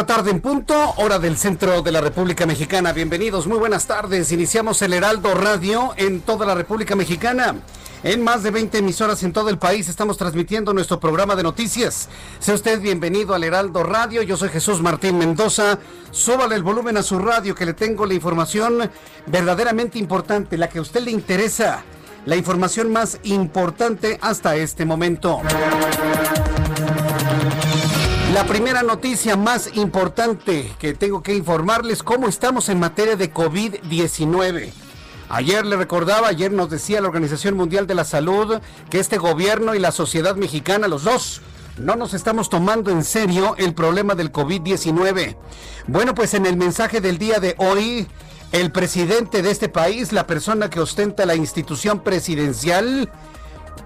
La 0.00 0.06
tarde 0.06 0.30
en 0.30 0.40
punto, 0.40 0.94
hora 0.96 1.18
del 1.18 1.36
centro 1.36 1.82
de 1.82 1.92
la 1.92 2.00
República 2.00 2.46
Mexicana. 2.46 2.94
Bienvenidos, 2.94 3.46
muy 3.46 3.58
buenas 3.58 3.86
tardes. 3.86 4.32
Iniciamos 4.32 4.80
el 4.80 4.94
Heraldo 4.94 5.34
Radio 5.34 5.92
en 5.94 6.22
toda 6.22 6.46
la 6.46 6.54
República 6.54 6.96
Mexicana. 6.96 7.56
En 8.02 8.24
más 8.24 8.42
de 8.42 8.50
20 8.50 8.78
emisoras 8.78 9.22
en 9.24 9.34
todo 9.34 9.50
el 9.50 9.58
país 9.58 9.90
estamos 9.90 10.16
transmitiendo 10.16 10.72
nuestro 10.72 10.98
programa 10.98 11.36
de 11.36 11.42
noticias. 11.42 12.08
Sea 12.38 12.54
usted 12.54 12.80
bienvenido 12.80 13.34
al 13.34 13.44
Heraldo 13.44 13.82
Radio. 13.82 14.22
Yo 14.22 14.38
soy 14.38 14.48
Jesús 14.48 14.80
Martín 14.80 15.18
Mendoza. 15.18 15.78
Súbale 16.12 16.54
el 16.54 16.62
volumen 16.62 16.96
a 16.96 17.02
su 17.02 17.18
radio 17.18 17.54
que 17.54 17.66
le 17.66 17.74
tengo 17.74 18.06
la 18.06 18.14
información 18.14 18.90
verdaderamente 19.26 19.98
importante, 19.98 20.56
la 20.56 20.70
que 20.70 20.78
a 20.78 20.82
usted 20.82 21.02
le 21.02 21.10
interesa. 21.10 21.84
La 22.24 22.36
información 22.36 22.90
más 22.90 23.18
importante 23.24 24.18
hasta 24.22 24.56
este 24.56 24.86
momento. 24.86 25.42
La 28.32 28.46
primera 28.46 28.84
noticia 28.84 29.36
más 29.36 29.70
importante 29.74 30.72
que 30.78 30.94
tengo 30.94 31.20
que 31.20 31.34
informarles, 31.34 32.04
cómo 32.04 32.28
estamos 32.28 32.68
en 32.68 32.78
materia 32.78 33.16
de 33.16 33.34
COVID-19. 33.34 34.70
Ayer 35.28 35.66
le 35.66 35.76
recordaba, 35.76 36.28
ayer 36.28 36.52
nos 36.52 36.70
decía 36.70 37.00
la 37.00 37.08
Organización 37.08 37.56
Mundial 37.56 37.88
de 37.88 37.96
la 37.96 38.04
Salud 38.04 38.60
que 38.88 39.00
este 39.00 39.18
gobierno 39.18 39.74
y 39.74 39.80
la 39.80 39.90
sociedad 39.90 40.36
mexicana, 40.36 40.86
los 40.86 41.02
dos, 41.02 41.42
no 41.76 41.96
nos 41.96 42.14
estamos 42.14 42.48
tomando 42.48 42.92
en 42.92 43.02
serio 43.02 43.56
el 43.58 43.74
problema 43.74 44.14
del 44.14 44.30
COVID-19. 44.30 45.36
Bueno, 45.88 46.14
pues 46.14 46.32
en 46.34 46.46
el 46.46 46.56
mensaje 46.56 47.00
del 47.00 47.18
día 47.18 47.40
de 47.40 47.56
hoy, 47.58 48.06
el 48.52 48.70
presidente 48.70 49.42
de 49.42 49.50
este 49.50 49.68
país, 49.68 50.12
la 50.12 50.28
persona 50.28 50.70
que 50.70 50.78
ostenta 50.78 51.26
la 51.26 51.34
institución 51.34 51.98
presidencial, 51.98 53.10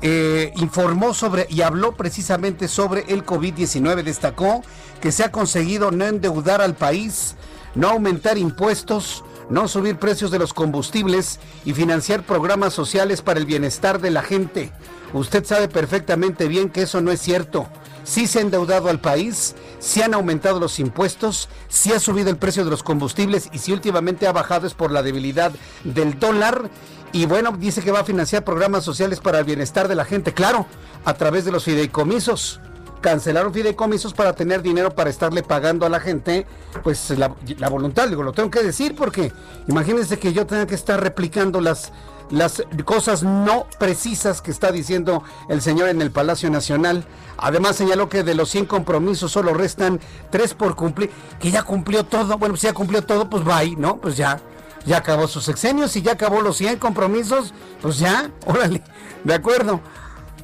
eh, 0.03 0.53
informó 0.57 1.15
sobre 1.15 1.47
y 1.51 1.63
habló 1.63 1.93
precisamente 1.93 2.69
sobre 2.69 3.05
el 3.09 3.25
COVID-19. 3.25 4.03
Destacó 4.03 4.63
que 5.01 5.13
se 5.13 5.25
ha 5.25 5.33
conseguido 5.33 5.91
no 5.91 6.07
endeudar 6.07 6.61
al 6.61 6.75
país, 6.75 7.37
no 7.75 7.89
aumentar 7.89 8.39
impuestos, 8.39 9.25
no 9.51 9.69
subir 9.69 9.99
precios 9.99 10.31
de 10.31 10.39
los 10.39 10.55
combustibles 10.55 11.39
y 11.65 11.75
financiar 11.75 12.25
programas 12.25 12.73
sociales 12.73 13.23
para 13.23 13.39
el 13.39 13.47
bienestar 13.47 14.01
de 14.01 14.11
la 14.11 14.23
gente. 14.23 14.73
Usted 15.13 15.45
sabe 15.45 15.69
perfectamente 15.69 16.49
bien 16.49 16.71
que 16.71 16.83
eso 16.83 17.01
no 17.01 17.13
es 17.13 17.21
cierto. 17.21 17.69
Sí 18.03 18.27
se 18.27 18.39
ha 18.39 18.43
endeudado 18.43 18.89
al 18.89 19.01
país, 19.01 19.55
sí 19.79 20.03
han 20.03 20.13
aumentado 20.13 20.61
los 20.61 20.79
impuestos, 20.79 21.49
sí 21.69 21.93
ha 21.93 22.01
subido 22.01 22.31
el 22.31 22.37
precio 22.37 22.65
de 22.65 22.71
los 22.71 22.83
combustibles 22.83 23.49
y 23.53 23.59
si 23.59 23.73
últimamente 23.73 24.27
ha 24.27 24.33
bajado 24.33 24.67
es 24.67 24.75
por 24.75 24.91
la 24.91 25.03
debilidad 25.03 25.53
del 25.85 26.19
dólar 26.19 26.69
y 27.15 27.27
bueno, 27.27 27.53
dice 27.57 27.81
que 27.81 27.93
va 27.93 28.01
a 28.01 28.05
financiar 28.05 28.43
programas 28.43 28.83
sociales 28.83 29.21
para 29.21 29.39
el 29.39 29.45
bienestar 29.45 29.87
de 29.87 29.95
la 29.95 30.05
gente, 30.05 30.35
claro, 30.35 30.67
a 31.05 31.15
través 31.15 31.45
de 31.45 31.53
los 31.53 31.63
fideicomisos. 31.63 32.61
Cancelaron 33.01 33.55
fideicomisos 33.55 34.13
para 34.13 34.33
tener 34.33 34.63
dinero 34.63 34.91
para 34.91 35.11
estarle 35.11 35.45
pagando 35.45 35.87
a 35.87 35.89
la 35.89 36.01
gente, 36.01 36.45
pues 36.83 37.11
la, 37.11 37.33
la 37.59 37.69
voluntad, 37.69 38.09
digo, 38.09 38.25
lo 38.25 38.33
tengo 38.33 38.51
que 38.51 38.65
decir 38.65 38.97
porque 38.97 39.31
imagínense 39.69 40.19
que 40.19 40.33
yo 40.33 40.45
tenga 40.45 40.67
que 40.67 40.75
estar 40.75 41.01
replicando 41.01 41.61
las, 41.61 41.93
las 42.31 42.65
cosas 42.85 43.23
no 43.23 43.69
precisas 43.79 44.43
que 44.43 44.51
está 44.51 44.73
diciendo 44.73 45.23
el 45.49 45.63
señor 45.63 45.91
en 45.91 46.03
el 46.03 46.11
Palacio 46.11 46.51
Nacional. 46.51 47.05
Además 47.37 47.77
señaló 47.77 48.09
que 48.09 48.25
de 48.25 48.35
los 48.35 48.51
100 48.51 48.67
compromisos 48.67 49.31
solo 49.31 49.55
restan 49.55 50.01
3 50.31 50.55
por 50.55 50.75
cumplir, 50.75 51.11
que 51.39 51.53
ya 51.53 51.63
cumplió 51.63 52.03
todo. 52.03 52.39
Bueno, 52.39 52.57
si 52.57 52.67
ya 52.67 52.73
cumplió 52.73 53.03
todo, 53.05 53.31
pues 53.31 53.47
ahí, 53.47 53.77
¿no? 53.77 53.99
Pues 53.99 54.17
ya 54.17 54.41
ya 54.85 54.99
acabó 54.99 55.29
sus 55.29 55.45
sexenios 55.45 55.97
y 55.97 56.03
ya 56.03 56.13
acabó 56.13 56.41
los 56.41 56.57
100 56.57 56.79
compromisos, 56.79 57.53
pues 57.81 57.99
ya, 57.99 58.31
órale, 58.47 58.83
de 59.25 59.35
acuerdo. 59.35 59.81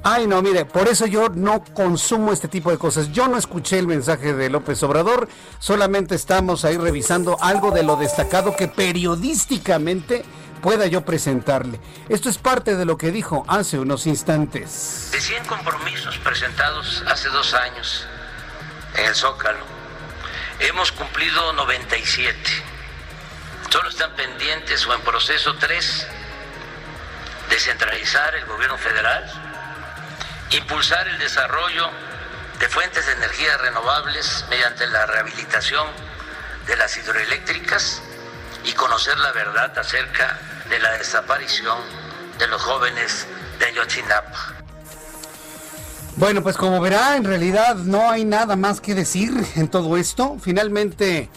Ay, 0.02 0.26
no, 0.26 0.40
mire, 0.40 0.64
por 0.64 0.88
eso 0.88 1.06
yo 1.06 1.28
no 1.28 1.62
consumo 1.74 2.32
este 2.32 2.48
tipo 2.48 2.70
de 2.70 2.78
cosas. 2.78 3.12
Yo 3.12 3.28
no 3.28 3.36
escuché 3.36 3.78
el 3.78 3.86
mensaje 3.86 4.32
de 4.32 4.48
López 4.48 4.82
Obrador, 4.82 5.28
solamente 5.58 6.14
estamos 6.14 6.64
ahí 6.64 6.78
revisando 6.78 7.36
algo 7.42 7.70
de 7.70 7.82
lo 7.82 7.96
destacado 7.96 8.56
que 8.56 8.66
periodísticamente 8.66 10.24
pueda 10.62 10.86
yo 10.86 11.04
presentarle. 11.04 11.80
Esto 12.08 12.30
es 12.30 12.38
parte 12.38 12.76
de 12.76 12.86
lo 12.86 12.96
que 12.96 13.10
dijo 13.10 13.44
hace 13.46 13.78
unos 13.78 14.06
instantes. 14.06 15.10
De 15.12 15.20
100 15.20 15.44
compromisos 15.44 16.16
presentados 16.18 17.04
hace 17.06 17.28
dos 17.28 17.52
años 17.52 18.06
en 18.96 19.04
el 19.04 19.14
Zócalo, 19.14 19.64
hemos 20.60 20.92
cumplido 20.92 21.52
97 21.52 22.38
Solo 23.70 23.88
están 23.88 24.10
pendientes 24.16 24.84
o 24.86 24.94
en 24.94 25.00
proceso 25.02 25.54
tres, 25.54 26.04
descentralizar 27.48 28.34
el 28.34 28.44
gobierno 28.46 28.76
federal, 28.76 29.24
impulsar 30.50 31.06
el 31.06 31.18
desarrollo 31.18 31.88
de 32.58 32.68
fuentes 32.68 33.06
de 33.06 33.12
energía 33.12 33.56
renovables 33.58 34.44
mediante 34.50 34.88
la 34.88 35.06
rehabilitación 35.06 35.86
de 36.66 36.76
las 36.76 36.96
hidroeléctricas 36.96 38.02
y 38.64 38.72
conocer 38.72 39.16
la 39.18 39.30
verdad 39.30 39.78
acerca 39.78 40.36
de 40.68 40.80
la 40.80 40.98
desaparición 40.98 41.78
de 42.38 42.48
los 42.48 42.60
jóvenes 42.60 43.28
de 43.60 43.66
Ayotzinapa. 43.66 44.54
Bueno, 46.16 46.42
pues 46.42 46.56
como 46.56 46.80
verá, 46.80 47.16
en 47.16 47.24
realidad 47.24 47.76
no 47.76 48.10
hay 48.10 48.24
nada 48.24 48.56
más 48.56 48.80
que 48.80 48.94
decir 48.96 49.30
en 49.54 49.68
todo 49.68 49.96
esto. 49.96 50.38
Finalmente, 50.42 51.30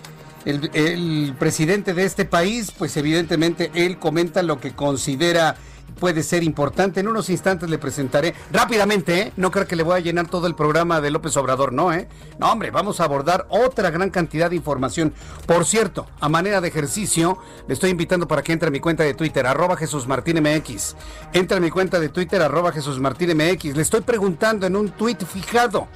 el, 0.45 1.35
presidente 1.39 1.93
de 1.93 2.05
este 2.05 2.25
país, 2.25 2.71
pues 2.77 2.95
evidentemente 2.97 3.71
él 3.73 3.97
comenta 3.99 4.43
lo 4.43 4.59
que 4.59 4.73
considera 4.73 5.55
puede 5.99 6.23
ser 6.23 6.43
importante. 6.43 6.99
En 6.99 7.07
unos 7.07 7.29
instantes 7.29 7.69
le 7.69 7.77
presentaré 7.77 8.33
rápidamente, 8.51 9.19
¿eh? 9.19 9.33
no 9.37 9.51
creo 9.51 9.67
que 9.67 9.75
le 9.75 9.83
voy 9.83 9.95
a 9.95 9.99
llenar 9.99 10.27
todo 10.27 10.47
el 10.47 10.55
programa 10.55 10.99
de 11.01 11.11
López 11.11 11.37
Obrador, 11.37 11.71
no, 11.71 11.93
¿eh? 11.93 12.07
No, 12.39 12.51
hombre, 12.51 12.71
vamos 12.71 12.99
a 12.99 13.03
abordar 13.03 13.45
otra 13.49 13.91
gran 13.91 14.09
cantidad 14.09 14.49
de 14.49 14.55
información. 14.55 15.13
Por 15.45 15.65
cierto, 15.65 16.07
a 16.19 16.29
manera 16.29 16.61
de 16.61 16.67
ejercicio, 16.67 17.37
le 17.67 17.75
estoy 17.75 17.91
invitando 17.91 18.27
para 18.27 18.41
que 18.41 18.53
entre 18.53 18.69
a 18.69 18.71
mi 18.71 18.79
cuenta 18.79 19.03
de 19.03 19.13
Twitter, 19.13 19.45
arroba 19.45 19.77
Jesús 19.77 20.07
Martín 20.07 20.41
MX. 20.41 20.95
Entra 21.31 21.57
a 21.57 21.61
mi 21.61 21.69
cuenta 21.69 21.99
de 21.99 22.09
Twitter, 22.09 22.41
arroba 22.41 22.71
Jesús 22.71 22.99
Martín 22.99 23.37
MX. 23.37 23.75
Le 23.75 23.81
estoy 23.81 24.01
preguntando 24.01 24.65
en 24.65 24.75
un 24.75 24.89
tweet 24.89 25.17
fijado 25.25 25.87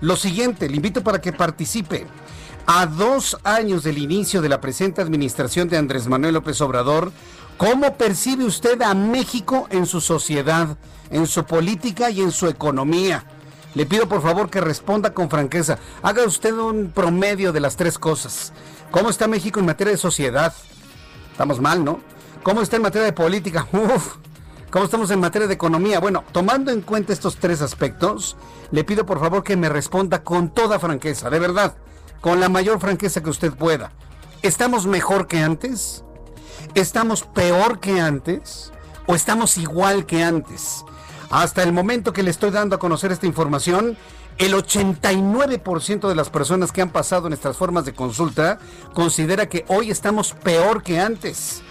lo 0.00 0.14
siguiente, 0.16 0.68
le 0.68 0.76
invito 0.76 1.02
para 1.02 1.20
que 1.20 1.32
participe. 1.32 2.06
A 2.70 2.84
dos 2.84 3.38
años 3.44 3.82
del 3.82 3.96
inicio 3.96 4.42
de 4.42 4.50
la 4.50 4.60
presente 4.60 5.00
administración 5.00 5.70
de 5.70 5.78
Andrés 5.78 6.06
Manuel 6.06 6.34
López 6.34 6.60
Obrador, 6.60 7.12
¿cómo 7.56 7.96
percibe 7.96 8.44
usted 8.44 8.82
a 8.82 8.92
México 8.92 9.66
en 9.70 9.86
su 9.86 10.02
sociedad, 10.02 10.76
en 11.10 11.26
su 11.26 11.44
política 11.44 12.10
y 12.10 12.20
en 12.20 12.30
su 12.30 12.46
economía? 12.46 13.24
Le 13.74 13.86
pido 13.86 14.06
por 14.06 14.20
favor 14.20 14.50
que 14.50 14.60
responda 14.60 15.14
con 15.14 15.30
franqueza. 15.30 15.78
Haga 16.02 16.26
usted 16.26 16.52
un 16.52 16.90
promedio 16.90 17.54
de 17.54 17.60
las 17.60 17.74
tres 17.74 17.98
cosas. 17.98 18.52
¿Cómo 18.90 19.08
está 19.08 19.26
México 19.26 19.60
en 19.60 19.64
materia 19.64 19.92
de 19.92 19.98
sociedad? 19.98 20.52
Estamos 21.32 21.62
mal, 21.62 21.82
¿no? 21.82 22.00
¿Cómo 22.42 22.60
está 22.60 22.76
en 22.76 22.82
materia 22.82 23.06
de 23.06 23.14
política? 23.14 23.66
Uf. 23.72 24.16
¿Cómo 24.70 24.84
estamos 24.84 25.10
en 25.10 25.20
materia 25.20 25.48
de 25.48 25.54
economía? 25.54 26.00
Bueno, 26.00 26.22
tomando 26.32 26.70
en 26.70 26.82
cuenta 26.82 27.14
estos 27.14 27.36
tres 27.36 27.62
aspectos, 27.62 28.36
le 28.72 28.84
pido 28.84 29.06
por 29.06 29.20
favor 29.20 29.42
que 29.42 29.56
me 29.56 29.70
responda 29.70 30.22
con 30.22 30.50
toda 30.50 30.78
franqueza, 30.78 31.30
de 31.30 31.38
verdad 31.38 31.74
con 32.20 32.40
la 32.40 32.48
mayor 32.48 32.80
franqueza 32.80 33.22
que 33.22 33.30
usted 33.30 33.52
pueda. 33.52 33.92
¿Estamos 34.42 34.86
mejor 34.86 35.26
que 35.26 35.40
antes? 35.40 36.04
¿Estamos 36.74 37.22
peor 37.22 37.80
que 37.80 38.00
antes? 38.00 38.72
¿O 39.06 39.14
estamos 39.14 39.56
igual 39.58 40.06
que 40.06 40.22
antes? 40.22 40.84
Hasta 41.30 41.62
el 41.62 41.72
momento 41.72 42.12
que 42.12 42.22
le 42.22 42.30
estoy 42.30 42.50
dando 42.50 42.76
a 42.76 42.78
conocer 42.78 43.12
esta 43.12 43.26
información, 43.26 43.96
el 44.38 44.54
89% 44.54 46.08
de 46.08 46.14
las 46.14 46.30
personas 46.30 46.72
que 46.72 46.80
han 46.80 46.90
pasado 46.90 47.26
en 47.26 47.32
estas 47.32 47.56
formas 47.56 47.84
de 47.84 47.92
consulta 47.92 48.58
considera 48.94 49.48
que 49.48 49.64
hoy 49.68 49.90
estamos 49.90 50.32
peor 50.32 50.82
que 50.82 51.00
antes. 51.00 51.62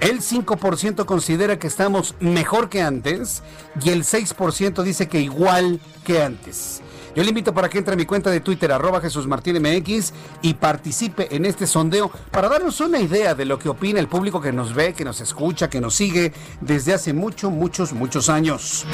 El 0.00 0.20
5% 0.20 1.04
considera 1.04 1.58
que 1.58 1.66
estamos 1.66 2.14
mejor 2.20 2.68
que 2.68 2.82
antes 2.82 3.42
y 3.82 3.90
el 3.90 4.04
6% 4.04 4.82
dice 4.82 5.08
que 5.08 5.20
igual 5.20 5.80
que 6.04 6.22
antes. 6.22 6.82
Yo 7.14 7.24
le 7.24 7.30
invito 7.30 7.52
para 7.52 7.68
que 7.68 7.78
entre 7.78 7.94
a 7.94 7.96
mi 7.96 8.06
cuenta 8.06 8.30
de 8.30 8.40
Twitter, 8.40 8.70
arroba 8.70 9.00
Jesús 9.00 9.26
Martín 9.26 9.60
MX, 9.60 10.12
y 10.42 10.54
participe 10.54 11.34
en 11.34 11.44
este 11.44 11.66
sondeo 11.66 12.10
para 12.30 12.48
darnos 12.48 12.80
una 12.80 13.00
idea 13.00 13.34
de 13.34 13.44
lo 13.44 13.58
que 13.58 13.68
opina 13.68 13.98
el 13.98 14.06
público 14.06 14.40
que 14.40 14.52
nos 14.52 14.74
ve, 14.74 14.94
que 14.94 15.04
nos 15.04 15.20
escucha, 15.20 15.68
que 15.68 15.80
nos 15.80 15.94
sigue 15.94 16.32
desde 16.60 16.94
hace 16.94 17.12
muchos, 17.12 17.50
muchos, 17.50 17.92
muchos 17.92 18.28
años. 18.28 18.86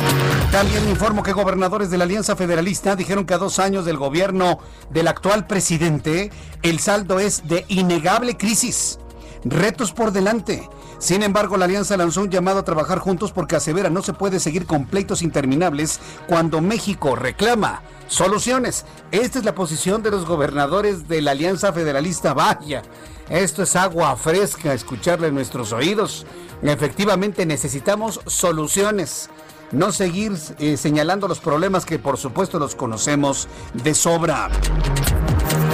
También 0.50 0.88
informo 0.88 1.22
que 1.22 1.32
gobernadores 1.32 1.90
de 1.90 1.98
la 1.98 2.04
Alianza 2.04 2.36
Federalista 2.36 2.96
dijeron 2.96 3.26
que 3.26 3.34
a 3.34 3.38
dos 3.38 3.58
años 3.58 3.84
del 3.84 3.98
gobierno 3.98 4.60
del 4.90 5.08
actual 5.08 5.46
presidente, 5.46 6.30
el 6.62 6.80
saldo 6.80 7.20
es 7.20 7.46
de 7.46 7.66
innegable 7.68 8.36
crisis. 8.38 8.98
Retos 9.44 9.92
por 9.92 10.12
delante. 10.12 10.68
Sin 10.98 11.22
embargo, 11.22 11.56
la 11.56 11.66
alianza 11.66 11.96
lanzó 11.96 12.22
un 12.22 12.30
llamado 12.30 12.60
a 12.60 12.64
trabajar 12.64 12.98
juntos 12.98 13.32
porque 13.32 13.56
asevera 13.56 13.90
no 13.90 14.02
se 14.02 14.12
puede 14.12 14.40
seguir 14.40 14.66
con 14.66 14.86
pleitos 14.86 15.22
interminables 15.22 16.00
cuando 16.26 16.60
México 16.60 17.16
reclama 17.16 17.82
soluciones. 18.08 18.84
Esta 19.10 19.38
es 19.38 19.44
la 19.44 19.54
posición 19.54 20.02
de 20.02 20.10
los 20.10 20.26
gobernadores 20.26 21.08
de 21.08 21.20
la 21.20 21.32
Alianza 21.32 21.72
Federalista. 21.72 22.32
Vaya, 22.34 22.82
esto 23.28 23.62
es 23.62 23.76
agua 23.76 24.16
fresca, 24.16 24.72
escucharle 24.72 25.28
en 25.28 25.34
nuestros 25.34 25.72
oídos. 25.72 26.26
Efectivamente 26.62 27.44
necesitamos 27.44 28.20
soluciones, 28.26 29.28
no 29.72 29.92
seguir 29.92 30.32
eh, 30.58 30.76
señalando 30.76 31.28
los 31.28 31.40
problemas 31.40 31.84
que 31.84 31.98
por 31.98 32.16
supuesto 32.16 32.58
los 32.58 32.74
conocemos 32.74 33.48
de 33.74 33.94
sobra. 33.94 34.48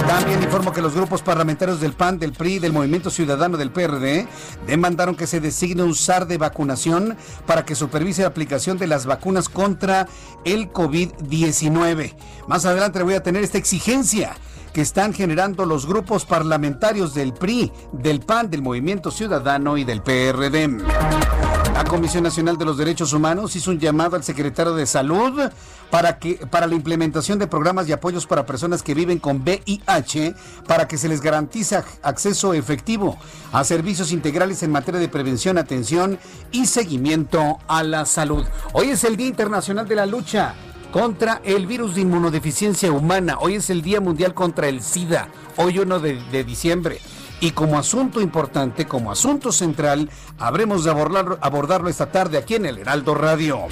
También 0.07 0.43
informo 0.43 0.71
que 0.73 0.81
los 0.81 0.93
grupos 0.93 1.21
parlamentarios 1.21 1.79
del 1.79 1.93
PAN, 1.93 2.19
del 2.19 2.33
PRI, 2.33 2.59
del 2.59 2.73
Movimiento 2.73 3.09
Ciudadano 3.09 3.57
del 3.57 3.71
PRD 3.71 4.27
demandaron 4.67 5.15
que 5.15 5.27
se 5.27 5.39
designe 5.39 5.83
un 5.83 5.95
SAR 5.95 6.27
de 6.27 6.37
vacunación 6.37 7.17
para 7.45 7.65
que 7.65 7.75
supervise 7.75 8.21
la 8.21 8.27
aplicación 8.27 8.77
de 8.77 8.87
las 8.87 9.05
vacunas 9.05 9.49
contra 9.49 10.07
el 10.45 10.71
COVID-19. 10.71 12.13
Más 12.47 12.65
adelante 12.65 13.01
voy 13.01 13.15
a 13.15 13.23
tener 13.23 13.43
esta 13.43 13.57
exigencia 13.57 14.35
que 14.73 14.81
están 14.81 15.13
generando 15.13 15.65
los 15.65 15.85
grupos 15.85 16.25
parlamentarios 16.25 17.13
del 17.13 17.33
PRI, 17.33 17.71
del 17.93 18.19
PAN, 18.19 18.49
del 18.49 18.61
Movimiento 18.61 19.11
Ciudadano 19.11 19.77
y 19.77 19.83
del 19.83 20.01
PRD. 20.01 21.42
La 21.73 21.83
Comisión 21.85 22.23
Nacional 22.23 22.55
de 22.59 22.65
los 22.65 22.77
Derechos 22.77 23.13
Humanos 23.13 23.55
hizo 23.55 23.71
un 23.71 23.79
llamado 23.79 24.15
al 24.15 24.23
secretario 24.23 24.75
de 24.75 24.85
Salud 24.85 25.41
para 25.89 26.19
que 26.19 26.35
para 26.49 26.67
la 26.67 26.75
implementación 26.75 27.39
de 27.39 27.47
programas 27.47 27.89
y 27.89 27.91
apoyos 27.91 28.27
para 28.27 28.45
personas 28.45 28.83
que 28.83 28.93
viven 28.93 29.17
con 29.17 29.41
VIH 29.41 30.35
para 30.67 30.87
que 30.87 30.99
se 30.99 31.09
les 31.09 31.19
garantice 31.19 31.81
acceso 32.03 32.53
efectivo 32.53 33.17
a 33.51 33.63
servicios 33.63 34.11
integrales 34.11 34.61
en 34.61 34.71
materia 34.71 34.99
de 34.99 35.09
prevención, 35.09 35.57
atención 35.57 36.19
y 36.51 36.67
seguimiento 36.67 37.57
a 37.67 37.81
la 37.81 38.05
salud. 38.05 38.45
Hoy 38.73 38.89
es 38.89 39.03
el 39.03 39.17
Día 39.17 39.27
Internacional 39.27 39.87
de 39.87 39.95
la 39.95 40.05
Lucha 40.05 40.53
contra 40.91 41.41
el 41.43 41.65
virus 41.65 41.95
de 41.95 42.01
inmunodeficiencia 42.01 42.91
humana. 42.91 43.37
Hoy 43.39 43.55
es 43.55 43.71
el 43.71 43.81
Día 43.81 43.99
Mundial 43.99 44.35
contra 44.35 44.67
el 44.67 44.83
SIDA, 44.83 45.27
hoy 45.57 45.79
1 45.79 45.99
de, 45.99 46.21
de 46.31 46.43
diciembre. 46.43 46.99
Y 47.43 47.51
como 47.51 47.77
asunto 47.77 48.21
importante, 48.21 48.87
como 48.87 49.11
asunto 49.11 49.51
central, 49.51 50.09
habremos 50.39 50.85
de 50.85 50.91
abordarlo, 50.91 51.89
esta 51.89 52.09
tarde 52.09 52.37
aquí 52.37 52.55
en 52.55 52.65
el 52.65 52.77
Heraldo 52.77 53.15
Radio. 53.15 53.63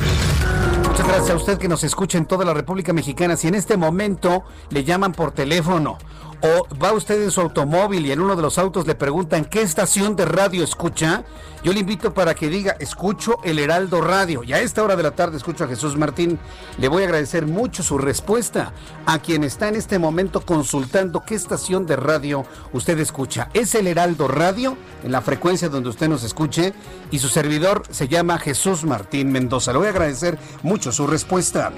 Muchas 0.90 1.08
gracias 1.08 1.30
a 1.30 1.36
usted 1.38 1.58
que 1.58 1.70
nos 1.70 1.86
escucha 1.86 2.18
en 2.18 2.26
toda 2.26 2.44
la 2.44 2.54
República 2.54 2.92
Mexicana. 2.92 3.38
Si 3.38 3.48
en 3.48 3.56
este 3.56 3.78
momento 3.78 4.44
le 4.72 4.84
llaman 4.84 5.14
por 5.14 5.32
teléfono 5.32 5.98
o 6.42 6.68
va 6.84 6.92
usted 6.92 7.24
en 7.24 7.32
su 7.32 7.40
automóvil 7.40 8.06
y 8.06 8.12
en 8.12 8.20
uno 8.20 8.36
de 8.36 8.42
los 8.42 8.58
autos 8.58 8.86
le 8.88 8.96
preguntan 8.96 9.46
qué 9.46 9.62
estación 9.62 10.18
de 10.18 10.26
radio 10.26 10.66
escucha, 10.66 11.24
yo 11.64 11.74
le 11.74 11.80
invito 11.80 12.14
para 12.14 12.34
que 12.34 12.50
diga, 12.50 12.76
escucho 12.80 13.38
el 13.44 13.60
Heraldo 13.60 14.02
Radio. 14.02 14.44
Y 14.44 14.54
a 14.54 14.60
esta 14.60 14.84
hora 14.84 14.96
de 14.96 15.04
la 15.04 15.12
tarde 15.12 15.38
escucho 15.38 15.66
a 15.66 15.68
Jesús 15.68 15.96
Martín. 15.96 16.40
Le 16.80 16.88
voy 16.88 17.04
a 17.04 17.06
agradecer 17.06 17.46
mucho 17.46 17.84
su 17.84 18.00
respuesta 18.00 18.74
a 19.06 19.20
quien 19.20 19.44
está 19.44 19.68
en 19.68 19.76
este 19.76 20.00
momento 20.00 20.42
consultando 20.42 21.24
qué 21.24 21.36
estación 21.36 21.86
de 21.86 21.98
radio 21.98 22.46
usted 22.74 22.98
escucha. 23.00 23.50
Es 23.54 23.76
el 23.76 23.86
Heraldo 23.86 24.28
Radio, 24.28 24.76
en 25.04 25.12
la 25.12 25.22
frecuencia 25.22 25.70
donde 25.70 25.90
usted 25.90 26.08
nos 26.08 26.24
escuche, 26.24 26.74
y 27.12 27.20
su 27.20 27.28
servidor 27.28 27.84
se 27.92 28.08
llama 28.08 28.40
Jesús 28.40 28.84
Martín 28.84 29.32
Mendoza. 29.32 29.72
Le 29.72 29.78
voy 29.78 29.88
a 29.88 29.92
agradecer 29.92 30.40
mucho 30.64 30.92
su 30.92 31.06
respuesta. 31.06 31.72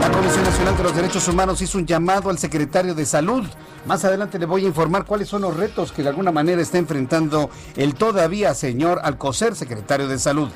La 0.00 0.10
Comisión 0.10 0.42
Nacional 0.42 0.76
de 0.76 0.82
los 0.82 0.96
Derechos 0.96 1.28
Humanos 1.28 1.62
hizo 1.62 1.78
un 1.78 1.86
llamado 1.86 2.28
al 2.28 2.38
secretario 2.38 2.94
de 2.94 3.06
Salud. 3.06 3.44
Más 3.86 4.04
adelante 4.04 4.38
le 4.38 4.46
voy 4.46 4.64
a 4.64 4.68
informar 4.68 5.04
cuáles 5.04 5.28
son 5.28 5.42
los 5.42 5.56
retos 5.56 5.92
que 5.92 6.02
de 6.02 6.08
alguna 6.08 6.32
manera 6.32 6.60
está 6.60 6.78
enfrentando 6.78 7.50
el 7.76 7.94
todavía 7.94 8.54
señor 8.54 9.00
Alcocer, 9.12 9.54
secretario 9.54 10.08
de 10.08 10.18
Salud. 10.18 10.48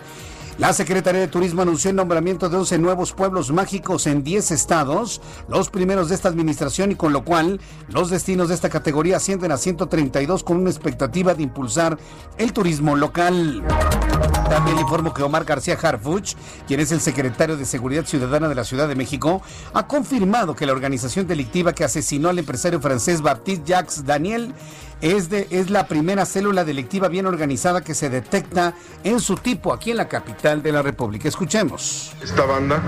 La 0.59 0.73
Secretaría 0.73 1.21
de 1.21 1.29
Turismo 1.29 1.61
anunció 1.61 1.91
el 1.91 1.97
nombramiento 1.97 2.49
de 2.49 2.57
11 2.57 2.79
nuevos 2.79 3.13
pueblos 3.13 3.53
mágicos 3.53 4.07
en 4.07 4.25
10 4.25 4.53
estados, 4.53 5.21
los 5.49 5.69
primeros 5.69 6.09
de 6.09 6.15
esta 6.15 6.31
administración 6.31 6.93
y 6.93 6.95
con 6.95 7.13
lo 7.13 7.25
cual 7.25 7.61
los 7.89 8.09
destinos 8.09 8.49
de 8.49 8.55
esta 8.55 8.71
categoría 8.71 9.19
ascienden 9.19 9.53
a 9.53 9.59
132 9.59 10.43
con 10.43 10.57
una 10.57 10.71
expectativa 10.71 11.35
de 11.35 11.43
impulsar 11.43 11.99
el 12.39 12.55
turismo 12.55 12.97
local. 12.97 13.63
También 14.49 14.79
informo 14.79 15.13
que 15.13 15.23
Omar 15.23 15.45
García 15.45 15.77
Harfuch, 15.81 16.35
quien 16.67 16.81
es 16.81 16.93
el 16.93 17.01
secretario 17.01 17.57
de 17.57 17.65
Seguridad 17.65 18.05
Ciudadana 18.05 18.49
de 18.49 18.55
la 18.55 18.65
Ciudad 18.65 18.89
de 18.89 18.95
México, 18.95 19.43
ha 19.75 19.87
confirmado 19.87 20.55
que 20.55 20.67
la 20.67 20.73
organización 20.73 21.27
delictiva 21.27 21.73
que 21.73 21.85
asesinó 21.85 22.29
al 22.29 22.39
empresario 22.39 22.81
francés 22.81 23.23
Baptiste 23.23 23.65
Jacques 23.67 24.05
Daniel 24.05 24.55
es, 25.01 25.29
de, 25.29 25.47
es 25.51 25.71
la 25.71 25.87
primera 25.87 26.25
célula 26.25 26.65
delictiva 26.65 27.09
bien 27.09 27.27
organizada 27.27 27.83
que 27.83 27.95
se 27.95 28.09
detecta 28.09 28.75
en 29.05 29.21
su 29.21 29.37
tipo 29.37 29.73
aquí 29.73 29.91
en 29.91 29.99
la 29.99 30.09
capital 30.09 30.63
de 30.63 30.73
la 30.73 30.83
República. 30.83 31.29
Escuchemos. 31.29 32.13
Esta 32.23 32.45
banda 32.45 32.81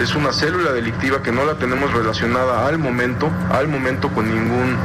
es 0.00 0.14
una 0.14 0.32
célula 0.32 0.72
delictiva 0.72 1.22
que 1.22 1.32
no 1.32 1.44
la 1.44 1.58
tenemos 1.58 1.92
relacionada 1.92 2.66
al 2.66 2.78
momento, 2.78 3.30
al 3.50 3.68
momento 3.68 4.12
con 4.12 4.28
ningún 4.28 4.76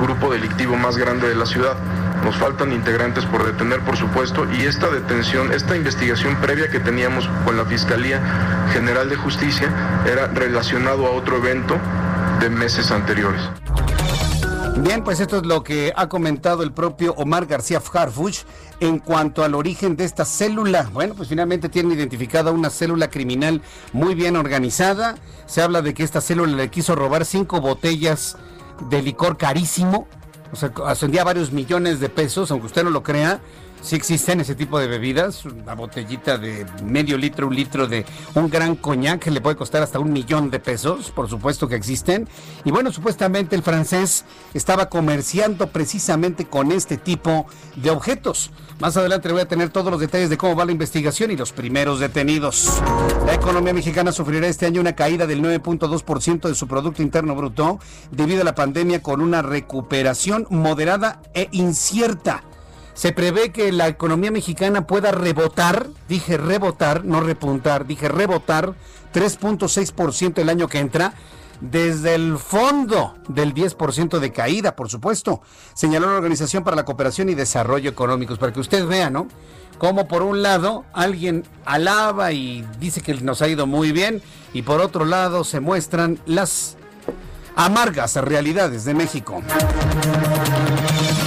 grupo 0.00 0.32
delictivo 0.32 0.76
más 0.76 0.96
grande 0.96 1.28
de 1.28 1.34
la 1.34 1.46
ciudad. 1.46 1.76
Nos 2.24 2.36
faltan 2.36 2.72
integrantes 2.72 3.26
por 3.26 3.44
detener, 3.44 3.80
por 3.80 3.96
supuesto, 3.96 4.46
y 4.50 4.62
esta 4.62 4.88
detención, 4.88 5.52
esta 5.52 5.63
investigación 5.72 6.36
previa 6.36 6.68
que 6.68 6.78
teníamos 6.78 7.28
con 7.44 7.56
la 7.56 7.64
Fiscalía 7.64 8.68
General 8.72 9.08
de 9.08 9.16
Justicia 9.16 9.68
era 10.06 10.26
relacionado 10.26 11.06
a 11.06 11.10
otro 11.10 11.38
evento 11.38 11.78
de 12.40 12.50
meses 12.50 12.90
anteriores. 12.90 13.40
Bien, 14.78 15.02
pues 15.02 15.20
esto 15.20 15.38
es 15.38 15.46
lo 15.46 15.62
que 15.62 15.92
ha 15.96 16.08
comentado 16.08 16.62
el 16.62 16.72
propio 16.72 17.14
Omar 17.14 17.46
García 17.46 17.80
Farfuch 17.80 18.40
en 18.80 18.98
cuanto 18.98 19.44
al 19.44 19.54
origen 19.54 19.96
de 19.96 20.04
esta 20.04 20.24
célula. 20.24 20.90
Bueno, 20.92 21.14
pues 21.14 21.28
finalmente 21.28 21.68
tienen 21.68 21.92
identificada 21.92 22.50
una 22.50 22.70
célula 22.70 23.08
criminal 23.08 23.62
muy 23.92 24.14
bien 24.14 24.36
organizada. 24.36 25.14
Se 25.46 25.62
habla 25.62 25.80
de 25.80 25.94
que 25.94 26.02
esta 26.02 26.20
célula 26.20 26.56
le 26.56 26.70
quiso 26.70 26.94
robar 26.94 27.24
cinco 27.24 27.60
botellas 27.60 28.36
de 28.90 29.00
licor 29.00 29.38
carísimo. 29.38 30.06
O 30.52 30.56
sea, 30.56 30.72
ascendía 30.86 31.22
a 31.22 31.24
varios 31.24 31.52
millones 31.52 32.00
de 32.00 32.08
pesos, 32.08 32.50
aunque 32.50 32.66
usted 32.66 32.84
no 32.84 32.90
lo 32.90 33.02
crea 33.02 33.40
sí 33.84 33.96
existen 33.96 34.40
ese 34.40 34.54
tipo 34.54 34.78
de 34.78 34.86
bebidas, 34.86 35.44
una 35.44 35.74
botellita 35.74 36.38
de 36.38 36.66
medio 36.82 37.18
litro, 37.18 37.46
un 37.46 37.54
litro 37.54 37.86
de 37.86 38.06
un 38.34 38.48
gran 38.48 38.76
coñac 38.76 39.20
que 39.20 39.30
le 39.30 39.40
puede 39.40 39.56
costar 39.56 39.82
hasta 39.82 39.98
un 39.98 40.12
millón 40.12 40.50
de 40.50 40.58
pesos, 40.58 41.10
por 41.10 41.28
supuesto 41.28 41.68
que 41.68 41.76
existen. 41.76 42.26
Y 42.64 42.70
bueno, 42.70 42.90
supuestamente 42.90 43.54
el 43.54 43.62
francés 43.62 44.24
estaba 44.54 44.88
comerciando 44.88 45.68
precisamente 45.68 46.46
con 46.46 46.72
este 46.72 46.96
tipo 46.96 47.46
de 47.76 47.90
objetos. 47.90 48.50
Más 48.80 48.96
adelante 48.96 49.30
voy 49.30 49.42
a 49.42 49.48
tener 49.48 49.68
todos 49.68 49.90
los 49.90 50.00
detalles 50.00 50.30
de 50.30 50.38
cómo 50.38 50.56
va 50.56 50.64
la 50.64 50.72
investigación 50.72 51.30
y 51.30 51.36
los 51.36 51.52
primeros 51.52 52.00
detenidos. 52.00 52.82
La 53.26 53.34
economía 53.34 53.74
mexicana 53.74 54.12
sufrirá 54.12 54.48
este 54.48 54.66
año 54.66 54.80
una 54.80 54.96
caída 54.96 55.26
del 55.26 55.42
9.2% 55.42 56.48
de 56.48 56.54
su 56.54 56.66
Producto 56.66 57.02
Interno 57.02 57.34
Bruto 57.34 57.78
debido 58.10 58.40
a 58.40 58.44
la 58.44 58.54
pandemia 58.54 59.02
con 59.02 59.20
una 59.20 59.42
recuperación 59.42 60.46
moderada 60.50 61.20
e 61.34 61.48
incierta. 61.52 62.42
Se 62.94 63.12
prevé 63.12 63.50
que 63.50 63.72
la 63.72 63.88
economía 63.88 64.30
mexicana 64.30 64.86
pueda 64.86 65.10
rebotar, 65.10 65.88
dije 66.08 66.36
rebotar, 66.36 67.04
no 67.04 67.20
repuntar, 67.20 67.86
dije 67.86 68.08
rebotar 68.08 68.74
3.6% 69.12 70.38
el 70.38 70.48
año 70.48 70.68
que 70.68 70.78
entra, 70.78 71.14
desde 71.60 72.14
el 72.14 72.38
fondo 72.38 73.14
del 73.28 73.54
10% 73.54 74.18
de 74.18 74.32
caída, 74.32 74.76
por 74.76 74.88
supuesto, 74.90 75.40
señaló 75.72 76.06
la 76.08 76.16
Organización 76.16 76.62
para 76.62 76.76
la 76.76 76.84
Cooperación 76.84 77.28
y 77.28 77.34
Desarrollo 77.34 77.90
Económicos, 77.90 78.38
para 78.38 78.52
que 78.52 78.60
usted 78.60 78.86
vea, 78.86 79.10
¿no? 79.10 79.28
Como 79.78 80.06
por 80.06 80.22
un 80.22 80.42
lado 80.42 80.84
alguien 80.92 81.44
alaba 81.64 82.32
y 82.32 82.64
dice 82.78 83.00
que 83.00 83.14
nos 83.14 83.42
ha 83.42 83.48
ido 83.48 83.66
muy 83.66 83.92
bien, 83.92 84.22
y 84.52 84.62
por 84.62 84.80
otro 84.80 85.04
lado 85.04 85.42
se 85.42 85.60
muestran 85.60 86.20
las 86.26 86.76
amargas 87.56 88.14
realidades 88.16 88.84
de 88.84 88.94
México. 88.94 89.42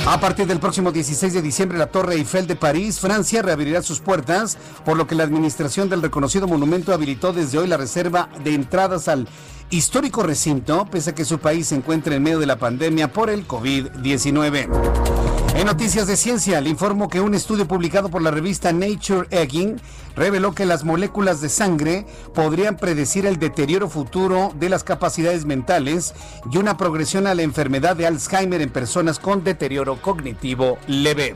A 0.09 0.21
partir 0.21 0.47
del 0.47 0.61
próximo 0.61 0.93
16 0.93 1.33
de 1.33 1.41
diciembre, 1.41 1.77
la 1.77 1.87
Torre 1.87 2.15
Eiffel 2.15 2.47
de 2.47 2.55
París, 2.55 2.97
Francia, 2.97 3.41
reabrirá 3.41 3.81
sus 3.81 3.99
puertas, 3.99 4.57
por 4.85 4.95
lo 4.95 5.05
que 5.05 5.15
la 5.15 5.25
administración 5.25 5.89
del 5.89 6.01
reconocido 6.01 6.47
monumento 6.47 6.93
habilitó 6.93 7.33
desde 7.33 7.57
hoy 7.57 7.67
la 7.67 7.75
reserva 7.75 8.29
de 8.41 8.53
entradas 8.53 9.09
al 9.09 9.27
histórico 9.69 10.23
recinto, 10.23 10.87
pese 10.89 11.09
a 11.09 11.13
que 11.13 11.25
su 11.25 11.39
país 11.39 11.67
se 11.67 11.75
encuentra 11.75 12.15
en 12.15 12.23
medio 12.23 12.39
de 12.39 12.45
la 12.45 12.57
pandemia 12.57 13.11
por 13.11 13.29
el 13.29 13.45
COVID-19. 13.45 15.46
En 15.57 15.65
noticias 15.65 16.05
de 16.05 16.15
ciencia, 16.15 16.61
le 16.61 16.69
informo 16.69 17.09
que 17.09 17.19
un 17.19 17.33
estudio 17.33 17.67
publicado 17.67 18.09
por 18.09 18.21
la 18.21 18.29
revista 18.29 18.71
Nature 18.71 19.27
Egging 19.31 19.81
reveló 20.15 20.53
que 20.53 20.67
las 20.67 20.83
moléculas 20.83 21.41
de 21.41 21.49
sangre 21.49 22.05
podrían 22.35 22.77
predecir 22.77 23.25
el 23.25 23.39
deterioro 23.39 23.89
futuro 23.89 24.51
de 24.59 24.69
las 24.69 24.83
capacidades 24.83 25.45
mentales 25.45 26.13
y 26.51 26.57
una 26.57 26.77
progresión 26.77 27.25
a 27.25 27.33
la 27.33 27.41
enfermedad 27.41 27.95
de 27.95 28.05
Alzheimer 28.05 28.61
en 28.61 28.69
personas 28.69 29.17
con 29.17 29.43
deterioro 29.43 29.99
cognitivo 29.99 30.77
leve. 30.85 31.33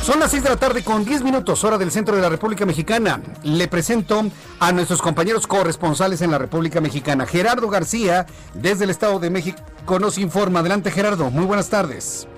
Son 0.00 0.20
las 0.20 0.30
6 0.30 0.44
de 0.44 0.48
la 0.48 0.56
tarde 0.56 0.82
con 0.82 1.04
10 1.04 1.22
minutos, 1.22 1.64
hora 1.64 1.76
del 1.76 1.90
centro 1.90 2.16
de 2.16 2.22
la 2.22 2.28
República 2.28 2.64
Mexicana. 2.64 3.20
Le 3.42 3.68
presento 3.68 4.24
a 4.58 4.72
nuestros 4.72 5.02
compañeros 5.02 5.46
corresponsales 5.46 6.22
en 6.22 6.30
la 6.30 6.38
República 6.38 6.80
Mexicana. 6.80 7.26
Gerardo 7.26 7.68
García, 7.68 8.24
desde 8.54 8.84
el 8.84 8.90
Estado 8.90 9.18
de 9.18 9.28
México, 9.30 9.98
nos 9.98 10.16
informa. 10.16 10.60
Adelante, 10.60 10.90
Gerardo. 10.90 11.30
Muy 11.30 11.44
buenas 11.44 11.68
tardes. 11.68 12.28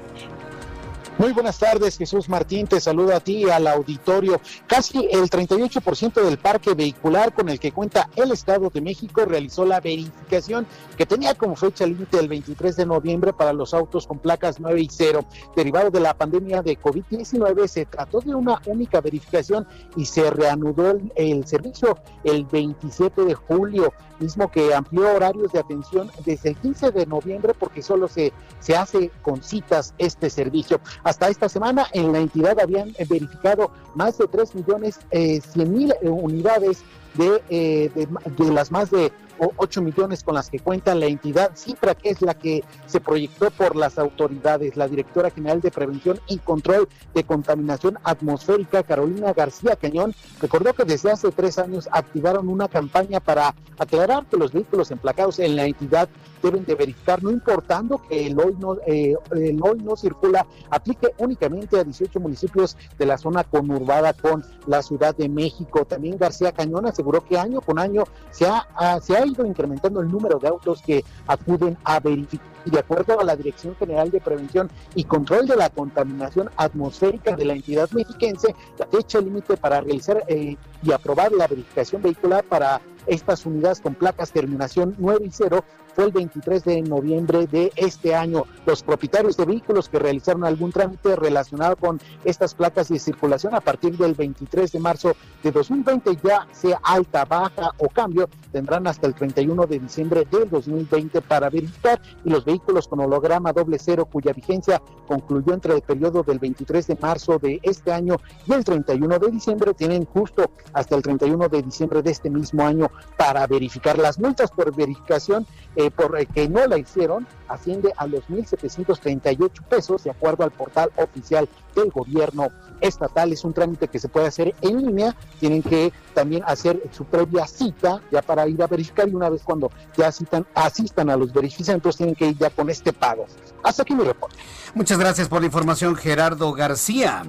Muy 1.21 1.35
buenas 1.35 1.59
tardes, 1.59 1.99
Jesús 1.99 2.31
Martín. 2.31 2.67
Te 2.67 2.81
saludo 2.81 3.15
a 3.15 3.21
ti, 3.21 3.45
al 3.51 3.67
auditorio. 3.67 4.41
Casi 4.67 5.07
el 5.13 5.29
38% 5.29 6.15
del 6.15 6.39
parque 6.39 6.73
vehicular 6.73 7.35
con 7.35 7.51
el 7.51 7.61
que 7.61 7.73
cuenta 7.73 8.09
el 8.17 8.33
Estado 8.33 8.71
de 8.71 8.81
México 8.81 9.27
realizó 9.27 9.67
la 9.67 9.81
verificación 9.81 10.67
que 10.97 11.05
tenía 11.05 11.35
como 11.35 11.57
fecha 11.57 11.85
límite 11.85 12.19
el 12.19 12.29
23 12.29 12.75
de 12.75 12.87
noviembre 12.87 13.35
para 13.35 13.53
los 13.53 13.75
autos 13.75 14.07
con 14.07 14.19
placas 14.19 14.61
9 14.61 14.81
y 14.81 14.89
0. 14.91 15.27
Derivado 15.55 15.91
de 15.91 16.01
la 16.01 16.15
pandemia 16.15 16.63
de 16.63 16.81
COVID-19, 16.81 17.67
se 17.67 17.85
trató 17.85 18.21
de 18.21 18.35
una 18.35 18.59
única 18.65 19.03
verificación 19.03 19.69
y 19.97 20.07
se 20.07 20.31
reanudó 20.31 20.93
el, 20.93 21.13
el 21.17 21.47
servicio 21.47 21.99
el 22.25 22.47
27 22.47 23.27
de 23.27 23.35
julio, 23.35 23.93
mismo 24.21 24.51
que 24.51 24.75
amplió 24.75 25.15
horarios 25.15 25.53
de 25.53 25.59
atención 25.59 26.11
desde 26.25 26.51
el 26.51 26.57
15 26.57 26.93
de 26.93 27.05
noviembre 27.05 27.53
porque 27.59 27.83
solo 27.83 28.09
se, 28.09 28.33
se 28.59 28.75
hace 28.75 29.11
con 29.21 29.43
citas 29.43 29.93
este 29.99 30.31
servicio. 30.31 30.81
Hasta 31.11 31.29
esta 31.29 31.49
semana 31.49 31.89
en 31.93 32.13
la 32.13 32.21
entidad 32.21 32.61
habían 32.61 32.95
verificado 33.09 33.73
más 33.97 34.17
de 34.17 34.29
3 34.29 34.55
millones 34.55 35.01
eh, 35.11 35.41
100 35.41 35.73
mil 35.73 35.91
eh, 35.91 36.09
unidades 36.09 36.85
de, 37.15 37.43
eh, 37.51 37.91
de, 37.95 38.53
las 38.53 38.71
más 38.71 38.91
de 38.91 39.13
8 39.57 39.83
millones 39.83 40.23
con 40.23 40.35
las 40.35 40.51
que 40.51 40.59
cuenta 40.59 40.95
la 40.95 41.07
entidad, 41.07 41.53
cifra 41.55 41.95
que 41.95 42.11
es 42.11 42.21
la 42.21 42.35
que 42.35 42.63
se 42.87 43.01
proyectó 43.01 43.51
por 43.51 43.75
las 43.75 43.99
autoridades. 43.99 44.77
La 44.77 44.87
directora 44.87 45.31
general 45.31 45.61
de 45.61 45.71
Prevención 45.71 46.21
y 46.29 46.39
Control 46.39 46.89
de 47.15 47.25
Contaminación 47.25 47.99
Atmosférica, 48.05 48.83
Carolina 48.83 49.33
García 49.33 49.77
Cañón, 49.77 50.15
recordó 50.41 50.75
que 50.75 50.85
desde 50.85 51.11
hace 51.11 51.31
tres 51.31 51.59
años 51.59 51.89
activaron 51.91 52.49
una 52.49 52.69
campaña 52.69 53.21
para 53.21 53.55
aclarar 53.79 54.27
que 54.27 54.37
los 54.37 54.53
vehículos 54.53 54.91
emplacados 54.91 55.39
en 55.39 55.57
la 55.57 55.65
entidad 55.65 56.09
deben 56.43 56.65
de 56.65 56.75
verificar, 56.75 57.23
no 57.23 57.31
importando 57.31 58.01
que 58.09 58.27
el 58.27 58.39
hoy 58.39 58.57
no, 58.59 58.77
eh, 58.87 59.15
el 59.33 59.61
hoy 59.63 59.79
no 59.83 59.97
circula, 59.97 60.47
aplique 60.71 61.09
únicamente 61.19 61.79
a 61.79 61.85
18 61.85 62.19
municipios 62.21 62.77
de 62.99 63.07
la 63.07 63.19
zona 63.19 63.45
conurbada 63.45 64.13
con 64.13 64.45
la 64.67 64.83
Ciudad 64.83 65.15
de 65.15 65.29
México. 65.29 65.85
También 65.85 66.17
García 66.19 66.53
Cañón 66.53 66.87
aseguró 67.01 67.25
que 67.25 67.39
año 67.39 67.61
con 67.63 67.79
año 67.79 68.05
se 68.31 68.47
ha, 68.47 68.67
uh, 68.79 69.01
se 69.01 69.17
ha 69.17 69.25
ido 69.25 69.47
incrementando 69.47 70.01
el 70.01 70.11
número 70.11 70.39
de 70.39 70.49
autos 70.49 70.83
que 70.83 71.03
acuden 71.27 71.79
a 71.85 71.99
verificar. 71.99 72.47
Y 72.67 72.71
de 72.71 72.79
acuerdo 72.79 73.19
a 73.19 73.25
la 73.25 73.35
Dirección 73.37 73.75
General 73.77 74.11
de 74.11 74.21
Prevención 74.21 74.71
y 74.95 75.05
Control 75.05 75.47
de 75.47 75.57
la 75.57 75.71
Contaminación 75.71 76.51
Atmosférica 76.57 77.35
de 77.35 77.47
la 77.47 77.55
entidad 77.55 77.89
mexiquense, 77.93 78.55
la 78.79 78.87
fecha 78.87 79.19
límite 79.19 79.57
para 79.57 79.81
realizar 79.81 80.23
eh, 80.29 80.59
y 80.83 80.93
aprobar 80.93 81.33
la 81.33 81.47
verificación 81.47 82.03
vehicular 82.03 82.45
para 82.45 82.83
estas 83.07 83.47
unidades 83.47 83.81
con 83.81 83.95
placas 83.95 84.33
terminación 84.33 84.95
9 84.99 85.27
y 85.27 85.31
0 85.31 85.65
fue 85.95 86.05
el 86.05 86.13
23 86.13 86.65
de 86.65 86.83
noviembre 86.83 87.47
de 87.47 87.73
este 87.77 88.15
año. 88.15 88.45
Los 88.67 88.83
propietarios 88.83 89.37
de 89.37 89.45
vehículos 89.45 89.89
que 89.89 89.99
realizaron 89.99 90.45
algún 90.45 90.73
trámite 90.73 91.17
relacionado 91.17 91.77
con 91.77 92.01
estas 92.25 92.55
placas 92.55 92.89
de 92.89 92.99
circulación 92.99 93.55
a 93.55 93.61
partir 93.61 93.97
del 93.97 94.15
23 94.15 94.71
de 94.73 94.79
marzo 94.79 95.17
de 95.43 95.51
2020, 95.51 96.19
ya 96.23 96.47
sea 96.53 96.81
alta, 96.83 97.25
baja 97.25 97.73
o 97.79 97.89
cambio, 97.89 98.29
tendrán 98.53 98.87
hasta 98.87 99.07
el 99.07 99.15
31 99.15 99.67
de 99.67 99.79
diciembre 99.79 100.27
del 100.31 100.49
2020 100.49 101.21
para 101.23 101.51
verificar 101.51 102.01
y 102.25 102.31
los 102.31 102.45
vehículos 102.45 102.89
con 102.89 103.01
holograma 103.01 103.53
doble 103.53 103.79
cero 103.79 104.07
cuya 104.11 104.33
vigencia 104.33 104.81
concluyó 105.07 105.55
entre 105.55 105.75
el 105.75 105.83
periodo 105.83 106.23
del 106.23 106.39
23 106.39 106.87
de 106.87 106.97
marzo 106.97 107.39
de 107.39 107.61
este 107.63 107.93
año 107.93 108.17
y 108.47 108.53
el 108.53 108.65
31 108.65 109.19
de 109.19 109.31
diciembre 109.31 109.75
tienen 109.75 110.05
justo 110.05 110.51
hasta 110.73 110.97
el 110.97 111.03
31 111.03 111.49
de 111.49 111.63
diciembre 111.63 112.03
de 112.03 112.11
este 112.11 112.31
mismo 112.31 112.65
año 112.65 112.90
para 113.17 113.47
verificar 113.47 113.99
las 113.99 114.19
multas 114.19 114.51
por 114.51 114.75
verificación 114.75 115.47
eh, 115.77 115.91
por 115.91 116.19
eh, 116.19 116.27
que 116.27 116.49
no 116.49 116.67
la 116.67 116.79
hicieron 116.79 117.27
asciende 117.49 117.93
a 117.97 118.07
los 118.07 118.27
1.738 118.29 119.63
pesos 119.65 120.05
de 120.05 120.11
acuerdo 120.11 120.45
al 120.45 120.51
portal 120.51 120.91
oficial 120.97 121.49
del 121.75 121.91
gobierno 121.91 122.49
estatal. 122.81 123.33
Es 123.33 123.45
un 123.45 123.53
trámite 123.53 123.89
que 123.89 123.99
se 123.99 124.09
puede 124.09 124.27
hacer 124.27 124.55
en 124.63 124.87
línea, 124.87 125.15
tienen 125.39 125.63
que 125.63 125.93
también 126.15 126.43
hacer 126.47 126.83
su 126.93 127.05
previa 127.05 127.47
cita 127.47 128.01
ya 128.11 128.23
para 128.23 128.49
ir 128.49 128.63
a 128.63 128.67
verificar 128.67 129.09
y 129.09 129.15
una 129.15 129.29
vez 129.29 129.43
cuando 129.43 129.71
ya 129.97 130.09
asistan, 130.09 130.47
asistan 130.55 131.11
a 131.11 131.17
los 131.17 131.33
verificantes 131.33 131.97
tienen 131.97 132.15
que 132.15 132.29
ir 132.29 132.39
ya 132.39 132.51
con 132.51 132.71
este 132.71 132.93
pago. 132.93 133.27
Hasta 133.63 133.83
aquí 133.83 133.95
mi 133.95 134.05
reporte. 134.05 134.37
Muchas 134.75 134.99
gracias 134.99 135.29
por 135.29 135.41
la 135.41 135.47
información 135.47 135.95
Gerardo 135.95 136.53
García. 136.53 137.23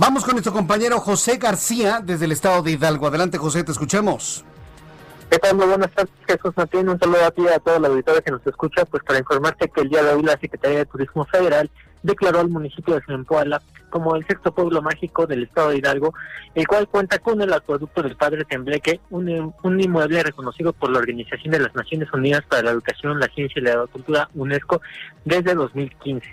Vamos 0.00 0.24
con 0.24 0.34
nuestro 0.34 0.52
compañero 0.52 1.00
José 1.00 1.38
García 1.38 2.00
desde 2.00 2.26
el 2.26 2.30
estado 2.30 2.62
de 2.62 2.70
Hidalgo. 2.70 3.08
Adelante 3.08 3.36
José, 3.36 3.64
te 3.64 3.72
escuchamos. 3.72 4.44
¿Qué 5.28 5.38
tal? 5.40 5.56
Muy 5.56 5.66
buenas 5.66 5.90
tardes, 5.90 6.12
Jesús 6.24 6.52
Martín. 6.56 6.88
Un 6.88 7.00
saludo 7.00 7.24
a 7.24 7.32
ti 7.32 7.42
y 7.42 7.48
a 7.48 7.58
toda 7.58 7.80
la 7.80 7.88
auditoría 7.88 8.20
que 8.20 8.30
nos 8.30 8.46
escucha, 8.46 8.84
pues 8.84 9.02
para 9.02 9.18
informarte 9.18 9.68
que 9.68 9.80
el 9.80 9.88
día 9.88 10.04
de 10.04 10.14
hoy 10.14 10.22
la 10.22 10.38
Secretaría 10.38 10.78
de 10.78 10.86
Turismo 10.86 11.24
Federal 11.24 11.68
declaró 12.04 12.38
al 12.38 12.48
municipio 12.48 12.94
de 12.94 13.02
Zempoala 13.06 13.60
como 13.90 14.14
el 14.14 14.24
sexto 14.24 14.54
pueblo 14.54 14.82
mágico 14.82 15.26
del 15.26 15.42
estado 15.42 15.70
de 15.70 15.78
Hidalgo, 15.78 16.14
el 16.54 16.68
cual 16.68 16.86
cuenta 16.86 17.18
con 17.18 17.42
el 17.42 17.52
acueducto 17.52 18.00
del 18.00 18.14
Padre 18.14 18.44
Tembleque, 18.44 19.00
un, 19.10 19.52
un 19.64 19.80
inmueble 19.80 20.22
reconocido 20.22 20.72
por 20.72 20.90
la 20.90 21.00
Organización 21.00 21.50
de 21.50 21.58
las 21.58 21.74
Naciones 21.74 22.08
Unidas 22.12 22.44
para 22.48 22.62
la 22.62 22.70
Educación, 22.70 23.18
la 23.18 23.26
Ciencia 23.34 23.60
y 23.60 23.64
la 23.64 23.84
Cultura, 23.88 24.28
UNESCO, 24.34 24.80
desde 25.24 25.56
2015. 25.56 26.24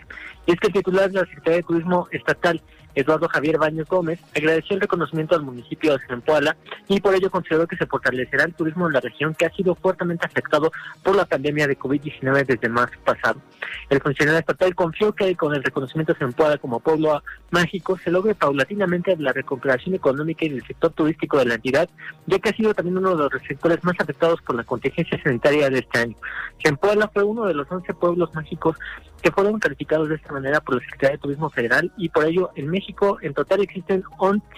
Y 0.46 0.52
es 0.52 0.60
que 0.60 0.68
el 0.68 0.74
titular 0.74 1.10
de 1.10 1.22
la 1.22 1.26
Secretaría 1.26 1.58
de 1.58 1.64
Turismo 1.64 2.08
Estatal, 2.12 2.62
Eduardo 2.96 3.28
Javier 3.28 3.58
Baños 3.58 3.88
Gómez, 3.88 4.20
agradeció 4.36 4.76
el 4.76 4.82
reconocimiento 4.82 5.36
al 5.36 5.44
municipio 5.44 5.94
de 5.94 6.06
Zempoala 6.08 6.56
y 6.88 7.00
por 7.00 7.14
ello 7.14 7.30
consideró 7.30 7.68
que 7.68 7.76
se 7.76 7.86
fortalecerá 7.86 8.46
el 8.46 8.54
turismo 8.54 8.88
en 8.88 8.94
la 8.94 9.02
región 9.02 9.36
que 9.36 9.46
ha 9.46 9.52
sido 9.52 9.76
fuertemente 9.76 10.26
afectado 10.26 10.72
por 11.04 11.16
la 11.16 11.26
pandemia 11.26 11.68
de 11.68 11.78
COVID-19 11.78 12.46
desde 12.46 12.70
marzo 12.70 12.98
pasado. 13.04 13.42
El 13.90 14.02
funcionario 14.02 14.40
estatal 14.40 14.74
confió 14.74 15.14
que 15.14 15.36
con 15.36 15.54
el 15.54 15.64
reconocimiento 15.64 16.14
de 16.14 16.20
Zempoala 16.20 16.58
como 16.58 16.80
pueblo 16.80 17.22
mágico 17.52 17.98
se 17.98 18.12
logre 18.12 18.36
paulatinamente 18.36 19.16
la 19.18 19.34
recuperación 19.34 19.96
económica 19.96 20.46
y 20.46 20.50
del 20.50 20.66
sector 20.66 20.92
turístico 20.92 21.38
de 21.38 21.46
la 21.46 21.56
entidad, 21.56 21.90
ya 22.26 22.40
que 22.40 22.50
ha 22.50 22.54
sido 22.54 22.74
también 22.74 22.98
uno 22.98 23.16
de 23.16 23.30
los 23.30 23.42
sectores 23.48 23.84
más 23.84 23.96
afectados 24.00 24.42
por 24.42 24.56
la 24.56 24.64
contingencia 24.64 25.22
sanitaria 25.22 25.70
de 25.70 25.80
este 25.80 26.00
año. 26.00 26.16
Zempoala 26.64 27.10
fue 27.14 27.24
uno 27.24 27.46
de 27.46 27.54
los 27.54 27.70
11 27.70 27.94
pueblos 27.94 28.34
mágicos 28.34 28.78
que 29.26 29.32
fueron 29.32 29.58
calificados 29.58 30.08
de 30.08 30.18
esta 30.18 30.32
manera 30.32 30.62
por 30.62 30.76
la 30.76 30.82
Secretaría 30.82 31.16
de 31.16 31.18
Turismo 31.18 31.50
Federal 31.50 31.92
y 31.98 32.10
por 32.10 32.26
ello 32.26 32.52
en 32.54 32.70
México 32.70 33.18
en 33.24 33.34
total 33.34 33.60
existen 33.62 34.04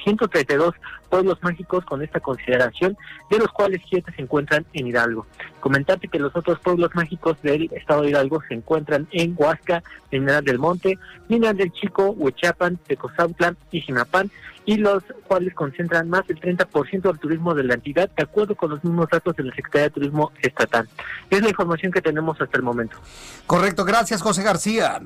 132 0.04 0.76
pueblos 1.08 1.38
mágicos 1.42 1.86
con 1.86 2.02
esta 2.02 2.20
consideración, 2.20 2.98
de 3.30 3.40
los 3.40 3.48
cuales 3.52 3.82
siete 3.90 4.12
se 4.16 4.22
encuentran 4.22 4.66
en 4.74 4.88
Hidalgo. 4.88 5.26
Comentarte 5.60 6.08
que 6.08 6.20
los 6.20 6.36
otros 6.36 6.60
pueblos 6.60 6.92
mágicos 6.94 7.42
del 7.42 7.72
estado 7.74 8.04
de 8.04 8.10
Hidalgo 8.10 8.42
se 8.48 8.54
encuentran 8.54 9.08
en 9.12 9.36
Huasca, 9.38 9.84
Mineral 10.12 10.44
del 10.44 10.60
Monte, 10.60 10.98
Mineral 11.28 11.58
del 11.58 11.72
Chico, 11.72 12.12
Huechapan, 12.12 12.78
Tecozautla 12.88 13.56
y 13.72 13.82
Jinapán, 13.82 14.32
y 14.66 14.76
los 14.76 15.02
cuales 15.28 15.54
concentran 15.54 16.10
más 16.10 16.28
del 16.28 16.40
30% 16.42 17.02
del 17.02 17.20
turismo 17.20 17.56
de 17.56 17.64
la 17.64 17.76
entidad, 17.76 18.10
de 18.16 18.24
acuerdo 18.24 18.54
con 18.56 18.70
los 18.70 18.84
mismos 18.84 19.08
datos 19.10 19.34
de 19.38 19.44
la 19.44 19.56
Secretaría 19.56 19.84
de 19.84 19.92
Turismo 19.92 20.32
Estatal. 20.42 20.90
Es 21.30 21.42
la 21.42 21.48
información 21.48 21.92
que 21.92 22.02
tenemos 22.02 22.40
hasta 22.42 22.58
el 22.58 22.64
momento. 22.64 22.98
Correcto, 23.46 23.86
gracias 23.86 24.22
José 24.22 24.44
García. 24.44 25.02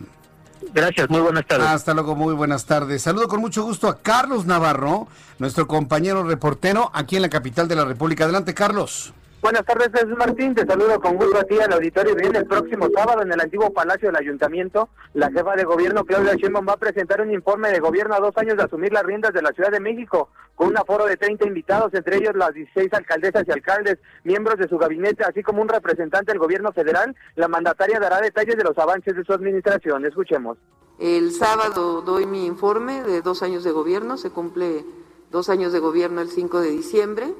Gracias, 0.74 1.10
muy 1.10 1.20
buenas 1.20 1.46
tardes. 1.46 1.68
Hasta 1.68 1.94
luego, 1.94 2.15
muy 2.15 2.34
buenas 2.34 2.65
tardes. 2.65 3.01
Saludo 3.01 3.27
con 3.27 3.41
mucho 3.41 3.63
gusto 3.63 3.88
a 3.88 4.00
Carlos 4.00 4.46
Navarro, 4.46 5.08
nuestro 5.39 5.68
compañero 5.68 6.24
reportero 6.24 6.91
aquí 6.94 7.15
en 7.15 7.24
la 7.24 7.30
capital 7.30 7.68
de 7.68 7.75
la 7.75 7.86
República. 7.86 8.24
Adelante, 8.24 8.53
Carlos. 8.53 9.13
Buenas 9.41 9.65
tardes, 9.65 9.89
Jesús 9.91 10.15
Martín. 10.18 10.53
Te 10.53 10.68
saludo 10.68 11.00
con 11.01 11.15
gusto 11.15 11.39
a 11.39 11.44
ti 11.44 11.60
al 11.60 11.74
auditorio. 11.74 12.13
Bien, 12.13 12.36
el 12.36 12.46
próximo 12.46 12.88
sábado 12.96 13.24
en 13.24 13.32
el 13.32 13.41
antiguo 13.41 13.74
Palacio 13.74 14.10
del 14.10 14.18
Ayuntamiento, 14.18 14.89
la 15.15 15.32
jefa 15.32 15.56
de 15.56 15.63
gobierno, 15.63 16.06
Claudia 16.06 16.36
Sheinbaum, 16.36 16.68
va 16.70 16.74
a 16.74 16.77
presentar 16.77 17.22
un 17.22 17.32
informe 17.32 17.72
de 17.72 17.80
gobierno 17.80 18.13
a 18.13 18.20
dos 18.20 18.38
años 18.38 18.56
de 18.56 18.63
asumir 18.63 18.94
las 18.94 19.03
riendas 19.03 19.34
de 19.34 19.41
la 19.41 19.50
Ciudad 19.51 19.72
de 19.72 19.80
México. 19.80 20.30
Con 20.55 20.67
un 20.67 20.77
aforo 20.77 21.05
de 21.05 21.17
30 21.17 21.48
invitados, 21.48 21.93
entre 21.93 22.17
ellos 22.17 22.36
las 22.36 22.53
16 22.53 22.93
alcaldesas 22.93 23.43
y 23.48 23.51
alcaldes, 23.51 23.98
miembros 24.24 24.58
de 24.58 24.67
su 24.67 24.77
gabinete, 24.77 25.24
así 25.24 25.41
como 25.41 25.62
un 25.62 25.70
representante 25.70 26.31
del 26.31 26.39
gobierno 26.39 26.72
federal. 26.72 27.15
La 27.36 27.48
mandataria 27.48 28.00
dará 28.00 28.22
detalles 28.22 28.58
de 28.58 28.63
los 28.63 28.77
avances 28.77 29.15
de 29.15 29.24
su 29.24 29.34
administración. 29.34 30.05
Escuchemos. 30.05 30.58
El 31.00 31.31
sábado 31.31 32.01
doy 32.01 32.27
mi 32.27 32.46
informe 32.46 33.01
de 33.03 33.22
dos 33.22 33.41
años 33.41 33.63
de 33.63 33.72
gobierno, 33.72 34.17
se 34.17 34.29
cumple 34.29 34.86
dos 35.31 35.50
años 35.50 35.74
de 35.74 35.79
gobierno 35.79 36.22
el 36.22 36.29
5 36.29 36.62
de 36.62 36.70
diciembre, 36.70 37.34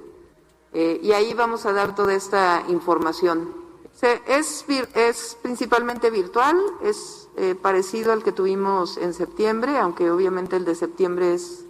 eh, 0.73 0.99
y 1.03 1.11
ahí 1.11 1.33
vamos 1.33 1.65
a 1.65 1.73
dar 1.73 1.93
toda 1.93 2.13
esta 2.15 2.63
información. 2.69 3.53
es, 4.27 4.65
es 4.95 5.37
principalmente 5.43 6.09
virtual, 6.09 6.57
es 6.81 7.29
eh, 7.37 7.55
parecido 7.55 8.13
al 8.13 8.23
que 8.23 8.31
tuvimos 8.31 8.97
en 8.97 9.13
septiembre, 9.13 9.77
aunque 9.77 10.09
obviamente 10.09 10.55
el 10.55 10.65
de 10.65 10.73
septiembre 10.73 11.33
es 11.33 11.65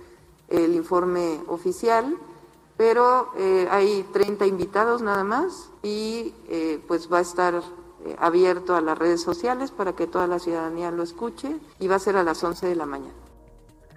el 0.51 0.75
informe 0.75 1.39
oficial, 1.47 2.17
pero 2.77 3.31
eh, 3.37 3.67
hay 3.71 4.05
30 4.11 4.45
invitados 4.45 5.01
nada 5.01 5.23
más 5.23 5.69
y 5.83 6.33
pues 6.87 7.11
va 7.11 7.19
a 7.19 7.21
estar 7.21 7.61
eh, 8.03 8.15
abierto 8.17 8.75
a 8.75 8.81
las 8.81 8.97
redes 8.97 9.21
sociales 9.21 9.69
para 9.69 9.93
que 9.93 10.07
toda 10.07 10.25
la 10.25 10.39
ciudadanía 10.39 10.89
lo 10.89 11.03
escuche 11.03 11.57
y 11.79 11.87
va 11.87 11.97
a 11.97 11.99
ser 11.99 12.17
a 12.17 12.23
las 12.23 12.43
11 12.43 12.65
de 12.65 12.75
la 12.75 12.87
mañana. 12.87 13.13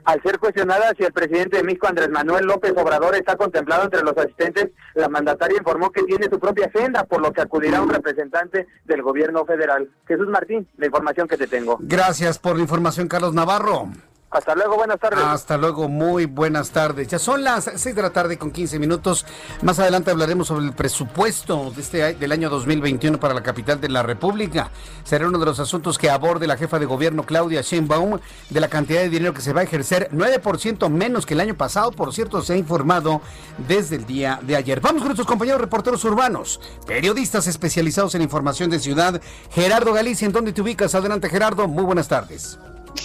Al 0.04 0.20
ser 0.20 0.38
cuestionada 0.38 0.92
si 0.94 1.04
el 1.04 1.12
presidente 1.14 1.56
de 1.56 1.62
México, 1.62 1.86
Andrés 1.86 2.10
Manuel 2.10 2.44
López 2.44 2.74
Obrador, 2.76 3.14
está 3.14 3.36
contemplado 3.36 3.84
entre 3.84 4.02
los 4.02 4.14
asistentes, 4.18 4.72
la 4.94 5.08
mandataria 5.08 5.56
informó 5.56 5.90
que 5.90 6.02
tiene 6.02 6.28
su 6.28 6.38
propia 6.38 6.66
agenda, 6.66 7.04
por 7.04 7.22
lo 7.22 7.32
que 7.32 7.40
acudirá 7.40 7.80
un 7.80 7.88
representante 7.88 8.66
del 8.84 9.00
gobierno 9.00 9.46
federal. 9.46 9.88
Jesús 10.06 10.28
Martín, 10.28 10.68
la 10.76 10.84
información 10.84 11.26
que 11.26 11.38
te 11.38 11.46
tengo. 11.46 11.78
Gracias 11.80 12.38
por 12.38 12.56
la 12.56 12.62
información, 12.62 13.08
Carlos 13.08 13.32
Navarro. 13.32 13.88
Hasta 14.34 14.52
luego, 14.56 14.74
buenas 14.74 14.98
tardes. 14.98 15.20
Hasta 15.22 15.56
luego, 15.56 15.88
muy 15.88 16.26
buenas 16.26 16.70
tardes. 16.70 17.06
Ya 17.06 17.20
son 17.20 17.44
las 17.44 17.70
6 17.72 17.94
de 17.94 18.02
la 18.02 18.10
tarde 18.10 18.36
con 18.36 18.50
15 18.50 18.80
minutos. 18.80 19.24
Más 19.62 19.78
adelante 19.78 20.10
hablaremos 20.10 20.48
sobre 20.48 20.66
el 20.66 20.72
presupuesto 20.72 21.70
de 21.70 21.80
este, 21.80 22.14
del 22.14 22.32
año 22.32 22.50
2021 22.50 23.20
para 23.20 23.32
la 23.32 23.44
capital 23.44 23.80
de 23.80 23.88
la 23.88 24.02
República. 24.02 24.72
Será 25.04 25.28
uno 25.28 25.38
de 25.38 25.46
los 25.46 25.60
asuntos 25.60 25.98
que 25.98 26.10
aborde 26.10 26.48
la 26.48 26.56
jefa 26.56 26.80
de 26.80 26.86
gobierno 26.86 27.22
Claudia 27.22 27.60
Sheinbaum 27.60 28.18
de 28.50 28.60
la 28.60 28.66
cantidad 28.66 29.02
de 29.02 29.08
dinero 29.08 29.34
que 29.34 29.40
se 29.40 29.52
va 29.52 29.60
a 29.60 29.64
ejercer, 29.64 30.10
9% 30.10 30.88
menos 30.90 31.26
que 31.26 31.34
el 31.34 31.40
año 31.40 31.54
pasado, 31.54 31.92
por 31.92 32.12
cierto, 32.12 32.42
se 32.42 32.54
ha 32.54 32.56
informado 32.56 33.20
desde 33.68 33.94
el 33.94 34.04
día 34.04 34.40
de 34.42 34.56
ayer. 34.56 34.80
Vamos 34.80 35.02
con 35.02 35.10
nuestros 35.10 35.28
compañeros 35.28 35.60
reporteros 35.60 36.04
urbanos, 36.04 36.60
periodistas 36.88 37.46
especializados 37.46 38.16
en 38.16 38.22
información 38.22 38.68
de 38.68 38.80
ciudad. 38.80 39.22
Gerardo 39.52 39.92
Galicia, 39.92 40.26
¿en 40.26 40.32
dónde 40.32 40.52
te 40.52 40.60
ubicas? 40.60 40.96
Adelante, 40.96 41.28
Gerardo, 41.28 41.68
muy 41.68 41.84
buenas 41.84 42.08
tardes 42.08 42.58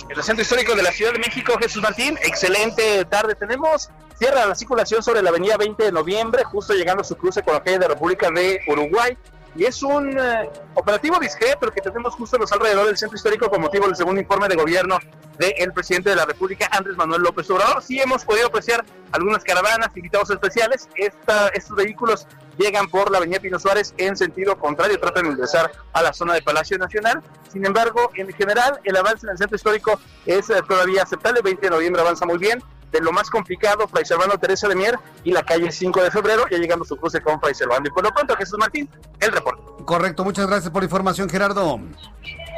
el 0.09 0.23
centro 0.23 0.41
histórico 0.41 0.75
de 0.75 0.83
la 0.83 0.91
Ciudad 0.91 1.13
de 1.13 1.19
México, 1.19 1.53
Jesús 1.61 1.81
Martín. 1.81 2.17
Excelente 2.23 3.05
tarde 3.05 3.35
tenemos. 3.35 3.89
Cierra 4.17 4.45
la 4.45 4.55
circulación 4.55 5.01
sobre 5.01 5.21
la 5.21 5.29
avenida 5.29 5.57
20 5.57 5.83
de 5.83 5.91
noviembre, 5.91 6.43
justo 6.43 6.73
llegando 6.73 7.01
a 7.01 7.05
su 7.05 7.15
cruce 7.15 7.41
con 7.41 7.53
la 7.53 7.63
calle 7.63 7.79
de 7.79 7.87
República 7.87 8.29
de 8.29 8.59
Uruguay 8.67 9.17
y 9.59 9.65
es 9.65 9.83
un 9.83 10.17
eh, 10.17 10.49
operativo 10.75 11.19
discreto 11.19 11.69
que 11.69 11.81
tenemos 11.81 12.15
justo 12.15 12.37
en 12.37 12.43
los 12.43 12.51
alrededores 12.53 12.87
del 12.87 12.97
centro 12.97 13.17
histórico 13.17 13.49
con 13.49 13.59
motivo 13.59 13.87
del 13.87 13.95
segundo 13.97 14.21
informe 14.21 14.47
de 14.47 14.55
gobierno 14.55 14.97
del 15.37 15.73
presidente 15.73 16.11
de 16.11 16.15
la 16.15 16.25
República, 16.25 16.69
Andrés 16.71 16.95
Manuel 16.95 17.23
López 17.23 17.49
Obrador. 17.49 17.83
Sí 17.83 17.99
hemos 17.99 18.23
podido 18.23 18.47
apreciar 18.47 18.85
algunas 19.11 19.43
caravanas, 19.43 19.89
invitados 19.97 20.29
especiales. 20.29 20.87
Esta, 20.95 21.49
estos 21.49 21.75
vehículos 21.75 22.25
llegan 22.57 22.87
por 22.87 23.11
la 23.11 23.17
avenida 23.17 23.41
Pino 23.41 23.59
Suárez 23.59 23.93
en 23.97 24.15
sentido 24.15 24.57
contrario, 24.57 24.97
tratan 24.97 25.25
de 25.25 25.31
ingresar 25.31 25.69
a 25.91 26.03
la 26.03 26.13
zona 26.13 26.35
de 26.35 26.41
Palacio 26.41 26.77
Nacional. 26.77 27.21
Sin 27.51 27.65
embargo, 27.65 28.11
en 28.15 28.31
general, 28.31 28.79
el 28.85 28.95
avance 28.95 29.25
en 29.25 29.31
el 29.31 29.37
centro 29.37 29.57
histórico 29.57 29.99
es 30.25 30.49
eh, 30.49 30.61
todavía 30.69 31.03
aceptable. 31.03 31.39
El 31.39 31.43
20 31.43 31.65
de 31.65 31.69
noviembre 31.69 32.01
avanza 32.01 32.25
muy 32.25 32.37
bien 32.37 32.63
de 32.91 33.01
lo 33.01 33.11
más 33.11 33.29
complicado, 33.29 33.87
Fray 33.87 34.05
Servando 34.05 34.37
Teresa 34.37 34.67
de 34.67 34.75
Mier 34.75 34.97
y 35.23 35.31
la 35.31 35.43
calle 35.43 35.71
5 35.71 36.03
de 36.03 36.11
febrero, 36.11 36.45
ya 36.49 36.57
llegando 36.57 36.85
su 36.85 36.95
cruce 36.97 37.21
con 37.21 37.39
Fray 37.39 37.53
Servando. 37.53 37.89
Y 37.89 37.91
por 37.91 38.03
lo 38.03 38.11
pronto, 38.11 38.35
Jesús 38.35 38.57
Martín, 38.59 38.89
el 39.19 39.31
reporte. 39.31 39.61
Correcto, 39.85 40.23
muchas 40.23 40.47
gracias 40.47 40.71
por 40.71 40.81
la 40.81 40.85
información, 40.85 41.29
Gerardo. 41.29 41.79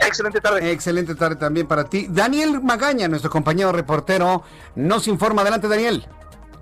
Excelente 0.05 0.41
tarde. 0.41 0.71
Excelente 0.71 1.15
tarde 1.15 1.35
también 1.35 1.67
para 1.67 1.85
ti. 1.85 2.07
Daniel 2.09 2.61
Magaña, 2.61 3.07
nuestro 3.07 3.29
compañero 3.29 3.72
reportero, 3.72 4.44
nos 4.75 5.07
informa. 5.07 5.41
Adelante, 5.41 5.67
Daniel. 5.67 6.07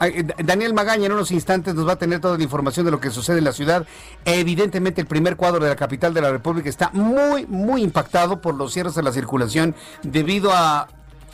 Eh, 0.02 0.26
Daniel 0.44 0.74
Magaña 0.74 1.08
en 1.08 1.12
unos 1.12 1.32
instantes 1.32 1.76
nos 1.76 1.88
va 1.88 1.94
a 1.94 1.96
tener 1.98 2.22
toda 2.22 2.38
la 2.38 2.44
información 2.44 2.86
de 2.86 2.92
lo 2.92 3.00
que 3.00 3.10
sucede 3.10 3.40
en 3.40 3.44
la 3.44 3.52
ciudad. 3.52 3.86
Evidentemente 4.26 5.02
el 5.02 5.08
primer 5.08 5.36
cuadro 5.36 5.60
de 5.64 5.70
la 5.70 5.76
capital 5.76 6.14
de 6.14 6.22
la 6.22 6.32
República 6.32 6.70
está 6.70 6.90
muy, 6.94 7.46
muy 7.48 7.84
impactado 7.84 8.42
por 8.42 8.56
los 8.56 8.74
cierres 8.74 8.96
de 8.96 9.04
la 9.04 9.12
circulación 9.12 9.76
debido 10.04 10.52
a 10.54 10.88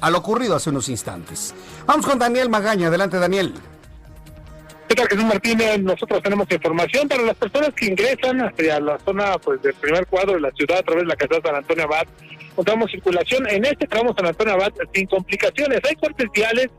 a 0.06 0.12
lo 0.12 0.20
ocurrido 0.20 0.56
hace 0.56 0.70
unos 0.70 0.88
instantes. 0.88 1.56
Vamos 1.88 2.06
con 2.06 2.20
Daniel 2.20 2.48
Magaña. 2.48 2.90
Adelante, 2.90 3.18
Daniel. 3.18 3.56
¿Qué 4.88 4.94
tal, 4.94 5.08
Jesús 5.08 5.26
Martínez? 5.26 5.80
Nosotros 5.80 6.22
tenemos 6.22 6.46
información 6.52 7.08
para 7.08 7.24
las 7.24 7.36
personas 7.36 7.74
que 7.74 7.88
ingresan 7.88 8.40
hacia 8.40 8.80
la 8.80 9.00
zona 9.00 9.36
pues 9.40 9.60
del 9.64 9.74
primer 9.74 10.06
cuadro 10.06 10.34
de 10.34 10.42
la 10.42 10.52
ciudad 10.52 10.78
a 10.78 10.84
través 10.84 11.06
de 11.06 11.08
la 11.08 11.16
casa 11.16 11.42
San 11.44 11.56
Antonio 11.56 11.86
Abad. 11.86 12.06
Encontramos 12.52 12.92
circulación 12.92 13.50
en 13.50 13.66
este 13.66 13.88
tramo 13.88 14.14
San 14.16 14.28
Antonio 14.28 14.54
Abad 14.54 14.74
sin 14.94 15.08
complicaciones. 15.08 15.80
Hay 15.84 15.96
cortes 15.96 16.28
viales 16.32 16.70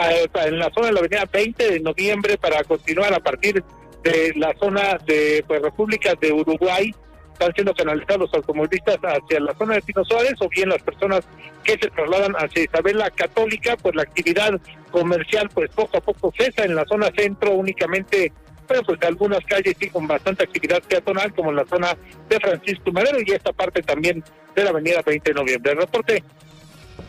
eh, 0.00 0.28
en 0.46 0.60
la 0.60 0.70
zona 0.72 0.86
de 0.86 0.92
la 0.92 1.00
avenida 1.00 1.24
20 1.32 1.70
de 1.72 1.80
noviembre 1.80 2.38
para 2.38 2.62
continuar 2.62 3.12
a 3.12 3.18
partir 3.18 3.60
de 4.04 4.34
la 4.36 4.54
zona 4.56 4.98
de 5.04 5.44
pues, 5.48 5.60
República 5.60 6.14
de 6.14 6.32
Uruguay 6.32 6.94
están 7.38 7.54
siendo 7.54 7.72
canalizados 7.72 8.22
los 8.22 8.34
automovilistas 8.34 8.96
hacia 8.96 9.40
la 9.40 9.54
zona 9.54 9.74
de 9.74 9.82
Pino 9.82 10.04
Suárez 10.04 10.34
o 10.40 10.48
bien 10.48 10.68
las 10.68 10.82
personas 10.82 11.20
que 11.62 11.72
se 11.72 11.88
trasladan 11.90 12.32
hacia 12.32 12.64
Isabel 12.64 12.98
la 12.98 13.10
Católica, 13.10 13.76
pues 13.76 13.94
la 13.94 14.02
actividad 14.02 14.60
comercial 14.90 15.48
pues 15.54 15.70
poco 15.70 15.98
a 15.98 16.00
poco 16.00 16.32
cesa 16.36 16.64
en 16.64 16.74
la 16.74 16.84
zona 16.86 17.10
centro 17.16 17.52
únicamente 17.52 18.32
pero 18.66 18.82
pues 18.82 19.00
algunas 19.02 19.38
calles 19.46 19.76
sí 19.80 19.88
con 19.88 20.06
bastante 20.06 20.44
actividad 20.44 20.82
peatonal 20.82 21.32
como 21.32 21.50
en 21.50 21.56
la 21.56 21.66
zona 21.66 21.96
de 22.28 22.38
Francisco 22.38 22.92
Madero 22.92 23.18
y 23.24 23.30
esta 23.30 23.52
parte 23.52 23.82
también 23.82 24.22
de 24.54 24.64
la 24.64 24.70
avenida 24.70 25.00
20 25.06 25.30
de 25.30 25.34
noviembre. 25.34 25.72
El 25.72 25.78
reporte, 25.78 26.22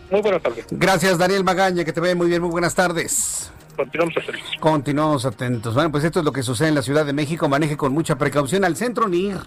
muy 0.10 0.22
buenas 0.22 0.42
tardes. 0.42 0.68
Gracias 0.72 1.18
Daniel 1.18 1.44
Magaña, 1.44 1.84
que 1.84 1.92
te 1.92 2.00
ve 2.00 2.16
muy 2.16 2.28
bien, 2.28 2.42
muy 2.42 2.52
buenas 2.52 2.76
tardes. 2.76 3.52
Continuamos 3.76 4.16
atentos. 4.18 4.52
Continuamos 4.60 5.26
atentos. 5.26 5.74
Bueno, 5.74 5.92
pues 5.92 6.04
esto 6.04 6.20
es 6.20 6.26
lo 6.26 6.32
que 6.32 6.44
sucede 6.44 6.68
en 6.68 6.76
la 6.76 6.82
Ciudad 6.82 7.06
de 7.06 7.14
México. 7.14 7.50
Maneje 7.50 7.78
con 7.78 7.94
mucha 7.94 8.18
precaución 8.18 8.64
al 8.64 8.76
centro 8.76 9.08
ni 9.08 9.28
ir. 9.28 9.38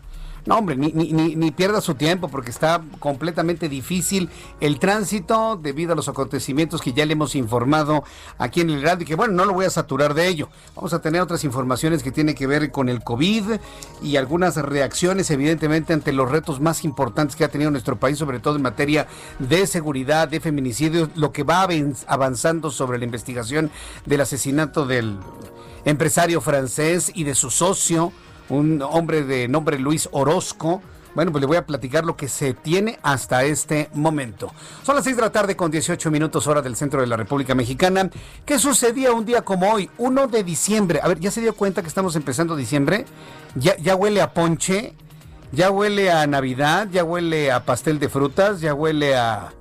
No, 0.44 0.58
hombre, 0.58 0.74
ni, 0.76 0.90
ni, 0.92 1.36
ni, 1.36 1.50
pierda 1.52 1.80
su 1.80 1.94
tiempo 1.94 2.28
porque 2.28 2.50
está 2.50 2.82
completamente 2.98 3.68
difícil 3.68 4.28
el 4.60 4.80
tránsito 4.80 5.56
debido 5.56 5.92
a 5.92 5.96
los 5.96 6.08
acontecimientos 6.08 6.82
que 6.82 6.92
ya 6.92 7.06
le 7.06 7.12
hemos 7.12 7.36
informado 7.36 8.02
aquí 8.38 8.60
en 8.60 8.70
el 8.70 8.82
radio 8.82 9.04
y 9.04 9.06
que 9.06 9.14
bueno, 9.14 9.34
no 9.34 9.44
lo 9.44 9.52
voy 9.52 9.66
a 9.66 9.70
saturar 9.70 10.14
de 10.14 10.26
ello. 10.26 10.48
Vamos 10.74 10.94
a 10.94 11.00
tener 11.00 11.20
otras 11.20 11.44
informaciones 11.44 12.02
que 12.02 12.10
tienen 12.10 12.34
que 12.34 12.48
ver 12.48 12.72
con 12.72 12.88
el 12.88 13.04
COVID 13.04 13.44
y 14.02 14.16
algunas 14.16 14.56
reacciones 14.56 15.30
evidentemente 15.30 15.92
ante 15.92 16.12
los 16.12 16.28
retos 16.28 16.60
más 16.60 16.84
importantes 16.84 17.36
que 17.36 17.44
ha 17.44 17.48
tenido 17.48 17.70
nuestro 17.70 18.00
país, 18.00 18.18
sobre 18.18 18.40
todo 18.40 18.56
en 18.56 18.62
materia 18.62 19.06
de 19.38 19.64
seguridad, 19.68 20.26
de 20.26 20.40
feminicidios, 20.40 21.10
lo 21.14 21.30
que 21.30 21.44
va 21.44 21.68
avanzando 22.08 22.72
sobre 22.72 22.98
la 22.98 23.04
investigación 23.04 23.70
del 24.06 24.22
asesinato 24.22 24.86
del 24.86 25.18
empresario 25.84 26.40
francés 26.40 27.12
y 27.14 27.22
de 27.22 27.36
su 27.36 27.50
socio 27.50 28.12
un 28.52 28.82
hombre 28.82 29.22
de 29.22 29.48
nombre 29.48 29.78
Luis 29.78 30.08
Orozco. 30.12 30.82
Bueno, 31.14 31.32
pues 31.32 31.40
le 31.40 31.46
voy 31.46 31.56
a 31.56 31.66
platicar 31.66 32.04
lo 32.04 32.16
que 32.16 32.28
se 32.28 32.54
tiene 32.54 32.98
hasta 33.02 33.44
este 33.44 33.90
momento. 33.94 34.52
Son 34.82 34.94
las 34.94 35.04
6 35.04 35.16
de 35.16 35.22
la 35.22 35.32
tarde 35.32 35.56
con 35.56 35.70
18 35.70 36.10
minutos 36.10 36.46
hora 36.46 36.62
del 36.62 36.76
centro 36.76 37.00
de 37.00 37.06
la 37.06 37.16
República 37.16 37.54
Mexicana. 37.54 38.10
¿Qué 38.46 38.58
sucedía 38.58 39.12
un 39.12 39.24
día 39.24 39.42
como 39.42 39.72
hoy, 39.72 39.90
1 39.98 40.26
de 40.28 40.44
diciembre? 40.44 41.00
A 41.02 41.08
ver, 41.08 41.18
¿ya 41.18 41.30
se 41.30 41.40
dio 41.40 41.54
cuenta 41.54 41.82
que 41.82 41.88
estamos 41.88 42.16
empezando 42.16 42.56
diciembre? 42.56 43.04
¿Ya, 43.54 43.76
ya 43.76 43.94
huele 43.94 44.20
a 44.20 44.32
ponche? 44.32 44.94
¿Ya 45.50 45.70
huele 45.70 46.10
a 46.10 46.26
Navidad? 46.26 46.88
¿Ya 46.90 47.04
huele 47.04 47.52
a 47.52 47.64
pastel 47.64 47.98
de 47.98 48.08
frutas? 48.08 48.60
¿Ya 48.60 48.72
huele 48.72 49.14
a 49.14 49.52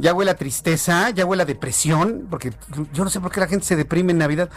ya 0.00 0.14
huele 0.14 0.30
a 0.30 0.36
tristeza, 0.36 1.10
ya 1.10 1.26
huele 1.26 1.42
a 1.42 1.46
depresión, 1.46 2.26
porque 2.30 2.52
yo 2.92 3.04
no 3.04 3.10
sé 3.10 3.20
por 3.20 3.30
qué 3.30 3.40
la 3.40 3.46
gente 3.46 3.66
se 3.66 3.76
deprime 3.76 4.12
en 4.12 4.18
Navidad. 4.18 4.50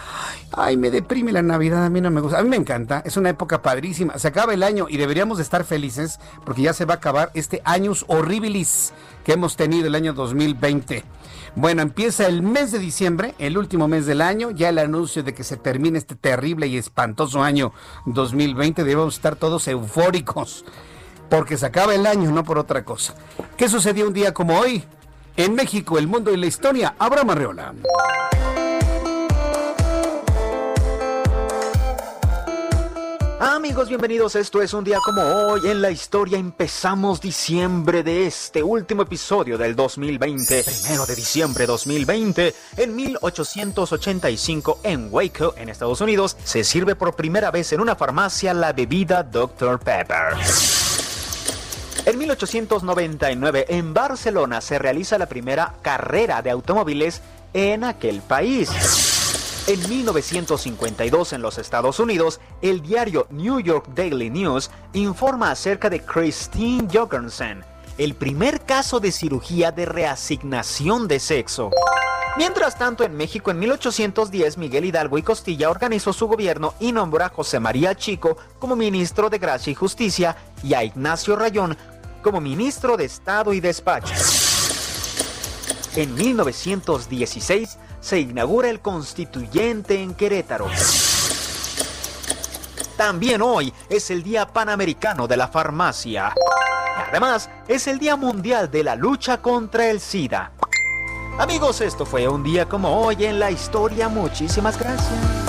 Ay, 0.52 0.78
me 0.78 0.90
deprime 0.90 1.32
la 1.32 1.42
Navidad, 1.42 1.86
a 1.86 1.90
mí 1.90 2.02
no 2.02 2.10
me 2.12 2.22
gusta. 2.22 2.40
A 2.40 2.44
mí 2.44 2.50
me 2.50 2.56
encanta, 2.56 3.02
es 3.06 3.18
una 3.18 3.30
época 3.30 3.62
padrísima. 3.62 4.18
Se 4.18 4.28
acaba 4.28 4.54
el 4.54 4.64
año 4.64 4.88
y 4.90 4.98
deberíamos 4.98 5.38
de 5.38 5.44
estar 5.44 5.64
felices 5.64 6.20
porque 6.46 6.62
ya 6.62 6.74
se 6.74 6.86
va 6.86 6.96
a 6.96 6.98
acabar 6.98 7.32
este 7.34 7.62
años 7.66 8.06
horribilis 8.08 8.94
que 9.24 9.34
hemos 9.34 9.56
tenido 9.56 9.88
el 9.88 9.96
año 9.96 10.14
2020. 10.14 11.04
Bueno, 11.56 11.84
empieza 11.84 12.26
el 12.26 12.42
mes 12.42 12.72
de 12.72 12.80
diciembre, 12.80 13.36
el 13.38 13.58
último 13.58 13.88
mes 13.88 14.08
del 14.08 14.22
año, 14.22 14.50
ya 14.50 14.70
el 14.70 14.80
anuncio 14.80 15.22
de 15.22 15.36
que 15.36 15.44
se 15.44 15.56
termine 15.56 16.00
este 16.00 16.16
terrible 16.16 16.66
y 16.68 16.78
espantoso 16.78 17.44
año 17.44 17.74
2020. 18.08 18.84
Debemos 18.84 19.16
estar 19.16 19.36
todos 19.36 19.68
eufóricos 19.68 20.66
porque 21.30 21.58
se 21.58 21.66
acaba 21.66 21.94
el 21.94 22.06
año, 22.06 22.32
no 22.32 22.44
por 22.44 22.58
otra 22.58 22.84
cosa. 22.84 23.16
¿Qué 23.58 23.70
sucedió 23.70 24.08
un 24.08 24.14
día 24.14 24.34
como 24.34 24.58
hoy? 24.58 24.84
En 25.36 25.56
México, 25.56 25.98
el 25.98 26.08
mundo 26.08 26.32
y 26.32 26.38
la 26.38 26.46
historia, 26.46 26.96
Abraham 27.00 27.32
Arreola. 27.32 27.74
Amigos, 33.40 33.90
bienvenidos. 33.90 34.36
Esto 34.36 34.62
es 34.62 34.74
un 34.74 34.84
día 34.84 35.00
como 35.04 35.22
hoy 35.22 35.62
en 35.70 35.82
la 35.82 35.90
historia. 35.90 36.38
Empezamos 36.38 37.20
diciembre 37.20 38.04
de 38.04 38.28
este 38.28 38.62
último 38.62 39.02
episodio 39.02 39.58
del 39.58 39.76
2020. 39.76 40.64
Primero 40.64 41.06
de 41.08 41.16
diciembre 41.16 41.66
2020, 41.66 42.54
en 42.78 42.96
1885 42.96 44.80
en 44.84 45.08
Waco, 45.12 45.56
en 45.58 45.70
Estados 45.70 46.00
Unidos, 46.02 46.38
se 46.44 46.64
sirve 46.64 46.96
por 46.96 47.16
primera 47.16 47.50
vez 47.50 47.74
en 47.74 47.82
una 47.82 47.96
farmacia 47.96 48.54
la 48.54 48.72
bebida 48.72 49.24
Dr. 49.24 49.80
Pepper. 49.80 50.83
En 52.06 52.18
1899 52.18 53.66
en 53.70 53.94
Barcelona 53.94 54.60
se 54.60 54.78
realiza 54.78 55.18
la 55.18 55.28
primera 55.28 55.76
carrera 55.82 56.42
de 56.42 56.52
automóviles 56.52 57.22
en 57.54 57.86
aquel 57.86 58.22
país. 58.22 58.70
En 59.68 59.90
1952 59.90 61.32
en 61.32 61.42
los 61.42 61.58
Estados 61.58 62.02
Unidos, 62.02 62.42
el 62.62 62.82
diario 62.82 63.28
New 63.30 63.62
York 63.62 63.86
Daily 63.96 64.30
News 64.30 64.70
informa 64.92 65.52
acerca 65.52 65.90
de 65.90 66.02
Christine 66.02 66.90
Jorgensen, 66.92 67.64
el 67.98 68.16
primer 68.16 68.60
caso 68.66 69.00
de 69.00 69.14
cirugía 69.14 69.72
de 69.72 69.86
reasignación 69.86 71.08
de 71.08 71.22
sexo. 71.22 71.70
Mientras 72.36 72.78
tanto, 72.78 73.04
en 73.04 73.16
México 73.16 73.52
en 73.52 73.60
1810, 73.60 74.58
Miguel 74.58 74.86
Hidalgo 74.86 75.20
y 75.20 75.22
Costilla 75.22 75.70
organizó 75.70 76.12
su 76.12 76.28
gobierno 76.28 76.74
y 76.80 76.92
nombró 76.92 77.24
a 77.24 77.30
José 77.30 77.60
María 77.60 77.96
Chico 77.96 78.38
como 78.58 78.76
ministro 78.76 79.30
de 79.30 79.38
Gracia 79.38 79.72
y 79.72 79.76
Justicia 79.76 80.36
y 80.64 80.74
a 80.74 80.84
Ignacio 80.84 81.36
Rayón 81.36 81.78
como 82.24 82.42
ministro 82.42 82.98
de 82.98 83.06
Estado 83.06 83.54
y 83.54 83.60
Despacho. 83.60 84.14
En 85.96 86.16
1916, 86.16 87.78
se 88.00 88.20
inaugura 88.20 88.70
el 88.70 88.80
constituyente 88.80 90.02
en 90.02 90.16
Querétaro. 90.16 90.68
También 92.98 93.42
hoy 93.42 93.72
es 93.90 94.10
el 94.10 94.24
Día 94.24 94.48
Panamericano 94.48 95.28
de 95.28 95.38
la 95.38 95.48
Farmacia. 95.48 96.34
Además, 97.10 97.50
es 97.68 97.86
el 97.88 98.00
Día 98.00 98.16
Mundial 98.16 98.72
de 98.72 98.84
la 98.84 98.96
Lucha 98.96 99.42
contra 99.42 99.90
el 99.90 100.00
SIDA. 100.00 100.52
Amigos, 101.38 101.82
esto 101.82 102.06
fue 102.06 102.28
un 102.28 102.44
día 102.44 102.68
como 102.68 103.02
hoy 103.02 103.26
en 103.26 103.40
la 103.40 103.52
historia. 103.52 104.08
Muchísimas 104.08 104.80
gracias. 104.80 105.43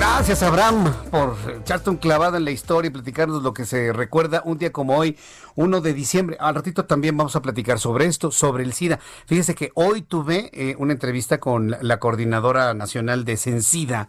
Gracias, 0.00 0.42
Abraham, 0.42 0.94
por 1.10 1.36
echarte 1.60 1.90
un 1.90 1.98
clavado 1.98 2.38
en 2.38 2.46
la 2.46 2.52
historia 2.52 2.88
y 2.88 2.90
platicarnos 2.90 3.42
lo 3.42 3.52
que 3.52 3.66
se 3.66 3.92
recuerda 3.92 4.40
un 4.46 4.56
día 4.56 4.72
como 4.72 4.96
hoy, 4.96 5.18
1 5.56 5.82
de 5.82 5.92
diciembre. 5.92 6.38
Al 6.40 6.54
ratito 6.54 6.86
también 6.86 7.18
vamos 7.18 7.36
a 7.36 7.42
platicar 7.42 7.78
sobre 7.78 8.06
esto, 8.06 8.30
sobre 8.30 8.64
el 8.64 8.72
SIDA. 8.72 8.98
Fíjese 9.26 9.54
que 9.54 9.72
hoy 9.74 10.00
tuve 10.00 10.48
eh, 10.54 10.74
una 10.78 10.94
entrevista 10.94 11.38
con 11.38 11.76
la 11.82 11.98
coordinadora 11.98 12.72
nacional 12.72 13.26
de 13.26 13.36
Sencida. 13.36 14.08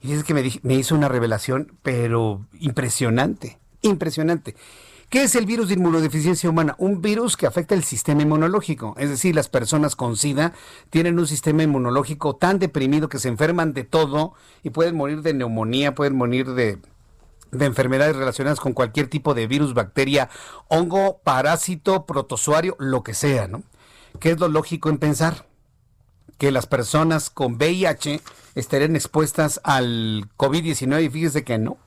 Y 0.00 0.06
fíjese 0.06 0.24
que 0.24 0.32
me, 0.32 0.50
me 0.62 0.74
hizo 0.74 0.94
una 0.94 1.08
revelación, 1.10 1.76
pero 1.82 2.46
impresionante, 2.58 3.58
impresionante. 3.82 4.56
¿Qué 5.08 5.22
es 5.22 5.36
el 5.36 5.46
virus 5.46 5.68
de 5.68 5.74
inmunodeficiencia 5.74 6.50
humana? 6.50 6.74
Un 6.78 7.00
virus 7.00 7.36
que 7.36 7.46
afecta 7.46 7.76
el 7.76 7.84
sistema 7.84 8.22
inmunológico. 8.22 8.96
Es 8.98 9.08
decir, 9.08 9.36
las 9.36 9.48
personas 9.48 9.94
con 9.94 10.16
SIDA 10.16 10.52
tienen 10.90 11.20
un 11.20 11.28
sistema 11.28 11.62
inmunológico 11.62 12.34
tan 12.34 12.58
deprimido 12.58 13.08
que 13.08 13.20
se 13.20 13.28
enferman 13.28 13.72
de 13.72 13.84
todo 13.84 14.34
y 14.64 14.70
pueden 14.70 14.96
morir 14.96 15.22
de 15.22 15.32
neumonía, 15.32 15.94
pueden 15.94 16.16
morir 16.16 16.54
de, 16.54 16.80
enfermedades 17.52 18.16
relacionadas 18.16 18.58
con 18.58 18.72
cualquier 18.72 19.06
tipo 19.06 19.32
de 19.32 19.46
virus, 19.46 19.74
bacteria, 19.74 20.28
hongo, 20.66 21.20
parásito, 21.22 22.04
protozoario, 22.04 22.74
lo 22.80 23.04
que 23.04 23.14
sea, 23.14 23.46
¿no? 23.46 23.62
¿Qué 24.18 24.32
es 24.32 24.40
lo 24.40 24.48
lógico 24.48 24.88
en 24.90 24.98
pensar? 24.98 25.46
Que 26.36 26.50
las 26.50 26.66
personas 26.66 27.30
con 27.30 27.54
VIH 27.54 28.20
estarían 28.56 28.96
expuestas 28.96 29.60
al 29.62 30.28
COVID-19 30.36 31.04
y 31.04 31.10
fíjese 31.10 31.44
que 31.44 31.58
no 31.58 31.78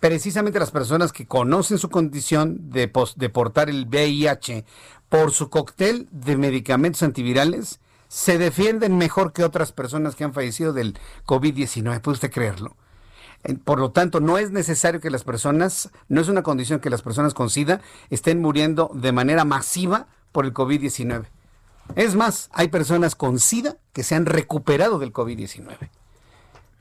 precisamente 0.00 0.58
las 0.58 0.70
personas 0.70 1.12
que 1.12 1.26
conocen 1.26 1.78
su 1.78 1.90
condición 1.90 2.70
de, 2.70 2.88
portar 2.88 3.68
el 3.68 3.86
VIH 3.86 4.64
por 5.08 5.32
su 5.32 5.50
cóctel 5.50 6.08
de 6.10 6.36
medicamentos 6.36 7.02
antivirales, 7.02 7.80
se 8.08 8.38
defienden 8.38 8.98
mejor 8.98 9.32
que 9.32 9.44
otras 9.44 9.72
personas 9.72 10.16
que 10.16 10.24
han 10.24 10.32
fallecido 10.32 10.72
del 10.72 10.98
COVID-19. 11.26 12.00
¿Puede 12.00 12.14
usted 12.14 12.32
creerlo? 12.32 12.76
Por 13.64 13.78
lo 13.78 13.90
tanto, 13.90 14.20
no 14.20 14.36
es 14.36 14.50
necesario 14.50 15.00
que 15.00 15.10
las 15.10 15.24
personas, 15.24 15.90
no 16.08 16.20
es 16.20 16.28
una 16.28 16.42
condición 16.42 16.80
que 16.80 16.90
las 16.90 17.02
personas 17.02 17.34
con 17.34 17.48
SIDA 17.48 17.80
estén 18.10 18.40
muriendo 18.40 18.90
de 18.94 19.12
manera 19.12 19.44
masiva 19.44 20.08
por 20.32 20.44
el 20.44 20.52
COVID-19. 20.52 21.26
Es 21.96 22.14
más, 22.14 22.50
hay 22.52 22.68
personas 22.68 23.14
con 23.14 23.38
SIDA 23.38 23.76
que 23.92 24.02
se 24.02 24.14
han 24.14 24.26
recuperado 24.26 24.98
del 24.98 25.12
COVID-19 25.12 25.90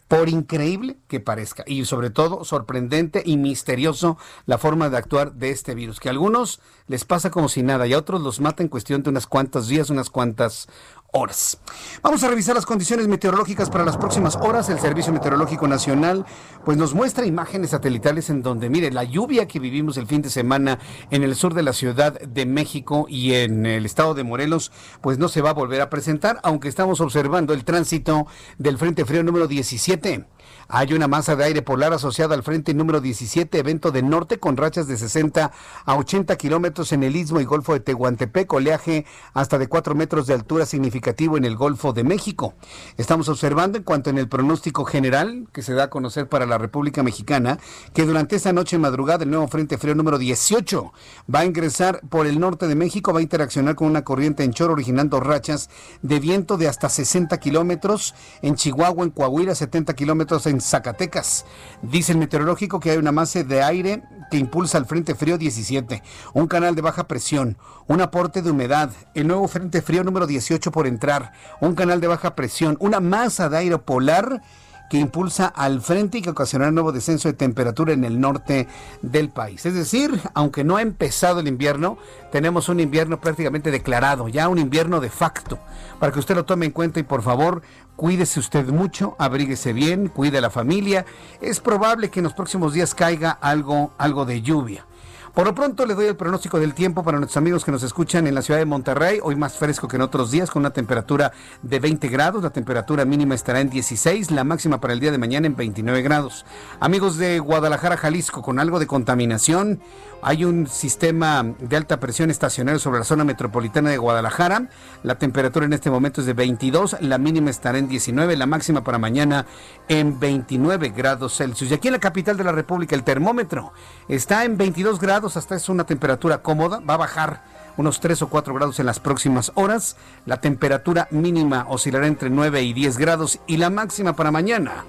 por 0.10 0.28
increíble 0.28 0.98
que 1.08 1.20
parezca, 1.20 1.64
y 1.68 1.86
sobre 1.86 2.10
todo 2.10 2.44
sorprendente 2.44 3.22
y 3.24 3.38
misterioso 3.38 4.18
la 4.48 4.58
forma 4.58 4.90
de 4.90 4.98
actuar 4.98 5.34
de 5.34 5.52
este 5.52 5.76
virus, 5.76 6.00
que 6.00 6.10
a 6.10 6.12
algunos 6.12 6.60
les 6.88 7.06
pasa 7.06 7.30
como 7.30 7.48
si 7.48 7.62
nada 7.62 7.86
y 7.86 7.94
a 7.94 8.00
otros 8.00 8.20
los 8.20 8.40
mata 8.40 8.64
en 8.64 8.70
cuestión 8.70 9.04
de 9.04 9.12
unas 9.12 9.28
cuantas 9.28 9.68
días, 9.68 9.92
unas 9.92 10.10
cuantas 10.10 10.68
horas. 11.12 11.60
Vamos 12.02 12.24
a 12.24 12.28
revisar 12.28 12.56
las 12.56 12.66
condiciones 12.66 13.08
meteorológicas 13.08 13.70
para 13.70 13.86
las 13.86 13.98
próximas 13.98 14.36
horas. 14.36 14.70
El 14.70 14.80
Servicio 14.80 15.14
Meteorológico 15.14 15.68
Nacional 15.68 16.26
pues 16.66 16.78
nos 16.78 16.94
muestra 16.94 17.26
imágenes 17.26 17.72
satelitales 17.72 18.30
en 18.30 18.42
donde, 18.42 18.70
mire, 18.70 18.92
la 18.92 19.04
lluvia 19.04 19.48
que 19.48 19.60
vivimos 19.60 19.98
el 19.98 20.08
fin 20.08 20.22
de 20.22 20.30
semana 20.30 20.80
en 21.10 21.24
el 21.24 21.36
sur 21.36 21.54
de 21.54 21.64
la 21.64 21.74
Ciudad 21.74 22.20
de 22.20 22.46
México 22.46 23.06
y 23.10 23.34
en 23.34 23.66
el 23.66 23.86
estado 23.86 24.14
de 24.14 24.24
Morelos, 24.24 24.72
pues 25.02 25.18
no 25.18 25.28
se 25.30 25.42
va 25.42 25.52
a 25.52 25.54
volver 25.54 25.82
a 25.82 25.90
presentar, 25.90 26.40
aunque 26.44 26.68
estamos 26.68 27.02
observando 27.02 27.54
el 27.54 27.64
tránsito 27.64 28.28
del 28.58 28.78
Frente 28.78 29.06
Frío 29.06 29.24
número 29.24 29.48
17 29.48 30.26
hay 30.72 30.94
una 30.94 31.08
masa 31.08 31.36
de 31.36 31.44
aire 31.46 31.64
polar 31.64 31.94
asociada 31.94 32.36
al 32.36 32.44
frente 32.44 32.76
número 32.76 33.02
17, 33.02 33.58
evento 33.58 33.90
de 33.90 34.04
norte, 34.04 34.38
con 34.38 34.56
rachas 34.56 34.88
de 34.88 34.98
60 34.98 35.52
a 35.84 35.96
80 35.96 36.36
kilómetros 36.36 36.92
en 36.92 37.02
el 37.02 37.16
istmo 37.16 37.42
y 37.42 37.46
golfo 37.46 37.74
de 37.74 37.80
Tehuantepec, 37.80 38.54
oleaje 38.54 39.08
hasta 39.34 39.58
de 39.58 39.68
4 39.68 39.96
metros 39.96 40.28
de 40.28 40.36
altura 40.36 40.68
significativo 40.68 41.38
en 41.38 41.46
el 41.46 41.56
Golfo 41.56 41.92
de 41.92 42.04
México. 42.04 42.54
Estamos 42.98 43.30
observando 43.30 43.80
en 43.80 43.84
cuanto 43.84 44.12
en 44.12 44.20
el 44.20 44.30
pronóstico 44.30 44.86
general 44.86 45.48
que 45.52 45.64
se 45.64 45.74
da 45.74 45.86
a 45.86 45.90
conocer 45.90 46.30
para 46.30 46.46
la 46.46 46.60
República 46.60 47.02
Mexicana, 47.02 47.58
que 47.96 48.06
durante 48.06 48.36
esta 48.36 48.54
noche 48.54 48.78
madrugada 48.78 49.24
el 49.24 49.32
nuevo 49.32 49.48
frente 49.48 49.80
frío 49.80 49.96
número 49.96 50.20
18 50.20 50.94
va 51.34 51.40
a 51.40 51.46
ingresar 51.46 52.00
por 52.10 52.28
el 52.28 52.40
norte 52.40 52.68
de 52.68 52.76
México, 52.76 53.12
va 53.12 53.20
a 53.20 53.24
interaccionar 53.24 53.74
con 53.74 53.88
una 53.88 54.04
corriente 54.04 54.44
en 54.44 54.54
chorro 54.54 54.74
originando 54.74 55.20
rachas 55.20 55.72
de 56.04 56.20
viento 56.20 56.58
de 56.58 56.68
hasta 56.68 56.90
60 56.90 57.36
kilómetros, 57.40 58.14
en 58.44 58.54
Chihuahua, 58.54 59.04
en 59.04 59.10
Coahuila 59.10 59.56
70 59.56 59.96
kilómetros 59.96 60.46
en 60.46 60.59
Zacatecas. 60.62 61.46
Dice 61.82 62.12
el 62.12 62.18
meteorológico 62.18 62.80
que 62.80 62.92
hay 62.92 62.98
una 62.98 63.12
masa 63.12 63.44
de 63.44 63.64
aire 63.64 64.04
que 64.30 64.38
impulsa 64.38 64.78
el 64.78 64.86
Frente 64.86 65.16
Frío 65.16 65.38
17, 65.38 66.04
un 66.34 66.48
canal 66.48 66.76
de 66.76 66.82
baja 66.82 67.08
presión, 67.08 67.58
un 67.88 68.02
aporte 68.02 68.42
de 68.42 68.52
humedad, 68.52 68.92
el 69.14 69.28
nuevo 69.28 69.48
Frente 69.48 69.82
Frío 69.82 70.04
número 70.04 70.28
18 70.28 70.72
por 70.72 70.88
entrar, 70.88 71.32
un 71.62 71.76
canal 71.76 72.00
de 72.00 72.08
baja 72.08 72.36
presión, 72.36 72.78
una 72.80 73.00
masa 73.00 73.50
de 73.50 73.58
aire 73.58 73.78
polar 73.80 74.42
que 74.90 74.98
impulsa 74.98 75.46
al 75.46 75.82
frente 75.82 76.18
y 76.18 76.22
que 76.22 76.32
ocasionará 76.32 76.70
un 76.70 76.76
nuevo 76.76 76.92
descenso 76.92 77.30
de 77.30 77.34
temperatura 77.34 77.94
en 77.94 78.04
el 78.04 78.20
norte 78.20 78.68
del 79.02 79.30
país. 79.30 79.66
Es 79.66 79.76
decir, 79.76 80.20
aunque 80.34 80.64
no 80.64 80.78
ha 80.78 80.82
empezado 80.82 81.40
el 81.40 81.48
invierno, 81.48 81.98
tenemos 82.32 82.70
un 82.70 82.80
invierno 82.80 83.22
prácticamente 83.22 83.72
declarado, 83.72 84.28
ya 84.28 84.50
un 84.50 84.58
invierno 84.58 85.00
de 85.00 85.10
facto. 85.10 85.60
Para 86.00 86.12
que 86.12 86.20
usted 86.20 86.36
lo 86.36 86.46
tome 86.46 86.66
en 86.66 86.72
cuenta 86.72 87.00
y 87.00 87.04
por 87.04 87.22
favor 87.22 87.62
Cuídese 88.00 88.40
usted 88.40 88.66
mucho, 88.70 89.18
abríguese 89.20 89.74
bien, 89.74 90.08
cuide 90.08 90.38
a 90.38 90.42
la 90.42 90.50
familia. 90.50 91.06
Es 91.42 91.60
probable 91.60 92.10
que 92.10 92.22
en 92.22 92.24
los 92.24 92.34
próximos 92.34 92.72
días 92.72 92.96
caiga 92.96 93.32
algo, 93.32 93.92
algo 93.98 94.24
de 94.24 94.42
lluvia. 94.42 94.86
Por 95.34 95.46
lo 95.46 95.54
pronto 95.54 95.86
le 95.86 95.94
doy 95.94 96.08
el 96.08 96.16
pronóstico 96.16 96.60
del 96.60 96.74
tiempo 96.74 97.04
para 97.04 97.18
nuestros 97.18 97.38
amigos 97.38 97.64
que 97.64 97.72
nos 97.72 97.84
escuchan 97.84 98.26
en 98.26 98.34
la 98.34 98.42
ciudad 98.42 98.60
de 98.60 98.66
Monterrey. 98.66 99.20
Hoy 99.22 99.36
más 99.36 99.58
fresco 99.58 99.88
que 99.88 99.96
en 99.96 100.02
otros 100.02 100.32
días 100.32 100.50
con 100.50 100.62
una 100.62 100.72
temperatura 100.72 101.32
de 101.62 101.80
20 101.80 102.08
grados. 102.08 102.44
La 102.44 102.50
temperatura 102.50 103.06
mínima 103.06 103.36
estará 103.36 103.60
en 103.60 103.70
16, 103.70 104.32
la 104.32 104.44
máxima 104.44 104.82
para 104.82 104.94
el 104.94 105.00
día 105.00 105.12
de 105.12 105.18
mañana 105.18 105.48
en 105.48 105.56
29 105.56 106.02
grados. 106.02 106.46
Amigos 106.80 107.18
de 107.18 107.40
Guadalajara, 107.40 107.96
Jalisco, 107.96 108.42
con 108.42 108.60
algo 108.60 108.80
de 108.80 108.88
contaminación. 108.88 109.82
Hay 110.22 110.44
un 110.44 110.68
sistema 110.68 111.44
de 111.60 111.78
alta 111.78 112.00
presión 112.00 112.30
estacionario 112.30 112.80
sobre 112.80 113.00
la 113.00 113.06
zona 113.06 113.24
metropolitana 113.24 113.90
de 113.90 113.98
Guadalajara. 113.98 114.70
La 115.04 115.18
temperatura 115.18 115.66
en 115.66 115.72
este 115.72 115.90
momento 115.90 116.20
es 116.20 116.28
de 116.28 116.34
22, 116.34 116.98
la 117.02 117.18
mínima 117.18 117.50
estará 117.50 117.78
en 117.78 117.88
19, 117.88 118.36
la 118.36 118.46
máxima 118.46 118.84
para 118.84 118.98
mañana 118.98 119.46
en 119.88 120.20
29 120.20 120.90
grados 120.90 121.38
Celsius. 121.38 121.72
Y 121.72 121.74
aquí 121.74 121.88
en 121.88 121.94
la 121.94 122.00
capital 122.00 122.36
de 122.36 122.44
la 122.44 122.52
República 122.52 122.96
el 122.96 123.04
termómetro 123.04 123.72
está 124.10 124.44
en 124.44 124.58
22 124.58 125.00
grados, 125.00 125.19
hasta 125.24 125.56
es 125.56 125.70
una 125.70 125.84
temperatura 125.84 126.42
cómoda, 126.42 126.80
va 126.80 126.94
a 126.96 126.98
bajar 126.98 127.44
unos 127.78 128.00
3 128.00 128.22
o 128.24 128.30
4 128.30 128.54
grados 128.54 128.80
en 128.80 128.86
las 128.86 129.00
próximas 129.00 129.52
horas. 129.56 129.96
La 130.26 130.42
temperatura 130.42 131.08
mínima 131.12 131.66
oscilará 131.70 132.08
entre 132.08 132.30
9 132.30 132.62
y 132.64 132.74
10 132.74 132.98
grados 132.98 133.40
y 133.48 133.58
la 133.58 133.70
máxima 133.70 134.14
para 134.14 134.32
mañana 134.32 134.86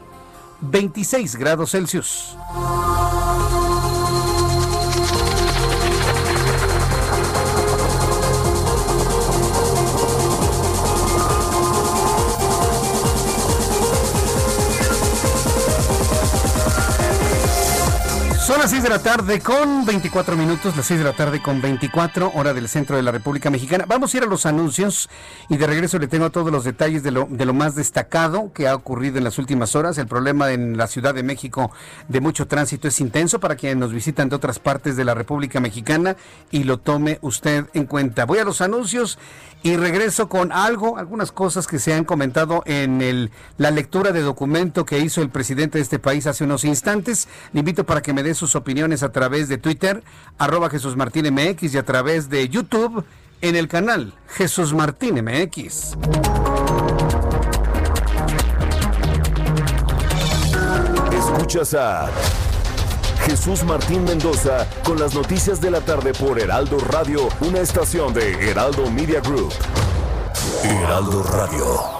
26 0.61 1.37
grados 1.37 1.71
Celsius. 1.73 2.37
Son 18.51 18.59
las 18.59 18.71
6 18.71 18.83
de 18.83 18.89
la 18.89 18.99
tarde 18.99 19.39
con 19.39 19.87
24 19.87 20.37
minutos, 20.37 20.77
las 20.77 20.85
6 20.87 20.99
de 20.99 21.05
la 21.05 21.13
tarde 21.13 21.41
con 21.41 21.63
24, 21.63 22.33
hora 22.35 22.53
del 22.53 22.69
centro 22.69 22.97
de 22.97 23.03
la 23.03 23.13
República 23.13 23.49
Mexicana. 23.49 23.85
Vamos 23.87 24.13
a 24.13 24.17
ir 24.17 24.25
a 24.25 24.27
los 24.27 24.45
anuncios 24.45 25.09
y 25.49 25.57
de 25.57 25.69
regreso 25.69 26.01
le 26.01 26.09
tengo 26.09 26.31
todos 26.31 26.51
los 26.51 26.65
detalles 26.65 27.05
de 27.05 27.13
lo, 27.13 27.29
más 27.55 27.77
destacado 27.77 28.53
que 28.53 28.67
ha 28.67 28.75
ocurrido 28.75 29.19
en 29.19 29.25
las 29.25 29.39
últimas 29.39 29.77
horas. 29.77 29.99
El 29.99 30.09
problema 30.09 30.51
en 30.51 30.77
la 30.77 30.89
Ciudad 30.89 31.15
de 31.15 31.23
México 31.23 31.71
de 32.09 32.21
mucho 32.21 32.49
tránsito 32.49 32.89
es 32.89 33.01
intenso 33.01 33.39
para 33.39 33.55
quienes 33.55 33.79
nos 33.79 33.93
visitan 33.93 34.29
de 34.29 34.35
otras 34.35 34.59
partes 34.59 34.97
de 34.97 35.05
la 35.05 35.15
República 35.15 35.61
Mexicana 35.61 36.17
y 36.51 36.65
lo 36.65 36.79
tome 36.79 37.21
usted 37.23 37.67
en 37.73 37.87
cuenta. 37.87 38.27
Voy 38.27 38.41
a 38.41 38.45
los 38.45 38.61
anuncios 38.63 39.17
y 39.63 39.77
regreso 39.77 40.29
con 40.29 40.53
algo, 40.53 40.97
algunas 40.97 41.33
cosas 41.33 41.67
que 41.67 41.79
se 41.79 41.93
han 41.93 42.05
comentado 42.05 42.63
en 42.65 43.03
el, 43.03 43.31
la 43.59 43.71
lectura 43.71 44.11
de 44.11 44.23
documento 44.23 44.87
que 44.87 44.99
hizo 44.99 45.21
el 45.23 45.29
presidente 45.29 45.79
de 45.79 45.83
este 45.83 45.99
país 45.99 46.27
hace 46.27 46.45
unos 46.45 46.65
instantes. 46.65 47.29
Le 47.53 47.61
invito 47.61 47.85
para 47.85 48.01
que 48.01 48.15
me 48.15 48.23
dé 48.23 48.35
sus 48.41 48.57
opiniones 48.57 49.03
a 49.03 49.13
través 49.13 49.49
de 49.49 49.59
Twitter, 49.59 50.03
arroba 50.39 50.71
Jesús 50.71 50.97
Martín 50.97 51.33
MX 51.33 51.75
y 51.75 51.79
a 51.79 51.85
través 51.85 52.31
de 52.31 52.49
YouTube 52.49 53.05
en 53.43 53.55
el 53.55 53.69
canal 53.69 54.15
Jesús 54.29 54.73
Martín 54.73 55.23
MX. 55.23 55.97
Escuchas 61.13 61.75
a 61.75 62.09
Jesús 63.27 63.63
Martín 63.65 64.05
Mendoza 64.05 64.67
con 64.85 64.99
las 64.99 65.15
noticias 65.15 65.61
de 65.61 65.71
la 65.71 65.83
tarde 65.83 66.15
por 66.15 66.41
Heraldo 66.41 66.79
Radio, 66.79 67.29
una 67.43 67.61
estación 67.61 68.15
de 68.15 68.51
Heraldo 68.51 68.91
Media 68.91 69.21
Group. 69.21 69.53
Heraldo 70.65 71.23
Radio. 71.25 72.00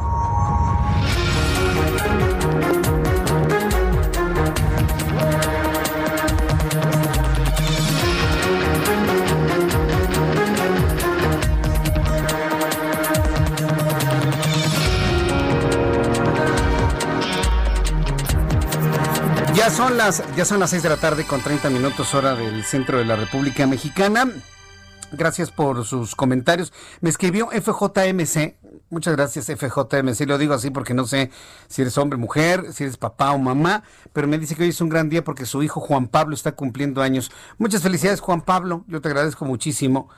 Son 19.81 19.97
las 19.97 20.23
ya 20.35 20.45
son 20.45 20.59
las 20.59 20.69
6 20.69 20.83
de 20.83 20.89
la 20.89 20.97
tarde 20.97 21.25
con 21.25 21.41
30 21.41 21.71
minutos 21.71 22.13
hora 22.13 22.35
del 22.35 22.63
centro 22.63 22.99
de 22.99 23.05
la 23.05 23.15
República 23.15 23.65
Mexicana. 23.65 24.31
Gracias 25.11 25.49
por 25.49 25.83
sus 25.85 26.13
comentarios. 26.13 26.71
Me 26.99 27.09
escribió 27.09 27.49
FJMC. 27.49 28.57
Muchas 28.91 29.15
gracias 29.15 29.47
FJMC. 29.47 30.27
Lo 30.27 30.37
digo 30.37 30.53
así 30.53 30.69
porque 30.69 30.93
no 30.93 31.05
sé 31.05 31.31
si 31.67 31.81
eres 31.81 31.97
hombre, 31.97 32.19
mujer, 32.19 32.73
si 32.73 32.83
eres 32.83 32.97
papá 32.97 33.31
o 33.31 33.39
mamá, 33.39 33.81
pero 34.13 34.27
me 34.27 34.37
dice 34.37 34.55
que 34.55 34.61
hoy 34.61 34.69
es 34.69 34.81
un 34.81 34.89
gran 34.89 35.09
día 35.09 35.23
porque 35.23 35.47
su 35.47 35.63
hijo 35.63 35.79
Juan 35.79 36.07
Pablo 36.09 36.35
está 36.35 36.51
cumpliendo 36.51 37.01
años. 37.01 37.31
Muchas 37.57 37.81
felicidades 37.81 38.19
Juan 38.19 38.41
Pablo. 38.41 38.85
Yo 38.87 39.01
te 39.01 39.07
agradezco 39.07 39.45
muchísimo. 39.45 40.09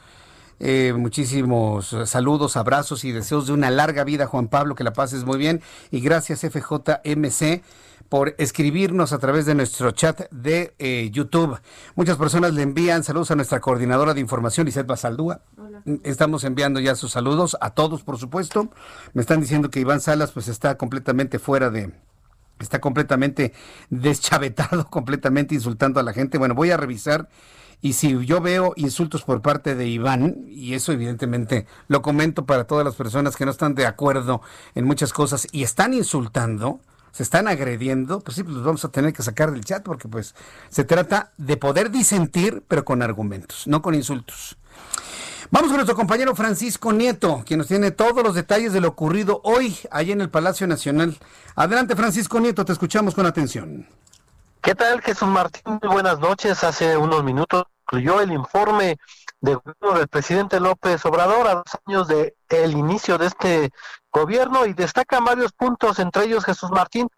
Eh, 0.59 0.93
muchísimos 0.93 1.95
saludos, 2.05 2.57
abrazos 2.57 3.05
y 3.05 3.13
deseos 3.13 3.47
de 3.47 3.53
una 3.53 3.71
larga 3.71 4.03
vida, 4.03 4.27
Juan 4.27 4.49
Pablo, 4.49 4.75
que 4.75 4.83
la 4.83 4.91
pases 4.91 5.23
muy 5.23 5.37
bien. 5.37 5.61
Y 5.89 6.01
gracias, 6.01 6.41
FJMC, 6.41 7.63
por 8.09 8.35
escribirnos 8.37 9.13
a 9.13 9.19
través 9.19 9.45
de 9.45 9.55
nuestro 9.55 9.91
chat 9.91 10.29
de 10.31 10.75
eh, 10.79 11.09
YouTube. 11.11 11.59
Muchas 11.95 12.17
personas 12.17 12.53
le 12.53 12.61
envían 12.61 13.03
saludos 13.03 13.31
a 13.31 13.35
nuestra 13.35 13.59
coordinadora 13.59 14.13
de 14.13 14.19
información, 14.21 14.65
Lisette 14.65 14.87
Basaldúa. 14.87 15.41
Estamos 16.03 16.43
enviando 16.43 16.79
ya 16.79 16.95
sus 16.95 17.11
saludos 17.11 17.57
a 17.59 17.71
todos, 17.71 18.03
por 18.03 18.17
supuesto. 18.17 18.69
Me 19.13 19.21
están 19.21 19.41
diciendo 19.41 19.69
que 19.69 19.79
Iván 19.79 20.01
Salas 20.01 20.31
pues 20.31 20.47
está 20.47 20.77
completamente 20.77 21.39
fuera 21.39 21.69
de, 21.69 21.91
está 22.59 22.79
completamente 22.79 23.53
deschavetado, 23.89 24.87
completamente 24.89 25.55
insultando 25.55 25.99
a 25.99 26.03
la 26.03 26.13
gente. 26.13 26.37
Bueno, 26.37 26.55
voy 26.55 26.71
a 26.71 26.77
revisar 26.77 27.29
y 27.83 27.93
si 27.93 28.25
yo 28.25 28.39
veo 28.39 28.71
insultos 28.77 29.23
por 29.23 29.41
parte 29.41 29.75
de 29.75 29.85
Iván, 29.87 30.45
y 30.47 30.73
eso 30.73 30.93
evidentemente 30.93 31.67
lo 31.89 32.01
comento 32.01 32.45
para 32.45 32.63
todas 32.63 32.85
las 32.85 32.95
personas 32.95 33.35
que 33.35 33.43
no 33.43 33.51
están 33.51 33.75
de 33.75 33.85
acuerdo 33.85 34.41
en 34.73 34.85
muchas 34.85 35.11
cosas 35.11 35.49
y 35.51 35.63
están 35.63 35.93
insultando, 35.93 36.79
se 37.13 37.21
están 37.21 37.47
agrediendo, 37.47 38.19
pues 38.21 38.35
sí, 38.35 38.43
pues 38.43 38.55
los 38.55 38.65
vamos 38.65 38.83
a 38.83 38.89
tener 38.89 39.13
que 39.13 39.21
sacar 39.21 39.51
del 39.51 39.63
chat 39.63 39.83
porque 39.83 40.07
pues 40.07 40.33
se 40.69 40.83
trata 40.83 41.31
de 41.37 41.57
poder 41.57 41.91
disentir, 41.91 42.63
pero 42.67 42.83
con 42.83 43.03
argumentos, 43.03 43.67
no 43.67 43.83
con 43.83 43.93
insultos. 43.93 44.57
Vamos 45.51 45.67
con 45.67 45.77
nuestro 45.77 45.95
compañero 45.95 46.33
Francisco 46.33 46.91
Nieto, 46.91 47.43
quien 47.45 47.59
nos 47.59 47.67
tiene 47.67 47.91
todos 47.91 48.23
los 48.23 48.33
detalles 48.33 48.73
de 48.73 48.81
lo 48.81 48.87
ocurrido 48.87 49.41
hoy 49.43 49.77
allí 49.91 50.11
en 50.11 50.21
el 50.21 50.31
Palacio 50.31 50.65
Nacional. 50.65 51.15
Adelante, 51.55 51.95
Francisco 51.95 52.39
Nieto, 52.39 52.65
te 52.65 52.73
escuchamos 52.73 53.13
con 53.13 53.27
atención. 53.27 53.87
¿Qué 54.63 54.73
tal, 54.73 54.99
Jesús 55.01 55.27
Martín? 55.27 55.79
Muy 55.83 55.93
buenas 55.93 56.17
noches. 56.17 56.63
Hace 56.63 56.97
unos 56.97 57.23
minutos 57.23 57.65
incluyó 57.83 58.21
el 58.21 58.31
informe 58.31 58.97
de 59.41 59.53
gobierno 59.53 59.99
del 59.99 60.07
presidente 60.07 60.59
López 60.59 61.05
Obrador 61.05 61.47
a 61.47 61.55
dos 61.55 61.77
años 61.85 62.07
de 62.07 62.33
el 62.49 62.71
inicio 62.71 63.19
de 63.19 63.27
este 63.27 63.71
gobierno 64.13 64.65
y 64.65 64.73
destacan 64.73 65.25
varios 65.25 65.51
puntos, 65.51 65.99
entre 65.99 66.25
ellos 66.25 66.45
Jesús 66.45 66.71
Martín. 66.71 67.09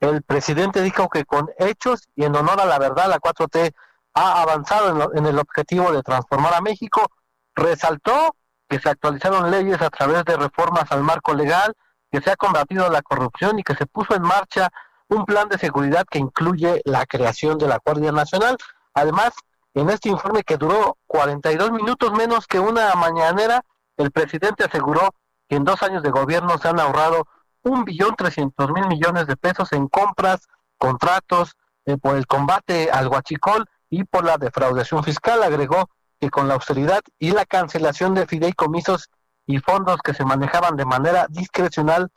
El 0.00 0.22
presidente 0.22 0.82
dijo 0.82 1.08
que 1.08 1.24
con 1.24 1.50
hechos 1.58 2.08
y 2.14 2.24
en 2.24 2.36
honor 2.36 2.60
a 2.60 2.66
la 2.66 2.78
verdad, 2.78 3.08
la 3.08 3.18
4T 3.18 3.72
ha 4.14 4.42
avanzado 4.42 4.90
en, 4.90 4.98
lo- 4.98 5.14
en 5.14 5.26
el 5.26 5.38
objetivo 5.38 5.90
de 5.90 6.02
transformar 6.02 6.54
a 6.54 6.60
México. 6.60 7.10
Resaltó 7.54 8.36
que 8.68 8.78
se 8.78 8.88
actualizaron 8.90 9.50
leyes 9.50 9.80
a 9.82 9.90
través 9.90 10.24
de 10.24 10.36
reformas 10.36 10.90
al 10.92 11.02
marco 11.02 11.34
legal, 11.34 11.74
que 12.10 12.20
se 12.20 12.30
ha 12.30 12.36
combatido 12.36 12.88
la 12.90 13.02
corrupción 13.02 13.58
y 13.58 13.62
que 13.62 13.74
se 13.74 13.86
puso 13.86 14.14
en 14.14 14.22
marcha 14.22 14.68
un 15.08 15.24
plan 15.24 15.48
de 15.48 15.58
seguridad 15.58 16.04
que 16.10 16.18
incluye 16.18 16.80
la 16.84 17.04
creación 17.06 17.58
de 17.58 17.68
la 17.68 17.78
Guardia 17.84 18.12
Nacional. 18.12 18.56
Además, 18.94 19.30
en 19.74 19.88
este 19.90 20.08
informe 20.10 20.42
que 20.42 20.56
duró 20.58 20.96
42 21.06 21.70
minutos 21.72 22.12
menos 22.12 22.46
que 22.46 22.58
una 22.60 22.94
mañanera, 22.94 23.62
el 23.96 24.10
presidente 24.10 24.64
aseguró 24.64 25.14
en 25.54 25.64
dos 25.64 25.82
años 25.82 26.02
de 26.02 26.10
gobierno 26.10 26.56
se 26.58 26.68
han 26.68 26.80
ahorrado 26.80 27.26
un 27.62 27.84
billón 27.84 28.16
trescientos 28.16 28.70
mil 28.72 28.86
millones 28.88 29.26
de 29.26 29.36
pesos 29.36 29.72
en 29.72 29.88
compras, 29.88 30.48
contratos, 30.78 31.56
eh, 31.84 31.96
por 31.96 32.16
el 32.16 32.26
combate 32.26 32.90
al 32.90 33.08
huachicol 33.08 33.66
y 33.90 34.04
por 34.04 34.24
la 34.24 34.38
defraudación 34.38 35.04
fiscal. 35.04 35.42
Agregó 35.42 35.90
que 36.20 36.30
con 36.30 36.48
la 36.48 36.54
austeridad 36.54 37.00
y 37.18 37.32
la 37.32 37.44
cancelación 37.44 38.14
de 38.14 38.26
fideicomisos 38.26 39.10
y 39.46 39.58
fondos 39.58 40.00
que 40.02 40.14
se 40.14 40.24
manejaban 40.24 40.76
de 40.76 40.84
manera 40.84 41.26
discrecional 41.28 42.10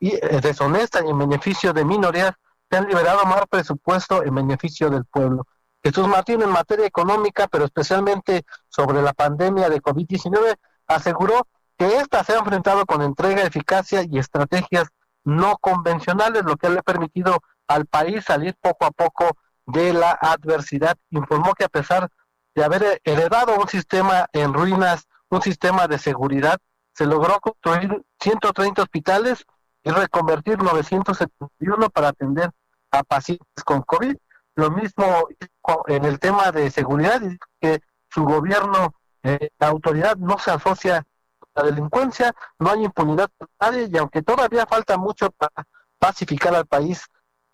y 0.00 0.14
eh, 0.14 0.40
deshonesta 0.40 1.04
y 1.04 1.10
en 1.10 1.18
beneficio 1.18 1.72
de 1.72 1.84
minorías, 1.84 2.32
se 2.70 2.76
han 2.76 2.86
liberado 2.86 3.24
más 3.24 3.42
presupuesto 3.50 4.22
en 4.22 4.34
beneficio 4.34 4.90
del 4.90 5.04
pueblo. 5.04 5.46
Jesús 5.82 6.06
Martín, 6.06 6.42
en 6.42 6.50
materia 6.50 6.86
económica, 6.86 7.48
pero 7.48 7.64
especialmente 7.64 8.44
sobre 8.68 9.02
la 9.02 9.12
pandemia 9.12 9.68
de 9.68 9.80
COVID-19, 9.80 10.56
aseguró 10.86 11.46
que 11.78 11.96
ésta 11.96 12.24
se 12.24 12.32
ha 12.32 12.38
enfrentado 12.38 12.84
con 12.84 13.02
entrega, 13.02 13.42
eficacia 13.42 14.02
y 14.02 14.18
estrategias 14.18 14.88
no 15.24 15.56
convencionales, 15.58 16.42
lo 16.44 16.56
que 16.56 16.68
le 16.68 16.80
ha 16.80 16.82
permitido 16.82 17.38
al 17.68 17.86
país 17.86 18.24
salir 18.24 18.56
poco 18.60 18.84
a 18.86 18.90
poco 18.90 19.36
de 19.66 19.92
la 19.92 20.10
adversidad. 20.12 20.96
Informó 21.10 21.54
que 21.54 21.64
a 21.64 21.68
pesar 21.68 22.08
de 22.54 22.64
haber 22.64 23.00
heredado 23.04 23.56
un 23.56 23.68
sistema 23.68 24.26
en 24.32 24.52
ruinas, 24.52 25.06
un 25.30 25.40
sistema 25.40 25.86
de 25.86 25.98
seguridad, 25.98 26.58
se 26.94 27.06
logró 27.06 27.38
construir 27.38 28.02
130 28.20 28.82
hospitales 28.82 29.44
y 29.84 29.90
reconvertir 29.90 30.60
971 30.60 31.90
para 31.90 32.08
atender 32.08 32.50
a 32.90 33.04
pacientes 33.04 33.62
con 33.64 33.82
COVID. 33.82 34.16
Lo 34.56 34.70
mismo 34.72 35.28
en 35.86 36.04
el 36.04 36.18
tema 36.18 36.50
de 36.50 36.70
seguridad, 36.70 37.20
que 37.60 37.80
su 38.10 38.24
gobierno, 38.24 38.94
eh, 39.22 39.50
la 39.60 39.68
autoridad 39.68 40.16
no 40.16 40.38
se 40.38 40.50
asocia 40.50 41.06
la 41.58 41.70
delincuencia, 41.70 42.34
no 42.58 42.70
hay 42.70 42.84
impunidad 42.84 43.28
para 43.36 43.50
nadie 43.60 43.88
y 43.92 43.96
aunque 43.98 44.22
todavía 44.22 44.66
falta 44.66 44.96
mucho 44.96 45.30
para 45.32 45.66
pacificar 45.98 46.54
al 46.54 46.66
país, 46.66 47.06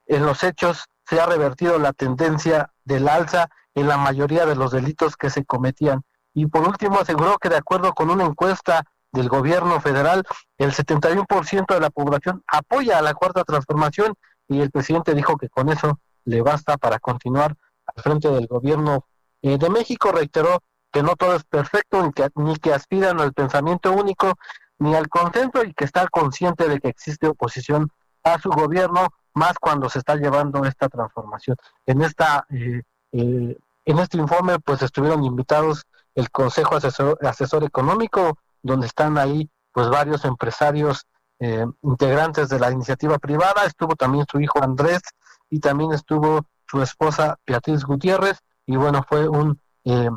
en 0.07 0.27
los 0.27 0.45
hechos 0.45 0.85
se 1.07 1.21
ha 1.21 1.27
revertido 1.27 1.79
la 1.79 1.93
tendencia 1.93 2.71
del 2.85 3.09
alza 3.09 3.49
en 3.75 3.89
la 3.89 3.97
mayoría 3.97 4.47
de 4.47 4.55
los 4.55 4.73
delitos 4.73 5.17
que 5.17 5.31
se 5.31 5.45
cometían. 5.45 6.03
Y 6.35 6.47
por 6.47 6.67
último 6.67 6.99
aseguró 6.99 7.39
que 7.39 7.49
de 7.49 7.57
acuerdo 7.57 7.93
con 7.95 8.11
una 8.11 8.25
encuesta 8.25 8.85
del 9.13 9.29
gobierno 9.29 9.81
federal, 9.81 10.25
el 10.59 10.73
71% 10.73 11.75
de 11.75 11.81
la 11.81 11.91
población 11.91 12.43
apoya 12.47 12.99
a 12.99 13.03
la 13.03 13.15
cuarta 13.15 13.45
transformación 13.45 14.15
y 14.49 14.61
el 14.61 14.71
presidente 14.71 15.15
dijo 15.15 15.37
que 15.37 15.49
con 15.49 15.69
eso 15.69 16.01
le 16.25 16.43
basta 16.43 16.77
para 16.77 16.99
continuar 16.99 17.57
al 17.87 18.03
frente 18.03 18.29
del 18.29 18.47
gobierno 18.47 19.07
eh, 19.43 19.59
de 19.59 19.71
México. 19.71 20.11
Reiteró 20.11 20.63
que 20.95 21.03
no 21.03 21.17
todo 21.17 21.35
es 21.35 21.43
perfecto, 21.43 22.01
ni 22.05 22.13
que, 22.13 22.29
ni 22.37 22.55
que 22.57 22.73
aspiran 22.73 23.21
al 23.21 23.33
pensamiento 23.33 23.93
único, 23.93 24.35
ni 24.79 24.95
al 24.95 25.09
consenso, 25.09 25.65
y 25.65 25.75
que 25.75 25.85
está 25.85 26.07
consciente 26.07 26.69
de 26.69 26.79
que 26.79 26.89
existe 26.89 27.27
oposición 27.27 27.91
a 28.23 28.39
su 28.39 28.49
gobierno, 28.49 29.09
más 29.35 29.55
cuando 29.61 29.91
se 29.91 29.99
está 29.99 30.15
llevando 30.15 30.65
esta 30.65 30.89
transformación. 30.89 31.57
En 31.85 32.01
esta 32.01 32.47
eh, 32.49 32.83
eh, 33.11 33.59
en 33.85 33.99
este 33.99 34.19
informe 34.19 34.59
pues 34.61 34.83
estuvieron 34.83 35.25
invitados 35.25 35.85
el 36.15 36.31
Consejo 36.31 36.77
Asesor, 36.77 37.19
Asesor 37.23 37.65
Económico, 37.65 38.39
donde 38.63 38.87
están 38.87 39.19
ahí 39.19 39.51
pues 39.73 39.89
varios 39.89 40.25
empresarios 40.25 41.07
eh, 41.41 41.67
integrantes 41.83 42.49
de 42.49 42.61
la 42.61 42.71
iniciativa 42.71 43.19
privada, 43.19 43.65
estuvo 43.67 43.97
también 43.97 44.27
su 44.31 44.41
hijo 44.41 44.63
Andrés 44.63 45.03
y 45.51 45.59
también 45.59 45.93
estuvo 45.93 46.43
su 46.69 46.81
esposa 46.81 47.37
Beatriz 47.45 47.85
Gutiérrez 47.85 48.39
y 48.65 48.77
bueno, 48.77 49.05
fue 49.09 49.29
un 49.29 49.61
eh, 49.85 50.09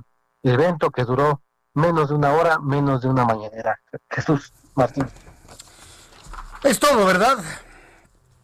evento 0.49 0.91
que 0.91 1.03
duró 1.03 1.41
menos 1.73 2.09
de 2.09 2.15
una 2.15 2.33
hora, 2.33 2.59
menos 2.59 3.01
de 3.01 3.07
una 3.07 3.25
mañanera. 3.25 3.79
Jesús 4.09 4.51
Martín. 4.75 5.05
Es 6.63 6.79
todo, 6.79 7.05
¿verdad? 7.05 7.37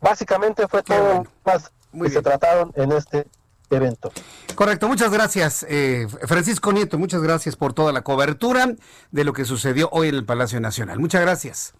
Básicamente 0.01 0.67
fue 0.67 0.83
todo 0.83 1.25
más 1.45 1.71
que 1.91 2.09
se 2.09 2.21
trataron 2.21 2.71
en 2.75 2.91
este 2.91 3.27
evento. 3.69 4.11
Correcto, 4.55 4.87
muchas 4.87 5.11
gracias, 5.11 5.65
eh, 5.67 6.07
Francisco 6.27 6.71
Nieto, 6.71 6.99
muchas 6.99 7.21
gracias 7.21 7.55
por 7.55 7.73
toda 7.73 7.91
la 7.91 8.01
cobertura 8.01 8.75
de 9.11 9.23
lo 9.23 9.33
que 9.33 9.45
sucedió 9.45 9.89
hoy 9.91 10.09
en 10.09 10.15
el 10.15 10.25
Palacio 10.25 10.59
Nacional. 10.59 10.99
Muchas 10.99 11.21
gracias. 11.21 11.73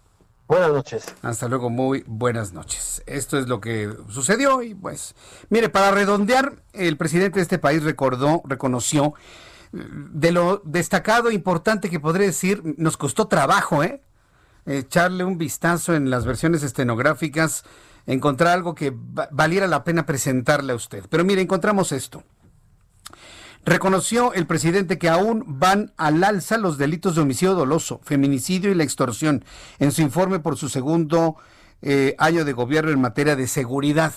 Buenas 0.46 0.72
noches. 0.72 1.06
Hasta 1.22 1.48
luego, 1.48 1.70
muy 1.70 2.04
buenas 2.06 2.52
noches. 2.52 3.02
Esto 3.06 3.38
es 3.38 3.48
lo 3.48 3.60
que 3.60 3.90
sucedió 4.08 4.60
y 4.60 4.74
pues, 4.74 5.14
mire, 5.48 5.70
para 5.70 5.90
redondear, 5.90 6.62
el 6.72 6.96
presidente 6.98 7.38
de 7.38 7.42
este 7.42 7.58
país 7.58 7.82
recordó, 7.82 8.42
reconoció 8.44 9.14
de 9.74 10.32
lo 10.32 10.62
destacado 10.64 11.30
e 11.30 11.34
importante 11.34 11.90
que 11.90 12.00
podría 12.00 12.26
decir, 12.26 12.62
nos 12.78 12.96
costó 12.96 13.26
trabajo, 13.26 13.82
¿eh? 13.82 14.02
Echarle 14.66 15.24
un 15.24 15.36
vistazo 15.36 15.94
en 15.94 16.08
las 16.08 16.24
versiones 16.24 16.62
estenográficas 16.62 17.64
encontrar 18.06 18.52
algo 18.52 18.74
que 18.74 18.92
valiera 18.94 19.66
la 19.66 19.84
pena 19.84 20.06
presentarle 20.06 20.72
a 20.72 20.76
usted. 20.76 21.04
Pero 21.08 21.24
mire, 21.24 21.40
encontramos 21.42 21.92
esto. 21.92 22.22
Reconoció 23.64 24.34
el 24.34 24.46
presidente 24.46 24.98
que 24.98 25.08
aún 25.08 25.44
van 25.46 25.94
al 25.96 26.22
alza 26.22 26.58
los 26.58 26.76
delitos 26.76 27.14
de 27.14 27.22
homicidio 27.22 27.54
doloso, 27.54 27.98
feminicidio 28.04 28.70
y 28.70 28.74
la 28.74 28.84
extorsión 28.84 29.44
en 29.78 29.90
su 29.90 30.02
informe 30.02 30.38
por 30.38 30.58
su 30.58 30.68
segundo 30.68 31.36
eh, 31.80 32.14
año 32.18 32.44
de 32.44 32.52
gobierno 32.52 32.90
en 32.90 33.00
materia 33.00 33.36
de 33.36 33.46
seguridad. 33.46 34.12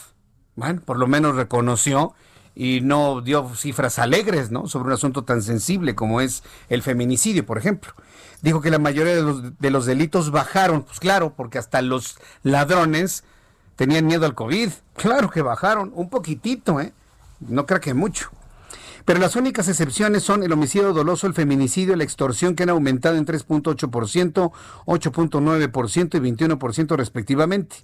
Bueno, 0.56 0.82
por 0.82 0.98
lo 0.98 1.08
menos 1.08 1.36
reconoció 1.36 2.14
y 2.60 2.82
no 2.82 3.22
dio 3.22 3.54
cifras 3.56 4.00
alegres, 4.00 4.50
¿no? 4.50 4.68
Sobre 4.68 4.88
un 4.88 4.94
asunto 4.94 5.24
tan 5.24 5.44
sensible 5.44 5.94
como 5.94 6.22
es 6.22 6.42
el 6.70 6.82
feminicidio, 6.82 7.46
por 7.46 7.60
ejemplo. 7.60 7.94
Dijo 8.42 8.62
que 8.62 8.72
la 8.72 8.80
mayoría 8.80 9.16
de 9.16 9.22
los, 9.22 9.60
de 9.60 9.70
los 9.70 9.86
delitos 9.86 10.32
bajaron, 10.32 10.82
pues 10.82 11.00
claro, 11.00 11.36
porque 11.36 11.60
hasta 11.60 11.84
los 11.84 12.18
ladrones 12.42 13.24
tenían 13.76 14.08
miedo 14.08 14.26
al 14.26 14.34
COVID. 14.34 14.72
Claro 14.96 15.30
que 15.30 15.44
bajaron, 15.44 15.92
un 15.94 16.10
poquitito, 16.10 16.82
¿eh? 16.82 16.94
No 17.42 17.68
creo 17.68 17.80
que 17.80 17.94
mucho. 17.94 18.32
Pero 19.06 19.20
las 19.20 19.36
únicas 19.36 19.68
excepciones 19.68 20.24
son 20.24 20.42
el 20.42 20.52
homicidio 20.52 20.94
doloso, 20.94 21.28
el 21.28 21.36
feminicidio 21.36 21.96
la 21.96 22.06
extorsión 22.06 22.56
que 22.56 22.64
han 22.64 22.70
aumentado 22.70 23.18
en 23.18 23.28
3.8%, 23.28 24.52
8.9% 24.88 26.16
y 26.16 26.32
21% 26.32 26.96
respectivamente. 26.96 27.78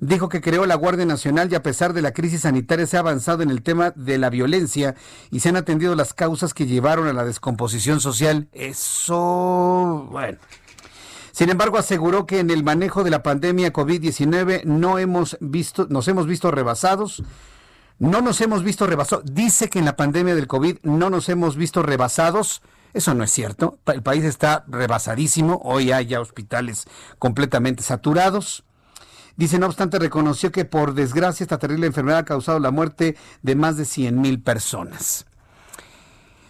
Dijo 0.00 0.28
que 0.28 0.40
creó 0.40 0.64
la 0.66 0.76
Guardia 0.76 1.06
Nacional 1.06 1.50
y 1.50 1.56
a 1.56 1.62
pesar 1.62 1.92
de 1.92 2.02
la 2.02 2.12
crisis 2.12 2.42
sanitaria 2.42 2.86
se 2.86 2.96
ha 2.96 3.00
avanzado 3.00 3.42
en 3.42 3.50
el 3.50 3.62
tema 3.62 3.92
de 3.96 4.18
la 4.18 4.30
violencia 4.30 4.94
y 5.30 5.40
se 5.40 5.48
han 5.48 5.56
atendido 5.56 5.96
las 5.96 6.14
causas 6.14 6.54
que 6.54 6.66
llevaron 6.66 7.08
a 7.08 7.12
la 7.12 7.24
descomposición 7.24 8.00
social. 8.00 8.48
Eso, 8.52 10.08
bueno, 10.10 10.38
sin 11.38 11.50
embargo, 11.50 11.78
aseguró 11.78 12.26
que 12.26 12.40
en 12.40 12.50
el 12.50 12.64
manejo 12.64 13.04
de 13.04 13.10
la 13.10 13.22
pandemia 13.22 13.72
COVID-19 13.72 14.64
no 14.64 14.98
hemos 14.98 15.36
visto, 15.40 15.86
nos 15.88 16.08
hemos 16.08 16.26
visto 16.26 16.50
rebasados. 16.50 17.22
No 18.00 18.20
nos 18.22 18.40
hemos 18.40 18.64
visto 18.64 18.88
rebasados. 18.88 19.24
Dice 19.24 19.68
que 19.68 19.78
en 19.78 19.84
la 19.84 19.94
pandemia 19.94 20.34
del 20.34 20.48
COVID 20.48 20.78
no 20.82 21.10
nos 21.10 21.28
hemos 21.28 21.56
visto 21.56 21.84
rebasados. 21.84 22.60
Eso 22.92 23.14
no 23.14 23.22
es 23.22 23.30
cierto. 23.30 23.78
El 23.86 24.02
país 24.02 24.24
está 24.24 24.64
rebasadísimo. 24.66 25.60
Hoy 25.62 25.92
hay 25.92 26.06
ya 26.06 26.20
hospitales 26.20 26.86
completamente 27.20 27.84
saturados. 27.84 28.64
Dice, 29.38 29.60
no 29.60 29.66
obstante, 29.66 30.00
reconoció 30.00 30.50
que 30.50 30.64
por 30.64 30.94
desgracia 30.94 31.44
esta 31.44 31.58
terrible 31.58 31.86
enfermedad 31.86 32.18
ha 32.18 32.24
causado 32.24 32.58
la 32.58 32.72
muerte 32.72 33.16
de 33.40 33.54
más 33.54 33.76
de 33.76 33.84
100 33.84 34.20
mil 34.20 34.42
personas. 34.42 35.26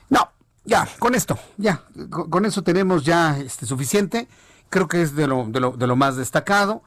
No, 0.09 0.33
ya, 0.65 0.89
con 0.99 1.15
esto, 1.15 1.39
ya, 1.59 1.85
con, 2.09 2.47
eso 2.47 2.63
tenemos 2.63 3.05
ya 3.05 3.37
este, 3.37 3.67
suficiente. 3.67 4.27
Creo 4.71 4.89
que 4.89 5.03
es 5.03 5.15
de 5.15 5.27
lo, 5.27 5.45
de 5.49 5.61
lo, 5.61 5.73
de 5.73 5.87
lo 5.87 5.97
más 5.97 6.17
destacado. 6.17 6.83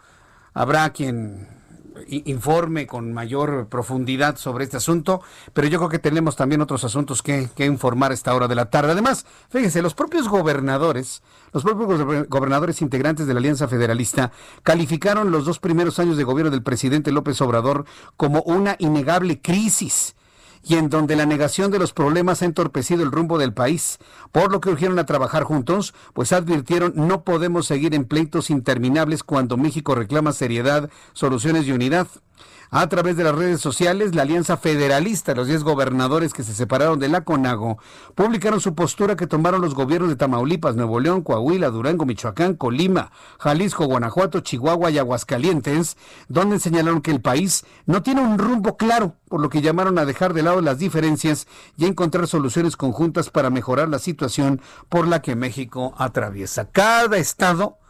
Habrá 0.55 0.89
quien 0.89 1.47
informe 2.07 2.87
con 2.87 3.13
mayor 3.13 3.67
profundidad 3.67 4.37
sobre 4.37 4.63
este 4.63 4.77
asunto, 4.77 5.21
pero 5.53 5.67
yo 5.67 5.79
creo 5.79 5.89
que 5.89 5.99
tenemos 5.99 6.35
también 6.35 6.61
otros 6.61 6.83
asuntos 6.83 7.21
que, 7.21 7.49
que, 7.55 7.65
informar 7.65 8.11
a 8.11 8.13
esta 8.13 8.33
hora 8.33 8.47
de 8.47 8.55
la 8.55 8.69
tarde. 8.69 8.91
Además, 8.91 9.25
fíjense, 9.49 9.81
los 9.81 9.93
propios 9.93 10.27
gobernadores, 10.27 11.21
los 11.53 11.63
propios 11.63 12.27
gobernadores 12.27 12.81
integrantes 12.81 13.27
de 13.27 13.33
la 13.33 13.39
Alianza 13.39 13.67
Federalista 13.67 14.31
calificaron 14.63 15.31
los 15.31 15.45
dos 15.45 15.59
primeros 15.59 15.99
años 15.99 16.17
de 16.17 16.23
gobierno 16.23 16.51
del 16.51 16.63
presidente 16.63 17.11
López 17.11 17.41
Obrador 17.41 17.85
como 18.17 18.41
una 18.43 18.75
innegable 18.79 19.41
crisis 19.41 20.15
y 20.63 20.75
en 20.75 20.89
donde 20.89 21.15
la 21.15 21.25
negación 21.25 21.71
de 21.71 21.79
los 21.79 21.93
problemas 21.93 22.41
ha 22.41 22.45
entorpecido 22.45 23.03
el 23.03 23.11
rumbo 23.11 23.37
del 23.37 23.53
país, 23.53 23.97
por 24.31 24.51
lo 24.51 24.61
que 24.61 24.69
urgieron 24.69 24.99
a 24.99 25.05
trabajar 25.05 25.43
juntos, 25.43 25.93
pues 26.13 26.33
advirtieron 26.33 26.93
no 26.95 27.23
podemos 27.23 27.65
seguir 27.65 27.93
en 27.95 28.05
pleitos 28.05 28.49
interminables 28.49 29.23
cuando 29.23 29.57
México 29.57 29.95
reclama 29.95 30.31
seriedad, 30.31 30.89
soluciones 31.13 31.67
y 31.67 31.71
unidad. 31.71 32.07
A 32.73 32.87
través 32.87 33.17
de 33.17 33.25
las 33.25 33.35
redes 33.35 33.59
sociales, 33.59 34.15
la 34.15 34.21
Alianza 34.21 34.55
Federalista, 34.55 35.35
los 35.35 35.49
10 35.49 35.65
gobernadores 35.65 36.31
que 36.31 36.41
se 36.41 36.53
separaron 36.53 36.99
de 36.99 37.09
la 37.09 37.25
CONAGO, 37.25 37.79
publicaron 38.15 38.61
su 38.61 38.75
postura 38.75 39.17
que 39.17 39.27
tomaron 39.27 39.59
los 39.59 39.75
gobiernos 39.75 40.07
de 40.07 40.15
Tamaulipas, 40.15 40.77
Nuevo 40.77 41.01
León, 41.01 41.21
Coahuila, 41.21 41.69
Durango, 41.69 42.05
Michoacán, 42.05 42.53
Colima, 42.55 43.11
Jalisco, 43.39 43.87
Guanajuato, 43.87 44.39
Chihuahua 44.39 44.89
y 44.89 44.99
Aguascalientes, 44.99 45.97
donde 46.29 46.61
señalaron 46.61 47.01
que 47.01 47.11
el 47.11 47.19
país 47.19 47.65
no 47.87 48.03
tiene 48.03 48.21
un 48.21 48.37
rumbo 48.37 48.77
claro, 48.77 49.17
por 49.27 49.41
lo 49.41 49.49
que 49.49 49.61
llamaron 49.61 49.99
a 49.99 50.05
dejar 50.05 50.33
de 50.33 50.43
lado 50.43 50.61
las 50.61 50.77
diferencias 50.79 51.49
y 51.75 51.83
a 51.83 51.89
encontrar 51.89 52.25
soluciones 52.25 52.77
conjuntas 52.77 53.29
para 53.29 53.49
mejorar 53.49 53.89
la 53.89 53.99
situación 53.99 54.61
por 54.87 55.09
la 55.09 55.21
que 55.21 55.35
México 55.35 55.93
atraviesa. 55.97 56.69
Cada 56.71 57.17
estado 57.17 57.80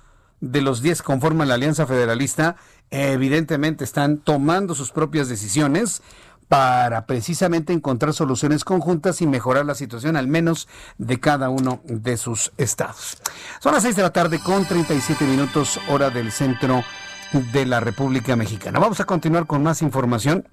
de 0.42 0.62
los 0.62 0.82
10 0.82 1.02
que 1.02 1.06
conforman 1.06 1.48
la 1.48 1.54
Alianza 1.54 1.86
Federalista 1.86 2.58
evidentemente 2.90 3.84
están 3.84 4.18
tomando 4.18 4.76
sus 4.76 4.92
propias 4.92 5.30
decisiones 5.30 6.02
para 6.50 7.06
precisamente 7.06 7.72
encontrar 7.72 8.14
soluciones 8.14 8.66
conjuntas 8.66 9.22
y 9.22 9.28
mejorar 9.28 9.66
la 9.66 9.74
situación 9.74 10.18
al 10.18 10.28
menos 10.28 10.68
de 10.98 11.18
cada 11.18 11.50
uno 11.50 11.82
de 11.86 12.18
sus 12.18 12.52
estados. 12.58 13.18
Son 13.62 13.74
las 13.74 13.84
6 13.84 13.96
de 13.96 14.02
la 14.02 14.12
tarde 14.12 14.40
con 14.40 14.66
37 14.66 15.24
minutos 15.24 15.80
hora 15.88 16.10
del 16.10 16.34
centro 16.34 16.84
de 17.54 17.66
la 17.66 17.80
República 17.80 18.36
Mexicana. 18.36 18.80
Vamos 18.80 19.00
a 19.00 19.06
continuar 19.06 19.48
con 19.48 19.64
más 19.64 19.82
información. 19.82 20.50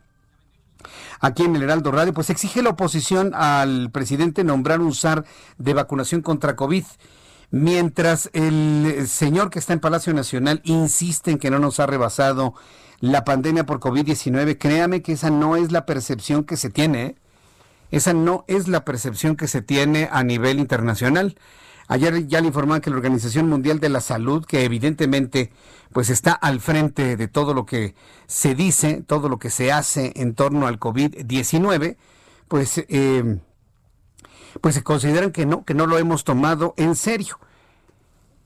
Aquí 1.18 1.42
en 1.42 1.56
el 1.56 1.64
Heraldo 1.64 1.90
Radio, 1.90 2.14
pues 2.14 2.30
exige 2.30 2.62
la 2.62 2.70
oposición 2.70 3.32
al 3.34 3.90
presidente 3.90 4.44
nombrar 4.44 4.80
un 4.80 4.94
SAR 4.94 5.24
de 5.56 5.74
vacunación 5.74 6.22
contra 6.22 6.54
COVID. 6.54 6.84
Mientras 7.50 8.28
el 8.34 9.06
señor 9.08 9.48
que 9.48 9.58
está 9.58 9.72
en 9.72 9.80
Palacio 9.80 10.12
Nacional 10.12 10.60
insiste 10.64 11.30
en 11.30 11.38
que 11.38 11.50
no 11.50 11.58
nos 11.58 11.80
ha 11.80 11.86
rebasado 11.86 12.54
la 13.00 13.24
pandemia 13.24 13.64
por 13.64 13.80
COVID-19, 13.80 14.58
créame 14.58 15.02
que 15.02 15.12
esa 15.12 15.30
no 15.30 15.56
es 15.56 15.72
la 15.72 15.86
percepción 15.86 16.44
que 16.44 16.56
se 16.56 16.68
tiene. 16.68 17.02
¿eh? 17.04 17.14
Esa 17.90 18.12
no 18.12 18.44
es 18.48 18.68
la 18.68 18.84
percepción 18.84 19.36
que 19.36 19.48
se 19.48 19.62
tiene 19.62 20.08
a 20.12 20.22
nivel 20.24 20.58
internacional. 20.58 21.36
Ayer 21.86 22.26
ya 22.26 22.42
le 22.42 22.48
informaban 22.48 22.82
que 22.82 22.90
la 22.90 22.96
Organización 22.96 23.48
Mundial 23.48 23.80
de 23.80 23.88
la 23.88 24.02
Salud, 24.02 24.44
que 24.44 24.64
evidentemente 24.64 25.50
pues 25.94 26.10
está 26.10 26.32
al 26.32 26.60
frente 26.60 27.16
de 27.16 27.28
todo 27.28 27.54
lo 27.54 27.64
que 27.64 27.94
se 28.26 28.54
dice, 28.54 29.02
todo 29.06 29.30
lo 29.30 29.38
que 29.38 29.48
se 29.48 29.72
hace 29.72 30.12
en 30.16 30.34
torno 30.34 30.66
al 30.66 30.78
COVID-19, 30.78 31.96
pues 32.46 32.84
eh, 32.88 33.38
pues 34.60 34.74
se 34.74 34.82
consideran 34.82 35.32
que 35.32 35.46
no, 35.46 35.64
que 35.64 35.74
no 35.74 35.86
lo 35.86 35.98
hemos 35.98 36.24
tomado 36.24 36.74
en 36.76 36.94
serio. 36.94 37.38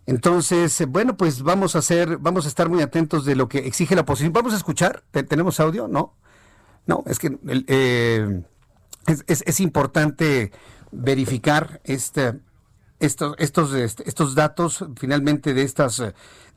Entonces, 0.06 0.84
bueno, 0.88 1.16
pues 1.16 1.42
vamos 1.42 1.76
a 1.76 1.78
hacer, 1.78 2.18
vamos 2.18 2.44
a 2.44 2.48
estar 2.48 2.68
muy 2.68 2.82
atentos 2.82 3.24
de 3.24 3.36
lo 3.36 3.48
que 3.48 3.58
exige 3.58 3.94
la 3.94 4.02
oposición. 4.02 4.32
Vamos 4.32 4.52
a 4.52 4.56
escuchar. 4.56 5.04
¿Tenemos 5.10 5.60
audio? 5.60 5.86
No. 5.86 6.16
No, 6.86 7.04
es 7.06 7.18
que 7.18 7.38
eh, 7.68 8.42
es, 9.06 9.44
es, 9.46 9.60
importante 9.60 10.50
verificar 10.90 11.80
esta, 11.84 12.36
estos, 12.98 13.36
estos, 13.38 13.72
este, 13.74 14.08
estos 14.08 14.34
datos 14.34 14.84
finalmente 14.96 15.54
de 15.54 15.62
estas, 15.62 15.98
de 15.98 16.12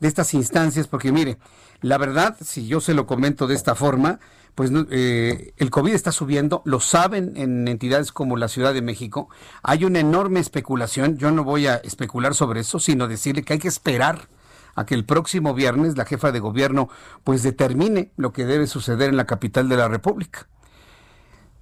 estas 0.07 0.33
instancias, 0.33 0.87
porque 0.87 1.11
mire, 1.11 1.37
la 1.81 1.99
verdad, 1.99 2.37
si 2.41 2.65
yo 2.65 2.81
se 2.81 2.95
lo 2.95 3.05
comento 3.05 3.45
de 3.45 3.53
esta 3.53 3.75
forma, 3.75 4.19
pues 4.55 4.71
eh, 4.89 5.53
el 5.57 5.69
COVID 5.69 5.93
está 5.93 6.11
subiendo, 6.11 6.61
lo 6.65 6.79
saben 6.79 7.33
en 7.35 7.67
entidades 7.67 8.11
como 8.11 8.37
la 8.37 8.47
Ciudad 8.47 8.73
de 8.73 8.81
México, 8.81 9.29
hay 9.61 9.83
una 9.83 9.99
enorme 9.99 10.39
especulación, 10.39 11.17
yo 11.17 11.29
no 11.31 11.43
voy 11.43 11.67
a 11.67 11.75
especular 11.75 12.33
sobre 12.33 12.61
eso, 12.61 12.79
sino 12.79 13.07
decirle 13.07 13.43
que 13.43 13.53
hay 13.53 13.59
que 13.59 13.67
esperar 13.67 14.29
a 14.75 14.85
que 14.85 14.95
el 14.95 15.05
próximo 15.05 15.53
viernes 15.53 15.97
la 15.97 16.05
jefa 16.05 16.31
de 16.31 16.39
gobierno 16.39 16.89
pues 17.23 17.43
determine 17.43 18.11
lo 18.17 18.31
que 18.31 18.45
debe 18.45 18.67
suceder 18.67 19.09
en 19.09 19.17
la 19.17 19.25
capital 19.25 19.69
de 19.69 19.77
la 19.77 19.87
República. 19.87 20.47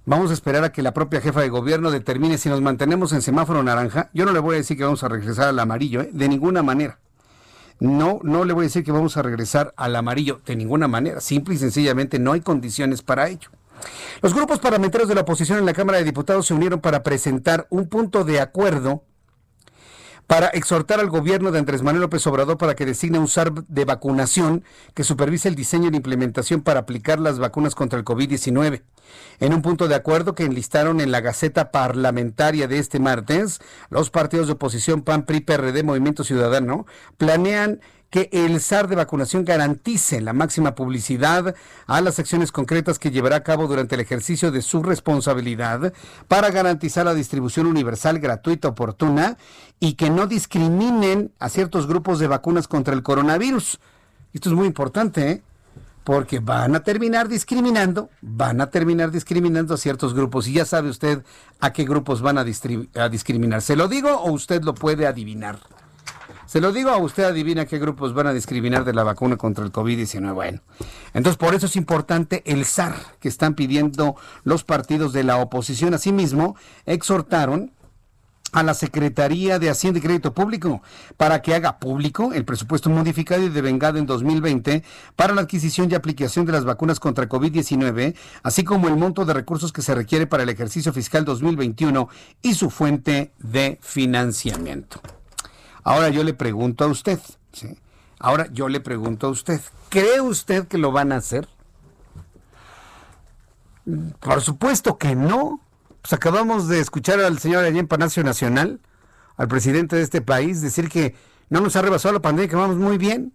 Vamos 0.06 0.30
a 0.30 0.34
esperar 0.34 0.64
a 0.64 0.72
que 0.72 0.82
la 0.82 0.92
propia 0.92 1.20
jefa 1.20 1.40
de 1.40 1.48
gobierno 1.48 1.90
determine 1.90 2.36
si 2.36 2.48
nos 2.48 2.60
mantenemos 2.60 3.12
en 3.12 3.22
semáforo 3.22 3.62
naranja. 3.62 4.10
Yo 4.12 4.26
no 4.26 4.32
le 4.32 4.38
voy 4.38 4.54
a 4.54 4.58
decir 4.58 4.76
que 4.76 4.84
vamos 4.84 5.02
a 5.02 5.08
regresar 5.08 5.48
al 5.48 5.58
amarillo, 5.58 6.02
¿eh? 6.02 6.10
de 6.12 6.28
ninguna 6.28 6.62
manera. 6.62 6.98
No, 7.80 8.20
no 8.22 8.44
le 8.44 8.52
voy 8.52 8.62
a 8.62 8.68
decir 8.68 8.84
que 8.84 8.92
vamos 8.92 9.16
a 9.16 9.22
regresar 9.22 9.74
al 9.76 9.96
amarillo, 9.96 10.40
de 10.46 10.56
ninguna 10.56 10.88
manera. 10.88 11.20
Simple 11.20 11.54
y 11.54 11.58
sencillamente 11.58 12.18
no 12.18 12.32
hay 12.32 12.40
condiciones 12.40 13.02
para 13.02 13.28
ello. 13.28 13.50
Los 14.22 14.34
grupos 14.34 14.58
parlamentarios 14.60 15.08
de 15.08 15.14
la 15.14 15.22
oposición 15.22 15.58
en 15.58 15.66
la 15.66 15.74
Cámara 15.74 15.98
de 15.98 16.04
Diputados 16.04 16.46
se 16.46 16.54
unieron 16.54 16.80
para 16.80 17.02
presentar 17.02 17.66
un 17.70 17.88
punto 17.88 18.24
de 18.24 18.40
acuerdo 18.40 19.04
para 20.26 20.48
exhortar 20.48 21.00
al 21.00 21.10
gobierno 21.10 21.50
de 21.50 21.58
Andrés 21.58 21.82
Manuel 21.82 22.02
López 22.02 22.26
Obrador 22.26 22.58
para 22.58 22.74
que 22.74 22.86
designe 22.86 23.18
un 23.18 23.28
SAR 23.28 23.52
de 23.52 23.84
vacunación 23.84 24.64
que 24.94 25.04
supervise 25.04 25.48
el 25.48 25.54
diseño 25.54 25.88
y 25.88 25.90
la 25.90 25.96
implementación 25.96 26.62
para 26.62 26.80
aplicar 26.80 27.20
las 27.20 27.38
vacunas 27.38 27.74
contra 27.74 27.98
el 27.98 28.04
COVID-19. 28.04 28.82
En 29.40 29.52
un 29.52 29.62
punto 29.62 29.88
de 29.88 29.94
acuerdo 29.94 30.34
que 30.34 30.44
enlistaron 30.44 31.00
en 31.00 31.12
la 31.12 31.20
Gaceta 31.20 31.70
Parlamentaria 31.70 32.68
de 32.68 32.78
este 32.78 32.98
martes, 32.98 33.60
los 33.90 34.10
partidos 34.10 34.46
de 34.46 34.54
oposición 34.54 35.02
PAN, 35.02 35.24
PRI, 35.24 35.40
PRD, 35.40 35.82
Movimiento 35.82 36.24
Ciudadano 36.24 36.86
planean 37.18 37.80
que 38.14 38.28
el 38.30 38.60
SAR 38.60 38.86
de 38.86 38.94
vacunación 38.94 39.44
garantice 39.44 40.20
la 40.20 40.32
máxima 40.32 40.76
publicidad 40.76 41.56
a 41.88 42.00
las 42.00 42.20
acciones 42.20 42.52
concretas 42.52 43.00
que 43.00 43.10
llevará 43.10 43.34
a 43.34 43.42
cabo 43.42 43.66
durante 43.66 43.96
el 43.96 44.00
ejercicio 44.02 44.52
de 44.52 44.62
su 44.62 44.84
responsabilidad 44.84 45.92
para 46.28 46.50
garantizar 46.50 47.06
la 47.06 47.14
distribución 47.14 47.66
universal, 47.66 48.20
gratuita, 48.20 48.68
oportuna 48.68 49.36
y 49.80 49.94
que 49.94 50.10
no 50.10 50.28
discriminen 50.28 51.32
a 51.40 51.48
ciertos 51.48 51.88
grupos 51.88 52.20
de 52.20 52.28
vacunas 52.28 52.68
contra 52.68 52.94
el 52.94 53.02
coronavirus. 53.02 53.80
Esto 54.32 54.48
es 54.48 54.54
muy 54.54 54.68
importante, 54.68 55.30
¿eh? 55.32 55.42
porque 56.04 56.38
van 56.38 56.76
a 56.76 56.84
terminar 56.84 57.26
discriminando, 57.26 58.10
van 58.20 58.60
a 58.60 58.70
terminar 58.70 59.10
discriminando 59.10 59.74
a 59.74 59.76
ciertos 59.76 60.14
grupos. 60.14 60.46
Y 60.46 60.52
ya 60.52 60.64
sabe 60.64 60.88
usted 60.88 61.24
a 61.58 61.72
qué 61.72 61.82
grupos 61.82 62.22
van 62.22 62.38
a, 62.38 62.42
a 62.42 63.08
discriminar. 63.08 63.60
¿Se 63.60 63.74
lo 63.74 63.88
digo 63.88 64.12
o 64.12 64.30
usted 64.30 64.62
lo 64.62 64.72
puede 64.72 65.08
adivinar? 65.08 65.58
Se 66.46 66.60
lo 66.60 66.72
digo 66.72 66.90
a 66.90 66.98
usted, 66.98 67.24
adivina 67.24 67.66
qué 67.66 67.78
grupos 67.78 68.12
van 68.12 68.26
a 68.26 68.32
discriminar 68.32 68.84
de 68.84 68.92
la 68.92 69.02
vacuna 69.02 69.36
contra 69.36 69.64
el 69.64 69.72
COVID-19. 69.72 70.34
Bueno, 70.34 70.60
entonces 71.14 71.38
por 71.38 71.54
eso 71.54 71.66
es 71.66 71.76
importante 71.76 72.42
el 72.46 72.64
SAR 72.64 72.94
que 73.18 73.28
están 73.28 73.54
pidiendo 73.54 74.16
los 74.42 74.64
partidos 74.64 75.12
de 75.12 75.24
la 75.24 75.38
oposición. 75.38 75.94
Asimismo, 75.94 76.56
exhortaron 76.86 77.72
a 78.54 78.62
la 78.62 78.74
Secretaría 78.74 79.58
de 79.58 79.68
Hacienda 79.68 79.98
y 79.98 80.02
Crédito 80.02 80.32
Público 80.32 80.80
para 81.16 81.42
que 81.42 81.54
haga 81.54 81.78
público 81.78 82.32
el 82.32 82.44
presupuesto 82.44 82.88
modificado 82.88 83.42
y 83.42 83.48
devengado 83.48 83.98
en 83.98 84.06
2020 84.06 84.84
para 85.16 85.34
la 85.34 85.42
adquisición 85.42 85.90
y 85.90 85.94
aplicación 85.94 86.46
de 86.46 86.52
las 86.52 86.64
vacunas 86.64 87.00
contra 87.00 87.28
COVID-19, 87.28 88.14
así 88.42 88.62
como 88.62 88.88
el 88.88 88.96
monto 88.96 89.24
de 89.24 89.34
recursos 89.34 89.72
que 89.72 89.82
se 89.82 89.94
requiere 89.94 90.26
para 90.26 90.44
el 90.44 90.50
ejercicio 90.50 90.92
fiscal 90.92 91.24
2021 91.24 92.08
y 92.42 92.54
su 92.54 92.70
fuente 92.70 93.32
de 93.38 93.78
financiamiento. 93.82 95.00
Ahora 95.84 96.08
yo 96.08 96.24
le 96.24 96.32
pregunto 96.32 96.84
a 96.84 96.88
usted, 96.88 97.20
ahora 98.18 98.48
yo 98.50 98.68
le 98.68 98.80
pregunto 98.80 99.26
a 99.26 99.30
usted, 99.30 99.60
¿cree 99.90 100.20
usted 100.20 100.66
que 100.66 100.78
lo 100.78 100.90
van 100.90 101.12
a 101.12 101.16
hacer? 101.16 101.46
Por 104.20 104.40
supuesto 104.40 104.96
que 104.98 105.14
no. 105.14 105.60
Pues 106.00 106.12
acabamos 106.12 106.68
de 106.68 106.80
escuchar 106.80 107.20
al 107.20 107.38
señor 107.38 107.64
allá 107.64 107.78
en 107.78 107.88
Palacio 107.88 108.24
Nacional, 108.24 108.80
al 109.36 109.48
presidente 109.48 109.96
de 109.96 110.02
este 110.02 110.20
país, 110.20 110.60
decir 110.60 110.88
que 110.88 111.14
no 111.48 111.60
nos 111.60 111.76
ha 111.76 111.82
rebasado 111.82 112.14
la 112.14 112.20
pandemia, 112.20 112.48
que 112.48 112.56
vamos 112.56 112.76
muy 112.76 112.98
bien. 112.98 113.32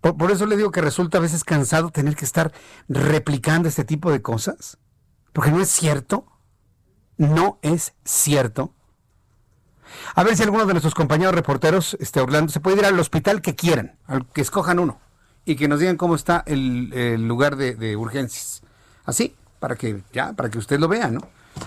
Por, 0.00 0.30
eso 0.30 0.44
le 0.46 0.56
digo 0.56 0.70
que 0.70 0.82
resulta 0.82 1.18
a 1.18 1.20
veces 1.20 1.44
cansado 1.44 1.90
tener 1.90 2.14
que 2.14 2.24
estar 2.24 2.52
replicando 2.88 3.68
este 3.68 3.84
tipo 3.84 4.12
de 4.12 4.22
cosas. 4.22 4.78
Porque 5.32 5.50
no 5.50 5.60
es 5.60 5.70
cierto. 5.70 6.26
No 7.16 7.58
es 7.62 7.94
cierto. 8.04 8.74
A 10.14 10.22
ver 10.22 10.36
si 10.36 10.42
alguno 10.42 10.66
de 10.66 10.74
nuestros 10.74 10.94
compañeros 10.94 11.34
reporteros, 11.34 11.96
este 12.00 12.20
Orlando, 12.20 12.52
se 12.52 12.60
puede 12.60 12.78
ir 12.78 12.86
al 12.86 12.98
hospital 12.98 13.42
que 13.42 13.54
quieran, 13.54 13.96
al 14.06 14.26
que 14.26 14.40
escojan 14.40 14.78
uno, 14.78 14.98
y 15.44 15.56
que 15.56 15.68
nos 15.68 15.80
digan 15.80 15.96
cómo 15.96 16.14
está 16.14 16.42
el, 16.46 17.26
lugar 17.26 17.56
de, 17.56 17.96
urgencias. 17.96 18.62
Así, 19.04 19.34
para 19.60 19.76
que 19.76 20.02
ya, 20.12 20.32
para 20.32 20.50
que 20.50 20.58
usted 20.58 20.78
lo 20.78 20.88
vea, 20.88 21.08
¿no? 21.08 21.20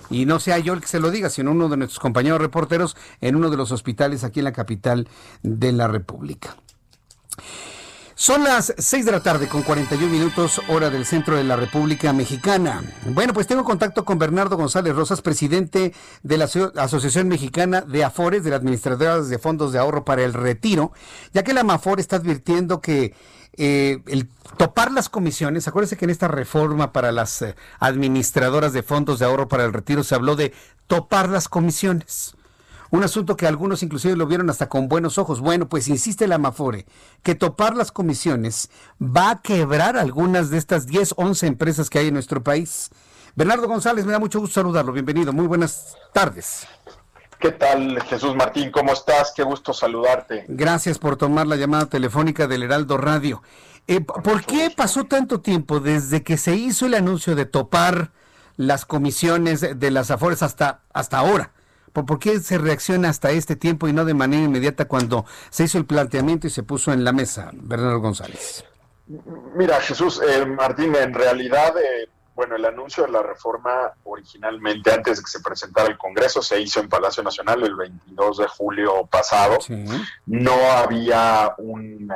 Y 0.09 0.25
no 0.25 0.39
sea 0.39 0.59
yo 0.59 0.73
el 0.73 0.81
que 0.81 0.87
se 0.87 0.99
lo 0.99 1.11
diga, 1.11 1.29
sino 1.29 1.51
uno 1.51 1.69
de 1.69 1.77
nuestros 1.77 1.99
compañeros 1.99 2.41
reporteros 2.41 2.97
en 3.21 3.35
uno 3.35 3.49
de 3.49 3.57
los 3.57 3.71
hospitales 3.71 4.23
aquí 4.23 4.39
en 4.39 4.45
la 4.45 4.51
capital 4.51 5.07
de 5.43 5.71
la 5.71 5.87
República. 5.87 6.57
Son 8.19 8.43
las 8.43 8.73
6 8.75 9.05
de 9.05 9.11
la 9.11 9.19
tarde 9.19 9.47
con 9.47 9.61
41 9.61 10.11
minutos 10.11 10.59
hora 10.69 10.89
del 10.89 11.05
centro 11.05 11.35
de 11.35 11.43
la 11.43 11.55
República 11.55 12.13
Mexicana. 12.13 12.81
Bueno, 13.13 13.31
pues 13.31 13.45
tengo 13.45 13.63
contacto 13.63 14.05
con 14.05 14.17
Bernardo 14.17 14.57
González 14.57 14.95
Rosas, 14.95 15.21
presidente 15.21 15.93
de 16.23 16.37
la 16.39 16.45
Asociación 16.45 17.27
Mexicana 17.27 17.81
de 17.81 18.03
Afores, 18.03 18.43
de 18.43 18.49
la 18.49 18.55
Administradora 18.55 19.21
de 19.21 19.37
Fondos 19.37 19.71
de 19.71 19.77
Ahorro 19.77 20.03
para 20.03 20.23
el 20.23 20.33
Retiro, 20.33 20.93
ya 21.31 21.43
que 21.43 21.53
la 21.53 21.63
Mafor 21.63 21.99
está 21.99 22.15
advirtiendo 22.15 22.81
que 22.81 23.13
eh, 23.53 23.99
el 24.07 24.27
topar 24.57 24.91
las 24.91 25.09
comisiones, 25.09 25.67
acuérdense 25.67 25.95
que 25.95 26.05
en 26.05 26.11
esta 26.11 26.27
reforma 26.27 26.93
para 26.93 27.11
las 27.11 27.43
eh, 27.43 27.55
administradoras 27.79 28.73
de 28.73 28.81
fondos 28.81 29.19
de 29.19 29.25
ahorro 29.25 29.47
para 29.47 29.65
el 29.65 29.73
retiro 29.73 30.03
se 30.03 30.15
habló 30.15 30.35
de 30.35 30.53
topar 30.87 31.29
las 31.29 31.47
comisiones. 31.47 32.36
Un 32.89 33.03
asunto 33.03 33.35
que 33.35 33.47
algunos 33.47 33.83
inclusive 33.83 34.15
lo 34.15 34.27
vieron 34.27 34.49
hasta 34.49 34.69
con 34.69 34.87
buenos 34.87 35.17
ojos. 35.17 35.41
Bueno, 35.41 35.67
pues 35.67 35.87
insiste 35.87 36.27
la 36.27 36.35
Amafore 36.35 36.85
que 37.23 37.35
topar 37.35 37.75
las 37.75 37.91
comisiones 37.91 38.69
va 39.01 39.31
a 39.31 39.41
quebrar 39.41 39.97
algunas 39.97 40.49
de 40.49 40.57
estas 40.57 40.87
10, 40.87 41.15
11 41.17 41.47
empresas 41.47 41.89
que 41.89 41.99
hay 41.99 42.07
en 42.07 42.13
nuestro 42.13 42.43
país. 42.43 42.89
Bernardo 43.35 43.67
González, 43.67 44.05
me 44.05 44.13
da 44.13 44.19
mucho 44.19 44.39
gusto 44.39 44.55
saludarlo. 44.55 44.93
Bienvenido. 44.93 45.33
Muy 45.33 45.47
buenas 45.47 45.95
tardes. 46.13 46.67
¿Qué 47.39 47.51
tal, 47.51 48.01
Jesús 48.03 48.35
Martín? 48.35 48.71
¿Cómo 48.71 48.93
estás? 48.93 49.31
Qué 49.35 49.43
gusto 49.43 49.73
saludarte. 49.73 50.45
Gracias 50.47 50.97
por 50.97 51.17
tomar 51.17 51.45
la 51.45 51.55
llamada 51.55 51.85
telefónica 51.85 52.47
del 52.47 52.63
Heraldo 52.63 52.97
Radio. 52.97 53.43
Eh, 53.87 54.01
¿Por 54.01 54.43
qué 54.43 54.71
pasó 54.75 55.03
tanto 55.03 55.39
tiempo 55.39 55.79
desde 55.79 56.23
que 56.23 56.37
se 56.37 56.55
hizo 56.55 56.87
el 56.87 56.95
anuncio 56.95 57.35
de 57.35 57.45
topar 57.45 58.11
las 58.55 58.85
comisiones 58.85 59.79
de 59.79 59.91
las 59.91 60.09
Afores 60.09 60.41
hasta, 60.41 60.81
hasta 60.93 61.19
ahora? 61.19 61.51
¿Por 61.93 62.19
qué 62.19 62.39
se 62.39 62.57
reacciona 62.57 63.09
hasta 63.09 63.31
este 63.31 63.55
tiempo 63.55 63.87
y 63.87 63.93
no 63.93 64.05
de 64.05 64.13
manera 64.13 64.43
inmediata 64.43 64.85
cuando 64.85 65.25
se 65.49 65.63
hizo 65.63 65.77
el 65.77 65.85
planteamiento 65.85 66.47
y 66.47 66.49
se 66.49 66.63
puso 66.63 66.91
en 66.91 67.03
la 67.03 67.11
mesa, 67.11 67.51
Bernardo 67.53 67.99
González? 67.99 68.65
Mira, 69.55 69.79
Jesús, 69.79 70.21
eh, 70.21 70.45
Martín, 70.45 70.93
en 70.95 71.13
realidad, 71.13 71.73
eh, 71.77 72.09
bueno, 72.35 72.55
el 72.55 72.65
anuncio 72.65 73.05
de 73.05 73.11
la 73.11 73.23
reforma 73.23 73.93
originalmente, 74.03 74.91
antes 74.91 75.17
de 75.17 75.23
que 75.23 75.29
se 75.29 75.39
presentara 75.39 75.87
el 75.87 75.97
Congreso, 75.97 76.41
se 76.41 76.59
hizo 76.59 76.81
en 76.81 76.89
Palacio 76.89 77.23
Nacional 77.23 77.63
el 77.63 77.75
22 77.75 78.37
de 78.37 78.47
julio 78.47 79.07
pasado. 79.07 79.57
No 80.25 80.71
había 80.71 81.55
un 81.57 82.07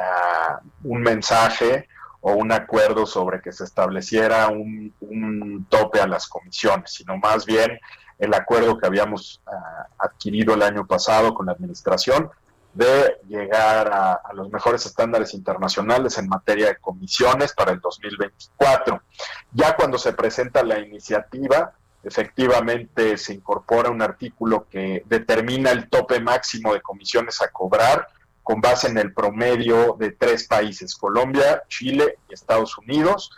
mensaje 1.01 1.87
o 2.19 2.33
un 2.33 2.51
acuerdo 2.51 3.05
sobre 3.05 3.41
que 3.41 3.51
se 3.51 3.63
estableciera 3.63 4.49
un 4.49 5.65
tope 5.69 6.01
a 6.01 6.07
las 6.07 6.27
comisiones, 6.27 6.91
sino 6.91 7.17
más 7.17 7.45
bien 7.45 7.79
el 8.21 8.33
acuerdo 8.35 8.77
que 8.77 8.85
habíamos 8.85 9.41
ah, 9.47 9.87
adquirido 9.97 10.53
el 10.53 10.61
año 10.61 10.85
pasado 10.85 11.33
con 11.33 11.47
la 11.47 11.53
administración 11.53 12.29
de 12.73 13.17
llegar 13.27 13.91
a, 13.91 14.21
los 14.33 14.49
mejores 14.49 14.85
estándares 14.85 15.33
internacionales 15.33 16.17
en 16.17 16.29
materia 16.29 16.67
de 16.67 16.77
comisiones 16.77 17.51
para 17.53 17.71
el 17.71 17.79
2024. 17.81 19.01
Ya 19.51 19.75
cuando 19.75 19.97
se 19.97 20.13
presenta 20.13 20.63
la 20.63 20.79
iniciativa, 20.79 21.73
efectivamente 22.03 23.17
se 23.17 23.33
incorpora 23.33 23.89
un 23.89 24.01
artículo 24.01 24.67
que 24.69 25.03
determina 25.07 25.71
el 25.71 25.89
tope 25.89 26.21
máximo 26.21 26.73
de 26.73 26.81
comisiones 26.81 27.41
a 27.41 27.49
cobrar 27.49 28.07
con 28.43 28.61
base 28.61 28.87
en 28.87 28.99
el 28.99 29.13
promedio 29.13 29.97
de 29.99 30.11
tres 30.11 30.47
países, 30.47 30.95
Colombia, 30.95 31.63
Chile 31.67 32.19
y 32.29 32.33
Estados 32.33 32.77
Unidos, 32.77 33.31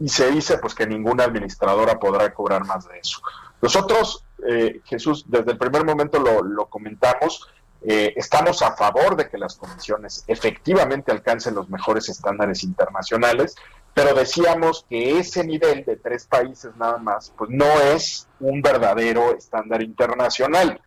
y 0.00 0.08
se 0.08 0.30
dice 0.30 0.58
pues 0.58 0.74
que 0.74 0.86
ninguna 0.86 1.24
administradora 1.24 1.98
podrá 1.98 2.32
cobrar 2.32 2.64
más 2.64 2.88
de 2.88 2.98
eso. 2.98 3.20
Nosotros 3.62 4.24
eh, 4.48 4.80
Jesús, 4.84 5.24
desde 5.28 5.52
el 5.52 5.58
primer 5.58 5.84
momento 5.84 6.18
lo, 6.18 6.66
comentamos, 6.66 7.48
eh, 7.82 8.12
estamos 8.16 8.62
a 8.62 8.76
favor 8.76 9.16
de 9.16 9.28
que 9.28 9.38
las 9.38 9.56
comisiones 9.56 10.24
efectivamente 10.26 11.12
alcancen 11.12 11.54
los 11.54 11.68
mejores 11.68 12.08
estándares 12.08 12.62
internacionales, 12.62 13.54
pero 13.94 14.14
decíamos 14.14 14.86
que 14.88 15.18
ese 15.18 15.44
nivel 15.44 15.84
de 15.84 15.96
tres 15.96 16.26
países 16.26 16.74
nada 16.76 16.98
más, 16.98 17.32
pues 17.36 17.50
no 17.50 17.66
es 17.94 18.28
un 18.38 18.62
verdadero 18.62 19.36
estándar 19.36 19.82
internacional. 19.82 20.80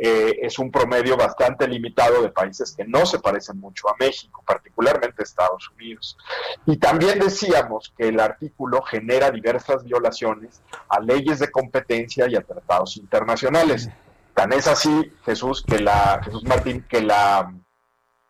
Eh, 0.00 0.38
es 0.42 0.60
un 0.60 0.70
promedio 0.70 1.16
bastante 1.16 1.66
limitado 1.66 2.22
de 2.22 2.30
países 2.30 2.72
que 2.76 2.84
no 2.84 3.04
se 3.04 3.18
parecen 3.18 3.58
mucho 3.58 3.88
a 3.88 3.96
México, 3.98 4.44
particularmente 4.46 5.24
Estados 5.24 5.68
Unidos. 5.70 6.16
Y 6.66 6.76
también 6.76 7.18
decíamos 7.18 7.92
que 7.96 8.08
el 8.08 8.20
artículo 8.20 8.80
genera 8.82 9.32
diversas 9.32 9.82
violaciones 9.84 10.62
a 10.88 11.00
leyes 11.00 11.40
de 11.40 11.50
competencia 11.50 12.28
y 12.28 12.36
a 12.36 12.42
tratados 12.42 12.96
internacionales. 12.96 13.88
Tan 14.34 14.52
es 14.52 14.68
así, 14.68 15.12
Jesús, 15.24 15.64
que 15.66 15.80
la, 15.80 16.20
Jesús 16.24 16.44
Martín, 16.44 16.86
que 16.88 17.02
la, 17.02 17.52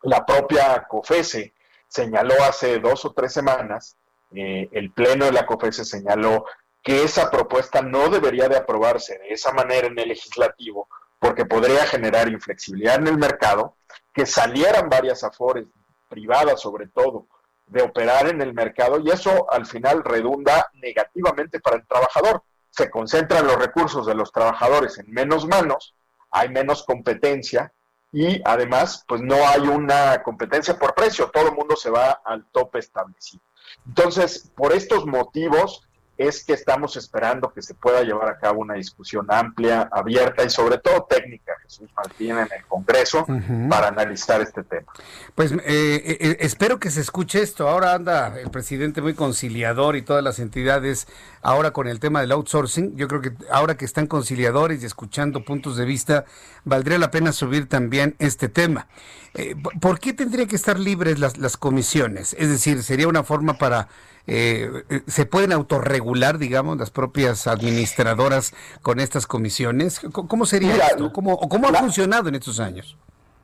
la 0.01 0.25
propia 0.25 0.87
COFESE 0.89 1.53
señaló 1.87 2.33
hace 2.43 2.79
dos 2.79 3.05
o 3.05 3.11
tres 3.13 3.31
semanas, 3.31 3.95
eh, 4.33 4.69
el 4.71 4.91
Pleno 4.91 5.25
de 5.25 5.33
la 5.33 5.45
COFESE 5.45 5.85
señaló 5.85 6.45
que 6.81 7.03
esa 7.03 7.29
propuesta 7.29 7.83
no 7.83 8.09
debería 8.09 8.47
de 8.47 8.57
aprobarse 8.57 9.19
de 9.19 9.29
esa 9.29 9.53
manera 9.53 9.85
en 9.85 9.99
el 9.99 10.09
legislativo 10.09 10.87
porque 11.19 11.45
podría 11.45 11.85
generar 11.85 12.29
inflexibilidad 12.29 12.95
en 12.95 13.07
el 13.07 13.17
mercado, 13.17 13.75
que 14.13 14.25
salieran 14.25 14.89
varias 14.89 15.23
afores 15.23 15.67
privadas 16.09 16.61
sobre 16.61 16.87
todo 16.87 17.27
de 17.67 17.83
operar 17.83 18.27
en 18.27 18.41
el 18.41 18.53
mercado 18.53 18.99
y 18.99 19.09
eso 19.09 19.51
al 19.51 19.65
final 19.65 20.03
redunda 20.03 20.69
negativamente 20.73 21.59
para 21.59 21.77
el 21.77 21.85
trabajador. 21.85 22.43
Se 22.71 22.89
concentran 22.89 23.45
los 23.45 23.57
recursos 23.57 24.07
de 24.07 24.15
los 24.15 24.31
trabajadores 24.31 24.97
en 24.97 25.11
menos 25.11 25.45
manos, 25.45 25.95
hay 26.31 26.49
menos 26.49 26.83
competencia 26.83 27.71
y 28.11 28.41
además 28.43 29.05
pues 29.07 29.21
no 29.21 29.35
hay 29.47 29.61
una 29.61 30.23
competencia 30.23 30.77
por 30.77 30.95
precio, 30.95 31.29
todo 31.29 31.49
el 31.49 31.55
mundo 31.55 31.75
se 31.75 31.91
va 31.91 32.21
al 32.25 32.45
tope 32.51 32.79
establecido. 32.79 33.43
Entonces, 33.85 34.51
por 34.55 34.73
estos 34.73 35.05
motivos, 35.05 35.87
es 36.19 36.43
que 36.43 36.51
estamos 36.51 36.97
esperando 36.97 37.53
que 37.53 37.61
se 37.61 37.73
pueda 37.73 38.03
llevar 38.03 38.27
a 38.27 38.37
cabo 38.37 38.59
una 38.59 38.73
discusión 38.73 39.25
amplia, 39.29 39.87
abierta 39.89 40.43
y 40.43 40.49
sobre 40.49 40.77
todo 40.77 41.07
técnica, 41.09 41.53
Jesús 41.63 41.89
Martín, 41.95 42.31
en 42.31 42.39
el 42.39 42.65
Congreso 42.67 43.25
para 43.69 43.87
analizar 43.87 44.41
este 44.41 44.63
tema. 44.63 44.91
Pues 45.33 45.53
eh, 45.53 45.59
eh, 45.65 46.37
espero 46.41 46.77
que 46.77 46.91
se 46.91 46.99
escuche 46.99 47.41
esto. 47.41 47.69
Ahora 47.69 47.93
anda 47.93 48.37
el 48.37 48.51
presidente 48.51 49.01
muy 49.01 49.13
conciliador 49.13 49.95
y 49.95 50.01
todas 50.01 50.21
las 50.21 50.39
entidades 50.39 51.07
ahora 51.41 51.71
con 51.71 51.87
el 51.87 52.01
tema 52.01 52.19
del 52.19 52.33
outsourcing. 52.33 52.97
Yo 52.97 53.07
creo 53.07 53.21
que 53.21 53.31
ahora 53.49 53.77
que 53.77 53.85
están 53.85 54.05
conciliadores 54.05 54.83
y 54.83 54.85
escuchando 54.85 55.45
puntos 55.45 55.77
de 55.77 55.85
vista, 55.85 56.25
valdría 56.65 56.99
la 56.99 57.11
pena 57.11 57.31
subir 57.31 57.69
también 57.69 58.17
este 58.19 58.49
tema. 58.49 58.87
Eh, 59.35 59.55
¿Por 59.79 59.99
qué 59.99 60.13
tendrían 60.13 60.47
que 60.47 60.55
estar 60.55 60.79
libres 60.79 61.19
las, 61.19 61.37
las 61.37 61.57
comisiones? 61.57 62.35
Es 62.39 62.49
decir, 62.49 62.83
sería 62.83 63.07
una 63.07 63.23
forma 63.23 63.53
para 63.53 63.87
eh, 64.31 64.83
eh, 64.89 65.01
¿se 65.07 65.25
pueden 65.25 65.51
autorregular, 65.51 66.37
digamos, 66.37 66.77
las 66.77 66.91
propias 66.91 67.47
administradoras 67.47 68.53
con 68.83 68.99
estas 68.99 69.25
comisiones? 69.25 70.01
¿Cómo 70.11 70.45
sería 70.45 70.75
esto? 70.75 71.11
¿Cómo, 71.11 71.39
¿Cómo 71.39 71.67
ha 71.67 71.73
funcionado 71.73 72.29
en 72.29 72.35
estos 72.35 72.59
años? 72.59 72.95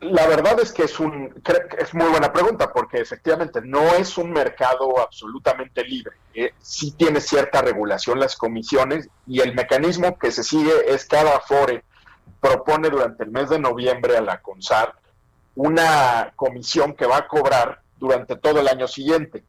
La 0.02 0.28
verdad 0.28 0.60
es 0.60 0.72
que 0.72 0.84
es, 0.84 1.00
un, 1.00 1.34
es 1.80 1.94
muy 1.96 2.06
buena 2.06 2.32
pregunta, 2.32 2.72
porque 2.72 3.00
efectivamente 3.00 3.62
no 3.64 3.96
es 3.96 4.16
un 4.20 4.32
mercado 4.32 5.00
absolutamente 5.00 5.84
libre. 5.84 6.18
Eh, 6.36 6.54
sí 6.62 6.92
tiene 6.92 7.20
cierta 7.20 7.64
regulación 7.64 8.20
las 8.20 8.36
comisiones 8.36 9.10
y 9.26 9.40
el 9.40 9.56
mecanismo 9.56 10.20
que 10.20 10.32
se 10.32 10.44
sigue 10.44 10.94
es 10.94 11.06
cada 11.06 11.40
FORE 11.40 11.84
propone 12.40 12.92
durante 12.92 13.24
el 13.24 13.32
mes 13.32 13.50
de 13.50 13.58
noviembre 13.58 14.18
a 14.18 14.22
la 14.22 14.40
CONSAR 14.40 14.94
una 15.56 16.34
comisión 16.36 16.94
que 16.94 17.06
va 17.06 17.18
a 17.18 17.28
cobrar 17.28 17.82
durante 17.98 18.36
todo 18.36 18.60
el 18.60 18.68
año 18.68 18.88
siguiente 18.88 19.44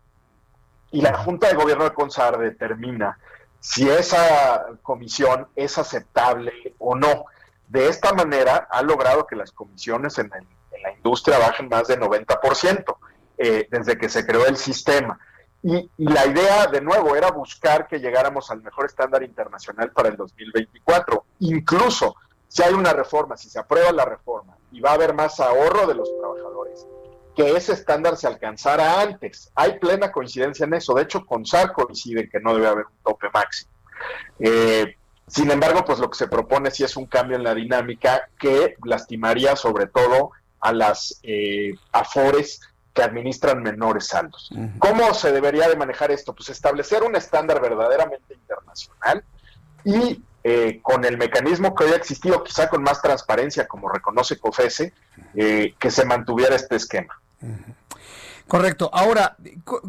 y 0.91 1.01
la 1.01 1.15
Junta 1.19 1.49
de 1.49 1.55
Gobierno 1.55 1.85
de 1.85 1.93
CONSAR 1.93 2.39
determina 2.39 3.19
si 3.61 3.89
esa 3.89 4.67
comisión 4.83 5.49
es 5.57 5.79
aceptable 5.79 6.53
o 6.79 6.95
no. 6.95 7.25
De 7.69 7.89
esta 7.89 8.13
manera 8.13 8.69
ha 8.71 8.83
logrado 8.83 9.27
que 9.27 9.37
las 9.37 9.51
comisiones 9.51 10.19
en, 10.19 10.31
la 10.31 10.93
industria 10.93 11.39
bajen 11.39 11.69
más 11.69 11.89
de 11.89 11.99
90% 11.99 12.97
eh, 13.39 13.69
desde 13.71 13.99
que 13.99 14.09
se 14.09 14.25
creó 14.25 14.47
el 14.47 14.57
sistema. 14.57 15.19
Y, 15.63 15.91
y, 15.99 16.07
la 16.07 16.27
idea, 16.27 16.67
de 16.69 16.81
nuevo, 16.81 17.17
era 17.17 17.31
buscar 17.31 17.89
que 17.89 17.99
llegáramos 17.99 18.51
al 18.51 18.63
mejor 18.63 18.87
estándar 18.87 19.23
internacional 19.25 19.91
para 19.91 20.11
el 20.11 20.17
2024. 20.17 21.25
Incluso 21.41 22.15
si 22.47 22.63
hay 22.63 22.73
una 22.73 22.93
reforma, 22.93 23.37
si 23.37 23.51
se 23.51 23.59
aprueba 23.59 23.91
la 23.91 24.05
reforma 24.05 24.56
y 24.73 24.81
va 24.81 24.91
a 24.91 24.95
haber 24.95 25.15
más 25.15 25.41
ahorro 25.41 25.87
de 25.87 25.95
los 25.95 26.09
trabajadores, 26.19 26.87
que 27.35 27.57
ese 27.57 27.73
estándar 27.73 28.17
se 28.17 28.27
alcanzara 28.27 29.01
antes. 29.01 29.51
Hay 29.55 29.79
plena 29.79 30.11
coincidencia 30.11 30.65
en 30.65 30.75
eso. 30.75 30.95
De 30.95 31.03
hecho, 31.03 31.25
con 31.25 31.45
SAR 31.45 31.73
coincide 31.73 32.29
que 32.29 32.41
no 32.41 32.55
debe 32.55 32.69
haber 32.69 32.87
un 32.87 33.03
tope 33.05 33.29
máximo. 33.33 33.71
Eh, 34.39 34.97
sin 35.27 35.51
embargo, 35.51 35.85
pues 35.85 35.99
lo 35.99 36.09
que 36.09 36.19
se 36.19 36.29
propone 36.29 36.71
sí 36.71 36.85
es 36.85 36.97
un 36.97 37.07
cambio 37.07 37.37
en 37.37 37.45
la 37.45 37.55
dinámica 37.55 38.29
que 38.39 38.77
lastimaría 38.85 39.57
sobre 39.57 39.87
todo 39.87 40.31
a 40.61 40.73
las 40.73 41.19
eh, 41.23 41.75
afores 41.93 42.61
que 42.95 43.03
administran 43.03 43.63
menores 43.63 44.07
saldos. 44.07 44.51
¿Cómo 44.79 45.13
se 45.13 45.31
debería 45.31 45.69
de 45.69 45.77
manejar 45.77 46.11
esto? 46.11 46.35
Pues 46.35 46.49
establecer 46.49 47.03
un 47.03 47.15
estándar 47.15 47.61
verdaderamente 47.61 48.35
internacional 48.35 49.23
y 49.85 50.23
eh, 50.49 50.79
con 50.81 51.05
el 51.05 51.19
mecanismo 51.19 51.75
que 51.75 51.83
hoy 51.83 51.93
ha 51.93 51.97
existido, 51.97 52.45
quizá 52.45 52.69
con 52.69 52.81
más 52.81 53.03
transparencia, 53.03 53.67
como 53.67 53.89
reconoce 53.89 54.39
COFESE, 54.39 54.93
que 55.35 55.91
se 55.91 56.05
mantuviera 56.05 56.55
este 56.55 56.77
esquema. 56.77 57.21
Correcto. 58.47 58.89
Ahora, 58.93 59.37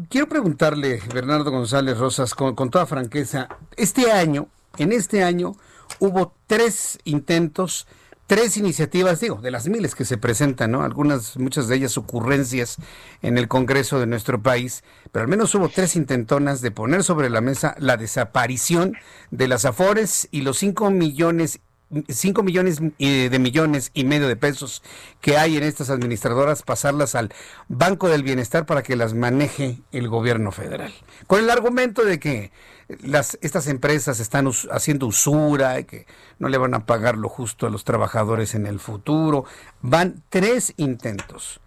quiero 0.08 0.28
preguntarle, 0.28 1.00
Bernardo 1.14 1.52
González 1.52 1.96
Rosas, 1.96 2.34
con, 2.34 2.70
toda 2.70 2.86
franqueza, 2.86 3.48
este 3.76 4.10
año, 4.10 4.48
en 4.78 4.90
este 4.90 5.22
año, 5.22 5.54
hubo 6.00 6.34
tres 6.48 6.98
intentos, 7.04 7.86
tres 8.28 8.58
iniciativas, 8.58 9.20
digo, 9.20 9.36
de 9.36 9.50
las 9.50 9.68
miles 9.68 9.94
que 9.94 10.04
se 10.04 10.18
presentan, 10.18 10.70
¿no? 10.70 10.82
Algunas, 10.82 11.38
muchas 11.38 11.66
de 11.66 11.76
ellas 11.76 11.96
ocurrencias 11.96 12.76
en 13.22 13.38
el 13.38 13.48
Congreso 13.48 13.98
de 13.98 14.06
nuestro 14.06 14.42
país, 14.42 14.84
pero 15.10 15.22
al 15.22 15.30
menos 15.30 15.54
hubo 15.54 15.70
tres 15.70 15.96
intentonas 15.96 16.60
de 16.60 16.70
poner 16.70 17.02
sobre 17.02 17.30
la 17.30 17.40
mesa 17.40 17.74
la 17.78 17.96
desaparición 17.96 18.96
de 19.30 19.48
las 19.48 19.64
Afores 19.64 20.28
y 20.30 20.42
los 20.42 20.58
cinco 20.58 20.90
millones 20.90 21.60
5 22.08 22.42
millones 22.42 22.80
de 22.80 23.38
millones 23.38 23.90
y 23.94 24.04
medio 24.04 24.28
de 24.28 24.36
pesos 24.36 24.82
que 25.20 25.38
hay 25.38 25.56
en 25.56 25.62
estas 25.62 25.88
administradoras, 25.88 26.62
pasarlas 26.62 27.14
al 27.14 27.32
Banco 27.68 28.08
del 28.08 28.22
Bienestar 28.22 28.66
para 28.66 28.82
que 28.82 28.96
las 28.96 29.14
maneje 29.14 29.78
el 29.92 30.08
gobierno 30.08 30.52
federal. 30.52 30.92
Con 31.26 31.40
el 31.40 31.50
argumento 31.50 32.04
de 32.04 32.20
que 32.20 32.52
las, 33.00 33.38
estas 33.40 33.66
empresas 33.68 34.20
están 34.20 34.50
haciendo 34.70 35.06
usura 35.06 35.80
y 35.80 35.84
que 35.84 36.06
no 36.38 36.48
le 36.48 36.58
van 36.58 36.74
a 36.74 36.86
pagar 36.86 37.16
lo 37.16 37.28
justo 37.28 37.66
a 37.66 37.70
los 37.70 37.84
trabajadores 37.84 38.54
en 38.54 38.66
el 38.66 38.80
futuro. 38.80 39.44
Van 39.80 40.22
tres 40.28 40.74
intentos. 40.76 41.60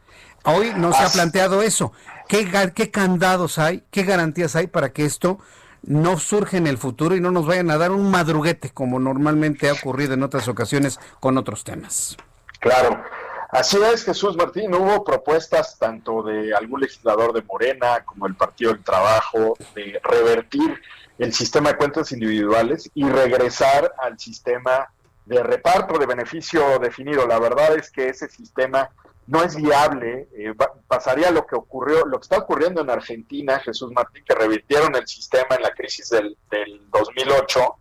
Hoy 0.43 0.71
no 0.75 0.93
se 0.93 1.03
ha 1.03 1.09
planteado 1.09 1.61
eso. 1.61 1.93
¿Qué, 2.27 2.49
¿Qué 2.73 2.91
candados 2.91 3.59
hay? 3.59 3.83
¿Qué 3.91 4.03
garantías 4.03 4.55
hay 4.55 4.67
para 4.67 4.91
que 4.91 5.05
esto 5.05 5.39
no 5.83 6.17
surge 6.19 6.57
en 6.57 6.67
el 6.67 6.77
futuro 6.77 7.15
y 7.15 7.21
no 7.21 7.31
nos 7.31 7.45
vayan 7.45 7.71
a 7.71 7.77
dar 7.77 7.91
un 7.91 8.11
madruguete 8.11 8.69
como 8.69 8.99
normalmente 8.99 9.69
ha 9.69 9.73
ocurrido 9.73 10.13
en 10.13 10.23
otras 10.23 10.47
ocasiones 10.47 10.99
con 11.19 11.37
otros 11.37 11.63
temas. 11.63 12.17
Claro. 12.59 13.03
Así 13.49 13.77
es, 13.93 14.05
Jesús 14.05 14.37
Martín. 14.37 14.73
Hubo 14.73 15.03
propuestas 15.03 15.77
tanto 15.77 16.23
de 16.23 16.55
algún 16.55 16.79
legislador 16.79 17.33
de 17.33 17.41
Morena 17.41 18.01
como 18.05 18.25
el 18.25 18.35
Partido 18.35 18.71
del 18.71 18.81
Trabajo 18.81 19.57
de 19.75 19.99
revertir 20.03 20.79
el 21.17 21.33
sistema 21.33 21.71
de 21.71 21.77
cuentas 21.77 22.13
individuales 22.13 22.89
y 22.93 23.03
regresar 23.03 23.93
al 23.99 24.17
sistema 24.17 24.89
de 25.25 25.43
reparto 25.43 25.99
de 25.99 26.05
beneficio 26.05 26.79
definido. 26.79 27.27
La 27.27 27.39
verdad 27.39 27.75
es 27.75 27.91
que 27.91 28.07
ese 28.07 28.29
sistema 28.29 28.89
no 29.31 29.41
es 29.43 29.55
viable, 29.55 30.27
eh, 30.33 30.53
pasaría 30.89 31.31
lo 31.31 31.47
que 31.47 31.55
ocurrió, 31.55 32.05
lo 32.05 32.19
que 32.19 32.23
está 32.23 32.39
ocurriendo 32.39 32.81
en 32.81 32.89
Argentina, 32.89 33.59
Jesús 33.59 33.89
Martín, 33.93 34.25
que 34.27 34.35
revirtieron 34.35 34.93
el 34.93 35.07
sistema 35.07 35.55
en 35.55 35.61
la 35.61 35.71
crisis 35.71 36.09
del, 36.09 36.37
del 36.49 36.81
2008 36.91 37.77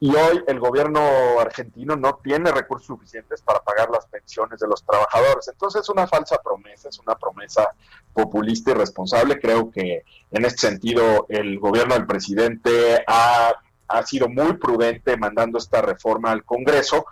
y 0.00 0.08
hoy 0.14 0.42
el 0.46 0.58
gobierno 0.58 1.00
argentino 1.38 1.96
no 1.96 2.18
tiene 2.24 2.50
recursos 2.50 2.86
suficientes 2.86 3.42
para 3.42 3.60
pagar 3.60 3.90
las 3.90 4.06
pensiones 4.06 4.58
de 4.58 4.68
los 4.68 4.82
trabajadores. 4.86 5.48
Entonces 5.48 5.82
es 5.82 5.88
una 5.90 6.06
falsa 6.06 6.38
promesa, 6.42 6.88
es 6.88 6.98
una 6.98 7.14
promesa 7.14 7.68
populista 8.14 8.70
y 8.70 8.74
responsable. 8.74 9.38
Creo 9.38 9.70
que 9.70 10.02
en 10.30 10.44
este 10.46 10.68
sentido 10.68 11.26
el 11.28 11.58
gobierno 11.58 11.94
del 11.94 12.06
presidente 12.06 13.04
ha, 13.06 13.52
ha 13.88 14.02
sido 14.04 14.30
muy 14.30 14.54
prudente 14.54 15.18
mandando 15.18 15.58
esta 15.58 15.82
reforma 15.82 16.30
al 16.30 16.42
Congreso 16.42 17.04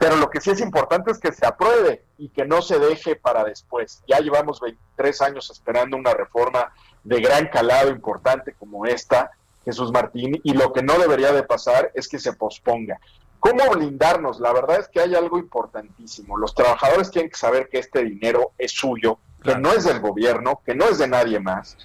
pero 0.00 0.16
lo 0.16 0.30
que 0.30 0.40
sí 0.40 0.48
es 0.48 0.62
importante 0.62 1.10
es 1.10 1.18
que 1.18 1.30
se 1.30 1.44
apruebe 1.46 2.06
y 2.16 2.30
que 2.30 2.46
no 2.46 2.62
se 2.62 2.78
deje 2.78 3.16
para 3.16 3.44
después. 3.44 4.02
Ya 4.08 4.18
llevamos 4.20 4.58
23 4.58 5.20
años 5.20 5.50
esperando 5.50 5.94
una 5.98 6.14
reforma 6.14 6.72
de 7.04 7.20
gran 7.20 7.48
calado 7.48 7.90
importante 7.90 8.54
como 8.54 8.86
esta, 8.86 9.30
Jesús 9.62 9.92
Martín, 9.92 10.40
y 10.42 10.54
lo 10.54 10.72
que 10.72 10.82
no 10.82 10.98
debería 10.98 11.32
de 11.32 11.42
pasar 11.42 11.92
es 11.94 12.08
que 12.08 12.18
se 12.18 12.32
posponga. 12.32 12.98
¿Cómo 13.40 13.62
blindarnos? 13.72 14.40
La 14.40 14.54
verdad 14.54 14.80
es 14.80 14.88
que 14.88 15.00
hay 15.00 15.14
algo 15.14 15.38
importantísimo. 15.38 16.38
Los 16.38 16.54
trabajadores 16.54 17.10
tienen 17.10 17.30
que 17.30 17.36
saber 17.36 17.68
que 17.68 17.78
este 17.78 18.02
dinero 18.02 18.52
es 18.56 18.72
suyo, 18.72 19.18
que 19.44 19.54
no 19.56 19.70
es 19.74 19.84
del 19.84 20.00
gobierno, 20.00 20.62
que 20.64 20.74
no 20.74 20.86
es 20.86 20.96
de 20.96 21.08
nadie 21.08 21.40
más, 21.40 21.76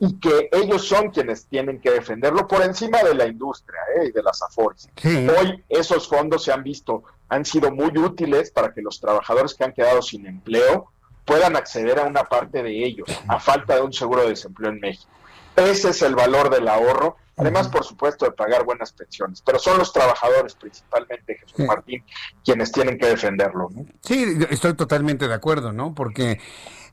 y 0.00 0.18
que 0.18 0.48
ellos 0.52 0.86
son 0.86 1.10
quienes 1.10 1.46
tienen 1.46 1.80
que 1.80 1.90
defenderlo 1.90 2.46
por 2.46 2.62
encima 2.62 3.02
de 3.02 3.14
la 3.14 3.26
industria 3.26 3.80
¿eh? 3.96 4.06
y 4.08 4.12
de 4.12 4.22
las 4.22 4.40
AFORES. 4.42 4.88
Hoy 5.04 5.64
esos 5.68 6.08
fondos 6.08 6.44
se 6.44 6.52
han 6.52 6.62
visto, 6.62 7.02
han 7.28 7.44
sido 7.44 7.72
muy 7.72 7.96
útiles 7.98 8.50
para 8.50 8.72
que 8.72 8.80
los 8.80 9.00
trabajadores 9.00 9.54
que 9.54 9.64
han 9.64 9.72
quedado 9.72 10.00
sin 10.02 10.26
empleo 10.26 10.92
puedan 11.24 11.56
acceder 11.56 11.98
a 11.98 12.04
una 12.04 12.24
parte 12.24 12.62
de 12.62 12.84
ellos, 12.84 13.08
a 13.28 13.38
falta 13.38 13.74
de 13.74 13.82
un 13.82 13.92
seguro 13.92 14.22
de 14.22 14.30
desempleo 14.30 14.70
en 14.70 14.80
México. 14.80 15.10
Ese 15.56 15.90
es 15.90 16.02
el 16.02 16.14
valor 16.14 16.50
del 16.50 16.68
ahorro, 16.68 17.16
además, 17.36 17.68
por 17.68 17.84
supuesto, 17.84 18.24
de 18.24 18.30
pagar 18.30 18.64
buenas 18.64 18.92
pensiones, 18.92 19.42
pero 19.44 19.58
son 19.58 19.76
los 19.76 19.92
trabajadores, 19.92 20.54
principalmente 20.54 21.36
Jesús 21.36 21.66
Martín, 21.66 22.04
quienes 22.44 22.70
tienen 22.70 22.96
que 22.96 23.06
defenderlo. 23.06 23.68
Sí, 24.02 24.38
estoy 24.50 24.74
totalmente 24.74 25.26
de 25.26 25.34
acuerdo, 25.34 25.72
¿no? 25.72 25.94
Porque 25.94 26.38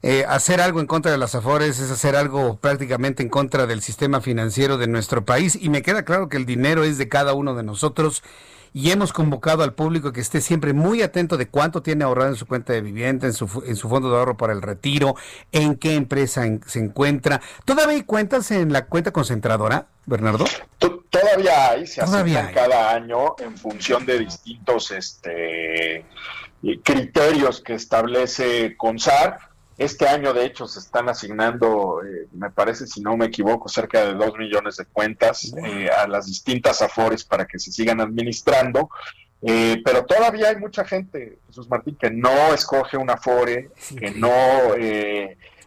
eh, 0.08 0.24
hacer 0.28 0.62
algo 0.62 0.82
en 0.82 0.86
contra 0.86 1.12
de 1.12 1.18
las 1.18 1.34
AFORES 1.34 1.80
es 1.80 1.90
hacer 1.90 2.16
algo 2.16 2.58
prácticamente 2.58 3.24
en 3.24 3.30
contra 3.30 3.66
del 3.66 3.82
sistema 3.82 4.22
financiero 4.22 4.78
de 4.78 4.86
nuestro 4.86 5.26
país 5.26 5.58
y 5.60 5.70
me 5.70 5.82
queda 5.82 6.06
claro 6.06 6.30
que 6.30 6.38
el 6.38 6.46
dinero 6.46 6.84
es 6.84 7.00
de 7.00 7.10
cada 7.10 7.34
uno 7.34 7.56
de 7.56 7.64
nosotros 7.64 8.22
y 8.72 8.92
hemos 8.92 9.12
convocado 9.14 9.64
al 9.64 9.74
público 9.74 10.14
que 10.14 10.22
esté 10.22 10.42
siempre 10.42 10.74
muy 10.74 11.02
atento 11.02 11.38
de 11.38 11.48
cuánto 11.48 11.82
tiene 11.82 12.04
ahorrado 12.04 12.30
en 12.30 12.36
su 12.36 12.46
cuenta 12.46 12.72
de 12.72 12.82
vivienda, 12.82 13.26
en 13.26 13.34
su, 13.34 13.64
en 13.66 13.76
su 13.76 13.90
fondo 13.90 14.12
de 14.12 14.18
ahorro 14.18 14.38
para 14.38 14.54
el 14.54 14.62
retiro, 14.62 15.16
en 15.52 15.76
qué 15.76 15.96
empresa 15.96 16.44
se 16.68 16.78
encuentra. 16.78 17.42
¿Todavía 17.66 17.96
hay 17.96 18.04
cuentas 18.04 18.52
en 18.52 18.72
la 18.72 18.86
cuenta 18.86 19.10
concentradora, 19.10 19.88
Bernardo? 20.06 20.46
Todavía 21.10 21.72
hay, 21.72 21.88
se 21.88 22.02
hacen 22.02 22.54
cada 22.54 22.94
año 22.94 23.38
en 23.40 23.58
función 23.58 24.06
de 24.06 24.20
distintos 24.20 24.92
este, 24.92 26.06
criterios 26.84 27.60
que 27.62 27.74
establece 27.74 28.78
CONSAR 28.78 29.55
este 29.78 30.08
año, 30.08 30.34
de 30.34 30.46
hecho, 30.46 30.68
se 30.68 30.80
están 30.80 31.10
asignando, 31.10 32.02
eh, 32.02 32.28
me 32.32 32.50
parece, 32.50 32.88
si 32.88 33.02
no 33.02 33.18
me 33.18 33.26
equivoco, 33.26 33.68
cerca 33.68 34.06
de 34.06 34.14
dos 34.14 34.38
millones 34.38 34.78
de 34.78 34.86
cuentas 34.86 35.54
eh, 35.66 35.90
a 35.90 36.08
las 36.08 36.28
distintas 36.28 36.82
AFORES 36.82 37.26
para 37.26 37.46
que 37.46 37.60
se 37.60 37.72
sigan 37.72 38.00
administrando. 38.00 38.90
Eh, 39.42 39.82
pero 39.84 40.06
todavía 40.06 40.50
hay 40.50 40.56
mucha 40.56 40.86
gente, 40.86 41.40
Jesús 41.48 41.70
Martín, 41.70 41.98
que 42.00 42.10
no 42.10 42.54
escoge 42.54 42.96
una 42.96 43.14
AFORE, 43.14 43.70
que 44.00 44.12
no 44.12 44.32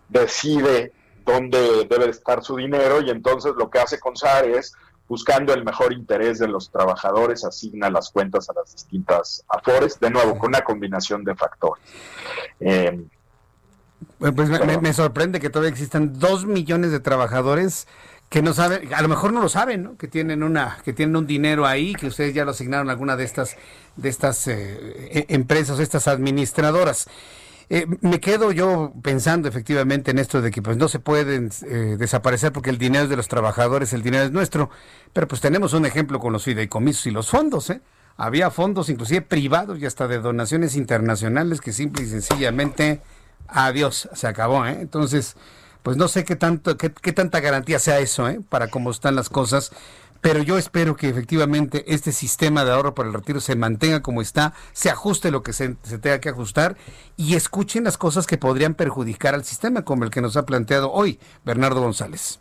decide 0.09 0.93
dónde 1.27 1.85
debe 1.85 2.09
estar 2.09 2.43
su 2.43 2.57
dinero 2.57 3.03
y 3.03 3.11
entonces 3.11 3.53
lo 3.59 3.69
que 3.69 3.79
hace 3.79 4.01
CONSAR 4.01 4.47
es 4.47 4.73
buscando 5.07 5.53
el 5.53 5.65
mejor 5.65 5.93
interés 5.93 6.39
de 6.39 6.49
los 6.49 6.71
trabajadores, 6.71 7.45
asigna 7.45 7.91
las 7.91 8.11
cuentas 8.11 8.49
a 8.49 8.55
las 8.55 8.73
distintas 8.73 9.45
AFORES, 9.49 10.01
de 10.01 10.11
nuevo, 10.11 10.39
con 10.39 10.49
una 10.49 10.63
combinación 10.63 11.25
de 11.25 11.35
factores. 11.35 11.85
Pues 14.19 14.49
me, 14.83 14.93
sorprende 14.93 15.41
que 15.41 15.51
todavía 15.51 15.71
existan 15.71 16.19
dos 16.19 16.47
millones 16.47 16.91
de 16.91 17.01
trabajadores 17.01 17.87
que 18.29 18.43
no 18.43 18.53
saben, 18.53 18.93
a 18.93 19.01
lo 19.01 19.09
mejor 19.09 19.33
no 19.33 19.41
lo 19.41 19.49
saben, 19.49 19.83
¿no? 19.85 19.97
Que 19.97 20.07
tienen 20.07 20.43
una, 20.43 20.79
que 20.85 20.93
tienen 20.93 21.17
un 21.17 21.27
dinero 21.27 21.67
ahí, 21.67 21.95
que 21.95 22.09
ustedes 22.09 22.35
ya 22.35 22.45
lo 22.45 22.51
asignaron 22.51 22.89
a 22.89 22.93
alguna 22.93 23.17
de 23.17 23.25
estas, 23.25 23.57
de 23.97 24.09
estas 24.09 24.47
eh, 24.49 24.79
e, 25.11 25.27
empresas, 25.35 25.79
estas 25.79 26.09
administradoras. 26.09 27.09
Eh, 27.71 27.87
me 28.01 28.19
quedo 28.19 28.51
yo 28.51 28.93
pensando 29.03 29.49
efectivamente 29.49 30.11
en 30.11 30.19
esto 30.19 30.41
de 30.41 30.51
que 30.51 30.63
pues 30.63 30.77
no 30.77 30.89
se 30.89 31.01
pueden 31.01 31.51
eh, 31.67 31.97
desaparecer 31.99 32.53
porque 32.53 32.71
el 32.71 32.79
dinero 32.79 33.05
es 33.05 33.11
de 33.11 33.17
los 33.17 33.29
trabajadores, 33.29 33.93
el 33.93 34.03
dinero 34.03 34.25
es 34.25 34.33
nuestro, 34.33 34.71
pero 35.13 35.29
pues 35.29 35.41
tenemos 35.41 35.75
un 35.75 35.85
ejemplo 35.87 36.19
con 36.19 36.33
los 36.33 36.45
fideicomisos 36.45 37.07
y 37.07 37.11
los 37.11 37.29
fondos, 37.31 37.71
¿eh? 37.71 37.83
Había 38.17 38.51
fondos 38.51 38.89
inclusive 38.89 39.23
privados 39.23 39.79
y 39.79 39.87
hasta 39.87 40.09
de 40.09 40.19
donaciones 40.19 40.75
internacionales 40.75 41.61
que 41.61 41.73
simple 41.73 42.03
y 42.03 42.09
sencillamente 42.09 43.01
adiós, 43.49 44.09
se 44.13 44.27
acabó, 44.27 44.67
¿eh? 44.67 44.79
Entonces, 44.81 45.37
pues 45.83 45.97
no 45.97 46.09
sé 46.09 46.25
qué 46.25 46.37
tanto, 46.37 46.77
qué, 46.77 46.91
tanta 46.91 47.41
garantía 47.41 47.79
sea 47.79 47.99
eso, 47.99 48.29
¿eh? 48.29 48.41
Para 48.49 48.69
cómo 48.69 48.91
están 48.91 49.17
las 49.17 49.29
cosas, 49.29 49.73
pero 50.21 50.43
yo 50.43 50.59
espero 50.59 50.97
que 50.97 51.09
efectivamente 51.09 51.85
este 51.87 52.13
sistema 52.13 52.65
de 52.65 52.73
ahorro 52.73 52.95
para 52.95 53.09
el 53.09 53.15
retiro 53.15 53.41
se 53.41 53.57
mantenga 53.57 54.03
como 54.03 54.21
está, 54.21 54.53
se 54.73 54.91
ajuste 54.91 55.31
lo 55.31 55.43
que 55.43 55.53
se, 55.53 55.75
tenga 55.75 56.21
que 56.21 56.29
ajustar 56.29 56.77
y 57.17 57.37
escuchen 57.37 57.85
las 57.85 57.97
cosas 57.97 58.27
que 58.27 58.37
podrían 58.37 58.75
perjudicar 58.75 59.35
al 59.35 59.45
sistema, 59.45 59.83
como 59.83 60.05
el 60.05 60.11
que 60.11 60.21
nos 60.21 60.37
ha 60.37 60.45
planteado 60.45 60.93
hoy 60.93 61.19
Bernardo 61.45 61.81
González. 61.81 62.41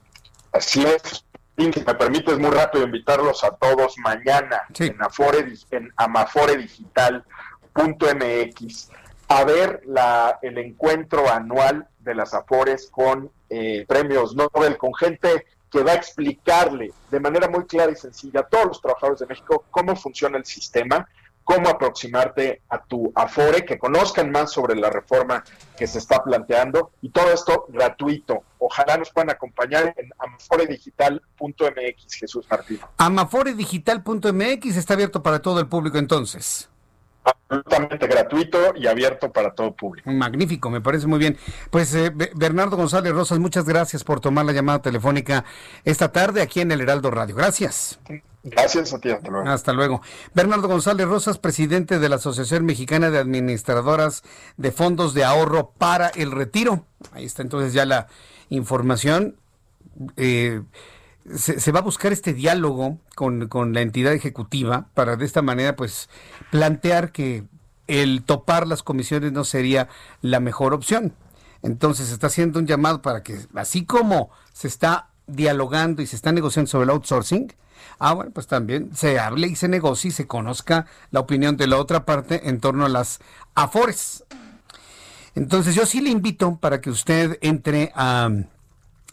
Así 0.52 0.84
es. 0.84 1.24
Si 1.58 1.66
me 1.66 1.96
permites 1.96 2.38
muy 2.38 2.52
rápido 2.52 2.86
invitarlos 2.86 3.44
a 3.44 3.50
todos 3.52 3.98
mañana 3.98 4.62
en, 4.78 5.02
Afore, 5.02 5.54
en 5.72 5.92
amaforedigital.mx 5.96 8.90
a 9.28 9.44
ver 9.44 9.82
la, 9.86 10.40
el 10.42 10.58
encuentro 10.58 11.30
anual 11.30 11.88
de 12.00 12.16
las 12.16 12.34
Afores 12.34 12.88
con 12.90 13.30
eh, 13.50 13.86
premios 13.88 14.36
Nobel, 14.36 14.78
con 14.78 14.94
gente 14.94 15.46
que 15.70 15.84
va 15.84 15.92
a 15.92 15.96
explicarle 15.96 16.92
de 17.12 17.20
manera 17.20 17.50
muy 17.50 17.66
clara 17.66 17.92
y 17.92 17.96
sencilla 17.96 18.40
a 18.42 18.48
todos 18.48 18.66
los 18.68 18.82
trabajadores 18.82 19.20
de 19.20 19.26
México 19.28 19.66
cómo 19.70 19.96
funciona 19.98 20.38
el 20.38 20.46
sistema, 20.46 21.10
cómo 21.44 21.68
aproximarte 21.68 22.62
a 22.70 22.82
tu 22.82 23.12
Afore, 23.16 23.66
que 23.66 23.78
conozcan 23.78 24.32
más 24.32 24.54
sobre 24.54 24.76
la 24.76 24.90
reforma 24.90 25.44
que 25.78 25.88
se 25.88 26.00
está 26.00 26.24
planteando 26.24 26.92
y 27.02 27.10
todo 27.10 27.34
esto 27.34 27.66
gratuito. 27.68 28.44
Ojalá 28.60 28.98
nos 28.98 29.12
puedan 29.12 29.32
acompañar 29.32 29.94
en 29.98 30.10
amaforedigital.mx, 30.20 32.14
Jesús 32.14 32.48
Martín. 32.50 32.80
Amaforedigital.mx 32.98 34.78
está 34.78 34.94
abierto 34.94 35.22
para 35.22 35.42
todo 35.42 35.60
el 35.60 35.68
público 35.68 35.98
entonces 35.98 36.70
absolutamente 37.28 38.08
gratuito 38.08 38.74
y 38.76 38.88
abierto 38.88 39.32
para 39.32 39.54
todo 39.54 39.76
público. 39.76 40.10
Magnífico, 40.12 40.70
me 40.70 40.82
parece 40.82 41.08
muy 41.08 41.20
bien. 41.20 41.38
Pues 41.70 41.94
eh, 41.96 42.12
Bernardo 42.36 42.78
González 42.78 43.14
Rosas, 43.14 43.40
muchas 43.40 43.66
gracias 43.66 44.04
por 44.04 44.20
tomar 44.20 44.46
la 44.46 44.54
llamada 44.54 44.82
telefónica 44.82 45.46
esta 45.84 46.12
tarde 46.12 46.42
aquí 46.42 46.62
en 46.62 46.72
el 46.72 46.82
Heraldo 46.82 47.12
Radio. 47.12 47.36
Gracias. 47.36 48.00
Gracias 48.44 48.94
a 48.94 49.00
ti, 49.00 49.10
hasta 49.10 49.30
luego. 49.30 49.50
Hasta 49.50 49.74
luego. 49.74 50.02
Bernardo 50.34 50.68
González 50.68 51.06
Rosas, 51.08 51.38
presidente 51.38 52.00
de 52.00 52.08
la 52.10 52.16
Asociación 52.16 52.66
Mexicana 52.66 53.10
de 53.10 53.18
Administradoras 53.18 54.24
de 54.56 54.72
Fondos 54.72 55.14
de 55.14 55.26
Ahorro 55.26 55.72
para 55.78 56.08
el 56.10 56.32
Retiro. 56.32 56.86
Ahí 57.12 57.26
está 57.26 57.42
entonces 57.42 57.74
ya 57.74 57.86
la 57.86 58.08
información. 58.50 59.36
Eh, 60.16 60.62
se, 61.36 61.72
va 61.72 61.80
a 61.80 61.84
buscar 61.84 62.14
este 62.14 62.34
diálogo 62.34 63.00
con, 63.16 63.48
con, 63.48 63.74
la 63.74 63.82
entidad 63.82 64.14
ejecutiva 64.14 64.88
para 64.94 65.16
de 65.16 65.26
esta 65.26 65.42
manera 65.42 65.76
pues 65.76 66.10
plantear 66.52 67.12
que 67.12 67.44
el 67.88 68.24
topar 68.24 68.68
las 68.68 68.84
comisiones 68.84 69.32
no 69.32 69.44
sería 69.44 69.90
la 70.22 70.40
mejor 70.40 70.74
opción. 70.74 71.14
Entonces 71.64 72.08
se 72.08 72.14
está 72.14 72.28
haciendo 72.28 72.60
un 72.60 72.68
llamado 72.68 73.02
para 73.02 73.24
que 73.24 73.40
así 73.56 73.86
como 73.86 74.30
se 74.54 74.68
está 74.68 75.10
dialogando 75.26 76.02
y 76.02 76.08
se 76.08 76.16
está 76.16 76.32
negociando 76.32 76.70
sobre 76.70 76.86
el 76.86 76.92
outsourcing, 76.92 77.54
ah, 78.00 78.14
bueno, 78.14 78.32
pues 78.32 78.48
también 78.48 78.96
se 78.96 79.20
hable 79.20 79.48
y 79.48 79.56
se 79.56 79.68
negocie 79.68 80.10
y 80.10 80.12
se 80.12 80.28
conozca 80.28 80.86
la 81.12 81.20
opinión 81.20 81.58
de 81.58 81.68
la 81.68 81.78
otra 81.78 82.06
parte 82.06 82.50
en 82.50 82.60
torno 82.60 82.86
a 82.86 82.90
las 82.90 83.20
AFORES. 83.56 84.24
Entonces 85.36 85.76
yo 85.76 85.86
sí 85.86 86.02
le 86.02 86.10
invito 86.10 86.58
para 86.58 86.82
que 86.82 86.90
usted 86.90 87.38
entre 87.42 87.92
a, 87.96 88.30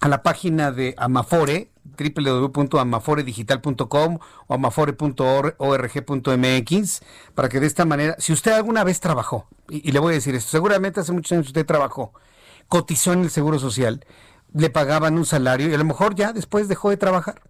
a 0.01 0.09
la 0.09 0.23
página 0.23 0.73
de 0.73 0.95
Amafore, 0.97 1.75
www.amaforedigital.com 1.85 4.19
o 4.47 4.55
amafore.org.mx 4.55 7.03
para 7.35 7.49
que 7.49 7.59
de 7.61 7.67
esta 7.67 7.85
manera, 7.85 8.17
si 8.19 8.33
usted 8.33 8.53
alguna 8.53 8.85
vez 8.85 9.01
trabajó, 9.01 9.49
y, 9.69 9.93
le 9.93 9.99
voy 9.99 10.13
a 10.13 10.15
decir 10.15 10.35
esto, 10.35 10.51
seguramente 10.51 11.01
hace 11.01 11.13
muchos 11.13 11.33
años 11.33 11.47
usted 11.47 11.67
trabajó, 11.67 12.15
cotizó 12.69 13.13
en 13.13 13.21
el 13.23 13.31
Seguro 13.31 13.59
Social, 13.59 14.07
le 14.53 14.71
pagaban 14.71 15.19
un 15.19 15.27
salario 15.27 15.69
y 15.69 15.75
a 15.75 15.79
lo 15.79 15.85
mejor 15.85 16.15
ya 16.15 16.33
después 16.33 16.69
dejó 16.69 16.91
de 16.91 16.97
trabajar. 16.97 17.43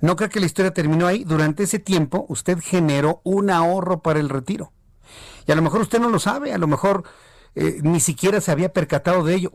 No 0.00 0.14
creo 0.16 0.28
que 0.28 0.40
la 0.40 0.46
historia 0.46 0.74
terminó 0.74 1.06
ahí. 1.06 1.24
Durante 1.24 1.62
ese 1.62 1.78
tiempo 1.78 2.26
usted 2.28 2.58
generó 2.60 3.22
un 3.22 3.48
ahorro 3.50 4.02
para 4.02 4.18
el 4.18 4.28
retiro. 4.28 4.72
Y 5.46 5.52
a 5.52 5.54
lo 5.54 5.62
mejor 5.62 5.80
usted 5.80 6.00
no 6.00 6.10
lo 6.10 6.18
sabe, 6.18 6.52
a 6.52 6.58
lo 6.58 6.66
mejor 6.66 7.04
eh, 7.54 7.78
ni 7.82 8.00
siquiera 8.00 8.40
se 8.40 8.50
había 8.50 8.72
percatado 8.72 9.22
de 9.24 9.36
ello. 9.36 9.52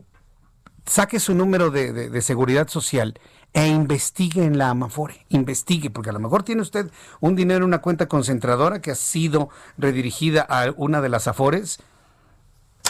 Saque 0.88 1.20
su 1.20 1.34
número 1.34 1.70
de 1.70 2.22
seguridad 2.22 2.68
social 2.68 3.18
e 3.52 3.66
investigue 3.66 4.44
en 4.44 4.58
la 4.58 4.70
Amafore, 4.70 5.26
investigue, 5.30 5.90
porque 5.90 6.10
a 6.10 6.12
lo 6.12 6.20
mejor 6.20 6.42
tiene 6.42 6.62
usted 6.62 6.90
un 7.20 7.34
dinero 7.34 7.58
en 7.58 7.64
una 7.64 7.80
cuenta 7.80 8.06
concentradora 8.06 8.80
que 8.80 8.90
ha 8.90 8.94
sido 8.94 9.48
redirigida 9.78 10.42
a 10.42 10.72
una 10.76 11.00
de 11.00 11.08
las 11.08 11.28
Afores 11.28 11.78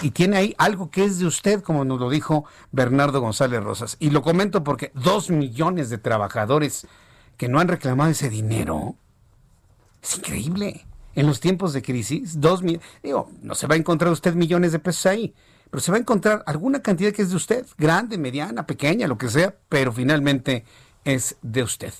y 0.02 0.10
tiene 0.10 0.36
ahí 0.36 0.54
algo 0.58 0.90
que 0.90 1.04
es 1.04 1.18
de 1.18 1.26
usted, 1.26 1.62
como 1.62 1.84
nos 1.84 2.00
lo 2.00 2.10
dijo 2.10 2.44
Bernardo 2.72 3.20
González 3.20 3.62
Rosas. 3.62 3.96
Y 4.00 4.10
lo 4.10 4.22
comento 4.22 4.64
porque 4.64 4.92
dos 4.94 5.30
millones 5.30 5.90
de 5.90 5.98
trabajadores 5.98 6.86
que 7.36 7.48
no 7.48 7.60
han 7.60 7.68
reclamado 7.68 8.10
ese 8.10 8.28
dinero, 8.28 8.96
es 10.02 10.18
increíble. 10.18 10.84
En 11.14 11.26
los 11.26 11.40
tiempos 11.40 11.72
de 11.72 11.82
crisis, 11.82 12.40
dos 12.40 12.62
millones, 12.62 12.86
digo, 13.02 13.30
no 13.42 13.56
se 13.56 13.66
va 13.66 13.74
a 13.74 13.78
encontrar 13.78 14.12
usted 14.12 14.34
millones 14.34 14.70
de 14.70 14.78
pesos 14.78 15.06
ahí, 15.06 15.34
pero 15.70 15.80
se 15.80 15.90
va 15.90 15.96
a 15.96 16.00
encontrar 16.00 16.42
alguna 16.46 16.80
cantidad 16.80 17.12
que 17.12 17.22
es 17.22 17.30
de 17.30 17.36
usted, 17.36 17.66
grande, 17.76 18.18
mediana, 18.18 18.66
pequeña, 18.66 19.06
lo 19.06 19.18
que 19.18 19.28
sea, 19.28 19.54
pero 19.68 19.92
finalmente 19.92 20.64
es 21.04 21.36
de 21.40 21.62
usted. 21.62 21.92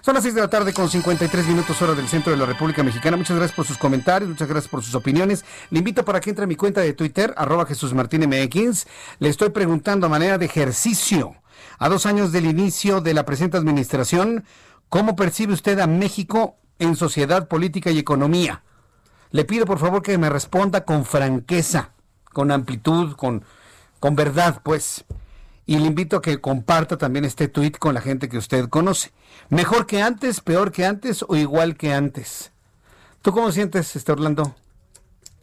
Son 0.00 0.14
las 0.14 0.24
6 0.24 0.34
de 0.34 0.40
la 0.40 0.50
tarde 0.50 0.72
con 0.72 0.88
53 0.88 1.46
minutos 1.46 1.80
hora 1.82 1.94
del 1.94 2.08
centro 2.08 2.32
de 2.32 2.38
la 2.38 2.46
República 2.46 2.82
Mexicana. 2.82 3.16
Muchas 3.16 3.36
gracias 3.36 3.54
por 3.54 3.66
sus 3.66 3.78
comentarios, 3.78 4.28
muchas 4.28 4.48
gracias 4.48 4.70
por 4.70 4.82
sus 4.82 4.94
opiniones. 4.94 5.44
Le 5.70 5.78
invito 5.78 6.04
para 6.04 6.20
que 6.20 6.30
entre 6.30 6.44
a 6.44 6.48
mi 6.48 6.56
cuenta 6.56 6.80
de 6.80 6.92
Twitter, 6.92 7.32
arroba 7.36 7.66
Jesús 7.66 7.94
Martín. 7.94 8.28
Le 8.30 9.28
estoy 9.28 9.50
preguntando 9.50 10.06
a 10.06 10.10
manera 10.10 10.38
de 10.38 10.46
ejercicio. 10.46 11.36
A 11.78 11.88
dos 11.88 12.06
años 12.06 12.32
del 12.32 12.46
inicio 12.46 13.00
de 13.00 13.14
la 13.14 13.24
presente 13.24 13.56
administración, 13.56 14.44
¿cómo 14.88 15.14
percibe 15.14 15.52
usted 15.52 15.78
a 15.78 15.86
México 15.86 16.56
en 16.78 16.96
sociedad, 16.96 17.48
política 17.48 17.90
y 17.90 17.98
economía? 17.98 18.64
Le 19.30 19.44
pido 19.44 19.64
por 19.64 19.78
favor 19.78 20.02
que 20.02 20.18
me 20.18 20.28
responda 20.28 20.84
con 20.84 21.04
franqueza, 21.04 21.92
con 22.32 22.50
amplitud, 22.50 23.16
con, 23.16 23.44
con 23.98 24.16
verdad, 24.16 24.60
pues. 24.62 25.04
Y 25.66 25.78
le 25.78 25.86
invito 25.86 26.16
a 26.16 26.22
que 26.22 26.40
comparta 26.40 26.98
también 26.98 27.24
este 27.24 27.48
tuit 27.48 27.78
con 27.78 27.94
la 27.94 28.00
gente 28.00 28.28
que 28.28 28.38
usted 28.38 28.68
conoce. 28.68 29.12
¿Mejor 29.50 29.86
que 29.86 30.02
antes, 30.02 30.40
peor 30.40 30.72
que 30.72 30.84
antes 30.84 31.24
o 31.28 31.36
igual 31.36 31.76
que 31.76 31.92
antes? 31.92 32.52
¿Tú 33.22 33.32
cómo 33.32 33.52
sientes, 33.52 33.94
este 33.94 34.12
Orlando? 34.12 34.54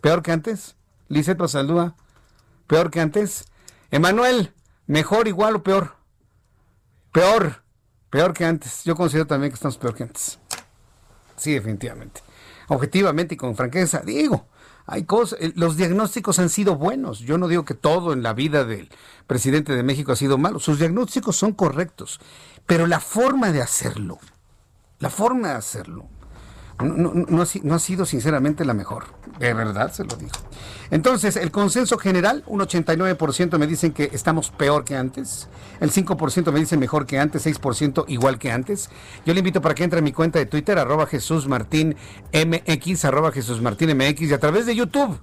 ¿Peor 0.02 0.22
que 0.24 0.32
antes? 0.32 0.76
Lizeth 1.08 1.40
lo 1.40 1.48
saluda. 1.48 1.96
¿Peor 2.68 2.92
que 2.92 3.00
antes? 3.00 3.46
Emanuel, 3.92 4.54
¿mejor, 4.88 5.28
igual 5.28 5.56
o 5.56 5.64
peor? 5.64 5.96
Peor. 7.12 7.64
Peor 8.10 8.34
que 8.34 8.46
antes. 8.46 8.84
Yo 8.84 8.96
considero 8.96 9.28
también 9.28 9.52
que 9.52 9.56
estamos 9.56 9.78
peor 9.78 9.96
que 9.96 10.04
antes. 10.04 10.40
Sí, 11.36 11.54
definitivamente. 11.54 12.22
Objetivamente 12.68 13.36
y 13.36 13.38
con 13.38 13.56
franqueza, 13.56 14.02
digo, 14.06 14.48
hay 14.88 15.04
cosas, 15.04 15.40
eh, 15.42 15.52
los 15.56 15.76
diagnósticos 15.76 16.40
han 16.40 16.50
sido 16.50 16.78
buenos. 16.78 17.20
Yo 17.20 17.38
no 17.38 17.50
digo 17.50 17.66
que 17.66 17.74
todo 17.74 18.14
en 18.14 18.24
la 18.24 18.34
vida 18.34 18.64
del 18.64 18.90
presidente 19.28 19.76
de 19.76 19.84
México 19.84 20.14
ha 20.14 20.16
sido 20.16 20.38
malo. 20.38 20.60
Sus 20.60 20.80
diagnósticos 20.80 21.36
son 21.36 21.52
correctos. 21.52 22.22
Pero 22.66 22.88
la 22.88 23.02
forma 23.02 23.52
de 23.52 23.62
hacerlo, 23.62 24.18
la 25.00 25.10
forma 25.10 25.50
de 25.50 25.56
hacerlo, 25.56 26.08
no, 26.80 27.42
ha, 27.42 27.80
sido 27.80 28.06
sinceramente 28.06 28.64
la 28.64 28.74
mejor. 28.74 29.06
De 29.40 29.54
verdad 29.54 29.92
se 29.92 30.04
lo 30.04 30.16
digo. 30.16 30.32
Entonces, 30.92 31.36
el 31.36 31.50
consenso 31.50 31.98
general, 31.98 32.44
un 32.46 32.60
89% 32.60 33.58
me 33.58 33.66
dicen 33.66 33.94
que 33.94 34.12
estamos 34.14 34.52
peor 34.52 34.86
que 34.86 34.96
antes, 34.96 35.48
el 35.80 35.92
5% 35.92 36.52
me 36.52 36.60
dicen 36.60 36.80
mejor 36.80 37.08
que 37.08 37.18
antes, 37.18 37.46
6% 37.48 38.06
igual 38.08 38.38
que 38.38 38.52
antes. 38.52 38.90
Yo 39.26 39.34
le 39.34 39.40
invito 39.40 39.60
para 39.60 39.74
que 39.74 39.84
entre 39.84 40.00
a 40.00 40.02
mi 40.04 40.12
cuenta 40.12 40.38
de 40.38 40.46
Twitter, 40.46 40.78
arroba 40.78 41.08
Jesús 41.08 41.48
Martín 41.48 41.96
MX, 42.32 43.06
arroba 43.06 43.32
Jesús 43.32 43.60
Martín 43.60 43.98
MX, 43.98 44.22
y 44.22 44.34
a 44.34 44.40
través 44.40 44.68
de 44.68 44.76
YouTube, 44.76 45.20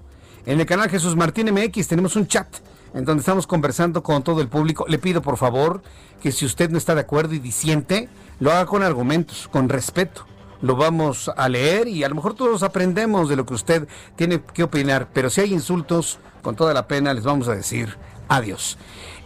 en 0.46 0.60
el 0.60 0.66
canal 0.66 0.90
Jesús 0.90 1.14
Martín 1.14 1.52
MX, 1.52 1.86
tenemos 1.86 2.16
un 2.16 2.26
chat 2.26 2.48
en 2.94 3.04
donde 3.04 3.20
estamos 3.20 3.46
conversando 3.46 4.02
con 4.02 4.24
todo 4.24 4.40
el 4.40 4.48
público. 4.48 4.86
Le 4.88 4.98
pido 4.98 5.22
por 5.22 5.36
favor 5.36 5.82
que 6.20 6.32
si 6.32 6.44
usted 6.44 6.70
no 6.70 6.78
está 6.78 6.94
de 6.94 7.02
acuerdo 7.02 7.34
y 7.34 7.38
disiente, 7.38 8.08
lo 8.40 8.50
haga 8.52 8.66
con 8.66 8.82
argumentos, 8.82 9.48
con 9.50 9.68
respeto 9.68 10.26
lo 10.64 10.76
vamos 10.76 11.30
a 11.36 11.46
leer 11.50 11.88
y 11.88 12.04
a 12.04 12.08
lo 12.08 12.14
mejor 12.14 12.32
todos 12.32 12.62
aprendemos 12.62 13.28
de 13.28 13.36
lo 13.36 13.44
que 13.44 13.52
usted 13.52 13.86
tiene 14.16 14.40
que 14.40 14.62
opinar, 14.62 15.08
pero 15.12 15.28
si 15.28 15.42
hay 15.42 15.52
insultos, 15.52 16.18
con 16.40 16.56
toda 16.56 16.72
la 16.72 16.88
pena 16.88 17.12
les 17.12 17.22
vamos 17.22 17.48
a 17.48 17.54
decir 17.54 17.98
adiós. 18.28 18.78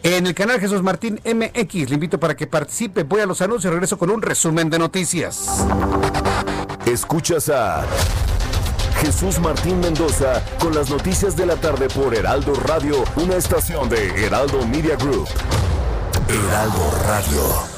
En 0.03 0.27
el 0.27 0.35
canal 0.35 0.59
Jesús 0.59 0.83
Martín 0.83 1.21
MX 1.25 1.91
le 1.91 1.95
invito 1.95 2.19
para 2.19 2.37
que 2.37 2.49
participe, 2.49 3.05
voy 3.05 3.21
a 3.21 3.27
los 3.27 3.41
anuncios 3.41 3.71
y 3.71 3.73
regreso 3.73 3.97
con 3.97 4.11
un 4.11 4.21
resumen 4.21 4.69
de 4.69 4.81
noticias. 4.81 5.65
Escuchas 6.87 7.49
a 7.51 7.85
Jesús 9.01 9.39
Martín 9.39 9.79
Mendoza 9.79 10.43
con 10.59 10.75
las 10.75 10.91
noticias 10.91 11.37
de 11.37 11.47
la 11.47 11.55
tarde 11.55 11.89
por 11.89 12.17
Heraldo 12.17 12.55
Radio, 12.55 13.05
una 13.15 13.37
estación 13.37 13.89
de 13.89 14.27
Heraldo 14.27 14.67
Media 14.67 14.97
Group. 14.97 15.29
Heraldo 16.29 16.91
Radio. 17.07 17.78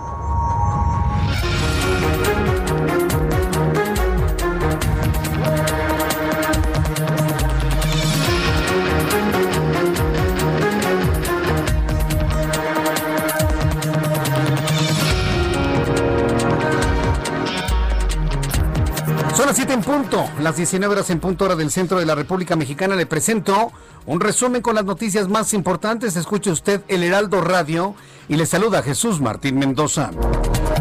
7 19.71 19.73
en 19.73 19.83
punto, 19.83 20.29
las 20.41 20.57
19 20.57 20.93
horas 20.93 21.09
en 21.11 21.21
punto 21.21 21.45
hora 21.45 21.55
del 21.55 21.71
centro 21.71 21.97
de 21.97 22.05
la 22.05 22.13
República 22.13 22.57
Mexicana. 22.57 22.93
Le 22.93 23.05
presento 23.05 23.71
un 24.05 24.19
resumen 24.19 24.61
con 24.61 24.75
las 24.75 24.83
noticias 24.83 25.29
más 25.29 25.53
importantes. 25.53 26.17
Escuche 26.17 26.51
usted 26.51 26.81
el 26.89 27.03
Heraldo 27.03 27.39
Radio 27.39 27.95
y 28.27 28.35
le 28.35 28.45
saluda 28.45 28.83
Jesús 28.83 29.21
Martín 29.21 29.59
Mendoza. 29.59 30.11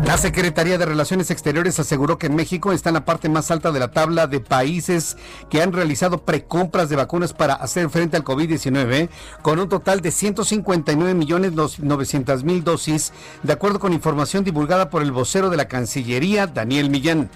La 0.07 0.16
Secretaría 0.16 0.76
de 0.76 0.86
Relaciones 0.86 1.30
Exteriores 1.30 1.78
aseguró 1.78 2.18
que 2.18 2.28
México 2.28 2.72
está 2.72 2.90
en 2.90 2.94
la 2.94 3.05
parte 3.05 3.28
más 3.28 3.51
alta 3.51 3.70
de 3.70 3.78
la 3.78 3.92
tabla 3.92 4.26
de 4.26 4.40
países 4.40 5.16
que 5.48 5.62
han 5.62 5.72
realizado 5.72 6.24
precompras 6.24 6.88
de 6.88 6.96
vacunas 6.96 7.32
para 7.32 7.55
hacer 7.55 7.88
frente 7.90 8.16
al 8.16 8.24
COVID-19, 8.24 9.09
con 9.42 9.61
un 9.61 9.68
total 9.68 10.01
de 10.01 10.11
159 10.11 11.14
millones 11.14 11.53
900 11.78 12.42
mil 12.44 12.64
dosis, 12.64 13.12
de 13.42 13.53
acuerdo 13.53 13.78
con 13.78 13.92
información 13.92 14.42
divulgada 14.42 14.90
por 14.90 15.03
el 15.03 15.12
vocero 15.12 15.48
de 15.48 15.57
la 15.57 15.68
Cancillería, 15.68 16.46
Daniel 16.48 16.90
Millán. 16.90 17.30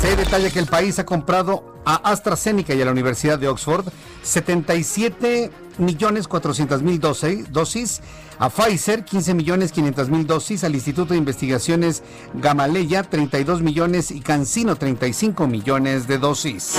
Se 0.00 0.16
detalla 0.16 0.50
que 0.50 0.60
el 0.60 0.66
país 0.66 0.98
ha 0.98 1.04
comprado 1.04 1.75
a 1.86 1.94
AstraZeneca 2.10 2.74
y 2.74 2.82
a 2.82 2.84
la 2.84 2.90
Universidad 2.90 3.38
de 3.38 3.48
Oxford 3.48 3.86
77 4.22 5.50
millones 5.78 6.26
400 6.26 6.82
mil 6.82 7.00
dosis, 7.00 8.00
a 8.38 8.50
Pfizer 8.50 9.04
15 9.04 9.34
millones 9.34 9.72
500 9.72 10.10
mil 10.10 10.26
dosis, 10.26 10.64
al 10.64 10.74
Instituto 10.74 11.14
de 11.14 11.18
Investigaciones 11.18 12.02
Gamaleya 12.34 13.04
32 13.04 13.62
millones 13.62 14.10
y 14.10 14.20
Cancino 14.20 14.76
35 14.76 15.46
millones 15.46 16.08
de 16.08 16.18
dosis. 16.18 16.74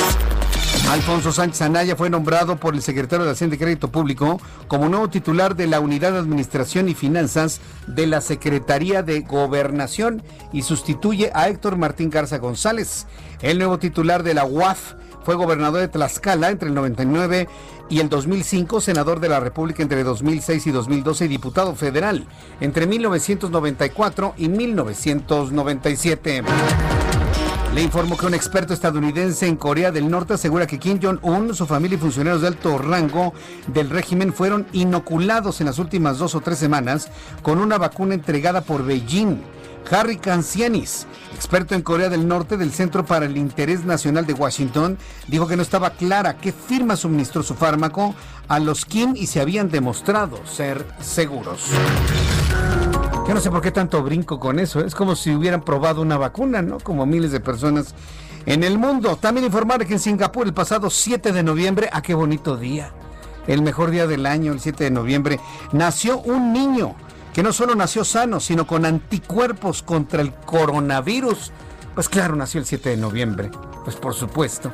Alfonso 0.89 1.33
Sánchez 1.33 1.61
Anaya 1.63 1.95
fue 1.95 2.09
nombrado 2.09 2.57
por 2.57 2.73
el 2.73 2.81
secretario 2.81 3.25
de 3.25 3.31
Hacienda 3.31 3.55
y 3.55 3.59
Crédito 3.59 3.91
Público 3.91 4.39
como 4.67 4.87
nuevo 4.87 5.09
titular 5.09 5.55
de 5.55 5.67
la 5.67 5.81
Unidad 5.81 6.13
de 6.13 6.19
Administración 6.19 6.87
y 6.87 6.93
Finanzas 6.93 7.59
de 7.87 8.07
la 8.07 8.21
Secretaría 8.21 9.03
de 9.03 9.21
Gobernación 9.21 10.23
y 10.53 10.61
sustituye 10.61 11.31
a 11.33 11.49
Héctor 11.49 11.77
Martín 11.77 12.09
Garza 12.09 12.37
González. 12.37 13.05
El 13.41 13.59
nuevo 13.59 13.77
titular 13.77 14.23
de 14.23 14.33
la 14.33 14.45
UAF 14.45 14.93
fue 15.23 15.35
gobernador 15.35 15.81
de 15.81 15.87
Tlaxcala 15.89 16.49
entre 16.49 16.69
el 16.69 16.75
99 16.75 17.47
y 17.89 17.99
el 17.99 18.09
2005, 18.09 18.81
senador 18.81 19.19
de 19.19 19.29
la 19.29 19.39
República 19.39 19.83
entre 19.83 20.03
2006 20.03 20.67
y 20.67 20.71
2012 20.71 21.25
y 21.25 21.27
diputado 21.27 21.75
federal 21.75 22.25
entre 22.61 22.87
1994 22.87 24.33
y 24.37 24.49
1997. 24.49 26.43
Le 27.75 27.81
informo 27.83 28.17
que 28.17 28.25
un 28.25 28.33
experto 28.33 28.73
estadounidense 28.73 29.45
en 29.45 29.55
Corea 29.55 29.91
del 29.91 30.09
Norte 30.09 30.33
asegura 30.33 30.65
que 30.65 30.79
Kim 30.79 30.99
Jong-un, 30.99 31.53
su 31.53 31.67
familia 31.67 31.97
y 31.97 31.99
funcionarios 31.99 32.41
de 32.41 32.47
alto 32.47 32.79
rango 32.79 33.35
del 33.67 33.91
régimen 33.91 34.33
fueron 34.33 34.65
inoculados 34.73 35.61
en 35.61 35.67
las 35.67 35.77
últimas 35.77 36.17
dos 36.17 36.33
o 36.33 36.41
tres 36.41 36.57
semanas 36.57 37.11
con 37.43 37.59
una 37.59 37.77
vacuna 37.77 38.15
entregada 38.15 38.61
por 38.61 38.83
Beijing. 38.83 39.37
Harry 39.91 40.17
Kancianis, 40.17 41.07
experto 41.35 41.75
en 41.75 41.81
Corea 41.81 42.09
del 42.09 42.27
Norte 42.27 42.57
del 42.57 42.71
Centro 42.71 43.05
para 43.05 43.25
el 43.25 43.37
Interés 43.37 43.85
Nacional 43.85 44.25
de 44.25 44.33
Washington, 44.33 44.97
dijo 45.27 45.47
que 45.47 45.55
no 45.55 45.61
estaba 45.61 45.91
clara 45.91 46.37
qué 46.37 46.51
firma 46.51 46.95
suministró 46.95 47.43
su 47.43 47.55
fármaco 47.55 48.13
a 48.47 48.59
los 48.59 48.85
Kim 48.85 49.13
y 49.15 49.27
se 49.27 49.41
habían 49.41 49.69
demostrado 49.69 50.45
ser 50.45 50.85
seguros. 50.99 51.65
Yo 53.27 53.33
no 53.33 53.39
sé 53.41 53.49
por 53.49 53.61
qué 53.61 53.71
tanto 53.71 54.01
brinco 54.03 54.39
con 54.39 54.57
eso. 54.59 54.79
Es 54.79 54.95
como 54.95 55.15
si 55.15 55.35
hubieran 55.35 55.61
probado 55.61 56.01
una 56.01 56.17
vacuna, 56.17 56.61
¿no? 56.61 56.79
Como 56.79 57.05
miles 57.05 57.31
de 57.31 57.41
personas 57.41 57.93
en 58.45 58.63
el 58.63 58.77
mundo. 58.77 59.17
También 59.17 59.45
informar 59.45 59.85
que 59.85 59.93
en 59.93 59.99
Singapur 59.99 60.47
el 60.47 60.53
pasado 60.53 60.89
7 60.89 61.33
de 61.33 61.43
noviembre, 61.43 61.89
a 61.91 61.97
ah, 61.97 62.01
qué 62.01 62.13
bonito 62.13 62.55
día, 62.55 62.93
el 63.45 63.61
mejor 63.61 63.91
día 63.91 64.07
del 64.07 64.25
año, 64.25 64.53
el 64.53 64.61
7 64.61 64.85
de 64.85 64.91
noviembre, 64.91 65.39
nació 65.73 66.19
un 66.19 66.53
niño 66.53 66.95
que 67.37 67.43
no 67.43 67.53
solo 67.53 67.75
nació 67.75 68.03
sano, 68.03 68.39
sino 68.39 68.65
con 68.65 68.83
anticuerpos 68.83 69.83
contra 69.83 70.23
el 70.23 70.33
coronavirus. 70.33 71.51
Pues 71.93 72.09
claro, 72.09 72.35
nació 72.35 72.59
el 72.59 72.65
7 72.65 72.89
de 72.89 72.97
noviembre, 72.97 73.51
pues 73.83 73.95
por 73.95 74.15
supuesto. 74.15 74.71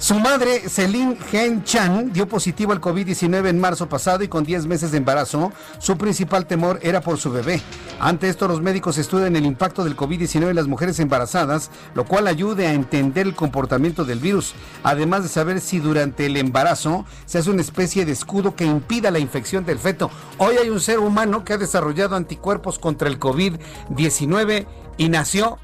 Su 0.00 0.18
madre, 0.18 0.70
Celine 0.70 1.14
Gen 1.30 1.62
Chan, 1.62 2.10
dio 2.10 2.26
positivo 2.26 2.72
al 2.72 2.80
COVID-19 2.80 3.50
en 3.50 3.60
marzo 3.60 3.86
pasado 3.86 4.24
y 4.24 4.28
con 4.28 4.44
10 4.44 4.64
meses 4.64 4.92
de 4.92 4.96
embarazo, 4.96 5.52
su 5.78 5.98
principal 5.98 6.46
temor 6.46 6.78
era 6.80 7.02
por 7.02 7.18
su 7.18 7.30
bebé. 7.30 7.60
Ante 8.00 8.30
esto, 8.30 8.48
los 8.48 8.62
médicos 8.62 8.96
estudian 8.96 9.36
el 9.36 9.44
impacto 9.44 9.84
del 9.84 9.98
COVID-19 9.98 10.48
en 10.48 10.56
las 10.56 10.68
mujeres 10.68 10.98
embarazadas, 11.00 11.70
lo 11.94 12.06
cual 12.06 12.28
ayude 12.28 12.66
a 12.66 12.72
entender 12.72 13.26
el 13.26 13.34
comportamiento 13.34 14.06
del 14.06 14.20
virus, 14.20 14.54
además 14.84 15.22
de 15.22 15.28
saber 15.28 15.60
si 15.60 15.80
durante 15.80 16.24
el 16.24 16.38
embarazo 16.38 17.04
se 17.26 17.36
hace 17.36 17.50
una 17.50 17.60
especie 17.60 18.06
de 18.06 18.12
escudo 18.12 18.56
que 18.56 18.64
impida 18.64 19.10
la 19.10 19.18
infección 19.18 19.66
del 19.66 19.78
feto. 19.78 20.10
Hoy 20.38 20.56
hay 20.56 20.70
un 20.70 20.80
ser 20.80 20.98
humano 20.98 21.44
que 21.44 21.52
ha 21.52 21.58
desarrollado 21.58 22.16
anticuerpos 22.16 22.78
contra 22.78 23.06
el 23.06 23.20
COVID-19 23.20 24.66
y 24.96 25.10
nació 25.10 25.58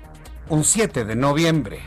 un 0.51 0.63
7 0.63 1.07
de 1.07 1.17
noviembre. 1.17 1.81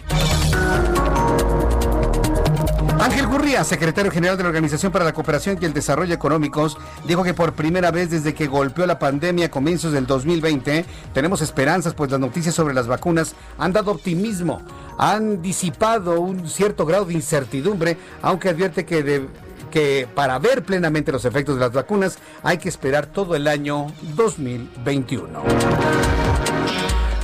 Ángel 2.99 3.27
Gurría, 3.27 3.63
secretario 3.63 4.11
general 4.11 4.35
de 4.35 4.43
la 4.43 4.49
Organización 4.49 4.91
para 4.91 5.05
la 5.05 5.13
Cooperación 5.13 5.57
y 5.61 5.63
el 5.63 5.73
Desarrollo 5.73 6.13
Económicos, 6.13 6.77
dijo 7.07 7.23
que 7.23 7.33
por 7.33 7.53
primera 7.53 7.91
vez 7.91 8.09
desde 8.09 8.33
que 8.33 8.47
golpeó 8.47 8.85
la 8.85 8.99
pandemia 8.99 9.45
a 9.45 9.51
comienzos 9.51 9.93
del 9.93 10.05
2020, 10.05 10.83
tenemos 11.13 11.41
esperanzas, 11.41 11.93
pues 11.93 12.11
las 12.11 12.19
noticias 12.19 12.53
sobre 12.53 12.73
las 12.73 12.87
vacunas 12.87 13.35
han 13.57 13.71
dado 13.71 13.91
optimismo, 13.91 14.61
han 14.97 15.41
disipado 15.41 16.19
un 16.19 16.49
cierto 16.49 16.85
grado 16.85 17.05
de 17.05 17.13
incertidumbre, 17.13 17.97
aunque 18.21 18.49
advierte 18.49 18.85
que 18.85 19.27
que 19.71 20.07
para 20.15 20.39
ver 20.39 20.63
plenamente 20.63 21.11
los 21.11 21.25
efectos 21.25 21.55
de 21.55 21.61
las 21.61 21.71
vacunas 21.71 22.17
hay 22.41 22.57
que 22.57 22.69
esperar 22.69 23.05
todo 23.05 23.35
el 23.35 23.47
año 23.47 23.87
2021. 24.15 25.43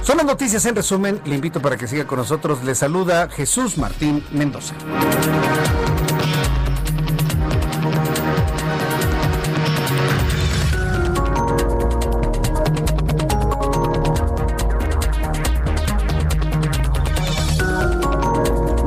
Son 0.06 0.18
las 0.18 0.26
noticias 0.28 0.64
en 0.68 0.76
resumen. 0.76 1.20
Le 1.26 1.34
invito 1.34 1.60
para 1.60 1.78
que 1.78 1.88
siga 1.88 2.06
con 2.06 2.20
nosotros. 2.20 2.64
Le 2.64 2.76
saluda 2.76 3.28
Jesús 3.28 3.80
Martín 3.80 4.24
Mendoza. 4.32 4.76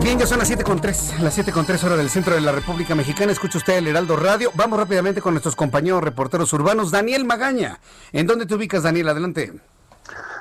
Bien, 0.01 0.21
ya 0.21 0.27
son 0.29 0.39
las 0.39 0.49
7.3, 0.49 1.19
las 1.19 1.37
7.3 1.37 1.83
horas 1.83 1.99
del 1.99 2.11
centro 2.11 2.37
de 2.37 2.43
la 2.43 2.53
República 2.53 2.95
Mexicana. 2.95 3.33
Escucha 3.33 3.59
usted 3.59 3.79
el 3.79 3.89
Heraldo 3.89 4.15
Radio. 4.15 4.53
Vamos 4.55 4.79
rápidamente 4.79 5.21
con 5.21 5.35
nuestros 5.35 5.57
compañeros 5.57 6.01
reporteros 6.01 6.53
urbanos. 6.53 6.93
Daniel 6.93 7.25
Magaña. 7.25 7.81
¿En 8.13 8.29
dónde 8.29 8.47
te 8.47 8.55
ubicas, 8.55 8.85
Daniel? 8.85 9.09
Adelante. 9.09 9.53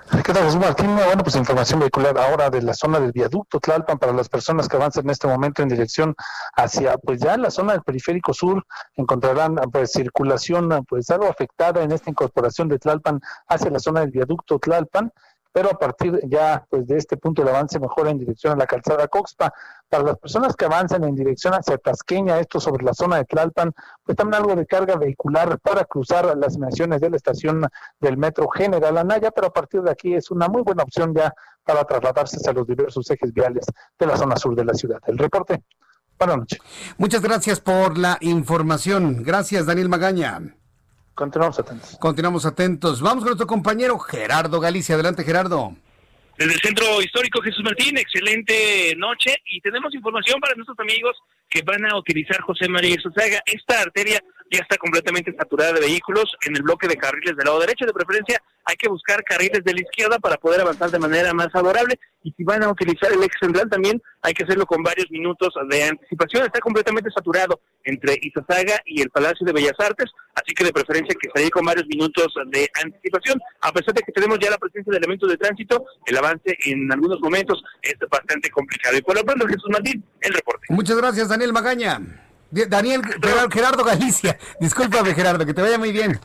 ¿Qué 0.09 0.33
tal, 0.33 0.43
Jesús 0.43 0.59
Martín? 0.59 0.95
Bueno, 0.95 1.21
pues 1.21 1.35
información 1.35 1.81
vehicular 1.81 2.17
ahora 2.17 2.49
de 2.49 2.61
la 2.61 2.73
zona 2.73 2.97
del 2.97 3.11
viaducto 3.11 3.59
Tlalpan 3.59 3.99
para 3.99 4.13
las 4.13 4.29
personas 4.29 4.69
que 4.69 4.77
avanzan 4.77 5.03
en 5.03 5.09
este 5.09 5.27
momento 5.27 5.61
en 5.61 5.67
dirección 5.67 6.15
hacia, 6.55 6.97
pues 6.97 7.19
ya 7.19 7.35
la 7.35 7.51
zona 7.51 7.73
del 7.73 7.81
periférico 7.81 8.33
sur, 8.33 8.65
encontrarán 8.95 9.55
pues 9.71 9.91
circulación 9.91 10.69
pues 10.87 11.09
algo 11.09 11.27
afectada 11.27 11.83
en 11.83 11.91
esta 11.91 12.09
incorporación 12.09 12.69
de 12.69 12.79
Tlalpan 12.79 13.19
hacia 13.49 13.69
la 13.69 13.79
zona 13.79 13.99
del 13.99 14.11
viaducto 14.11 14.59
Tlalpan 14.59 15.11
pero 15.57 15.71
a 15.71 15.79
partir 15.79 16.19
ya 16.29 16.63
pues 16.69 16.85
de 16.85 16.97
este 16.97 17.17
punto 17.17 17.41
el 17.41 17.47
avance 17.47 17.79
mejora 17.79 18.11
en 18.11 18.19
dirección 18.19 18.53
a 18.53 18.55
la 18.57 18.67
calzada 18.67 19.07
Coxpa. 19.07 19.51
Para 19.89 20.03
las 20.03 20.19
personas 20.19 20.55
que 20.55 20.65
avanzan 20.65 21.03
en 21.03 21.15
dirección 21.15 21.55
hacia 21.55 21.79
Tasqueña, 21.79 22.39
esto 22.39 22.59
sobre 22.59 22.85
la 22.85 22.93
zona 22.93 23.17
de 23.17 23.25
Tlalpan, 23.25 23.73
pues 24.03 24.15
también 24.15 24.43
algo 24.43 24.55
de 24.55 24.67
carga 24.67 24.97
vehicular 24.97 25.57
para 25.59 25.83
cruzar 25.85 26.37
las 26.37 26.53
estaciones 26.53 27.01
de 27.01 27.09
la 27.09 27.15
estación 27.15 27.65
del 27.99 28.17
metro 28.17 28.47
General 28.49 28.99
Anaya, 28.99 29.31
pero 29.31 29.47
a 29.47 29.51
partir 29.51 29.81
de 29.81 29.89
aquí 29.89 30.13
es 30.13 30.29
una 30.29 30.47
muy 30.47 30.61
buena 30.61 30.83
opción 30.83 31.15
ya 31.15 31.33
para 31.63 31.83
trasladarse 31.85 32.37
hacia 32.37 32.53
los 32.53 32.67
diversos 32.67 33.09
ejes 33.09 33.33
viales 33.33 33.65
de 33.97 34.05
la 34.05 34.15
zona 34.15 34.35
sur 34.35 34.55
de 34.55 34.63
la 34.63 34.75
ciudad. 34.75 34.99
El 35.07 35.17
reporte. 35.17 35.63
Buenas 36.19 36.37
noches. 36.37 36.59
Muchas 36.99 37.23
gracias 37.23 37.61
por 37.61 37.97
la 37.97 38.19
información. 38.21 39.23
Gracias, 39.23 39.65
Daniel 39.65 39.89
Magaña. 39.89 40.56
Continuamos 41.17 41.57
atentos. 41.57 41.97
Continuamos 41.97 42.45
atentos. 42.45 43.01
Vamos 43.01 43.23
con 43.23 43.29
nuestro 43.31 43.47
compañero 43.47 43.97
Gerardo 43.97 44.59
Galicia. 44.59 44.93
Adelante, 44.93 45.23
Gerardo. 45.23 45.75
Desde 46.37 46.53
el 46.53 46.61
Centro 46.61 47.01
Histórico 47.01 47.41
Jesús 47.41 47.63
Martín, 47.63 47.97
excelente 47.97 48.93
noche 48.95 49.35
y 49.47 49.59
tenemos 49.61 49.95
información 49.95 50.39
para 50.39 50.53
nuestros 50.53 50.77
amigos 50.77 51.17
que 51.49 51.63
van 51.63 51.83
a 51.91 51.97
utilizar 51.97 52.39
José 52.41 52.69
María 52.69 52.95
Sosaga. 53.01 53.41
Esta 53.47 53.81
arteria 53.81 54.21
ya 54.51 54.59
está 54.61 54.77
completamente 54.77 55.33
saturada 55.37 55.73
de 55.73 55.81
vehículos 55.81 56.35
en 56.45 56.55
el 56.55 56.63
bloque 56.63 56.87
de 56.87 56.95
carriles 56.95 57.35
del 57.35 57.45
lado 57.45 57.59
derecho. 57.59 57.85
De 57.85 57.93
preferencia, 57.93 58.41
hay 58.65 58.75
que 58.75 58.89
buscar 58.89 59.23
carriles 59.23 59.63
de 59.63 59.73
la 59.73 59.81
izquierda 59.81 60.19
para 60.19 60.37
poder 60.37 60.61
avanzar 60.61 60.91
de 60.91 60.99
manera 60.99 61.33
más 61.33 61.47
favorable. 61.51 61.99
Y 62.23 62.31
si 62.31 62.43
van 62.43 62.63
a 62.63 62.69
utilizar 62.69 63.11
el 63.11 63.23
ex 63.23 63.35
central 63.39 63.69
también, 63.69 64.01
hay 64.21 64.33
que 64.33 64.43
hacerlo 64.43 64.65
con 64.65 64.83
varios 64.83 65.09
minutos 65.09 65.53
de 65.69 65.83
anticipación. 65.83 66.45
Está 66.45 66.59
completamente 66.59 67.09
saturado 67.11 67.61
entre 67.83 68.17
Izazaga 68.21 68.81
y 68.85 69.01
el 69.01 69.09
Palacio 69.09 69.45
de 69.45 69.53
Bellas 69.53 69.79
Artes, 69.79 70.11
así 70.35 70.53
que 70.53 70.65
de 70.65 70.73
preferencia 70.73 71.15
que 71.19 71.29
salir 71.33 71.49
con 71.49 71.65
varios 71.65 71.87
minutos 71.87 72.27
de 72.51 72.69
anticipación. 72.83 73.39
A 73.61 73.71
pesar 73.71 73.93
de 73.93 74.01
que 74.01 74.11
tenemos 74.11 74.39
ya 74.39 74.49
la 74.49 74.57
presencia 74.57 74.91
de 74.91 74.97
elementos 74.97 75.29
de 75.29 75.37
tránsito, 75.37 75.85
el 76.05 76.17
avance 76.17 76.57
en 76.65 76.91
algunos 76.91 77.21
momentos 77.21 77.63
es 77.81 77.95
bastante 78.09 78.49
complicado. 78.49 78.97
Y 78.97 79.01
por 79.01 79.15
lo 79.15 79.23
pronto, 79.23 79.47
Jesús 79.47 79.69
Martín, 79.69 80.03
el 80.21 80.33
reporte. 80.33 80.65
Muchas 80.69 80.97
gracias, 80.97 81.29
Daniel 81.29 81.53
Magaña. 81.53 82.26
Daniel 82.51 83.01
Gerardo 83.51 83.83
Galicia. 83.83 84.37
Discúlpame, 84.59 85.13
Gerardo, 85.13 85.45
que 85.45 85.53
te 85.53 85.61
vaya 85.61 85.77
muy 85.77 85.91
bien. 85.91 86.19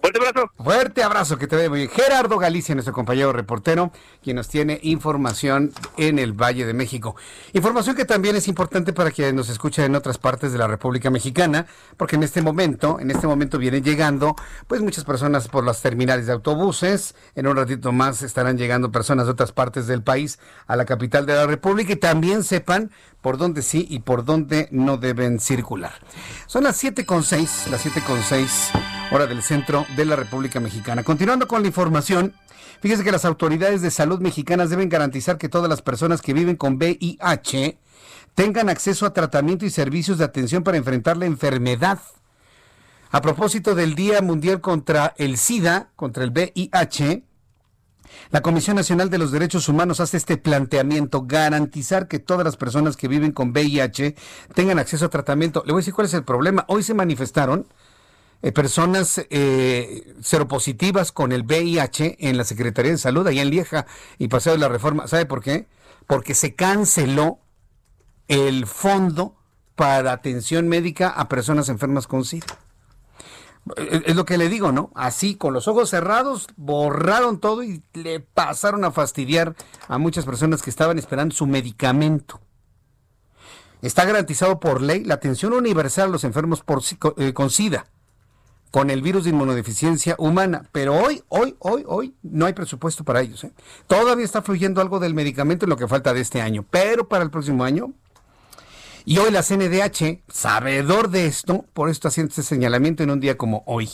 Fuerte 0.00 0.18
abrazo. 0.18 0.50
Fuerte 0.56 1.02
abrazo, 1.02 1.38
que 1.38 1.46
te 1.46 1.56
vaya 1.56 1.68
muy 1.68 1.80
bien. 1.80 1.90
Gerardo 1.90 2.38
Galicia, 2.38 2.74
nuestro 2.74 2.94
compañero 2.94 3.32
reportero, 3.32 3.92
quien 4.22 4.36
nos 4.36 4.48
tiene 4.48 4.80
información 4.82 5.72
en 5.98 6.18
el 6.18 6.32
Valle 6.32 6.64
de 6.64 6.72
México. 6.72 7.16
Información 7.52 7.96
que 7.96 8.06
también 8.06 8.34
es 8.34 8.48
importante 8.48 8.94
para 8.94 9.10
quienes 9.10 9.34
nos 9.34 9.50
escuchan 9.50 9.84
en 9.84 9.96
otras 9.96 10.16
partes 10.16 10.52
de 10.52 10.58
la 10.58 10.66
República 10.66 11.10
Mexicana, 11.10 11.66
porque 11.98 12.16
en 12.16 12.22
este 12.22 12.40
momento, 12.40 12.98
en 12.98 13.10
este 13.10 13.26
momento 13.26 13.58
vienen 13.58 13.84
llegando, 13.84 14.36
pues 14.66 14.80
muchas 14.80 15.04
personas 15.04 15.48
por 15.48 15.64
las 15.64 15.82
terminales 15.82 16.26
de 16.26 16.32
autobuses. 16.32 17.14
En 17.34 17.46
un 17.46 17.56
ratito 17.56 17.92
más 17.92 18.22
estarán 18.22 18.56
llegando 18.56 18.90
personas 18.90 19.26
de 19.26 19.32
otras 19.32 19.52
partes 19.52 19.86
del 19.86 20.02
país 20.02 20.38
a 20.66 20.76
la 20.76 20.86
capital 20.86 21.26
de 21.26 21.34
la 21.34 21.46
República 21.46 21.92
y 21.92 21.96
también 21.96 22.42
sepan 22.42 22.90
por 23.20 23.36
dónde 23.36 23.60
sí 23.60 23.86
y 23.90 24.00
por 24.00 24.24
dónde 24.24 24.68
no 24.70 24.96
deben 24.96 25.40
circular. 25.40 25.92
Son 26.46 26.64
las 26.64 26.82
7.6, 26.82 27.66
las 27.66 27.84
7.6 27.84 28.70
hora 29.12 29.26
del 29.26 29.42
centro 29.42 29.86
de 29.96 30.04
la 30.04 30.16
República 30.16 30.60
Mexicana. 30.60 31.02
Continuando 31.02 31.48
con 31.48 31.62
la 31.62 31.68
información, 31.68 32.34
fíjese 32.80 33.04
que 33.04 33.12
las 33.12 33.24
autoridades 33.24 33.82
de 33.82 33.90
salud 33.90 34.20
mexicanas 34.20 34.70
deben 34.70 34.88
garantizar 34.88 35.38
que 35.38 35.48
todas 35.48 35.68
las 35.68 35.82
personas 35.82 36.22
que 36.22 36.32
viven 36.32 36.56
con 36.56 36.74
VIH 36.76 37.78
tengan 38.34 38.68
acceso 38.68 39.06
a 39.06 39.12
tratamiento 39.12 39.66
y 39.66 39.70
servicios 39.70 40.18
de 40.18 40.24
atención 40.24 40.62
para 40.62 40.78
enfrentar 40.78 41.16
la 41.16 41.26
enfermedad. 41.26 42.00
A 43.10 43.20
propósito 43.20 43.74
del 43.74 43.94
Día 43.94 44.22
Mundial 44.22 44.60
contra 44.60 45.14
el 45.18 45.36
SIDA, 45.36 45.90
contra 45.96 46.22
el 46.22 46.30
VIH, 46.30 47.24
la 48.30 48.42
Comisión 48.42 48.76
Nacional 48.76 49.10
de 49.10 49.18
los 49.18 49.32
Derechos 49.32 49.68
Humanos 49.68 50.00
hace 50.00 50.16
este 50.16 50.36
planteamiento, 50.36 51.22
garantizar 51.26 52.08
que 52.08 52.18
todas 52.18 52.44
las 52.44 52.56
personas 52.56 52.96
que 52.96 53.08
viven 53.08 53.32
con 53.32 53.50
VIH 53.50 54.14
tengan 54.54 54.78
acceso 54.78 55.06
a 55.06 55.10
tratamiento. 55.10 55.62
Le 55.66 55.72
voy 55.72 55.80
a 55.80 55.82
decir 55.82 55.94
cuál 55.94 56.06
es 56.06 56.14
el 56.14 56.24
problema. 56.24 56.64
Hoy 56.68 56.82
se 56.82 56.94
manifestaron 56.94 57.66
eh, 58.42 58.52
personas 58.52 59.20
eh, 59.30 60.14
seropositivas 60.20 61.12
con 61.12 61.32
el 61.32 61.42
VIH 61.42 62.16
en 62.20 62.36
la 62.36 62.44
Secretaría 62.44 62.92
de 62.92 62.98
Salud, 62.98 63.26
allá 63.26 63.42
en 63.42 63.50
Lieja 63.50 63.86
y 64.18 64.28
Paseo 64.28 64.52
de 64.52 64.58
la 64.58 64.68
Reforma. 64.68 65.06
¿Sabe 65.08 65.26
por 65.26 65.42
qué? 65.42 65.68
Porque 66.06 66.34
se 66.34 66.54
canceló 66.54 67.40
el 68.28 68.66
fondo 68.66 69.36
para 69.74 70.12
atención 70.12 70.68
médica 70.68 71.08
a 71.08 71.28
personas 71.28 71.68
enfermas 71.68 72.06
con 72.06 72.24
SIDA. 72.24 72.46
Es 73.76 74.16
lo 74.16 74.24
que 74.24 74.38
le 74.38 74.48
digo, 74.48 74.72
¿no? 74.72 74.90
Así, 74.94 75.36
con 75.36 75.52
los 75.52 75.68
ojos 75.68 75.90
cerrados, 75.90 76.46
borraron 76.56 77.40
todo 77.40 77.62
y 77.62 77.82
le 77.92 78.20
pasaron 78.20 78.84
a 78.84 78.90
fastidiar 78.90 79.54
a 79.86 79.98
muchas 79.98 80.24
personas 80.24 80.62
que 80.62 80.70
estaban 80.70 80.98
esperando 80.98 81.34
su 81.34 81.46
medicamento. 81.46 82.40
Está 83.82 84.04
garantizado 84.04 84.60
por 84.60 84.80
ley 84.80 85.04
la 85.04 85.14
atención 85.14 85.52
universal 85.52 86.08
a 86.08 86.12
los 86.12 86.24
enfermos 86.24 86.62
por, 86.62 86.82
eh, 87.18 87.32
con 87.32 87.50
SIDA, 87.50 87.86
con 88.70 88.90
el 88.90 89.02
virus 89.02 89.24
de 89.24 89.30
inmunodeficiencia 89.30 90.14
humana. 90.18 90.68
Pero 90.72 90.94
hoy, 90.94 91.22
hoy, 91.28 91.56
hoy, 91.58 91.84
hoy 91.86 92.14
no 92.22 92.46
hay 92.46 92.52
presupuesto 92.52 93.04
para 93.04 93.20
ellos. 93.20 93.44
¿eh? 93.44 93.52
Todavía 93.86 94.24
está 94.24 94.42
fluyendo 94.42 94.80
algo 94.80 95.00
del 95.00 95.14
medicamento 95.14 95.66
en 95.66 95.70
lo 95.70 95.76
que 95.76 95.88
falta 95.88 96.14
de 96.14 96.20
este 96.20 96.40
año, 96.40 96.64
pero 96.70 97.08
para 97.08 97.24
el 97.24 97.30
próximo 97.30 97.64
año 97.64 97.92
y 99.04 99.18
hoy 99.18 99.30
la 99.30 99.42
CNDH, 99.42 100.22
sabedor 100.28 101.10
de 101.10 101.26
esto, 101.26 101.64
por 101.72 101.88
esto 101.88 102.08
haciendo 102.08 102.30
este 102.30 102.42
señalamiento 102.42 103.02
en 103.02 103.10
un 103.10 103.20
día 103.20 103.36
como 103.36 103.62
hoy. 103.66 103.88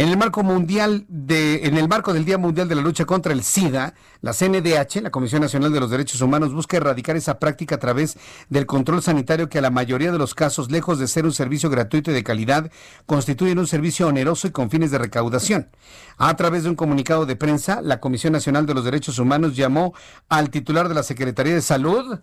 En 0.00 0.08
el 0.08 0.16
marco 0.16 0.42
mundial 0.42 1.04
de, 1.08 1.66
en 1.66 1.76
el 1.76 1.86
marco 1.86 2.14
del 2.14 2.24
Día 2.24 2.38
Mundial 2.38 2.66
de 2.66 2.74
la 2.74 2.80
Lucha 2.80 3.04
contra 3.04 3.34
el 3.34 3.42
SIDA, 3.42 3.92
la 4.22 4.32
CNDH, 4.32 5.02
la 5.02 5.10
Comisión 5.10 5.42
Nacional 5.42 5.74
de 5.74 5.78
los 5.78 5.90
Derechos 5.90 6.22
Humanos, 6.22 6.54
busca 6.54 6.78
erradicar 6.78 7.16
esa 7.16 7.38
práctica 7.38 7.74
a 7.74 7.78
través 7.78 8.16
del 8.48 8.64
control 8.64 9.02
sanitario 9.02 9.50
que 9.50 9.58
a 9.58 9.60
la 9.60 9.68
mayoría 9.68 10.10
de 10.10 10.16
los 10.16 10.34
casos, 10.34 10.70
lejos 10.70 10.98
de 10.98 11.06
ser 11.06 11.26
un 11.26 11.34
servicio 11.34 11.68
gratuito 11.68 12.10
y 12.10 12.14
de 12.14 12.24
calidad, 12.24 12.72
constituyen 13.04 13.58
un 13.58 13.66
servicio 13.66 14.06
oneroso 14.06 14.46
y 14.48 14.52
con 14.52 14.70
fines 14.70 14.90
de 14.90 14.96
recaudación. 14.96 15.68
A 16.16 16.34
través 16.34 16.62
de 16.62 16.70
un 16.70 16.76
comunicado 16.76 17.26
de 17.26 17.36
prensa, 17.36 17.82
la 17.82 18.00
Comisión 18.00 18.32
Nacional 18.32 18.64
de 18.64 18.72
los 18.72 18.86
Derechos 18.86 19.18
Humanos 19.18 19.54
llamó 19.54 19.92
al 20.30 20.48
titular 20.48 20.88
de 20.88 20.94
la 20.94 21.02
Secretaría 21.02 21.52
de 21.52 21.60
Salud, 21.60 22.20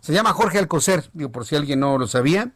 Se 0.00 0.12
llama 0.12 0.32
Jorge 0.32 0.58
Alcocer, 0.58 1.08
digo 1.12 1.30
por 1.30 1.46
si 1.46 1.54
alguien 1.54 1.78
no 1.78 1.96
lo 1.96 2.08
sabía. 2.08 2.50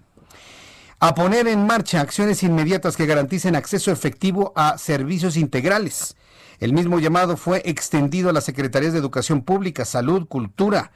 A 1.05 1.15
poner 1.15 1.49
en 1.49 1.67
marcha 1.67 2.01
acciones 2.01 2.43
inmediatas 2.43 2.97
que 2.97 3.05
garanticen 3.05 3.57
acceso 3.57 3.93
efectivo 3.93 4.55
a 4.57 4.79
servicios 4.79 5.37
integrales. 5.37 6.17
El 6.61 6.73
mismo 6.73 6.99
llamado 6.99 7.37
fue 7.37 7.61
extendido 7.67 8.31
a 8.31 8.33
las 8.33 8.45
Secretarías 8.45 8.95
de 8.95 9.01
Educación 9.01 9.43
Pública, 9.43 9.85
Salud, 9.85 10.27
Cultura, 10.27 10.93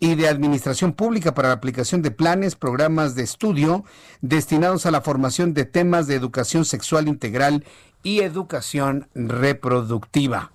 y 0.00 0.16
de 0.16 0.26
Administración 0.26 0.94
Pública 0.94 1.32
para 1.32 1.50
la 1.50 1.54
aplicación 1.54 2.02
de 2.02 2.10
planes, 2.10 2.56
programas 2.56 3.14
de 3.14 3.22
estudio 3.22 3.84
destinados 4.20 4.84
a 4.84 4.90
la 4.90 5.00
formación 5.00 5.54
de 5.54 5.64
temas 5.64 6.08
de 6.08 6.16
educación 6.16 6.64
sexual 6.64 7.06
integral 7.06 7.64
y 8.02 8.22
educación 8.22 9.10
reproductiva. 9.14 10.50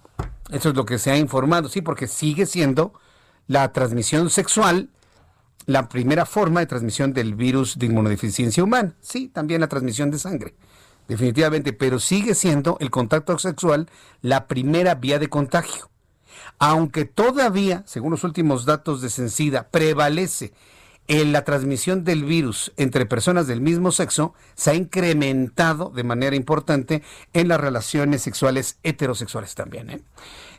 Eso 0.51 0.67
es 0.67 0.75
lo 0.75 0.83
que 0.83 0.99
se 0.99 1.11
ha 1.11 1.17
informado, 1.17 1.69
sí, 1.69 1.81
porque 1.81 2.07
sigue 2.07 2.45
siendo 2.45 2.91
la 3.47 3.71
transmisión 3.71 4.29
sexual 4.29 4.89
la 5.67 5.87
primera 5.87 6.25
forma 6.25 6.61
de 6.61 6.65
transmisión 6.65 7.13
del 7.13 7.35
virus 7.35 7.77
de 7.77 7.85
inmunodeficiencia 7.85 8.63
humana. 8.63 8.95
Sí, 8.99 9.27
también 9.27 9.61
la 9.61 9.67
transmisión 9.67 10.09
de 10.09 10.17
sangre, 10.17 10.55
definitivamente, 11.07 11.71
pero 11.71 11.99
sigue 11.99 12.33
siendo 12.33 12.77
el 12.79 12.89
contacto 12.89 13.37
sexual 13.37 13.87
la 14.23 14.47
primera 14.47 14.95
vía 14.95 15.19
de 15.19 15.29
contagio 15.29 15.91
aunque 16.59 17.05
todavía, 17.05 17.83
según 17.85 18.11
los 18.11 18.23
últimos 18.23 18.65
datos 18.65 19.01
de 19.01 19.09
Sencida, 19.09 19.69
prevalece 19.69 20.53
en 21.07 21.31
la 21.31 21.45
transmisión 21.45 22.03
del 22.03 22.25
virus 22.25 22.73
entre 22.75 23.05
personas 23.05 23.47
del 23.47 23.61
mismo 23.61 23.91
sexo, 23.91 24.33
se 24.55 24.71
ha 24.71 24.75
incrementado 24.75 25.89
de 25.89 26.03
manera 26.03 26.35
importante 26.35 27.01
en 27.33 27.47
las 27.47 27.61
relaciones 27.61 28.23
sexuales 28.23 28.77
heterosexuales 28.83 29.55
también. 29.55 29.89
¿eh? 29.89 30.01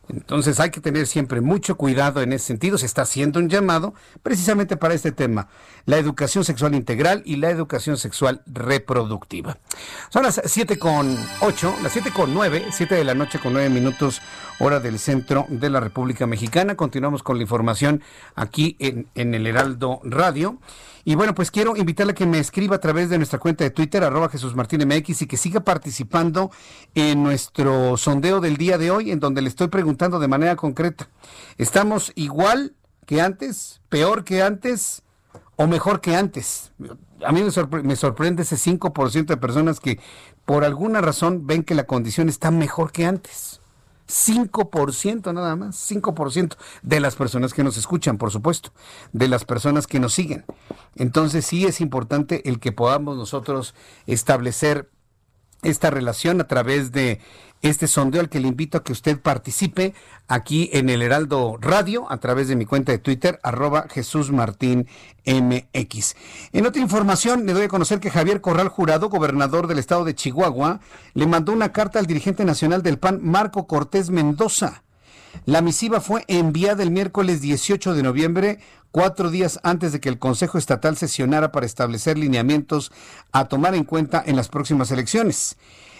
Entonces 0.08 0.58
hay 0.60 0.70
que 0.70 0.80
tener 0.80 1.06
siempre 1.06 1.40
mucho 1.40 1.76
cuidado 1.76 2.22
en 2.22 2.32
ese 2.32 2.46
sentido. 2.46 2.78
Se 2.78 2.86
está 2.86 3.02
haciendo 3.02 3.38
un 3.38 3.48
llamado 3.48 3.94
precisamente 4.22 4.76
para 4.76 4.94
este 4.94 5.12
tema, 5.12 5.48
la 5.84 5.98
educación 5.98 6.44
sexual 6.44 6.74
integral 6.74 7.22
y 7.24 7.36
la 7.36 7.50
educación 7.50 7.96
sexual 7.96 8.42
reproductiva. 8.46 9.58
Son 10.10 10.22
las 10.22 10.40
7 10.44 10.78
con 10.78 11.16
8, 11.40 11.76
las 11.82 11.92
7 11.92 12.10
con 12.12 12.32
9, 12.34 12.66
7 12.70 12.94
de 12.94 13.04
la 13.04 13.14
noche 13.14 13.38
con 13.38 13.52
9 13.52 13.68
minutos, 13.70 14.22
hora 14.58 14.80
del 14.80 14.98
centro 14.98 15.46
de 15.48 15.70
la 15.70 15.80
República 15.80 16.26
Mexicana. 16.26 16.74
Continuamos 16.74 17.22
con 17.22 17.36
la 17.36 17.42
información 17.42 18.02
aquí 18.34 18.76
en, 18.78 19.08
en 19.14 19.34
el 19.34 19.46
Heraldo 19.46 20.00
Radio. 20.04 20.58
Y 21.08 21.14
bueno, 21.14 21.34
pues 21.34 21.50
quiero 21.50 21.74
invitarle 21.74 22.12
a 22.12 22.14
que 22.14 22.26
me 22.26 22.38
escriba 22.38 22.76
a 22.76 22.80
través 22.80 23.08
de 23.08 23.16
nuestra 23.16 23.38
cuenta 23.38 23.64
de 23.64 23.70
Twitter, 23.70 24.04
arroba 24.04 24.28
Jesús 24.28 24.54
MX, 24.54 25.22
y 25.22 25.26
que 25.26 25.38
siga 25.38 25.60
participando 25.60 26.50
en 26.94 27.22
nuestro 27.22 27.96
sondeo 27.96 28.42
del 28.42 28.58
día 28.58 28.76
de 28.76 28.90
hoy, 28.90 29.10
en 29.10 29.18
donde 29.18 29.40
le 29.40 29.48
estoy 29.48 29.68
preguntando 29.68 30.18
de 30.18 30.28
manera 30.28 30.54
concreta. 30.54 31.08
¿Estamos 31.56 32.12
igual 32.14 32.74
que 33.06 33.22
antes, 33.22 33.80
peor 33.88 34.22
que 34.22 34.42
antes 34.42 35.02
o 35.56 35.66
mejor 35.66 36.02
que 36.02 36.14
antes? 36.14 36.72
A 37.24 37.32
mí 37.32 37.42
me, 37.42 37.82
me 37.82 37.96
sorprende 37.96 38.42
ese 38.42 38.56
5% 38.56 39.24
de 39.28 39.36
personas 39.38 39.80
que 39.80 39.98
por 40.44 40.62
alguna 40.62 41.00
razón 41.00 41.46
ven 41.46 41.62
que 41.62 41.74
la 41.74 41.86
condición 41.86 42.28
está 42.28 42.50
mejor 42.50 42.92
que 42.92 43.06
antes. 43.06 43.62
5% 44.08 45.32
nada 45.34 45.54
más, 45.54 45.76
5% 45.90 46.56
de 46.82 47.00
las 47.00 47.14
personas 47.14 47.52
que 47.52 47.62
nos 47.62 47.76
escuchan, 47.76 48.18
por 48.18 48.30
supuesto, 48.30 48.72
de 49.12 49.28
las 49.28 49.44
personas 49.44 49.86
que 49.86 50.00
nos 50.00 50.14
siguen. 50.14 50.44
Entonces 50.96 51.46
sí 51.46 51.66
es 51.66 51.80
importante 51.80 52.48
el 52.48 52.58
que 52.58 52.72
podamos 52.72 53.16
nosotros 53.16 53.74
establecer 54.06 54.90
esta 55.62 55.90
relación 55.90 56.40
a 56.40 56.46
través 56.46 56.92
de 56.92 57.20
este 57.62 57.88
sondeo 57.88 58.20
al 58.20 58.28
que 58.28 58.40
le 58.40 58.48
invito 58.48 58.78
a 58.78 58.84
que 58.84 58.92
usted 58.92 59.20
participe 59.20 59.94
aquí 60.28 60.70
en 60.72 60.88
el 60.88 61.02
Heraldo 61.02 61.58
Radio 61.60 62.10
a 62.10 62.18
través 62.18 62.48
de 62.48 62.56
mi 62.56 62.66
cuenta 62.66 62.92
de 62.92 62.98
Twitter, 62.98 63.40
arroba 63.42 63.86
Jesús 63.90 64.30
Martín 64.30 64.86
MX. 65.26 66.14
En 66.52 66.66
otra 66.66 66.82
información, 66.82 67.46
le 67.46 67.52
doy 67.52 67.64
a 67.64 67.68
conocer 67.68 68.00
que 68.00 68.10
Javier 68.10 68.40
Corral 68.40 68.68
Jurado, 68.68 69.08
gobernador 69.08 69.66
del 69.66 69.78
estado 69.78 70.04
de 70.04 70.14
Chihuahua, 70.14 70.80
le 71.14 71.26
mandó 71.26 71.52
una 71.52 71.72
carta 71.72 71.98
al 71.98 72.06
dirigente 72.06 72.44
nacional 72.44 72.82
del 72.82 72.98
PAN, 72.98 73.20
Marco 73.22 73.66
Cortés 73.66 74.10
Mendoza. 74.10 74.82
La 75.44 75.60
misiva 75.60 76.00
fue 76.00 76.24
enviada 76.26 76.82
el 76.82 76.90
miércoles 76.90 77.40
18 77.40 77.94
de 77.94 78.02
noviembre, 78.02 78.58
cuatro 78.90 79.30
días 79.30 79.60
antes 79.62 79.92
de 79.92 80.00
que 80.00 80.08
el 80.08 80.18
Consejo 80.18 80.58
Estatal 80.58 80.96
sesionara 80.96 81.52
para 81.52 81.66
establecer 81.66 82.18
lineamientos 82.18 82.92
a 83.32 83.46
tomar 83.46 83.74
en 83.74 83.84
cuenta 83.84 84.22
en 84.24 84.36
las 84.36 84.48
próximas 84.48 84.90
elecciones. 84.90 85.56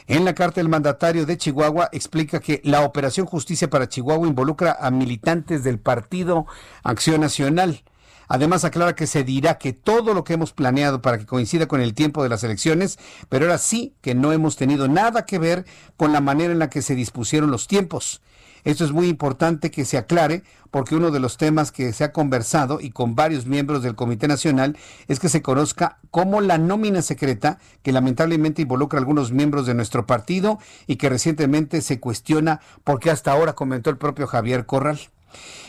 En 0.09 0.25
la 0.25 0.35
carta, 0.35 0.63
el 0.63 0.71
mandatario 0.71 1.27
de 1.27 1.37
Chihuahua 1.37 1.91
explica 1.93 2.41
que 2.41 2.63
la 2.65 2.81
Operación 2.81 3.27
Justicia 3.27 3.69
para 3.69 3.91
Chihuahua 3.91 4.27
involucra 4.27 4.75
a 4.81 4.91
militantes 4.91 5.63
del 5.63 5.79
Partido 5.79 6.47
Acción 6.83 7.21
Nacional. 7.21 7.85
Además, 8.27 8.65
aclara 8.65 8.95
que 8.95 9.07
se 9.07 9.23
dirá 9.23 9.59
que 9.59 9.75
todo 9.75 10.15
lo 10.15 10.25
que 10.25 10.33
hemos 10.33 10.55
planeado 10.55 11.03
para 11.03 11.19
que 11.19 11.27
coincida 11.27 11.69
con 11.69 11.83
el 11.83 11.93
tiempo 11.93 12.23
de 12.23 12.31
las 12.31 12.43
elecciones, 12.43 12.99
pero 13.29 13.45
ahora 13.45 13.59
sí 13.59 13.97
que 14.01 14.15
no 14.15 14.33
hemos 14.33 14.57
tenido 14.57 14.89
nada 14.89 15.27
que 15.27 15.39
ver 15.39 15.67
con 15.99 16.15
la 16.15 16.23
manera 16.23 16.55
en 16.55 16.59
la 16.59 16.71
que 16.71 16.81
se 16.81 16.95
dispusieron 16.95 17.51
los 17.51 17.69
tiempos. 17.69 18.23
Esto 18.65 18.85
es 18.85 18.93
muy 18.93 19.09
importante 19.09 19.71
que 19.71 19.85
se 19.85 19.99
aclare 19.99 20.43
porque 20.71 20.95
uno 20.95 21.11
de 21.11 21.21
los 21.21 21.37
temas 21.37 21.73
que 21.73 21.93
se 21.93 22.05
ha 22.05 22.13
conversado 22.13 22.81
y 22.81 22.91
con 22.91 23.15
varios 23.15 23.47
miembros 23.47 23.83
del 23.83 23.95
Comité 23.95 24.29
Nacional 24.29 24.77
es 25.07 25.19
que 25.21 25.29
se 25.29 25.43
conozca 25.43 25.99
como 26.11 26.41
la 26.41 26.59
nómina 26.59 27.03
secreta 27.03 27.59
que 27.83 27.93
lamentablemente 27.93 28.63
involucra 28.63 28.99
a 28.99 29.01
algunos 29.01 29.33
miembros 29.33 29.67
de 29.67 29.75
nuestro 29.75 30.07
partido 30.07 30.59
y 30.87 30.97
que 30.97 31.09
recientemente 31.09 31.81
se 31.81 32.01
cuestiona 32.01 32.61
porque 32.85 33.11
hasta 33.11 33.33
ahora 33.33 33.55
comentó 33.55 33.91
el 33.91 33.99
propio 33.99 34.27
Javier 34.27 34.67
Corral. 34.67 35.01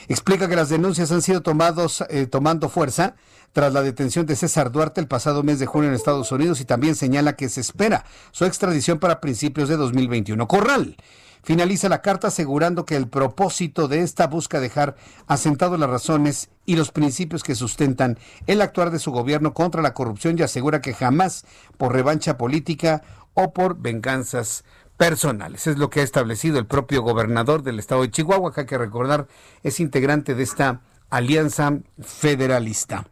Explica 0.08 0.48
que 0.48 0.56
las 0.56 0.70
denuncias 0.70 1.12
han 1.12 1.22
sido 1.22 1.42
tomados, 1.42 2.04
eh, 2.10 2.26
tomando 2.26 2.70
fuerza 2.70 3.16
tras 3.54 3.74
la 3.74 3.82
detención 3.82 4.26
de 4.26 4.36
César 4.36 4.72
Duarte 4.72 5.02
el 5.02 5.08
pasado 5.08 5.44
mes 5.44 5.60
de 5.60 5.66
junio 5.66 5.90
en 5.90 5.96
Estados 5.96 6.32
Unidos 6.32 6.62
y 6.62 6.66
también 6.66 6.96
señala 6.96 7.36
que 7.36 7.50
se 7.50 7.62
espera 7.62 8.06
su 8.32 8.46
extradición 8.46 9.00
para 9.00 9.22
principios 9.22 9.70
de 9.70 9.78
2021. 9.78 10.48
Corral 10.48 10.98
finaliza 11.44 11.90
la 11.90 12.02
carta 12.02 12.28
asegurando 12.28 12.86
que 12.86 12.96
el 12.96 13.08
propósito 13.08 13.88
de 13.88 14.02
esta 14.02 14.28
busca 14.28 14.60
dejar 14.60 14.96
asentado 15.28 15.78
las 15.78 15.90
razones 15.90 16.50
y 16.66 16.76
los 16.76 16.92
principios 16.92 17.44
que 17.44 17.56
sustentan 17.56 18.18
el 18.48 18.62
actuar 18.62 18.92
de 18.92 19.00
su 19.00 19.12
gobierno 19.12 19.54
contra 19.54 19.82
la 19.82 19.94
corrupción 19.94 20.38
y 20.38 20.44
asegura 20.44 20.82
que 20.82 20.94
jamás 20.94 21.46
por 21.78 21.94
revancha 21.94 22.38
política 22.38 23.02
o 23.34 23.54
por 23.54 23.78
venganzas 23.80 24.64
personales. 24.98 25.66
Es 25.66 25.78
lo 25.78 25.90
que 25.90 26.02
ha 26.02 26.04
establecido 26.04 26.60
el 26.60 26.68
propio 26.68 27.02
gobernador 27.02 27.64
del 27.64 27.80
estado 27.80 28.02
de 28.02 28.12
Chihuahua, 28.12 28.54
que 28.54 28.62
hay 28.62 28.68
que 28.68 28.78
recordar 28.78 29.28
es 29.64 29.80
integrante 29.80 30.36
de 30.36 30.44
esta 30.44 30.82
alianza 31.10 31.80
federalista. 32.02 33.08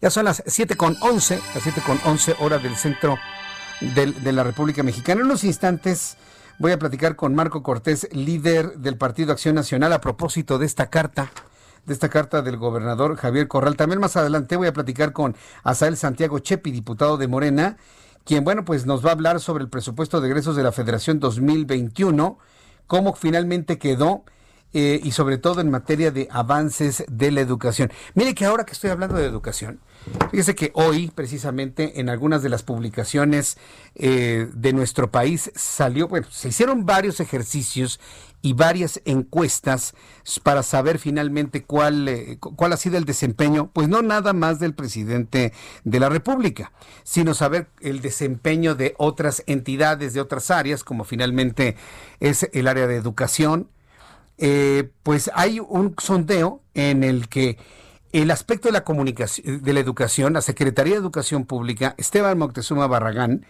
Ya 0.00 0.10
son 0.10 0.24
las 0.24 0.42
7 0.46 0.76
con 0.76 0.96
11, 1.00 1.40
las 1.54 1.62
7 1.62 1.82
con 1.86 2.00
11 2.04 2.36
horas 2.40 2.62
del 2.62 2.76
centro 2.76 3.16
de 3.80 4.32
la 4.32 4.42
República 4.42 4.82
Mexicana. 4.82 5.20
En 5.20 5.26
unos 5.26 5.44
instantes 5.44 6.16
Voy 6.58 6.72
a 6.72 6.78
platicar 6.78 7.16
con 7.16 7.34
Marco 7.34 7.62
Cortés, 7.62 8.08
líder 8.12 8.78
del 8.78 8.96
Partido 8.96 9.32
Acción 9.32 9.54
Nacional, 9.54 9.92
a 9.92 10.00
propósito 10.00 10.58
de 10.58 10.66
esta 10.66 10.90
carta 10.90 11.30
de 11.86 11.92
esta 11.92 12.08
carta 12.08 12.42
del 12.42 12.58
gobernador 12.58 13.16
Javier 13.16 13.48
Corral. 13.48 13.76
También 13.76 14.00
más 14.00 14.16
adelante 14.16 14.54
voy 14.54 14.68
a 14.68 14.72
platicar 14.72 15.12
con 15.12 15.34
Asael 15.64 15.96
Santiago 15.96 16.38
Chepi, 16.38 16.70
diputado 16.70 17.16
de 17.16 17.26
Morena, 17.26 17.76
quien, 18.24 18.44
bueno, 18.44 18.64
pues 18.64 18.86
nos 18.86 19.04
va 19.04 19.08
a 19.08 19.12
hablar 19.14 19.40
sobre 19.40 19.64
el 19.64 19.70
presupuesto 19.70 20.20
de 20.20 20.28
egresos 20.28 20.54
de 20.54 20.62
la 20.62 20.70
Federación 20.70 21.18
2021, 21.18 22.38
cómo 22.86 23.14
finalmente 23.14 23.78
quedó 23.78 24.24
eh, 24.72 25.00
y 25.02 25.12
sobre 25.12 25.38
todo 25.38 25.60
en 25.60 25.70
materia 25.70 26.10
de 26.10 26.28
avances 26.30 27.04
de 27.08 27.30
la 27.30 27.40
educación. 27.40 27.92
Mire 28.14 28.34
que 28.34 28.44
ahora 28.44 28.64
que 28.64 28.72
estoy 28.72 28.90
hablando 28.90 29.16
de 29.16 29.26
educación, 29.26 29.80
Fíjese 30.30 30.54
que 30.54 30.72
hoy, 30.74 31.12
precisamente, 31.14 32.00
en 32.00 32.08
algunas 32.08 32.42
de 32.42 32.48
las 32.48 32.62
publicaciones 32.62 33.56
eh, 33.94 34.48
de 34.52 34.72
nuestro 34.72 35.10
país 35.10 35.52
salió, 35.54 36.08
bueno, 36.08 36.26
se 36.30 36.48
hicieron 36.48 36.86
varios 36.86 37.20
ejercicios 37.20 38.00
y 38.40 38.54
varias 38.54 39.00
encuestas 39.04 39.94
para 40.42 40.64
saber 40.64 40.98
finalmente 40.98 41.62
cuál, 41.62 42.08
eh, 42.08 42.38
cuál 42.40 42.72
ha 42.72 42.76
sido 42.76 42.98
el 42.98 43.04
desempeño, 43.04 43.70
pues 43.72 43.88
no 43.88 44.02
nada 44.02 44.32
más 44.32 44.58
del 44.58 44.74
presidente 44.74 45.52
de 45.84 46.00
la 46.00 46.08
República, 46.08 46.72
sino 47.04 47.34
saber 47.34 47.68
el 47.80 48.00
desempeño 48.00 48.74
de 48.74 48.94
otras 48.98 49.44
entidades, 49.46 50.14
de 50.14 50.20
otras 50.20 50.50
áreas, 50.50 50.82
como 50.82 51.04
finalmente 51.04 51.76
es 52.18 52.48
el 52.52 52.66
área 52.66 52.88
de 52.88 52.96
educación. 52.96 53.68
Eh, 54.38 54.90
pues 55.02 55.30
hay 55.34 55.60
un 55.60 55.94
sondeo 55.98 56.62
en 56.74 57.04
el 57.04 57.28
que 57.28 57.58
el 58.12 58.30
aspecto 58.30 58.68
de 58.68 58.72
la 58.72 58.84
comunicación, 58.84 59.62
de 59.62 59.72
la 59.72 59.80
educación, 59.80 60.34
la 60.34 60.42
Secretaría 60.42 60.94
de 60.94 61.00
Educación 61.00 61.44
Pública, 61.46 61.94
Esteban 61.96 62.38
Moctezuma 62.38 62.86
Barragán, 62.86 63.46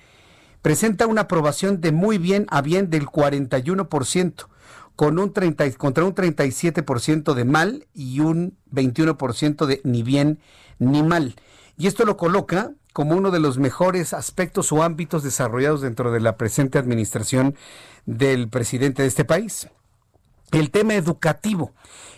presenta 0.63 1.07
una 1.07 1.23
aprobación 1.23 1.81
de 1.81 1.93
muy 1.93 2.19
bien 2.19 2.47
a 2.49 2.63
bien 2.63 2.89
del 2.89 3.07
41%, 3.07 4.47
con 4.95 5.19
un 5.19 5.33
30, 5.33 5.73
contra 5.73 6.05
un 6.05 6.15
37% 6.15 7.35
de 7.35 7.45
mal 7.45 7.87
y 7.93 8.21
un 8.21 8.57
21% 8.73 9.67
de 9.67 9.81
ni 9.85 10.03
bien 10.03 10.39
ni 10.79 11.03
mal. 11.03 11.35
Y 11.77 11.89
esto 11.89 12.05
lo 12.05 12.17
coloca 12.17 12.73
como 12.93 13.17
uno 13.17 13.31
de 13.31 13.41
los 13.41 13.59
mejores 13.59 14.13
aspectos 14.13 14.71
o 14.71 14.83
ámbitos 14.83 15.23
desarrollados 15.23 15.81
dentro 15.81 16.13
de 16.13 16.21
la 16.21 16.37
presente 16.37 16.79
administración 16.79 17.57
del 18.07 18.49
presidente 18.49 19.03
de 19.03 19.09
este 19.09 19.25
país. 19.25 19.69
El 20.53 20.71
tema 20.71 20.95
educativo. 20.95 21.73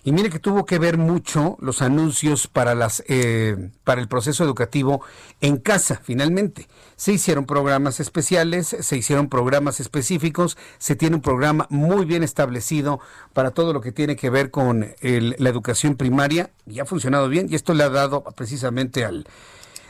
Y 0.07 0.13
mire 0.13 0.29
que 0.29 0.39
tuvo 0.39 0.67
que 0.67 0.79
ver 0.79 0.99
mucho 0.99 1.57
los 1.61 1.81
anuncios 1.81 2.47
para 2.47 2.75
las 2.75 3.03
eh, 3.09 3.71
para 3.85 4.03
el 4.03 4.09
proceso 4.09 4.45
educativo 4.45 5.03
en 5.41 5.57
casa. 5.57 5.99
Finalmente 6.03 6.69
se 6.97 7.13
hicieron 7.13 7.47
programas 7.47 8.01
especiales, 8.01 8.77
se 8.79 8.97
hicieron 8.99 9.31
programas 9.31 9.81
específicos, 9.81 10.59
se 10.77 10.95
tiene 10.95 11.17
un 11.17 11.23
programa 11.23 11.67
muy 11.71 12.05
bien 12.05 12.23
establecido 12.23 13.01
para 13.33 13.53
todo 13.53 13.73
lo 13.73 13.81
que 13.81 13.93
tiene 13.93 14.15
que 14.15 14.29
ver 14.29 14.51
con 14.51 14.95
la 15.01 15.49
educación 15.49 15.97
primaria 15.97 16.51
y 16.67 16.81
ha 16.81 16.85
funcionado 16.85 17.31
bien. 17.31 17.47
Y 17.49 17.55
esto 17.55 17.73
le 17.73 17.85
ha 17.85 17.89
dado 17.89 18.25
precisamente 18.37 19.07
al 19.07 19.27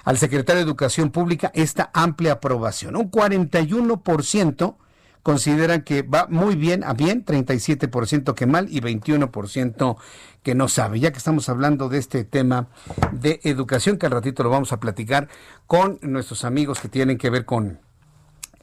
al 0.05 0.19
secretario 0.19 0.61
de 0.61 0.67
Educación 0.67 1.11
Pública 1.11 1.51
esta 1.55 1.91
amplia 1.95 2.35
aprobación. 2.35 2.95
Un 2.95 3.11
41% 3.11 4.77
consideran 5.25 5.83
que 5.83 6.03
va 6.03 6.27
muy 6.29 6.55
bien 6.55 6.85
a 6.85 6.93
bien, 6.93 7.25
37% 7.25 8.35
que 8.35 8.47
mal 8.47 8.69
y 8.71 8.81
21% 8.81 9.97
que 10.43 10.55
no 10.55 10.69
sabe. 10.69 11.01
Ya 11.01 11.11
que 11.11 11.19
estamos 11.19 11.49
hablando 11.49 11.89
de 11.89 11.99
este 11.99 12.25
tema 12.25 12.69
de 13.11 13.41
educación, 13.43 13.97
que 13.97 14.07
al 14.07 14.13
ratito 14.13 14.45
lo 14.45 14.51
vamos 14.51 14.73
a 14.73 14.79
platicar 14.79 15.29
con 15.67 15.99
nuestros 16.03 16.45
amigos 16.45 16.79
que 16.79 16.89
tienen 16.89 17.17
que 17.17 17.31
ver 17.31 17.47
con 17.47 17.81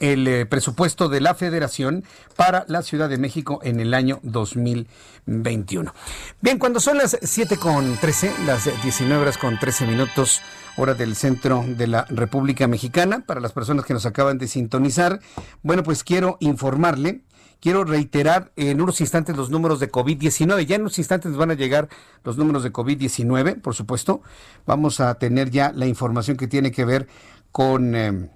el 0.01 0.27
eh, 0.27 0.45
presupuesto 0.45 1.07
de 1.07 1.21
la 1.21 1.35
Federación 1.35 2.03
para 2.35 2.65
la 2.67 2.81
Ciudad 2.81 3.07
de 3.07 3.17
México 3.17 3.61
en 3.63 3.79
el 3.79 3.93
año 3.93 4.19
2021. 4.23 5.93
Bien, 6.41 6.57
cuando 6.57 6.79
son 6.81 6.97
las 6.97 7.17
7 7.21 7.55
con 7.57 7.95
13, 7.95 8.33
las 8.45 8.69
19 8.83 9.21
horas 9.21 9.37
con 9.37 9.57
13 9.57 9.85
minutos, 9.85 10.41
hora 10.75 10.95
del 10.95 11.15
centro 11.15 11.63
de 11.65 11.87
la 11.87 12.05
República 12.09 12.67
Mexicana, 12.67 13.23
para 13.25 13.39
las 13.39 13.53
personas 13.53 13.85
que 13.85 13.93
nos 13.93 14.05
acaban 14.05 14.39
de 14.39 14.47
sintonizar, 14.47 15.19
bueno, 15.61 15.83
pues 15.83 16.03
quiero 16.03 16.37
informarle 16.41 17.21
quiero 17.61 17.83
reiterar 17.83 18.51
en 18.55 18.81
unos 18.81 18.99
instantes 19.01 19.37
los 19.37 19.51
números 19.51 19.79
de 19.79 19.91
COVID-19. 19.91 20.65
Ya 20.65 20.77
en 20.77 20.81
unos 20.81 20.97
instantes 20.97 21.37
van 21.37 21.51
a 21.51 21.53
llegar 21.53 21.89
los 22.23 22.35
números 22.35 22.63
de 22.63 22.73
COVID-19, 22.73 23.61
por 23.61 23.75
supuesto. 23.75 24.23
Vamos 24.65 24.99
a 24.99 25.13
tener 25.15 25.51
ya 25.51 25.71
la 25.71 25.85
información 25.85 26.37
que 26.37 26.47
tiene 26.47 26.71
que 26.71 26.85
ver 26.85 27.07
con... 27.51 27.95
Eh, 27.95 28.29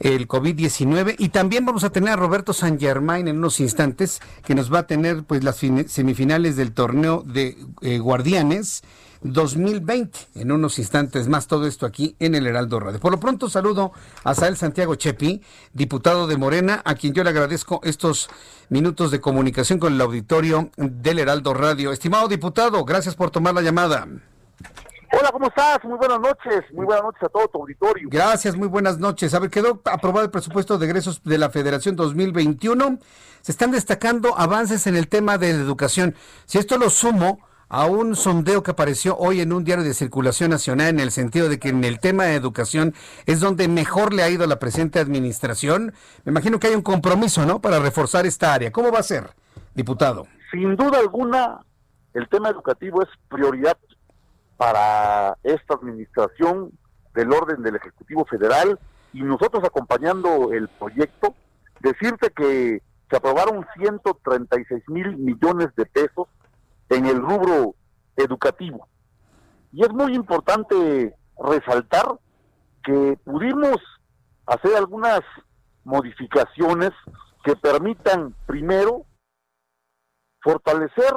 el 0.00 0.28
COVID-19 0.28 1.16
y 1.18 1.30
también 1.30 1.64
vamos 1.64 1.84
a 1.84 1.90
tener 1.90 2.10
a 2.10 2.16
Roberto 2.16 2.52
San 2.52 2.78
Germain 2.78 3.26
en 3.28 3.38
unos 3.38 3.60
instantes 3.60 4.20
que 4.44 4.54
nos 4.54 4.72
va 4.72 4.80
a 4.80 4.86
tener 4.86 5.24
pues 5.24 5.42
las 5.42 5.56
semifinales 5.56 6.56
del 6.56 6.72
torneo 6.72 7.24
de 7.26 7.56
eh, 7.82 7.98
Guardianes 7.98 8.82
2020 9.22 10.18
en 10.36 10.52
unos 10.52 10.78
instantes 10.78 11.28
más 11.28 11.46
todo 11.46 11.66
esto 11.66 11.86
aquí 11.86 12.14
en 12.18 12.34
el 12.34 12.46
Heraldo 12.46 12.78
Radio. 12.80 13.00
Por 13.00 13.12
lo 13.12 13.20
pronto 13.20 13.50
saludo 13.50 13.92
a 14.24 14.34
Sael 14.34 14.56
Santiago 14.56 14.94
Chepi, 14.94 15.42
diputado 15.72 16.26
de 16.26 16.36
Morena, 16.36 16.82
a 16.84 16.94
quien 16.94 17.14
yo 17.14 17.24
le 17.24 17.30
agradezco 17.30 17.80
estos 17.82 18.28
minutos 18.68 19.10
de 19.10 19.20
comunicación 19.20 19.78
con 19.78 19.94
el 19.94 20.00
auditorio 20.00 20.70
del 20.76 21.18
Heraldo 21.18 21.54
Radio. 21.54 21.92
Estimado 21.92 22.28
diputado, 22.28 22.84
gracias 22.84 23.14
por 23.16 23.30
tomar 23.30 23.54
la 23.54 23.62
llamada. 23.62 24.06
Hola, 25.10 25.30
¿cómo 25.32 25.46
estás? 25.46 25.82
Muy 25.84 25.96
buenas 25.96 26.20
noches. 26.20 26.64
Muy 26.72 26.84
buenas 26.84 27.02
noches 27.02 27.22
a 27.22 27.28
todo 27.28 27.48
tu 27.48 27.58
auditorio. 27.60 28.08
Gracias, 28.10 28.56
muy 28.56 28.68
buenas 28.68 28.98
noches. 28.98 29.32
A 29.32 29.38
ver, 29.38 29.48
quedó 29.48 29.80
aprobado 29.84 30.24
el 30.24 30.30
presupuesto 30.30 30.76
de 30.76 30.86
egresos 30.86 31.22
de 31.24 31.38
la 31.38 31.48
Federación 31.48 31.96
2021. 31.96 32.98
Se 33.40 33.52
están 33.52 33.70
destacando 33.70 34.38
avances 34.38 34.86
en 34.86 34.96
el 34.96 35.08
tema 35.08 35.38
de 35.38 35.54
la 35.54 35.60
educación. 35.60 36.14
Si 36.44 36.58
esto 36.58 36.76
lo 36.76 36.90
sumo 36.90 37.40
a 37.70 37.86
un 37.86 38.16
sondeo 38.16 38.62
que 38.62 38.70
apareció 38.70 39.16
hoy 39.16 39.40
en 39.40 39.52
un 39.52 39.64
diario 39.64 39.84
de 39.84 39.94
circulación 39.94 40.50
nacional 40.50 40.88
en 40.88 41.00
el 41.00 41.10
sentido 41.10 41.48
de 41.48 41.58
que 41.58 41.68
en 41.68 41.84
el 41.84 42.00
tema 42.00 42.24
de 42.24 42.34
educación 42.34 42.94
es 43.26 43.40
donde 43.40 43.68
mejor 43.68 44.12
le 44.12 44.22
ha 44.22 44.30
ido 44.30 44.44
a 44.44 44.46
la 44.46 44.58
presente 44.58 44.98
administración, 44.98 45.92
me 46.24 46.30
imagino 46.30 46.58
que 46.58 46.68
hay 46.68 46.74
un 46.74 46.82
compromiso, 46.82 47.44
¿no? 47.44 47.60
Para 47.60 47.78
reforzar 47.78 48.26
esta 48.26 48.54
área. 48.54 48.72
¿Cómo 48.72 48.90
va 48.90 49.00
a 49.00 49.02
ser, 49.02 49.30
diputado? 49.74 50.26
Sin 50.50 50.76
duda 50.76 50.98
alguna, 50.98 51.60
el 52.14 52.28
tema 52.28 52.48
educativo 52.48 53.02
es 53.02 53.08
prioridad 53.28 53.76
para 54.58 55.38
esta 55.44 55.74
administración 55.74 56.72
del 57.14 57.32
orden 57.32 57.62
del 57.62 57.76
Ejecutivo 57.76 58.26
Federal 58.26 58.78
y 59.12 59.22
nosotros 59.22 59.64
acompañando 59.64 60.52
el 60.52 60.68
proyecto, 60.68 61.34
decirte 61.80 62.30
que 62.30 62.82
se 63.08 63.16
aprobaron 63.16 63.64
136 63.76 64.82
mil 64.88 65.16
millones 65.16 65.68
de 65.76 65.86
pesos 65.86 66.26
en 66.90 67.06
el 67.06 67.22
rubro 67.22 67.76
educativo. 68.16 68.86
Y 69.72 69.84
es 69.84 69.90
muy 69.90 70.14
importante 70.14 71.14
resaltar 71.38 72.18
que 72.82 73.16
pudimos 73.24 73.76
hacer 74.46 74.74
algunas 74.76 75.20
modificaciones 75.84 76.90
que 77.44 77.54
permitan, 77.54 78.34
primero, 78.46 79.06
fortalecer 80.42 81.14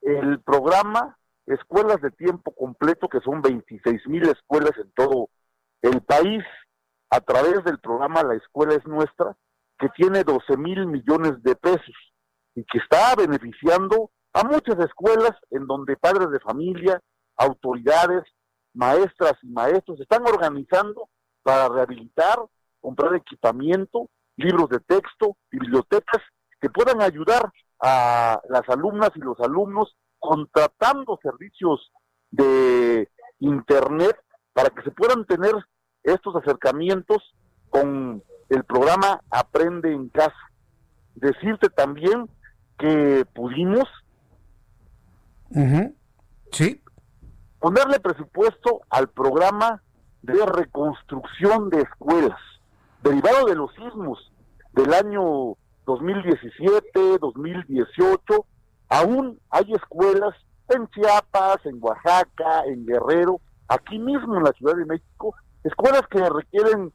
el 0.00 0.40
programa 0.40 1.18
escuelas 1.46 2.00
de 2.00 2.10
tiempo 2.10 2.54
completo, 2.54 3.08
que 3.08 3.20
son 3.20 3.42
26 3.42 4.06
mil 4.08 4.28
escuelas 4.28 4.72
en 4.76 4.90
todo 4.92 5.28
el 5.82 6.00
país, 6.02 6.42
a 7.10 7.20
través 7.20 7.62
del 7.64 7.78
programa 7.78 8.22
La 8.22 8.34
Escuela 8.34 8.74
es 8.74 8.86
Nuestra, 8.86 9.36
que 9.78 9.88
tiene 9.90 10.24
12 10.24 10.56
mil 10.56 10.86
millones 10.86 11.42
de 11.42 11.54
pesos 11.56 11.94
y 12.54 12.64
que 12.64 12.78
está 12.78 13.14
beneficiando 13.16 14.10
a 14.32 14.44
muchas 14.44 14.78
escuelas 14.78 15.32
en 15.50 15.66
donde 15.66 15.96
padres 15.96 16.30
de 16.30 16.40
familia, 16.40 17.00
autoridades, 17.36 18.24
maestras 18.72 19.34
y 19.42 19.48
maestros 19.48 20.00
están 20.00 20.22
organizando 20.26 21.08
para 21.42 21.68
rehabilitar, 21.68 22.38
comprar 22.80 23.14
equipamiento, 23.14 24.08
libros 24.36 24.68
de 24.70 24.80
texto, 24.80 25.36
bibliotecas 25.50 26.22
que 26.60 26.70
puedan 26.70 27.00
ayudar 27.02 27.52
a 27.80 28.40
las 28.48 28.68
alumnas 28.68 29.10
y 29.14 29.20
los 29.20 29.38
alumnos 29.40 29.94
contratando 30.24 31.18
servicios 31.22 31.92
de 32.30 33.10
Internet 33.40 34.16
para 34.54 34.70
que 34.70 34.82
se 34.82 34.90
puedan 34.90 35.26
tener 35.26 35.52
estos 36.02 36.34
acercamientos 36.36 37.18
con 37.68 38.22
el 38.48 38.64
programa 38.64 39.20
Aprende 39.28 39.92
en 39.92 40.08
Casa. 40.08 40.34
Decirte 41.14 41.68
también 41.68 42.30
que 42.78 43.26
pudimos 43.34 43.84
sí. 46.52 46.82
ponerle 47.60 48.00
presupuesto 48.00 48.80
al 48.88 49.10
programa 49.10 49.82
de 50.22 50.46
reconstrucción 50.46 51.68
de 51.68 51.82
escuelas, 51.82 52.40
derivado 53.02 53.44
de 53.44 53.56
los 53.56 53.70
sismos 53.74 54.32
del 54.72 54.94
año 54.94 55.54
2017, 55.84 57.18
2018, 57.20 58.46
Aún 58.88 59.38
hay 59.50 59.72
escuelas 59.72 60.34
en 60.68 60.88
Chiapas, 60.88 61.64
en 61.64 61.78
Oaxaca, 61.80 62.64
en 62.66 62.86
Guerrero, 62.86 63.40
aquí 63.68 63.98
mismo 63.98 64.36
en 64.36 64.44
la 64.44 64.52
Ciudad 64.52 64.76
de 64.76 64.86
México, 64.86 65.34
escuelas 65.62 66.02
que 66.10 66.28
requieren 66.28 66.92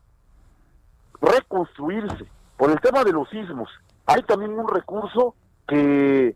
reconstruirse 1.22 2.26
por 2.58 2.72
el 2.72 2.80
tema 2.82 3.04
de 3.04 3.12
los 3.12 3.30
sismos. 3.30 3.70
Hay 4.06 4.24
también 4.24 4.54
un 4.54 4.68
recurso 4.68 5.36
que 5.68 6.36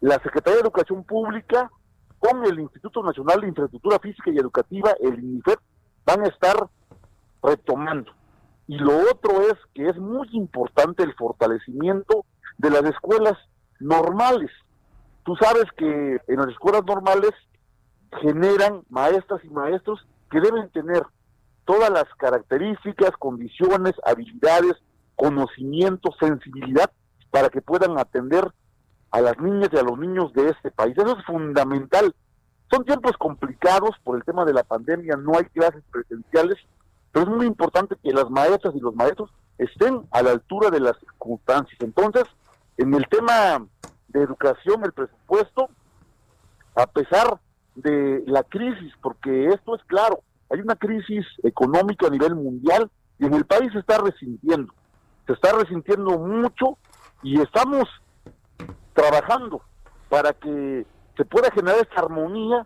la 0.00 0.14
Secretaría 0.22 0.56
de 0.56 0.62
Educación 0.62 1.04
Pública 1.04 1.70
con 2.18 2.44
el 2.44 2.60
Instituto 2.60 3.02
Nacional 3.02 3.40
de 3.40 3.48
Infraestructura 3.48 3.98
Física 3.98 4.30
y 4.30 4.38
Educativa, 4.38 4.92
el 5.00 5.18
INIFED, 5.18 5.58
van 6.04 6.24
a 6.24 6.28
estar 6.28 6.68
retomando. 7.42 8.12
Y 8.66 8.76
lo 8.78 8.98
otro 9.10 9.42
es 9.42 9.54
que 9.74 9.88
es 9.88 9.96
muy 9.96 10.28
importante 10.32 11.02
el 11.02 11.14
fortalecimiento 11.14 12.24
de 12.58 12.70
las 12.70 12.84
escuelas 12.84 13.38
normales. 13.80 14.50
Tú 15.24 15.36
sabes 15.36 15.64
que 15.76 16.20
en 16.26 16.36
las 16.36 16.48
escuelas 16.48 16.84
normales 16.86 17.32
generan 18.20 18.82
maestras 18.88 19.44
y 19.44 19.50
maestros 19.50 20.06
que 20.30 20.40
deben 20.40 20.70
tener 20.70 21.02
todas 21.64 21.90
las 21.90 22.06
características, 22.16 23.10
condiciones, 23.18 23.94
habilidades, 24.04 24.74
conocimiento, 25.16 26.10
sensibilidad 26.18 26.90
para 27.30 27.50
que 27.50 27.60
puedan 27.60 27.98
atender 27.98 28.50
a 29.10 29.20
las 29.20 29.38
niñas 29.38 29.68
y 29.72 29.76
a 29.76 29.82
los 29.82 29.98
niños 29.98 30.32
de 30.32 30.48
este 30.48 30.70
país. 30.70 30.96
Eso 30.96 31.18
es 31.18 31.24
fundamental. 31.24 32.14
Son 32.70 32.84
tiempos 32.84 33.16
complicados 33.18 33.90
por 34.04 34.16
el 34.16 34.24
tema 34.24 34.44
de 34.44 34.52
la 34.52 34.62
pandemia, 34.62 35.16
no 35.16 35.36
hay 35.36 35.44
clases 35.44 35.82
presenciales, 35.90 36.56
pero 37.12 37.26
es 37.26 37.36
muy 37.36 37.46
importante 37.46 37.96
que 38.02 38.12
las 38.12 38.30
maestras 38.30 38.74
y 38.74 38.80
los 38.80 38.94
maestros 38.94 39.30
estén 39.56 40.06
a 40.10 40.22
la 40.22 40.32
altura 40.32 40.70
de 40.70 40.80
las 40.80 40.98
circunstancias. 40.98 41.78
Entonces, 41.80 42.24
en 42.78 42.94
el 42.94 43.06
tema 43.08 43.66
de 44.08 44.22
educación, 44.22 44.84
el 44.84 44.92
presupuesto, 44.92 45.68
a 46.74 46.86
pesar 46.86 47.38
de 47.74 48.22
la 48.26 48.44
crisis, 48.44 48.92
porque 49.02 49.48
esto 49.48 49.74
es 49.74 49.82
claro, 49.84 50.22
hay 50.50 50.60
una 50.60 50.76
crisis 50.76 51.26
económica 51.42 52.06
a 52.06 52.10
nivel 52.10 52.34
mundial 52.34 52.90
y 53.18 53.26
en 53.26 53.34
el 53.34 53.44
país 53.44 53.70
se 53.72 53.80
está 53.80 53.98
resintiendo, 53.98 54.72
se 55.26 55.32
está 55.32 55.52
resintiendo 55.52 56.18
mucho 56.18 56.78
y 57.22 57.40
estamos 57.40 57.84
trabajando 58.94 59.60
para 60.08 60.32
que 60.32 60.86
se 61.16 61.24
pueda 61.24 61.50
generar 61.50 61.80
esta 61.80 62.00
armonía 62.00 62.64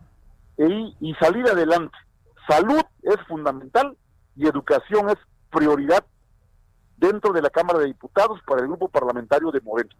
e, 0.58 0.94
y 1.00 1.14
salir 1.14 1.46
adelante. 1.46 1.96
Salud 2.46 2.82
es 3.02 3.16
fundamental 3.26 3.96
y 4.36 4.46
educación 4.46 5.08
es 5.08 5.16
prioridad 5.50 6.04
dentro 7.02 7.32
de 7.32 7.42
la 7.42 7.50
Cámara 7.50 7.80
de 7.80 7.86
Diputados 7.86 8.40
para 8.46 8.62
el 8.62 8.68
grupo 8.68 8.88
parlamentario 8.88 9.50
de 9.50 9.60
Moreno. 9.60 9.90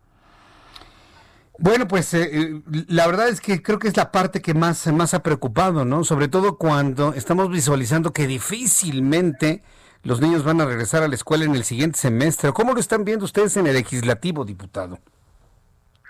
Bueno, 1.58 1.86
pues 1.86 2.14
eh, 2.14 2.30
eh, 2.32 2.62
la 2.88 3.06
verdad 3.06 3.28
es 3.28 3.40
que 3.40 3.62
creo 3.62 3.78
que 3.78 3.88
es 3.88 3.96
la 3.96 4.10
parte 4.10 4.40
que 4.40 4.54
más, 4.54 4.86
más 4.86 5.12
ha 5.12 5.22
preocupado, 5.22 5.84
¿no? 5.84 6.04
Sobre 6.04 6.28
todo 6.28 6.56
cuando 6.56 7.12
estamos 7.12 7.50
visualizando 7.50 8.12
que 8.12 8.26
difícilmente 8.26 9.62
los 10.04 10.20
niños 10.20 10.44
van 10.44 10.60
a 10.60 10.64
regresar 10.64 11.02
a 11.02 11.08
la 11.08 11.14
escuela 11.14 11.44
en 11.44 11.54
el 11.54 11.64
siguiente 11.64 11.98
semestre. 11.98 12.52
¿Cómo 12.52 12.72
lo 12.72 12.80
están 12.80 13.04
viendo 13.04 13.24
ustedes 13.24 13.56
en 13.56 13.66
el 13.66 13.74
legislativo, 13.74 14.44
diputado? 14.44 14.98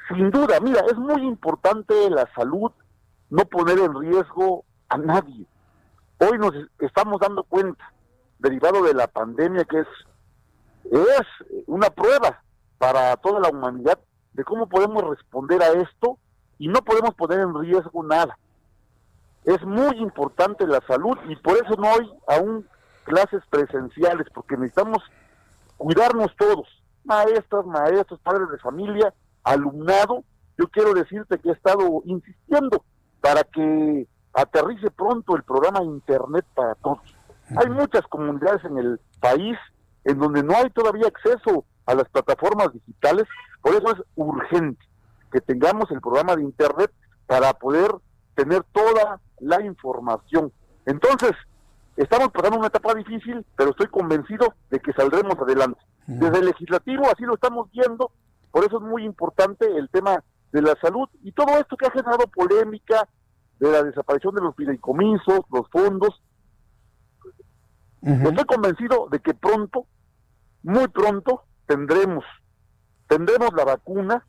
Sin 0.08 0.30
duda, 0.30 0.60
mira, 0.60 0.82
es 0.90 0.96
muy 0.96 1.22
importante 1.22 2.10
la 2.10 2.28
salud, 2.34 2.70
no 3.30 3.44
poner 3.46 3.78
en 3.78 3.98
riesgo 3.98 4.64
a 4.88 4.98
nadie. 4.98 5.46
Hoy 6.18 6.38
nos 6.38 6.54
estamos 6.78 7.20
dando 7.20 7.42
cuenta, 7.44 7.92
derivado 8.38 8.82
de 8.84 8.94
la 8.94 9.06
pandemia, 9.08 9.64
que 9.64 9.80
es, 9.80 9.86
es 10.90 11.62
una 11.66 11.90
prueba 11.90 12.42
para 12.78 13.16
toda 13.16 13.40
la 13.40 13.48
humanidad 13.48 13.98
de 14.32 14.44
cómo 14.44 14.68
podemos 14.68 15.04
responder 15.04 15.62
a 15.62 15.72
esto 15.72 16.18
y 16.58 16.68
no 16.68 16.82
podemos 16.82 17.14
poner 17.14 17.40
en 17.40 17.54
riesgo 17.54 18.02
nada. 18.02 18.38
Es 19.44 19.62
muy 19.64 19.96
importante 19.98 20.66
la 20.66 20.80
salud 20.86 21.16
y 21.28 21.36
por 21.36 21.56
eso 21.56 21.74
no 21.76 21.88
hay 21.88 22.12
aún 22.28 22.66
clases 23.04 23.42
presenciales, 23.50 24.26
porque 24.32 24.56
necesitamos 24.56 25.02
cuidarnos 25.76 26.34
todos, 26.36 26.68
maestras, 27.04 27.66
maestros, 27.66 28.20
padres 28.20 28.48
de 28.50 28.58
familia, 28.58 29.12
alumnado. 29.42 30.22
Yo 30.56 30.68
quiero 30.68 30.94
decirte 30.94 31.38
que 31.38 31.48
he 31.48 31.52
estado 31.52 32.02
insistiendo 32.04 32.84
para 33.20 33.42
que 33.42 34.06
aterrice 34.34 34.90
pronto 34.90 35.36
el 35.36 35.42
programa 35.42 35.82
Internet 35.82 36.46
para 36.54 36.74
todos. 36.76 37.00
Hay 37.56 37.68
muchas 37.68 38.02
comunidades 38.06 38.64
en 38.64 38.78
el 38.78 39.00
país 39.20 39.58
en 40.04 40.18
donde 40.18 40.42
no 40.42 40.54
hay 40.56 40.70
todavía 40.70 41.06
acceso 41.06 41.64
a 41.86 41.94
las 41.94 42.08
plataformas 42.08 42.72
digitales, 42.72 43.26
por 43.60 43.74
eso 43.74 43.92
es 43.92 44.02
urgente 44.16 44.84
que 45.32 45.40
tengamos 45.40 45.90
el 45.90 46.00
programa 46.00 46.36
de 46.36 46.42
Internet 46.42 46.92
para 47.26 47.52
poder 47.54 47.90
tener 48.34 48.62
toda 48.72 49.20
la 49.40 49.62
información. 49.62 50.52
Entonces, 50.86 51.32
estamos 51.96 52.28
pasando 52.28 52.58
una 52.58 52.68
etapa 52.68 52.94
difícil, 52.94 53.44
pero 53.56 53.70
estoy 53.70 53.86
convencido 53.88 54.54
de 54.70 54.80
que 54.80 54.92
saldremos 54.92 55.38
adelante. 55.38 55.80
Desde 56.06 56.38
el 56.38 56.46
legislativo 56.46 57.04
así 57.06 57.24
lo 57.24 57.34
estamos 57.34 57.70
viendo, 57.70 58.10
por 58.50 58.64
eso 58.64 58.78
es 58.78 58.82
muy 58.82 59.04
importante 59.04 59.66
el 59.66 59.88
tema 59.88 60.22
de 60.52 60.62
la 60.62 60.74
salud 60.80 61.08
y 61.22 61.32
todo 61.32 61.58
esto 61.58 61.76
que 61.76 61.86
ha 61.86 61.90
generado 61.90 62.26
polémica 62.26 63.08
de 63.58 63.70
la 63.70 63.82
desaparición 63.82 64.34
de 64.34 64.42
los 64.42 64.54
fideicomisos, 64.56 65.40
los 65.50 65.68
fondos. 65.70 66.20
Estoy 68.02 68.44
convencido 68.46 69.08
de 69.10 69.20
que 69.20 69.32
pronto, 69.32 69.86
muy 70.62 70.88
pronto, 70.88 71.44
tendremos 71.66 72.24
tendremos 73.06 73.52
la 73.54 73.64
vacuna 73.64 74.24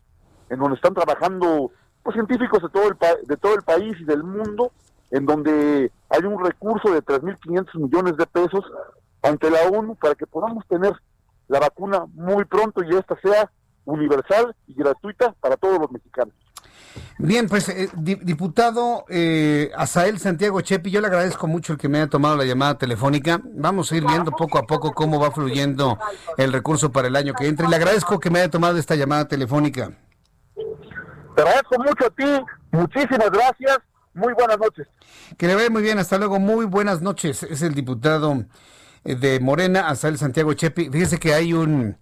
en 0.49 0.59
donde 0.59 0.75
están 0.75 0.93
trabajando 0.93 1.71
pues, 2.03 2.15
científicos 2.15 2.61
de 2.61 2.69
todo 2.69 2.89
el 2.89 2.97
de 3.27 3.37
todo 3.37 3.55
el 3.55 3.61
país 3.61 3.95
y 3.99 4.03
del 4.03 4.23
mundo 4.23 4.73
en 5.09 5.25
donde 5.25 5.91
hay 6.09 6.23
un 6.25 6.43
recurso 6.43 6.91
de 6.91 7.01
3.500 7.01 7.79
millones 7.79 8.17
de 8.17 8.25
pesos 8.25 8.65
ante 9.21 9.49
la 9.49 9.61
ONU 9.71 9.95
para 9.95 10.15
que 10.15 10.27
podamos 10.27 10.67
tener 10.67 10.91
la 11.47 11.59
vacuna 11.59 12.05
muy 12.13 12.43
pronto 12.45 12.83
y 12.83 12.95
esta 12.95 13.15
sea 13.21 13.49
universal 13.85 14.55
y 14.67 14.73
gratuita 14.73 15.33
para 15.39 15.55
todos 15.55 15.79
los 15.79 15.91
mexicanos. 15.91 16.33
Bien, 17.17 17.47
pues 17.47 17.69
eh, 17.69 17.89
diputado 17.93 19.05
eh, 19.09 19.71
Asael 19.75 20.19
Santiago 20.19 20.61
Chepi, 20.61 20.91
yo 20.91 21.01
le 21.01 21.07
agradezco 21.07 21.47
mucho 21.47 21.73
el 21.73 21.79
que 21.79 21.87
me 21.87 21.99
haya 21.99 22.07
tomado 22.07 22.35
la 22.35 22.43
llamada 22.43 22.77
telefónica. 22.77 23.41
Vamos 23.43 23.91
a 23.91 23.95
ir 23.95 24.05
viendo 24.05 24.31
poco 24.31 24.57
a 24.57 24.63
poco 24.63 24.93
cómo 24.93 25.19
va 25.19 25.31
fluyendo 25.31 25.97
el 26.37 26.51
recurso 26.51 26.91
para 26.91 27.07
el 27.07 27.15
año 27.15 27.33
que 27.33 27.47
entra 27.47 27.67
y 27.67 27.69
le 27.69 27.75
agradezco 27.75 28.19
que 28.19 28.29
me 28.29 28.39
haya 28.39 28.49
tomado 28.49 28.77
esta 28.77 28.95
llamada 28.95 29.27
telefónica. 29.27 29.91
Te 31.35 31.41
agradezco 31.41 31.77
mucho 31.79 32.05
a 32.05 32.09
ti, 32.09 32.45
muchísimas 32.71 33.31
gracias, 33.31 33.77
muy 34.13 34.33
buenas 34.33 34.57
noches. 34.59 34.87
Que 35.37 35.47
le 35.47 35.55
vaya 35.55 35.69
muy 35.69 35.81
bien, 35.81 35.97
hasta 35.99 36.17
luego, 36.17 36.39
muy 36.39 36.65
buenas 36.65 37.01
noches. 37.01 37.43
Es 37.43 37.61
el 37.61 37.73
diputado 37.73 38.45
eh, 39.03 39.15
de 39.15 39.39
Morena, 39.39 39.87
Asael 39.87 40.17
Santiago 40.17 40.53
Chepi. 40.53 40.89
Fíjese 40.89 41.17
que 41.17 41.33
hay 41.33 41.53
un 41.53 41.97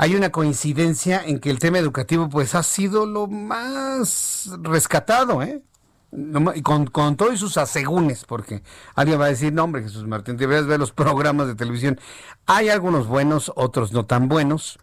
hay 0.00 0.14
una 0.14 0.32
coincidencia 0.32 1.22
en 1.22 1.40
que 1.40 1.50
el 1.50 1.58
tema 1.58 1.76
educativo 1.76 2.30
pues 2.30 2.54
ha 2.54 2.62
sido 2.62 3.04
lo 3.04 3.26
más 3.26 4.48
rescatado, 4.62 5.42
¿eh? 5.42 5.62
Con, 6.62 6.86
con 6.86 7.18
todos 7.18 7.38
sus 7.38 7.58
asegúnes, 7.58 8.24
porque 8.24 8.62
alguien 8.94 9.20
va 9.20 9.26
a 9.26 9.28
decir, 9.28 9.52
no 9.52 9.64
hombre 9.64 9.82
Jesús 9.82 10.06
Martín, 10.06 10.38
deberías 10.38 10.66
ver 10.66 10.80
los 10.80 10.92
programas 10.92 11.48
de 11.48 11.54
televisión. 11.54 12.00
Hay 12.46 12.70
algunos 12.70 13.08
buenos, 13.08 13.52
otros 13.56 13.92
no 13.92 14.06
tan 14.06 14.28
buenos. 14.28 14.78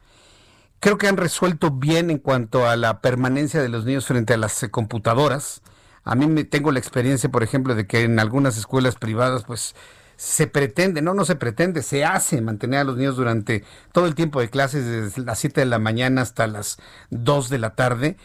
Creo 0.79 0.99
que 0.99 1.07
han 1.07 1.17
resuelto 1.17 1.71
bien 1.71 2.11
en 2.11 2.19
cuanto 2.19 2.67
a 2.67 2.75
la 2.75 3.01
permanencia 3.01 3.59
de 3.59 3.69
los 3.69 3.85
niños 3.85 4.05
frente 4.05 4.35
a 4.35 4.37
las 4.37 4.61
eh, 4.61 4.69
computadoras. 4.69 5.63
A 6.03 6.13
mí 6.13 6.27
me 6.27 6.43
tengo 6.43 6.71
la 6.71 6.77
experiencia, 6.77 7.31
por 7.31 7.41
ejemplo, 7.41 7.73
de 7.73 7.87
que 7.87 8.03
en 8.03 8.19
algunas 8.19 8.55
escuelas 8.55 8.97
privadas, 8.97 9.45
pues 9.45 9.73
se 10.17 10.47
pretende, 10.47 11.01
no, 11.01 11.13
no 11.13 11.23
se 11.23 11.35
pretende, 11.35 11.83
se 11.83 12.03
hace 12.03 12.41
mantener 12.41 12.79
a 12.79 12.83
los 12.83 12.97
niños 12.97 13.15
durante 13.15 13.63
todo 13.91 14.07
el 14.07 14.15
tiempo 14.15 14.41
de 14.41 14.49
clases, 14.49 14.85
desde 14.85 15.21
las 15.23 15.39
7 15.39 15.61
de 15.61 15.67
la 15.67 15.79
mañana 15.79 16.23
hasta 16.23 16.47
las 16.47 16.79
2 17.11 17.49
de 17.49 17.59
la 17.59 17.75
tarde. 17.75 18.17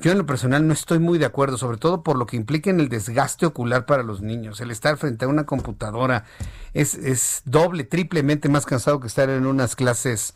Yo 0.00 0.12
en 0.12 0.18
lo 0.18 0.24
personal 0.24 0.66
no 0.66 0.72
estoy 0.72 1.00
muy 1.00 1.18
de 1.18 1.26
acuerdo, 1.26 1.58
sobre 1.58 1.76
todo 1.76 2.02
por 2.02 2.16
lo 2.16 2.24
que 2.24 2.36
implica 2.36 2.70
en 2.70 2.80
el 2.80 2.88
desgaste 2.88 3.44
ocular 3.44 3.84
para 3.84 4.02
los 4.02 4.22
niños. 4.22 4.60
El 4.60 4.70
estar 4.70 4.96
frente 4.96 5.24
a 5.24 5.28
una 5.28 5.44
computadora 5.44 6.24
es, 6.72 6.94
es 6.94 7.42
doble, 7.44 7.84
triplemente 7.84 8.48
más 8.48 8.64
cansado 8.64 9.00
que 9.00 9.08
estar 9.08 9.28
en 9.28 9.44
unas 9.44 9.76
clases 9.76 10.34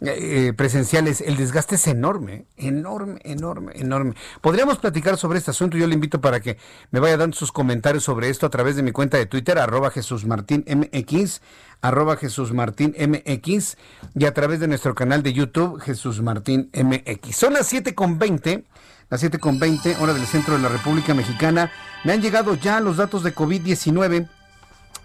eh, 0.00 0.52
presenciales, 0.54 1.22
el 1.22 1.36
desgaste 1.36 1.76
es 1.76 1.86
enorme, 1.86 2.44
enorme, 2.56 3.18
enorme, 3.24 3.72
enorme. 3.76 4.14
Podríamos 4.42 4.76
platicar 4.78 5.16
sobre 5.16 5.38
este 5.38 5.52
asunto. 5.52 5.78
Yo 5.78 5.86
le 5.86 5.94
invito 5.94 6.20
para 6.20 6.40
que 6.40 6.58
me 6.90 7.00
vaya 7.00 7.16
dando 7.16 7.34
sus 7.34 7.50
comentarios 7.50 8.04
sobre 8.04 8.28
esto 8.28 8.44
a 8.46 8.50
través 8.50 8.76
de 8.76 8.82
mi 8.82 8.92
cuenta 8.92 9.16
de 9.16 9.24
Twitter, 9.24 9.58
arroba 9.58 9.90
Jesús 9.90 10.26
Martín 10.26 10.66
MX, 10.68 11.40
arroba 11.80 12.16
Jesús 12.16 12.52
Martín 12.52 12.94
MX, 12.98 13.76
y 14.14 14.26
a 14.26 14.34
través 14.34 14.60
de 14.60 14.68
nuestro 14.68 14.94
canal 14.94 15.22
de 15.22 15.32
YouTube, 15.32 15.80
Jesús 15.80 16.20
Martín 16.20 16.70
MX. 16.74 17.34
Son 17.34 17.54
las 17.54 17.66
7 17.66 17.94
con 17.94 18.18
20, 18.18 18.64
las 19.08 19.20
7 19.20 19.38
con 19.38 19.58
20, 19.58 19.96
hora 20.00 20.12
del 20.12 20.26
centro 20.26 20.54
de 20.56 20.62
la 20.62 20.68
República 20.68 21.14
Mexicana. 21.14 21.72
Me 22.04 22.12
han 22.12 22.20
llegado 22.20 22.54
ya 22.54 22.80
los 22.80 22.98
datos 22.98 23.22
de 23.22 23.34
COVID-19. 23.34 24.28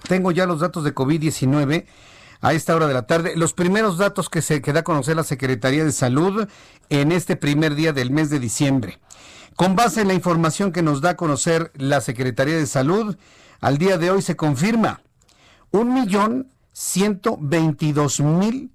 Tengo 0.10 0.32
ya 0.32 0.46
los 0.46 0.60
datos 0.60 0.84
de 0.84 0.94
COVID-19 0.94 1.86
a 2.42 2.54
esta 2.54 2.76
hora 2.76 2.88
de 2.88 2.94
la 2.94 3.08
tarde. 3.08 3.34
Los 3.36 3.54
primeros 3.54 3.98
datos 3.98 4.30
que 4.30 4.42
se 4.42 4.62
que 4.62 4.74
da 4.74 4.82
a 4.82 4.84
conocer 4.84 5.16
la 5.16 5.24
Secretaría 5.24 5.86
de 5.86 5.92
Salud 5.92 6.48
en 6.90 7.12
este 7.12 7.36
primer 7.36 7.76
día 7.76 7.94
del 7.94 8.12
mes 8.12 8.30
de 8.30 8.40
diciembre. 8.40 9.00
Con 9.56 9.76
base 9.76 10.02
en 10.02 10.08
la 10.08 10.14
información 10.14 10.72
que 10.72 10.82
nos 10.82 11.02
da 11.02 11.12
a 11.12 11.18
conocer 11.18 11.72
la 11.76 12.02
Secretaría 12.02 12.56
de 12.56 12.66
Salud, 12.66 13.18
al 13.60 13.78
día 13.78 13.98
de 13.98 14.12
hoy 14.12 14.22
se 14.22 14.36
confirma 14.36 15.02
un 15.72 15.94
millón 15.94 16.52
ciento 16.74 17.38
veintidós 17.40 18.20
mil 18.20 18.72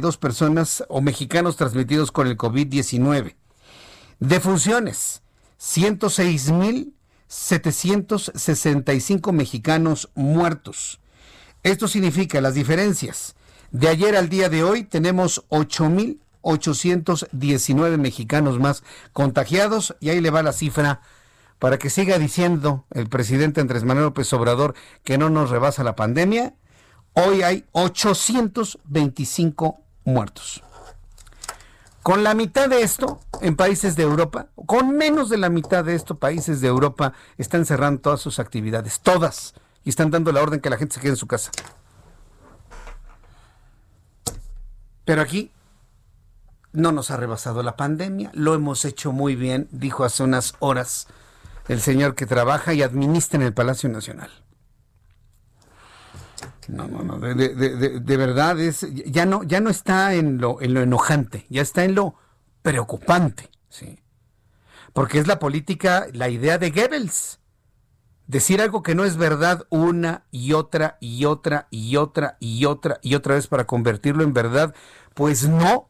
dos 0.00 0.18
personas 0.18 0.84
o 0.88 1.00
mexicanos 1.00 1.56
transmitidos 1.56 2.10
con 2.10 2.26
el 2.26 2.36
COVID-19. 2.36 3.36
Defunciones, 4.18 5.22
106 5.58 6.50
mil 6.50 6.94
765 7.32 9.32
mexicanos 9.32 10.10
muertos. 10.14 11.00
Esto 11.62 11.86
significa 11.86 12.40
las 12.40 12.54
diferencias. 12.54 13.36
De 13.70 13.86
ayer 13.88 14.16
al 14.16 14.28
día 14.28 14.48
de 14.48 14.64
hoy 14.64 14.82
tenemos 14.82 15.44
8.819 15.48 17.98
mexicanos 17.98 18.58
más 18.58 18.82
contagiados 19.12 19.94
y 20.00 20.08
ahí 20.10 20.20
le 20.20 20.30
va 20.30 20.42
la 20.42 20.52
cifra 20.52 21.02
para 21.60 21.78
que 21.78 21.88
siga 21.88 22.18
diciendo 22.18 22.84
el 22.90 23.08
presidente 23.08 23.60
Andrés 23.60 23.84
Manuel 23.84 24.06
López 24.06 24.32
Obrador 24.32 24.74
que 25.04 25.18
no 25.18 25.30
nos 25.30 25.50
rebasa 25.50 25.84
la 25.84 25.94
pandemia. 25.94 26.54
Hoy 27.14 27.42
hay 27.42 27.64
825 27.70 29.80
muertos. 30.04 30.64
Con 32.02 32.24
la 32.24 32.34
mitad 32.34 32.68
de 32.68 32.82
esto 32.82 33.20
en 33.40 33.54
países 33.54 33.94
de 33.94 34.02
Europa, 34.02 34.48
con 34.66 34.96
menos 34.96 35.30
de 35.30 35.38
la 35.38 35.48
mitad 35.48 35.84
de 35.84 35.94
esto, 35.94 36.18
países 36.18 36.60
de 36.60 36.66
Europa 36.66 37.12
están 37.38 37.66
cerrando 37.66 38.00
todas 38.00 38.20
sus 38.20 38.40
actividades, 38.40 38.98
todas 38.98 39.54
y 39.84 39.90
están 39.90 40.10
dando 40.10 40.32
la 40.32 40.42
orden 40.42 40.60
que 40.60 40.70
la 40.70 40.76
gente 40.76 40.94
se 40.94 41.00
quede 41.00 41.10
en 41.10 41.16
su 41.16 41.26
casa. 41.26 41.50
Pero 45.04 45.22
aquí 45.22 45.50
no 46.72 46.92
nos 46.92 47.10
ha 47.10 47.16
rebasado 47.16 47.62
la 47.62 47.76
pandemia, 47.76 48.30
lo 48.34 48.54
hemos 48.54 48.84
hecho 48.84 49.12
muy 49.12 49.36
bien, 49.36 49.68
dijo 49.70 50.04
hace 50.04 50.22
unas 50.22 50.54
horas 50.58 51.06
el 51.68 51.80
señor 51.80 52.14
que 52.14 52.26
trabaja 52.26 52.72
y 52.74 52.82
administra 52.82 53.38
en 53.38 53.46
el 53.46 53.52
Palacio 53.52 53.88
Nacional. 53.88 54.30
No, 56.68 56.86
no, 56.86 57.02
no, 57.02 57.18
de, 57.18 58.16
verdad 58.16 58.58
es, 58.60 58.86
ya 59.06 59.26
no, 59.26 59.42
ya 59.42 59.60
no 59.60 59.68
está 59.68 60.14
en 60.14 60.38
lo, 60.38 60.60
en 60.60 60.74
lo 60.74 60.80
enojante, 60.80 61.46
ya 61.50 61.60
está 61.60 61.84
en 61.84 61.94
lo 61.94 62.14
preocupante, 62.62 63.50
sí. 63.68 63.98
Porque 64.92 65.18
es 65.18 65.26
la 65.26 65.38
política, 65.38 66.06
la 66.12 66.28
idea 66.28 66.58
de 66.58 66.70
Goebbels 66.70 67.40
decir 68.26 68.60
algo 68.60 68.82
que 68.82 68.94
no 68.94 69.04
es 69.04 69.16
verdad 69.16 69.66
una 69.70 70.24
y 70.30 70.52
otra 70.52 70.96
y 71.00 71.24
otra 71.24 71.68
y 71.70 71.96
otra 71.96 72.36
y 72.40 72.64
otra 72.64 72.98
y 73.02 73.14
otra 73.14 73.34
vez 73.34 73.46
para 73.46 73.66
convertirlo 73.66 74.22
en 74.24 74.32
verdad, 74.32 74.74
pues 75.14 75.48
no. 75.48 75.88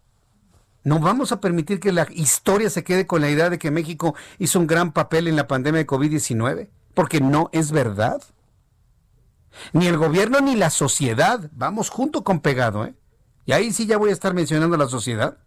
No 0.84 0.98
vamos 0.98 1.30
a 1.30 1.40
permitir 1.40 1.78
que 1.78 1.92
la 1.92 2.08
historia 2.10 2.68
se 2.68 2.82
quede 2.82 3.06
con 3.06 3.20
la 3.20 3.30
idea 3.30 3.50
de 3.50 3.58
que 3.58 3.70
México 3.70 4.16
hizo 4.38 4.58
un 4.58 4.66
gran 4.66 4.92
papel 4.92 5.28
en 5.28 5.36
la 5.36 5.46
pandemia 5.46 5.78
de 5.78 5.86
COVID-19, 5.86 6.70
porque 6.92 7.20
no 7.20 7.50
es 7.52 7.70
verdad. 7.70 8.20
Ni 9.72 9.86
el 9.86 9.96
gobierno 9.96 10.40
ni 10.40 10.56
la 10.56 10.70
sociedad. 10.70 11.50
Vamos 11.52 11.88
junto 11.88 12.24
con 12.24 12.40
pegado, 12.40 12.84
¿eh? 12.84 12.94
Y 13.44 13.52
ahí 13.52 13.72
sí 13.72 13.86
ya 13.86 13.96
voy 13.96 14.10
a 14.10 14.12
estar 14.12 14.34
mencionando 14.34 14.74
a 14.74 14.78
la 14.78 14.88
sociedad. 14.88 15.38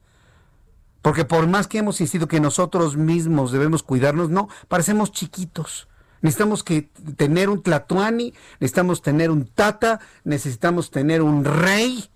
Porque 1.02 1.26
por 1.26 1.48
más 1.48 1.68
que 1.68 1.80
hemos 1.80 2.00
insistido 2.02 2.28
que 2.28 2.40
nosotros 2.40 2.98
mismos 2.98 3.52
debemos 3.52 3.84
cuidarnos, 3.84 4.30
no, 4.30 4.50
parecemos 4.68 5.12
chiquitos. 5.12 5.88
Necesitamos 6.26 6.64
que 6.64 6.90
tener 7.18 7.52
un 7.52 7.62
tlatuani, 7.62 8.34
necesitamos 8.60 9.04
tener 9.04 9.30
un 9.30 9.46
tata, 9.46 10.00
necesitamos 10.24 10.90
tener 10.90 11.22
un 11.22 11.46
rey 11.46 12.10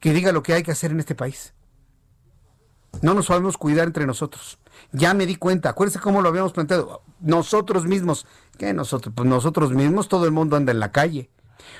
que 0.00 0.12
diga 0.12 0.32
lo 0.32 0.42
que 0.42 0.54
hay 0.54 0.64
que 0.64 0.72
hacer 0.72 0.90
en 0.90 0.98
este 0.98 1.14
país. 1.14 1.54
No 3.00 3.14
nos 3.14 3.28
podemos 3.28 3.56
cuidar 3.56 3.86
entre 3.86 4.06
nosotros. 4.06 4.58
Ya 4.90 5.14
me 5.14 5.24
di 5.24 5.36
cuenta, 5.36 5.68
acuérdense 5.68 6.00
cómo 6.00 6.20
lo 6.20 6.30
habíamos 6.30 6.52
planteado. 6.52 7.02
Nosotros 7.20 7.86
mismos, 7.86 8.26
¿qué 8.58 8.74
nosotros? 8.74 9.14
Pues 9.16 9.28
nosotros 9.28 9.72
mismos, 9.72 10.08
todo 10.08 10.24
el 10.24 10.32
mundo 10.32 10.56
anda 10.56 10.72
en 10.72 10.80
la 10.80 10.90
calle. 10.90 11.30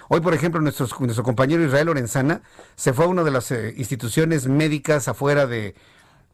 Hoy, 0.08 0.20
por 0.20 0.34
ejemplo, 0.34 0.60
nuestro, 0.60 0.86
compañero 1.24 1.64
Israel 1.64 1.86
Lorenzana 1.86 2.42
se 2.76 2.92
fue 2.92 3.06
a 3.06 3.08
una 3.08 3.24
de 3.24 3.32
las 3.32 3.50
eh, 3.50 3.74
instituciones 3.76 4.46
médicas 4.46 5.08
afuera 5.08 5.48
de, 5.48 5.74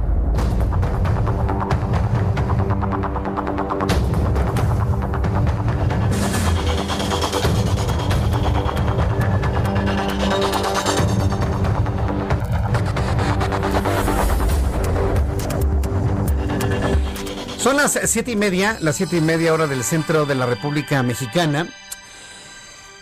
Las 17.81 17.99
siete 18.11 18.29
y 18.29 18.35
media, 18.35 18.77
las 18.79 18.95
siete 18.97 19.17
y 19.17 19.21
media 19.21 19.51
hora 19.55 19.65
del 19.65 19.83
centro 19.83 20.27
de 20.27 20.35
la 20.35 20.45
República 20.45 21.01
Mexicana. 21.01 21.67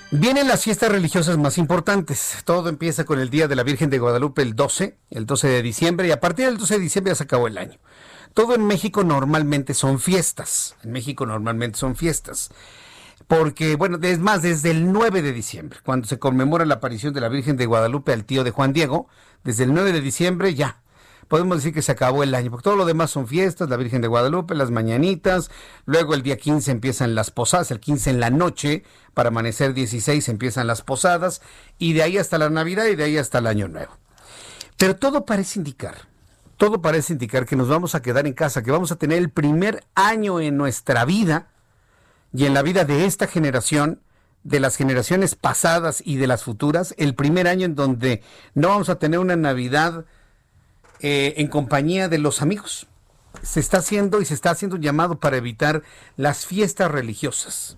Vienen 0.10 0.48
las 0.48 0.64
fiestas 0.64 0.90
religiosas 0.90 1.38
más 1.38 1.58
importantes. 1.58 2.38
Todo 2.46 2.70
empieza 2.70 3.04
con 3.04 3.20
el 3.20 3.30
Día 3.30 3.50
de 3.50 3.58
la 3.58 3.64
Virgen 3.64 3.90
de 3.90 4.00
Guadalupe 4.00 4.42
el 4.42 4.56
12, 4.56 4.98
el 5.10 5.26
12 5.26 5.48
de 5.50 5.62
diciembre, 5.64 6.08
y 6.08 6.12
a 6.12 6.22
partir 6.22 6.46
del 6.46 6.58
12 6.58 6.76
de 6.76 6.80
diciembre 6.80 7.12
ya 7.12 7.16
se 7.16 7.24
acabó 7.24 7.48
el 7.48 7.58
año. 7.58 7.78
Todo 8.34 8.56
en 8.56 8.66
México 8.66 9.04
normalmente 9.04 9.74
son 9.74 10.00
fiestas. 10.00 10.78
En 10.82 10.94
México 10.94 11.26
normalmente 11.26 11.78
son 11.78 11.98
fiestas. 11.98 12.50
Porque, 13.28 13.76
bueno, 13.76 14.00
es 14.02 14.20
más, 14.20 14.44
desde 14.44 14.72
el 14.72 14.94
9 14.94 15.22
de 15.22 15.34
diciembre, 15.34 15.80
cuando 15.84 16.08
se 16.08 16.20
conmemora 16.20 16.66
la 16.66 16.76
aparición 16.76 17.14
de 17.14 17.20
la 17.20 17.28
Virgen 17.28 17.58
de 17.58 17.66
Guadalupe 17.66 18.14
al 18.14 18.24
tío 18.24 18.46
de 18.46 18.52
Juan 18.52 18.72
Diego, 18.72 19.10
desde 19.44 19.66
el 19.66 19.74
9 19.74 19.92
de 19.92 20.00
diciembre 20.00 20.56
ya, 20.56 20.82
podemos 21.30 21.58
decir 21.58 21.74
que 21.74 21.82
se 21.82 21.94
acabó 21.94 22.24
el 22.24 22.36
año, 22.36 22.52
porque 22.52 22.64
todo 22.64 22.76
lo 22.76 22.86
demás 22.86 23.12
son 23.12 23.28
fiestas, 23.28 23.70
la 23.70 23.78
Virgen 23.78 24.02
de 24.02 24.08
Guadalupe, 24.08 24.56
las 24.56 24.72
mañanitas, 24.72 25.50
luego 25.86 26.16
el 26.16 26.24
día 26.24 26.38
15 26.38 26.72
empiezan 26.72 27.16
las 27.16 27.32
posadas, 27.32 27.72
el 27.72 27.80
15 27.80 28.10
en 28.10 28.20
la 28.20 28.32
noche, 28.32 28.84
para 29.14 29.30
amanecer 29.30 29.74
16 29.74 30.28
empiezan 30.28 30.68
las 30.68 30.82
posadas, 30.82 31.42
y 31.78 31.94
de 31.94 32.04
ahí 32.04 32.18
hasta 32.18 32.40
la 32.40 32.50
Navidad 32.50 32.86
y 32.86 32.96
de 32.96 33.04
ahí 33.04 33.18
hasta 33.18 33.38
el 33.38 33.48
Año 33.48 33.68
Nuevo. 33.68 33.94
Pero 34.76 34.96
todo 34.96 35.26
parece 35.26 35.60
indicar, 35.60 36.08
todo 36.58 36.82
parece 36.82 37.14
indicar 37.14 37.46
que 37.46 37.56
nos 37.56 37.70
vamos 37.70 37.94
a 37.94 38.02
quedar 38.02 38.26
en 38.26 38.34
casa, 38.34 38.64
que 38.64 38.72
vamos 38.72 38.92
a 38.92 38.96
tener 38.96 39.20
el 39.20 39.30
primer 39.30 39.86
año 39.94 40.40
en 40.42 40.58
nuestra 40.58 41.06
vida 41.06 41.50
y 42.34 42.48
en 42.48 42.56
la 42.56 42.64
vida 42.64 42.86
de 42.86 43.06
esta 43.06 43.28
generación, 43.28 44.02
de 44.44 44.60
las 44.60 44.78
generaciones 44.78 45.36
pasadas 45.36 46.02
y 46.04 46.16
de 46.16 46.26
las 46.26 46.44
futuras, 46.44 46.96
el 46.98 47.14
primer 47.14 47.48
año 47.48 47.66
en 47.66 47.76
donde 47.76 48.24
no 48.56 48.70
vamos 48.70 48.90
a 48.90 48.98
tener 48.98 49.20
una 49.20 49.36
Navidad 49.36 50.06
eh, 51.02 51.36
en 51.38 51.48
compañía 51.48 52.10
de 52.10 52.18
los 52.18 52.42
amigos. 52.42 52.88
Se 53.42 53.60
está 53.60 53.78
haciendo 53.78 54.22
y 54.22 54.26
se 54.26 54.34
está 54.34 54.52
haciendo 54.52 54.76
un 54.76 54.82
llamado 54.82 55.20
para 55.20 55.38
evitar 55.38 55.84
las 56.18 56.46
fiestas 56.46 56.92
religiosas. 56.92 57.78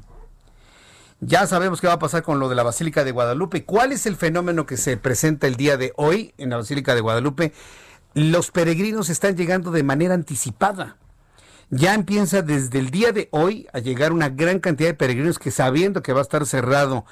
Ya 1.19 1.45
sabemos 1.45 1.81
qué 1.81 1.87
va 1.87 1.93
a 1.93 1.99
pasar 1.99 2.23
con 2.23 2.39
lo 2.39 2.49
de 2.49 2.55
la 2.55 2.63
Basílica 2.63 3.03
de 3.03 3.11
Guadalupe. 3.11 3.63
¿Cuál 3.63 3.91
es 3.91 4.07
el 4.07 4.15
fenómeno 4.15 4.65
que 4.65 4.75
se 4.75 4.97
presenta 4.97 5.45
el 5.45 5.55
día 5.55 5.77
de 5.77 5.93
hoy 5.95 6.33
en 6.37 6.49
la 6.49 6.57
Basílica 6.57 6.95
de 6.95 7.01
Guadalupe? 7.01 7.53
Los 8.15 8.49
peregrinos 8.49 9.09
están 9.09 9.37
llegando 9.37 9.69
de 9.69 9.83
manera 9.83 10.15
anticipada. 10.15 10.97
Ya 11.73 11.93
empieza 11.93 12.41
desde 12.41 12.79
el 12.79 12.91
día 12.91 13.13
de 13.13 13.29
hoy 13.31 13.65
a 13.71 13.79
llegar 13.79 14.11
una 14.11 14.27
gran 14.27 14.59
cantidad 14.59 14.89
de 14.89 14.93
peregrinos 14.93 15.39
que 15.39 15.51
sabiendo 15.51 16.03
que 16.03 16.11
va 16.11 16.19
a 16.19 16.23
estar 16.23 16.45
cerrado, 16.45 17.05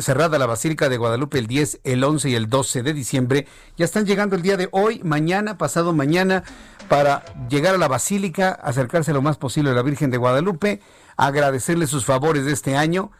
cerrada 0.00 0.38
la 0.38 0.46
Basílica 0.46 0.88
de 0.88 0.96
Guadalupe 0.96 1.38
el 1.38 1.46
10, 1.46 1.80
el 1.84 2.02
11 2.02 2.30
y 2.30 2.34
el 2.34 2.48
12 2.48 2.82
de 2.82 2.94
diciembre, 2.94 3.46
ya 3.76 3.84
están 3.84 4.06
llegando 4.06 4.34
el 4.34 4.40
día 4.40 4.56
de 4.56 4.70
hoy, 4.72 5.02
mañana, 5.04 5.58
pasado 5.58 5.92
mañana, 5.92 6.44
para 6.88 7.26
llegar 7.50 7.74
a 7.74 7.78
la 7.78 7.88
Basílica, 7.88 8.52
acercarse 8.52 9.12
lo 9.12 9.20
más 9.20 9.36
posible 9.36 9.70
a 9.70 9.74
la 9.74 9.82
Virgen 9.82 10.10
de 10.10 10.16
Guadalupe, 10.16 10.80
agradecerle 11.18 11.86
sus 11.86 12.06
favores 12.06 12.46
de 12.46 12.52
este 12.52 12.74
año, 12.74 13.12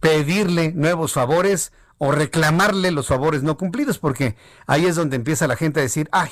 pedirle 0.00 0.72
nuevos 0.72 1.12
favores 1.12 1.72
o 1.98 2.10
reclamarle 2.10 2.90
los 2.90 3.06
favores 3.06 3.44
no 3.44 3.56
cumplidos, 3.56 3.98
porque 3.98 4.34
ahí 4.66 4.86
es 4.86 4.96
donde 4.96 5.14
empieza 5.14 5.46
la 5.46 5.54
gente 5.54 5.78
a 5.78 5.84
decir, 5.84 6.08
ay, 6.10 6.30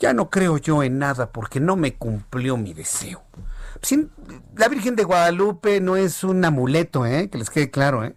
ya 0.00 0.14
no 0.14 0.30
creo 0.30 0.56
yo 0.56 0.82
en 0.82 0.98
nada 0.98 1.30
porque 1.30 1.60
no 1.60 1.76
me 1.76 1.94
cumplió 1.94 2.56
mi 2.56 2.74
deseo. 2.74 3.22
la 4.56 4.68
Virgen 4.68 4.96
de 4.96 5.04
Guadalupe 5.04 5.80
no 5.80 5.96
es 5.96 6.24
un 6.24 6.44
amuleto, 6.44 7.06
¿eh? 7.06 7.28
que 7.30 7.38
les 7.38 7.50
quede 7.50 7.70
claro. 7.70 8.04
¿eh? 8.04 8.16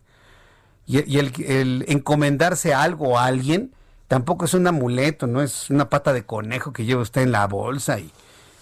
Y, 0.88 1.18
el, 1.18 1.86
encomendarse 1.88 2.74
algo 2.74 3.10
o 3.10 3.18
a 3.20 3.26
alguien 3.26 3.74
tampoco 4.08 4.46
es 4.46 4.54
un 4.54 4.66
amuleto, 4.66 5.28
no 5.28 5.42
es 5.42 5.70
una 5.70 5.90
pata 5.90 6.14
de 6.14 6.26
conejo 6.26 6.74
que 6.74 6.86
lleva 6.86 7.02
usted 7.02 7.22
en 7.22 7.32
la 7.32 7.46
bolsa 7.48 8.00
y 8.00 8.12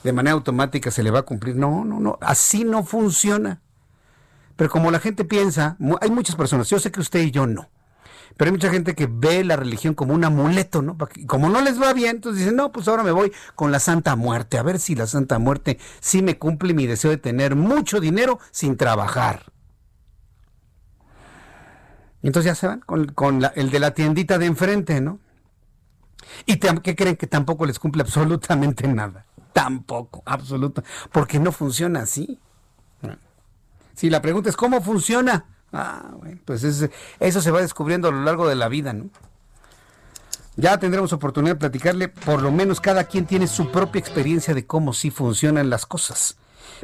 de 0.04 0.14
manera 0.14 0.34
automática 0.34 0.90
se 0.92 1.04
le 1.04 1.12
va 1.12 1.20
a 1.20 1.24
cumplir. 1.24 1.56
No, 1.56 1.86
no, 1.86 2.00
no, 2.00 2.18
así 2.22 2.64
no 2.64 2.84
funciona. 2.84 3.62
Pero 4.56 4.70
como 4.70 4.92
la 4.92 5.00
gente 5.00 5.26
piensa, 5.26 5.78
hay 6.02 6.10
muchas 6.10 6.36
personas, 6.36 6.70
yo 6.70 6.80
sé 6.80 6.92
que 6.92 7.00
usted 7.00 7.22
y 7.22 7.32
yo 7.32 7.46
no 7.46 7.70
pero 8.38 8.50
hay 8.50 8.54
mucha 8.54 8.70
gente 8.70 8.96
que 8.96 9.08
ve 9.10 9.44
la 9.44 9.56
religión 9.56 9.94
como 9.94 10.14
un 10.14 10.24
amuleto, 10.24 10.82
¿no? 10.82 10.98
Y 11.16 11.26
como 11.26 11.50
no 11.50 11.62
les 11.62 11.82
va 11.82 11.94
bien, 11.94 12.18
entonces 12.18 12.40
dicen, 12.40 12.56
no, 12.56 12.72
pues 12.72 12.88
ahora 12.88 13.04
me 13.04 13.12
voy 13.12 13.32
con 13.56 13.72
la 13.72 13.80
Santa 13.80 14.16
Muerte, 14.16 14.58
a 14.58 14.64
ver 14.64 14.80
si 14.80 14.96
la 14.96 15.08
Santa 15.08 15.40
Muerte 15.40 15.80
sí 16.00 16.22
me 16.22 16.38
cumple 16.38 16.74
mi 16.74 16.88
deseo 16.88 17.12
de 17.12 17.18
tener 17.18 17.56
mucho 17.56 18.00
dinero 18.00 18.40
sin 18.52 18.78
trabajar. 18.78 19.52
Entonces 22.24 22.52
ya 22.52 22.56
se 22.56 22.68
van 22.68 22.82
con, 22.82 23.42
el 23.56 23.72
de 23.72 23.80
la 23.80 23.94
tiendita 23.94 24.38
de 24.38 24.46
enfrente, 24.46 25.02
¿no? 25.02 25.20
¿Y 26.46 26.58
qué 26.58 26.96
creen 26.96 27.18
que 27.18 27.28
tampoco 27.28 27.66
les 27.66 27.80
cumple 27.80 28.04
absolutamente 28.04 28.88
nada? 28.88 29.26
Tampoco, 29.54 30.24
absoluta, 30.26 30.84
porque 31.12 31.40
no 31.40 31.52
funciona 31.52 32.02
así. 32.02 32.40
Si 33.96 34.10
la 34.10 34.22
pregunta 34.22 34.50
es, 34.50 34.56
¿cómo 34.56 34.82
funciona? 34.82 35.46
Ah, 35.74 36.12
bueno, 36.20 36.40
pues 36.46 36.64
eso 36.64 37.42
se 37.42 37.52
va 37.52 37.62
descubriendo 37.62 38.10
a 38.10 38.12
lo 38.12 38.24
largo 38.24 38.48
de 38.48 38.56
la 38.56 38.68
vida, 38.68 38.94
¿no? 38.94 39.10
Ya 40.58 40.78
tendremos 40.78 41.14
oportunidad 41.14 41.56
de 41.56 41.60
platicarle, 41.60 42.10
por 42.10 42.42
lo 42.42 42.52
menos 42.52 42.82
cada 42.82 43.06
quien 43.06 43.26
tiene 43.26 43.48
su 43.48 43.72
propia 43.72 44.00
experiencia 44.00 44.54
de 44.54 44.66
cómo 44.66 44.92
sí 44.92 45.10
funcionan 45.10 45.70
las 45.70 45.86
cosas. 45.86 46.38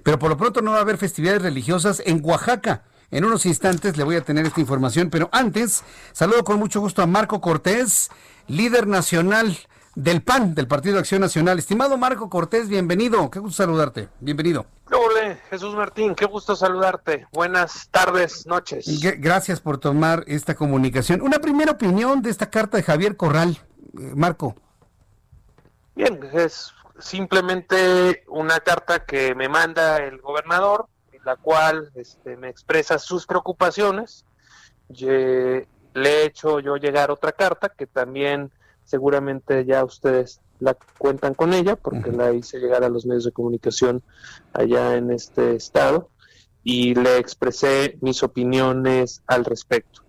Pero 0.04 0.18
por 0.18 0.30
lo 0.30 0.38
pronto 0.38 0.62
no 0.62 0.72
va 0.72 0.78
a 0.78 0.82
haber 0.82 0.98
festividades 0.98 1.42
religiosas 1.42 2.02
en 2.06 2.22
Oaxaca. 2.24 2.84
En 3.12 3.26
unos 3.26 3.46
instantes 3.46 3.98
le 3.98 4.04
voy 4.04 4.16
a 4.16 4.22
tener 4.22 4.46
esta 4.46 4.62
información, 4.62 5.10
pero 5.10 5.30
antes 5.32 5.84
saludo 6.14 6.44
con 6.44 6.60
mucho 6.60 6.80
gusto 6.80 7.02
a 7.02 7.08
Marco 7.08 7.42
Cortés, 7.42 8.10
líder 8.48 8.88
nacional 8.88 9.58
del 9.96 10.22
PAN, 10.22 10.56
del 10.56 10.68
Partido 10.68 10.96
de 10.96 11.00
Acción 11.02 11.22
Nacional. 11.22 11.60
Estimado 11.60 11.98
Marco 11.98 12.30
Cortés, 12.30 12.70
bienvenido. 12.70 13.30
Qué 13.30 13.40
gusto 13.40 13.64
saludarte. 13.64 14.10
Bienvenido. 14.20 14.66
Jesús 15.36 15.76
Martín, 15.76 16.16
qué 16.16 16.26
gusto 16.26 16.56
saludarte. 16.56 17.28
Buenas 17.32 17.90
tardes, 17.90 18.46
noches. 18.46 18.86
Gracias 19.20 19.60
por 19.60 19.78
tomar 19.78 20.24
esta 20.28 20.56
comunicación. 20.56 21.22
Una 21.22 21.40
primera 21.40 21.72
opinión 21.72 22.22
de 22.22 22.30
esta 22.30 22.50
carta 22.50 22.78
de 22.78 22.84
Javier 22.84 23.18
Corral, 23.18 23.58
eh, 24.00 24.14
Marco. 24.16 24.56
Bien, 25.96 26.20
es 26.34 26.74
simplemente 27.00 28.24
una 28.28 28.60
carta 28.60 29.06
que 29.06 29.36
me 29.36 29.50
manda 29.50 29.98
el 29.98 30.20
gobernador, 30.20 30.88
en 31.12 31.24
la 31.26 31.36
cual 31.36 31.92
este, 31.96 32.38
me 32.38 32.50
expresa 32.50 33.00
sus 33.00 33.26
preocupaciones. 33.26 34.26
le 34.90 35.66
he 35.94 36.26
hecho 36.26 36.60
yo 36.60 36.78
llegar 36.78 37.12
otra 37.12 37.32
carta 37.32 37.70
que 37.70 37.88
también 37.88 38.52
seguramente 38.84 39.66
ya 39.66 39.84
ustedes 39.84 40.40
la 40.60 40.78
cuentan 40.98 41.34
con 41.34 41.54
ella 41.54 41.76
porque 41.76 42.12
la 42.12 42.34
hice 42.34 42.60
llegar 42.60 42.84
a 42.84 42.90
los 42.90 43.06
medios 43.06 43.26
de 43.26 43.32
comunicación 43.32 44.04
allá 44.54 44.96
en 44.96 45.12
este 45.12 45.56
estado 45.56 46.10
y 46.64 46.96
le 46.96 47.18
expresé 47.18 47.98
mis 48.02 48.24
opiniones 48.24 49.22
al 49.28 49.46
respecto. 49.46 50.02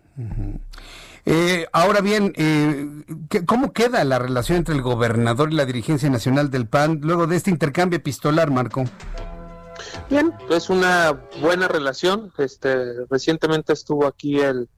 Eh, 1.24 1.66
ahora 1.72 2.00
bien, 2.00 2.32
eh, 2.36 2.86
¿cómo 3.46 3.72
queda 3.72 4.02
la 4.04 4.18
relación 4.18 4.58
entre 4.58 4.74
el 4.74 4.82
gobernador 4.82 5.52
y 5.52 5.56
la 5.56 5.66
dirigencia 5.66 6.08
nacional 6.10 6.50
del 6.50 6.66
PAN 6.66 7.00
luego 7.02 7.26
de 7.26 7.36
este 7.36 7.50
intercambio 7.50 7.98
epistolar, 7.98 8.50
Marco? 8.50 8.84
Bien, 10.10 10.32
es 10.50 10.70
una 10.70 11.20
buena 11.40 11.68
relación. 11.68 12.32
Este, 12.38 13.06
recientemente 13.06 13.72
estuvo 13.72 14.06
aquí 14.06 14.40
el 14.40 14.68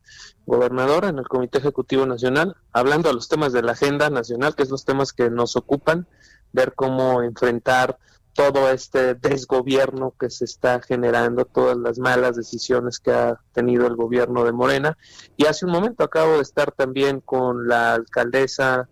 gobernador 0.47 1.05
en 1.05 1.19
el 1.19 1.29
Comité 1.29 1.59
Ejecutivo 1.59 2.07
Nacional 2.07 2.57
hablando 2.73 3.09
de 3.09 3.15
los 3.15 3.29
temas 3.29 3.53
de 3.53 3.63
la 3.63 3.73
agenda 3.73 4.11
nacional, 4.11 4.55
que 4.55 4.65
es 4.65 4.71
los 4.71 4.85
temas 4.85 5.13
que 5.13 5.31
nos 5.31 5.57
ocupan, 5.57 6.07
ver 6.53 6.75
cómo 6.75 7.23
enfrentar 7.23 7.99
todo 8.33 8.71
este 8.71 9.15
desgobierno 9.15 10.15
que 10.19 10.31
se 10.31 10.45
está 10.45 10.81
generando, 10.81 11.45
todas 11.45 11.77
las 11.77 11.99
malas 11.99 12.37
decisiones 12.37 12.99
que 12.99 13.13
ha 13.13 13.41
tenido 13.53 13.87
el 13.87 13.97
gobierno 13.97 14.45
de 14.45 14.53
Morena. 14.53 14.97
Y 15.37 15.47
hace 15.47 15.67
un 15.67 15.73
momento 15.73 16.05
acabo 16.05 16.37
de 16.37 16.43
estar 16.43 16.73
también 16.73 17.21
con 17.21 17.69
la 17.69 17.95
alcaldesa 17.95 18.89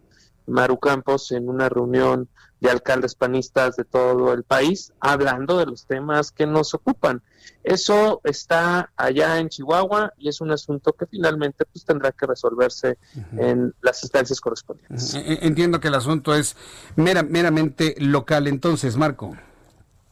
Maru 0.49 0.79
Campos 0.79 1.33
en 1.33 1.49
una 1.49 1.69
reunión 1.69 2.29
de 2.61 2.71
alcaldes 2.71 3.15
panistas 3.15 3.77
de 3.77 3.85
todo 3.85 4.33
el 4.33 4.43
país, 4.43 4.93
hablando 5.01 5.59
de 5.59 5.67
los 5.67 5.87
temas 5.87 6.33
que 6.33 6.47
nos 6.47 6.75
ocupan. 6.75 7.23
Eso 7.63 8.21
está 8.25 8.91
allá 8.97 9.39
en 9.39 9.49
Chihuahua 9.49 10.13
y 10.19 10.29
es 10.29 10.41
un 10.41 10.51
asunto 10.51 10.93
que 10.93 11.07
finalmente 11.07 11.65
pues 11.65 11.85
tendrá 11.85 12.13
que 12.13 12.27
resolverse 12.27 12.99
en 13.37 13.75
las 13.81 14.03
instancias 14.03 14.41
correspondientes. 14.41 15.15
E, 15.15 15.19
e, 15.19 15.47
entiendo 15.47 15.79
que 15.79 15.89
el 15.89 15.95
asunto 15.95 16.35
es 16.35 16.57
meramente 16.97 17.95
local 17.99 18.49
entonces, 18.49 18.97
Marco. 18.97 19.37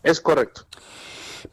Es 0.02 0.20
correcto. 0.20 0.66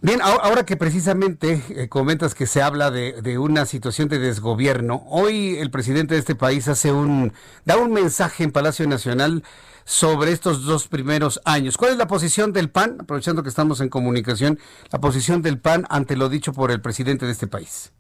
Bien, 0.05 0.19
ahora 0.21 0.65
que 0.65 0.75
precisamente 0.75 1.63
eh, 1.69 1.87
comentas 1.87 2.35
que 2.35 2.45
se 2.45 2.61
habla 2.61 2.91
de, 2.91 3.21
de, 3.21 3.37
una 3.37 3.65
situación 3.65 4.09
de 4.09 4.19
desgobierno, 4.19 5.05
hoy 5.07 5.55
el 5.55 5.71
presidente 5.71 6.15
de 6.15 6.19
este 6.19 6.35
país 6.35 6.67
hace 6.67 6.91
un, 6.91 7.31
da 7.63 7.77
un 7.77 7.93
mensaje 7.93 8.43
en 8.43 8.51
Palacio 8.51 8.85
Nacional 8.85 9.45
sobre 9.85 10.33
estos 10.33 10.65
dos 10.65 10.89
primeros 10.89 11.39
años. 11.45 11.77
¿Cuál 11.77 11.93
es 11.93 11.97
la 11.97 12.07
posición 12.07 12.51
del 12.51 12.69
PAN, 12.69 12.97
aprovechando 12.99 13.43
que 13.43 13.49
estamos 13.49 13.79
en 13.79 13.87
comunicación, 13.87 14.59
la 14.91 14.99
posición 14.99 15.41
del 15.41 15.57
PAN 15.57 15.85
ante 15.89 16.17
lo 16.17 16.27
dicho 16.27 16.51
por 16.51 16.71
el 16.71 16.81
presidente 16.81 17.25
de 17.25 17.31
este 17.31 17.47
país? 17.47 17.93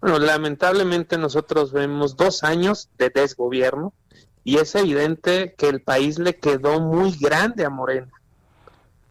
Bueno, 0.00 0.18
lamentablemente 0.18 1.18
nosotros 1.18 1.70
vemos 1.70 2.16
dos 2.16 2.44
años 2.44 2.88
de 2.96 3.10
desgobierno 3.10 3.92
y 4.42 4.56
es 4.56 4.74
evidente 4.74 5.54
que 5.58 5.68
el 5.68 5.82
país 5.82 6.18
le 6.18 6.38
quedó 6.38 6.80
muy 6.80 7.14
grande 7.14 7.66
a 7.66 7.68
Morena. 7.68 8.10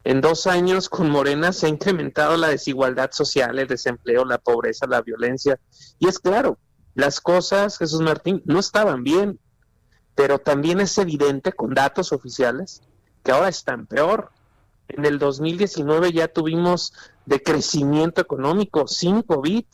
En 0.06 0.22
dos 0.22 0.48
años 0.48 0.88
con 0.88 1.10
Morena 1.10 1.52
se 1.52 1.66
ha 1.66 1.70
incrementado 1.70 2.38
la 2.38 2.48
desigualdad 2.48 3.12
social, 3.12 3.60
el 3.60 3.68
desempleo, 3.68 4.24
la 4.24 4.38
pobreza, 4.38 4.88
la 4.88 5.02
violencia. 5.02 5.60
Y 6.00 6.08
es 6.08 6.20
claro, 6.20 6.58
las 6.94 7.20
cosas, 7.20 7.78
Jesús 7.78 8.00
Martín, 8.00 8.42
no 8.46 8.60
estaban 8.60 9.04
bien 9.04 9.40
pero 10.16 10.40
también 10.40 10.80
es 10.80 10.98
evidente 10.98 11.52
con 11.52 11.74
datos 11.74 12.14
oficiales 12.14 12.82
que 13.24 13.32
ahora 13.32 13.50
están 13.50 13.86
peor. 13.86 14.32
En 14.88 15.06
el 15.06 15.20
2019 15.20 16.14
ya 16.14 16.30
tuvimos 16.30 16.94
decrecimiento 17.26 18.22
económico 18.22 18.88
sin 18.88 19.22
COVID 19.22 19.66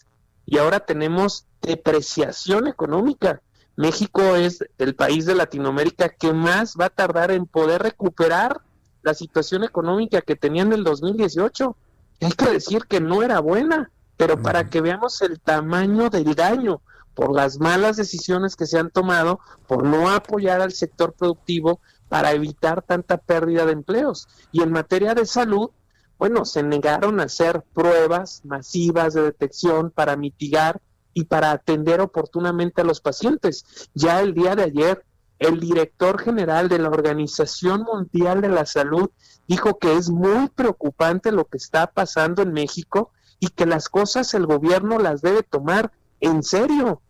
y 0.48 0.58
ahora 0.58 0.80
tenemos 0.80 1.46
depreciación 1.62 2.68
económica. 2.68 3.42
México 3.76 4.36
es 4.36 4.66
el 4.80 4.96
país 4.96 5.26
de 5.26 5.36
Latinoamérica 5.36 6.10
que 6.10 6.34
más 6.34 6.76
va 6.80 6.86
a 6.86 6.90
tardar 6.90 7.32
en 7.32 7.46
poder 7.46 7.84
recuperar 7.84 8.62
la 9.04 9.14
situación 9.14 9.64
económica 9.64 10.22
que 10.22 10.36
tenía 10.36 10.64
en 10.64 10.74
el 10.74 10.84
2018. 10.84 11.76
Hay 12.22 12.32
que 12.32 12.50
decir 12.50 12.86
que 12.86 13.00
no 13.00 13.24
era 13.24 13.40
buena, 13.40 13.92
pero 14.18 14.42
para 14.42 14.70
que 14.70 14.82
veamos 14.82 15.22
el 15.22 15.40
tamaño 15.40 16.10
del 16.10 16.36
daño, 16.36 16.82
por 17.16 17.36
las 17.36 17.60
malas 17.60 17.98
decisiones 17.98 18.56
que 18.56 18.66
se 18.66 18.80
han 18.80 18.92
tomado, 18.92 19.40
por 19.68 19.84
no 19.84 20.10
apoyar 20.10 20.62
al 20.62 20.72
sector 20.72 21.14
productivo 21.14 21.80
para 22.08 22.32
evitar 22.32 22.82
tanta 22.82 23.18
pérdida 23.18 23.66
de 23.66 23.74
empleos. 23.74 24.28
Y 24.52 24.62
en 24.62 24.72
materia 24.72 25.16
de 25.16 25.26
salud, 25.26 25.72
bueno, 26.20 26.46
se 26.46 26.62
negaron 26.62 27.20
a 27.20 27.24
hacer 27.24 27.64
pruebas 27.74 28.42
masivas 28.44 29.14
de 29.14 29.24
detección 29.24 29.92
para 29.92 30.16
mitigar 30.16 30.82
y 31.14 31.26
para 31.26 31.52
atender 31.52 32.00
oportunamente 32.02 32.82
a 32.82 32.84
los 32.84 33.02
pacientes. 33.02 33.90
Ya 33.94 34.22
el 34.22 34.34
día 34.34 34.56
de 34.56 34.64
ayer, 34.64 35.04
el 35.42 35.60
director 35.60 36.22
general 36.22 36.70
de 36.70 36.80
la 36.80 36.88
Organización 36.88 37.84
Mundial 37.84 38.42
de 38.42 38.50
la 38.50 38.66
Salud 38.66 39.10
dijo 39.48 39.78
que 39.78 39.98
es 39.98 40.10
muy 40.10 40.48
preocupante 40.50 41.32
lo 41.32 41.46
que 41.46 41.58
está 41.58 41.88
pasando 41.88 42.42
en 42.42 42.54
México 42.54 43.12
y 43.40 43.50
que 43.50 43.66
las 43.66 43.90
cosas 43.90 44.34
el 44.34 44.46
gobierno 44.46 44.98
las 45.00 45.22
debe 45.22 45.44
tomar 45.44 45.92
en 46.22 46.44
serio. 46.44 47.02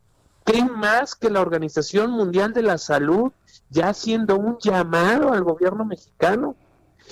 ¿Qué 0.46 0.64
más 0.64 1.14
que 1.14 1.30
la 1.30 1.42
Organización 1.42 2.12
Mundial 2.12 2.54
de 2.54 2.64
la 2.64 2.80
Salud 2.80 3.32
ya 3.70 3.90
haciendo 3.90 4.38
un 4.38 4.58
llamado 4.60 5.32
al 5.32 5.44
gobierno 5.44 5.86
mexicano? 5.86 6.56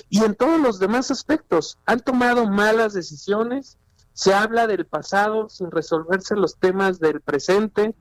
y 0.08 0.24
en 0.24 0.34
todos 0.34 0.60
los 0.60 0.78
demás 0.78 1.10
aspectos. 1.10 1.78
Han 1.86 2.00
tomado 2.00 2.46
malas 2.46 2.94
decisiones, 2.94 3.76
se 4.12 4.32
habla 4.32 4.66
del 4.66 4.86
pasado 4.86 5.48
sin 5.48 5.70
resolverse 5.70 6.36
los 6.36 6.56
temas 6.56 7.00
del 7.00 7.20
presente, 7.20 7.94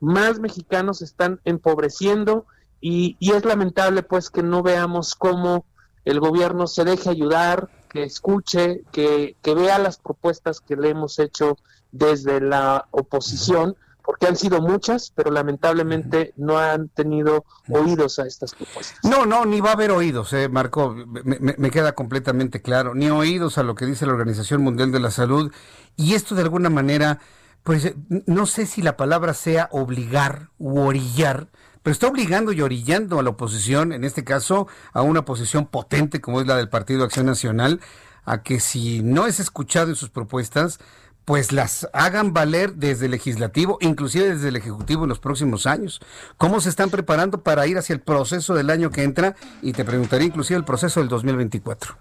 más 0.00 0.38
mexicanos 0.38 1.00
están 1.00 1.40
empobreciendo 1.44 2.46
y, 2.80 3.16
y 3.18 3.32
es 3.32 3.44
lamentable 3.44 4.02
pues 4.02 4.30
que 4.30 4.42
no 4.42 4.62
veamos 4.62 5.14
cómo 5.14 5.64
el 6.04 6.20
gobierno 6.20 6.66
se 6.66 6.84
deje 6.84 7.10
ayudar, 7.10 7.68
que 7.88 8.04
escuche, 8.04 8.82
que, 8.92 9.36
que 9.42 9.54
vea 9.54 9.78
las 9.78 9.98
propuestas 9.98 10.60
que 10.60 10.76
le 10.76 10.90
hemos 10.90 11.18
hecho 11.18 11.58
desde 11.90 12.40
la 12.40 12.86
oposición 12.90 13.76
porque 14.06 14.28
han 14.28 14.36
sido 14.36 14.62
muchas, 14.62 15.12
pero 15.14 15.32
lamentablemente 15.32 16.32
no 16.36 16.58
han 16.58 16.88
tenido 16.88 17.44
oídos 17.68 18.20
a 18.20 18.26
estas 18.26 18.54
propuestas. 18.54 18.98
No, 19.02 19.26
no, 19.26 19.44
ni 19.44 19.60
va 19.60 19.70
a 19.70 19.72
haber 19.72 19.90
oídos, 19.90 20.32
eh, 20.32 20.48
Marco, 20.48 20.94
me, 20.94 21.56
me, 21.58 21.70
queda 21.70 21.92
completamente 21.92 22.62
claro, 22.62 22.94
ni 22.94 23.10
oídos 23.10 23.58
a 23.58 23.64
lo 23.64 23.74
que 23.74 23.84
dice 23.84 24.06
la 24.06 24.12
Organización 24.12 24.62
Mundial 24.62 24.92
de 24.92 25.00
la 25.00 25.10
Salud, 25.10 25.52
y 25.96 26.14
esto 26.14 26.36
de 26.36 26.42
alguna 26.42 26.70
manera, 26.70 27.18
pues 27.64 27.94
no 28.08 28.46
sé 28.46 28.66
si 28.66 28.80
la 28.80 28.96
palabra 28.96 29.34
sea 29.34 29.68
obligar 29.72 30.50
u 30.56 30.78
orillar, 30.78 31.48
pero 31.86 31.92
está 31.92 32.08
obligando 32.08 32.50
y 32.50 32.60
orillando 32.62 33.20
a 33.20 33.22
la 33.22 33.30
oposición, 33.30 33.92
en 33.92 34.02
este 34.02 34.24
caso 34.24 34.66
a 34.92 35.02
una 35.02 35.20
oposición 35.20 35.66
potente 35.66 36.20
como 36.20 36.40
es 36.40 36.46
la 36.48 36.56
del 36.56 36.68
Partido 36.68 37.04
Acción 37.04 37.26
Nacional, 37.26 37.80
a 38.24 38.42
que 38.42 38.58
si 38.58 39.04
no 39.04 39.28
es 39.28 39.38
escuchado 39.38 39.90
en 39.90 39.94
sus 39.94 40.10
propuestas, 40.10 40.80
pues 41.24 41.52
las 41.52 41.88
hagan 41.92 42.32
valer 42.32 42.74
desde 42.74 43.04
el 43.04 43.12
legislativo, 43.12 43.78
inclusive 43.80 44.30
desde 44.30 44.48
el 44.48 44.56
ejecutivo 44.56 45.04
en 45.04 45.10
los 45.10 45.20
próximos 45.20 45.64
años. 45.64 46.00
¿Cómo 46.38 46.60
se 46.60 46.70
están 46.70 46.90
preparando 46.90 47.44
para 47.44 47.68
ir 47.68 47.78
hacia 47.78 47.94
el 47.94 48.00
proceso 48.00 48.56
del 48.56 48.70
año 48.70 48.90
que 48.90 49.04
entra? 49.04 49.36
Y 49.62 49.72
te 49.72 49.84
preguntaría 49.84 50.26
inclusive 50.26 50.58
el 50.58 50.64
proceso 50.64 50.98
del 50.98 51.08
2024. 51.08 51.96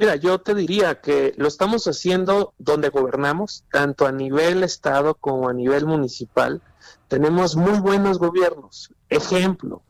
Mira, 0.00 0.16
yo 0.16 0.40
te 0.40 0.52
diría 0.52 1.00
que 1.00 1.32
lo 1.36 1.46
estamos 1.46 1.84
haciendo 1.86 2.54
donde 2.58 2.88
gobernamos, 2.88 3.62
tanto 3.70 4.04
a 4.04 4.10
nivel 4.10 4.64
estado 4.64 5.14
como 5.14 5.48
a 5.48 5.52
nivel 5.52 5.86
municipal. 5.86 6.60
Tenemos 7.06 7.54
muy 7.54 7.78
buenos 7.78 8.18
gobiernos. 8.18 8.90
Ejemplo, 9.16 9.82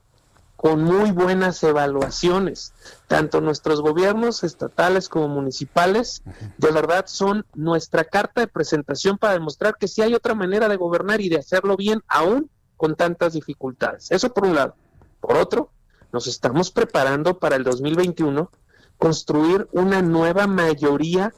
con 0.56 0.84
muy 0.84 1.10
buenas 1.10 1.62
evaluaciones. 1.62 2.72
Tanto 3.08 3.40
nuestros 3.40 3.80
gobiernos 3.80 4.44
estatales 4.44 5.08
como 5.08 5.28
municipales, 5.28 6.22
de 6.58 6.70
verdad, 6.70 7.06
son 7.06 7.44
nuestra 7.54 8.04
carta 8.04 8.40
de 8.40 8.46
presentación 8.46 9.18
para 9.18 9.34
demostrar 9.34 9.76
que 9.76 9.88
sí 9.88 10.02
hay 10.02 10.14
otra 10.14 10.34
manera 10.34 10.68
de 10.68 10.76
gobernar 10.76 11.20
y 11.20 11.28
de 11.28 11.38
hacerlo 11.38 11.76
bien, 11.76 12.02
aún 12.06 12.48
con 12.76 12.94
tantas 12.94 13.32
dificultades. 13.32 14.10
Eso 14.10 14.32
por 14.32 14.44
un 14.44 14.54
lado. 14.54 14.74
Por 15.20 15.36
otro, 15.36 15.70
nos 16.12 16.26
estamos 16.26 16.70
preparando 16.70 17.38
para 17.38 17.56
el 17.56 17.64
2021 17.64 18.50
construir 18.98 19.68
una 19.72 20.02
nueva 20.02 20.46
mayoría 20.46 21.32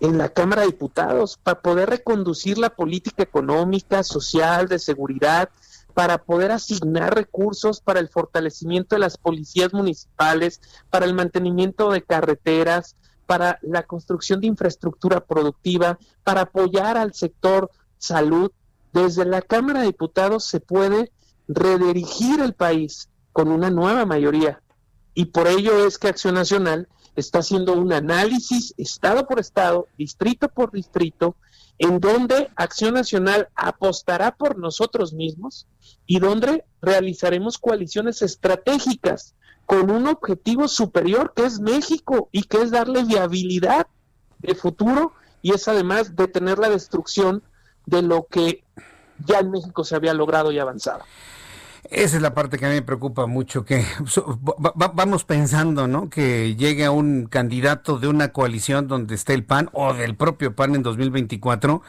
en 0.00 0.18
la 0.18 0.28
Cámara 0.28 0.62
de 0.62 0.68
Diputados 0.68 1.38
para 1.42 1.60
poder 1.60 1.90
reconducir 1.90 2.58
la 2.58 2.70
política 2.70 3.22
económica, 3.22 4.02
social, 4.02 4.68
de 4.68 4.78
seguridad, 4.78 5.50
para 5.96 6.18
poder 6.18 6.52
asignar 6.52 7.14
recursos 7.14 7.80
para 7.80 8.00
el 8.00 8.10
fortalecimiento 8.10 8.94
de 8.94 8.98
las 8.98 9.16
policías 9.16 9.72
municipales, 9.72 10.60
para 10.90 11.06
el 11.06 11.14
mantenimiento 11.14 11.90
de 11.90 12.02
carreteras, 12.02 12.96
para 13.24 13.58
la 13.62 13.82
construcción 13.84 14.42
de 14.42 14.46
infraestructura 14.46 15.24
productiva, 15.24 15.98
para 16.22 16.42
apoyar 16.42 16.98
al 16.98 17.14
sector 17.14 17.70
salud. 17.96 18.52
Desde 18.92 19.24
la 19.24 19.40
Cámara 19.40 19.80
de 19.80 19.86
Diputados 19.86 20.44
se 20.44 20.60
puede 20.60 21.12
redirigir 21.48 22.40
el 22.40 22.52
país 22.52 23.08
con 23.32 23.48
una 23.48 23.70
nueva 23.70 24.04
mayoría. 24.04 24.60
Y 25.14 25.24
por 25.24 25.46
ello 25.48 25.86
es 25.86 25.96
que 25.96 26.08
Acción 26.08 26.34
Nacional 26.34 26.88
está 27.14 27.38
haciendo 27.38 27.72
un 27.72 27.94
análisis 27.94 28.74
estado 28.76 29.26
por 29.26 29.40
estado, 29.40 29.88
distrito 29.96 30.50
por 30.50 30.72
distrito, 30.72 31.36
en 31.78 32.00
donde 32.00 32.50
Acción 32.56 32.94
Nacional 32.94 33.48
apostará 33.54 34.36
por 34.36 34.58
nosotros 34.58 35.12
mismos 35.12 35.66
y 36.06 36.18
donde 36.18 36.64
realizaremos 36.80 37.58
coaliciones 37.58 38.22
estratégicas 38.22 39.34
con 39.66 39.90
un 39.90 40.06
objetivo 40.06 40.68
superior 40.68 41.32
que 41.34 41.44
es 41.44 41.60
México 41.60 42.28
y 42.32 42.44
que 42.44 42.62
es 42.62 42.70
darle 42.70 43.04
viabilidad 43.04 43.88
de 44.38 44.54
futuro 44.54 45.12
y 45.42 45.52
es 45.52 45.68
además 45.68 46.16
detener 46.16 46.58
la 46.58 46.70
destrucción 46.70 47.42
de 47.84 48.02
lo 48.02 48.26
que 48.26 48.64
ya 49.24 49.40
en 49.40 49.50
México 49.50 49.84
se 49.84 49.96
había 49.96 50.14
logrado 50.14 50.52
y 50.52 50.58
avanzado. 50.58 51.04
Esa 51.90 52.16
es 52.16 52.22
la 52.22 52.34
parte 52.34 52.58
que 52.58 52.66
a 52.66 52.68
mí 52.68 52.74
me 52.74 52.82
preocupa 52.82 53.26
mucho, 53.26 53.64
que 53.64 53.84
vamos 54.74 55.24
pensando, 55.24 55.86
¿no? 55.86 56.10
Que 56.10 56.56
llegue 56.56 56.88
un 56.88 57.26
candidato 57.26 57.98
de 57.98 58.08
una 58.08 58.32
coalición 58.32 58.88
donde 58.88 59.14
esté 59.14 59.34
el 59.34 59.44
PAN 59.44 59.70
o 59.72 59.94
del 59.94 60.16
propio 60.16 60.54
PAN 60.56 60.74
en 60.74 60.82
2024. 60.82 61.82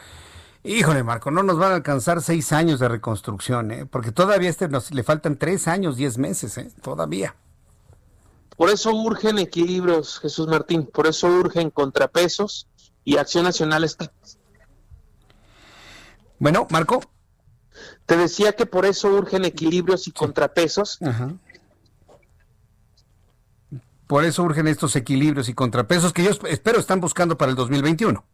Híjole, 0.64 1.02
Marco, 1.02 1.30
no 1.30 1.42
nos 1.42 1.58
van 1.58 1.72
a 1.72 1.76
alcanzar 1.76 2.22
seis 2.22 2.52
años 2.52 2.78
de 2.78 2.88
reconstrucción, 2.88 3.72
¿eh? 3.72 3.86
Porque 3.86 4.12
todavía 4.12 4.50
este 4.50 4.68
nos, 4.68 4.92
le 4.92 5.02
faltan 5.02 5.36
tres 5.36 5.66
años, 5.66 5.96
diez 5.96 6.18
meses, 6.18 6.58
¿eh? 6.58 6.70
Todavía. 6.82 7.34
Por 8.56 8.70
eso 8.70 8.92
urgen 8.92 9.38
equilibrios, 9.38 10.18
Jesús 10.20 10.48
Martín, 10.48 10.86
por 10.86 11.06
eso 11.06 11.28
urgen 11.28 11.70
contrapesos 11.70 12.68
y 13.04 13.16
Acción 13.16 13.44
Nacional 13.44 13.84
está. 13.84 14.12
Bueno, 16.38 16.66
Marco. 16.70 17.00
Te 18.08 18.16
decía 18.16 18.54
que 18.54 18.64
por 18.64 18.86
eso 18.86 19.10
urgen 19.10 19.44
equilibrios 19.44 20.08
y 20.08 20.12
contrapesos. 20.12 20.98
Por 24.06 24.24
eso 24.24 24.44
urgen 24.44 24.66
estos 24.66 24.96
equilibrios 24.96 25.50
y 25.50 25.52
contrapesos 25.52 26.14
que 26.14 26.24
yo 26.24 26.30
espero 26.48 26.80
están 26.80 27.00
buscando 27.02 27.36
para 27.36 27.50
el 27.50 27.56
2021. 27.56 28.24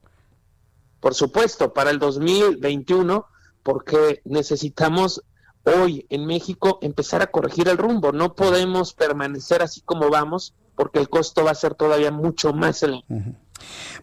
Por 1.01 1.15
supuesto, 1.15 1.75
para 1.75 1.91
el 1.91 1.99
2021, 1.99 3.27
porque 3.65 4.23
necesitamos 4.25 5.25
hoy 5.65 6.07
en 6.09 6.25
México 6.25 6.79
empezar 6.81 7.21
a 7.23 7.27
corregir 7.27 7.69
el 7.69 7.77
rumbo. 7.77 8.13
No 8.13 8.37
podemos 8.37 8.93
permanecer 8.93 9.61
así 9.61 9.81
como 9.81 10.09
vamos, 10.09 10.55
porque 10.77 11.01
el 11.01 11.09
costo 11.09 11.43
va 11.43 11.51
a 11.51 11.57
ser 11.57 11.75
todavía 11.75 12.13
mucho 12.13 12.53
más 12.53 12.81
elevado. 12.85 13.07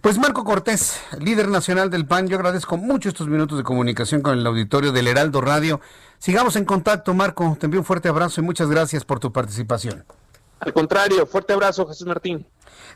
Pues 0.01 0.17
Marco 0.17 0.43
Cortés, 0.43 0.99
líder 1.19 1.47
nacional 1.47 1.89
del 1.89 2.05
PAN, 2.05 2.27
yo 2.27 2.37
agradezco 2.37 2.77
mucho 2.77 3.09
estos 3.09 3.27
minutos 3.27 3.57
de 3.57 3.63
comunicación 3.63 4.21
con 4.21 4.37
el 4.37 4.45
auditorio 4.47 4.91
del 4.91 5.07
Heraldo 5.07 5.41
Radio. 5.41 5.79
Sigamos 6.17 6.55
en 6.55 6.65
contacto, 6.65 7.13
Marco. 7.13 7.55
Te 7.59 7.67
envío 7.67 7.79
un 7.79 7.85
fuerte 7.85 8.09
abrazo 8.09 8.41
y 8.41 8.43
muchas 8.43 8.69
gracias 8.69 9.05
por 9.05 9.19
tu 9.19 9.31
participación. 9.31 10.05
Al 10.59 10.73
contrario, 10.73 11.25
fuerte 11.25 11.53
abrazo, 11.53 11.87
Jesús 11.87 12.07
Martín. 12.07 12.45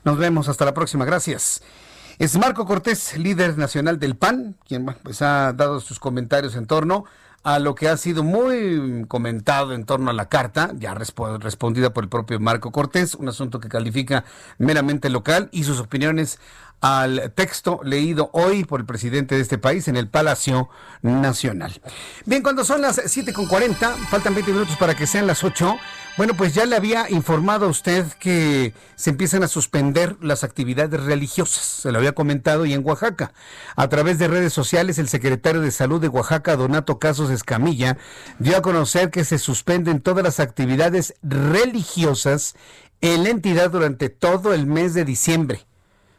Nos 0.04 0.18
vemos, 0.18 0.48
hasta 0.48 0.66
la 0.66 0.74
próxima, 0.74 1.06
gracias. 1.06 1.64
Es 2.18 2.38
Marco 2.38 2.66
Cortés, 2.66 3.18
líder 3.18 3.58
nacional 3.58 4.00
del 4.00 4.16
PAN, 4.16 4.56
quien 4.68 4.86
pues, 4.86 5.22
ha 5.22 5.52
dado 5.54 5.80
sus 5.82 6.00
comentarios 6.00 6.56
en 6.56 6.66
torno 6.66 7.06
a 7.06 7.10
lo 7.60 7.76
que 7.76 7.88
ha 7.88 7.98
sido 7.98 8.24
muy 8.24 9.06
comentado 9.08 9.74
en 9.74 9.86
torno 9.86 10.10
a 10.10 10.14
la 10.14 10.30
carta, 10.30 10.72
ya 10.78 10.96
respondida 10.96 11.94
por 11.94 12.04
el 12.04 12.10
propio 12.10 12.40
Marco 12.40 12.72
Cortés, 12.72 13.14
un 13.14 13.30
asunto 13.30 13.60
que 13.60 13.70
califica 13.70 14.26
meramente 14.58 15.10
local 15.10 15.50
y 15.52 15.64
sus 15.64 15.80
opiniones 15.80 16.40
al 16.86 17.32
texto 17.34 17.80
leído 17.84 18.30
hoy 18.32 18.64
por 18.64 18.80
el 18.80 18.86
presidente 18.86 19.34
de 19.34 19.42
este 19.42 19.58
país 19.58 19.88
en 19.88 19.98
el 19.98 20.08
Palacio 20.08 20.70
Nacional. 21.02 21.82
Bien, 22.26 22.44
cuando 22.44 22.64
son 22.64 22.84
las 22.84 23.00
7.40, 23.00 23.96
faltan 24.08 24.36
20 24.36 24.52
minutos 24.52 24.78
para 24.78 24.94
que 24.94 25.08
sean 25.08 25.26
las 25.26 25.44
8. 25.44 25.78
Bueno, 26.16 26.36
pues 26.36 26.54
ya 26.54 26.68
le 26.68 26.76
había 26.76 27.10
informado 27.10 27.66
a 27.66 27.70
usted 27.70 28.06
que 28.20 28.76
se 28.96 29.10
empiezan 29.10 29.42
a 29.42 29.48
suspender 29.48 30.16
las 30.22 30.44
actividades 30.44 31.04
religiosas, 31.04 31.64
se 31.64 31.92
lo 31.92 31.98
había 31.98 32.12
comentado, 32.12 32.68
y 32.68 32.74
en 32.74 32.86
Oaxaca. 32.86 33.34
A 33.76 33.90
través 33.90 34.20
de 34.20 34.28
redes 34.28 34.54
sociales, 34.54 35.00
el 35.00 35.10
secretario 35.10 35.62
de 35.62 35.72
Salud 35.72 36.00
de 36.00 36.08
Oaxaca, 36.08 36.56
Donato 36.56 37.00
Casos 37.00 37.32
Escamilla, 37.32 37.98
dio 38.38 38.58
a 38.58 38.62
conocer 38.62 39.10
que 39.10 39.26
se 39.26 39.40
suspenden 39.40 40.02
todas 40.02 40.24
las 40.24 40.40
actividades 40.40 41.16
religiosas 41.24 42.54
en 43.02 43.24
la 43.24 43.30
entidad 43.30 43.72
durante 43.72 44.10
todo 44.10 44.54
el 44.54 44.68
mes 44.68 44.94
de 44.94 45.04
diciembre. 45.04 45.66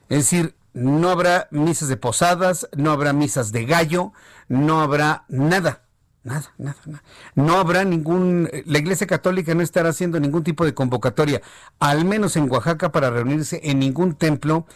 Es 0.09 0.19
decir, 0.19 0.55
no 0.73 1.11
habrá 1.11 1.49
misas 1.51 1.89
de 1.89 1.97
posadas, 1.97 2.69
no 2.77 2.91
habrá 2.91 3.13
misas 3.13 3.53
de 3.53 3.65
gallo, 3.65 4.13
no 4.49 4.81
habrá 4.81 5.25
nada 5.29 5.87
Nada, 6.27 6.53
nada, 6.59 6.77
nada. 6.87 7.05
No 7.37 7.57
habrá 7.57 7.85
ningún, 7.85 8.51
la 8.65 8.79
Iglesia 8.81 9.07
Católica 9.07 9.55
no 9.55 9.63
estará 9.63 9.91
haciendo 9.91 10.19
ningún 10.19 10.43
tipo 10.43 10.65
de 10.65 10.75
convocatoria, 10.75 11.41
al 11.79 12.05
menos 12.05 12.35
en 12.35 12.51
Oaxaca, 12.51 12.91
para 12.91 13.11
reunirse 13.11 13.61
en 13.63 13.79
ningún 13.79 14.17
templo 14.17 14.67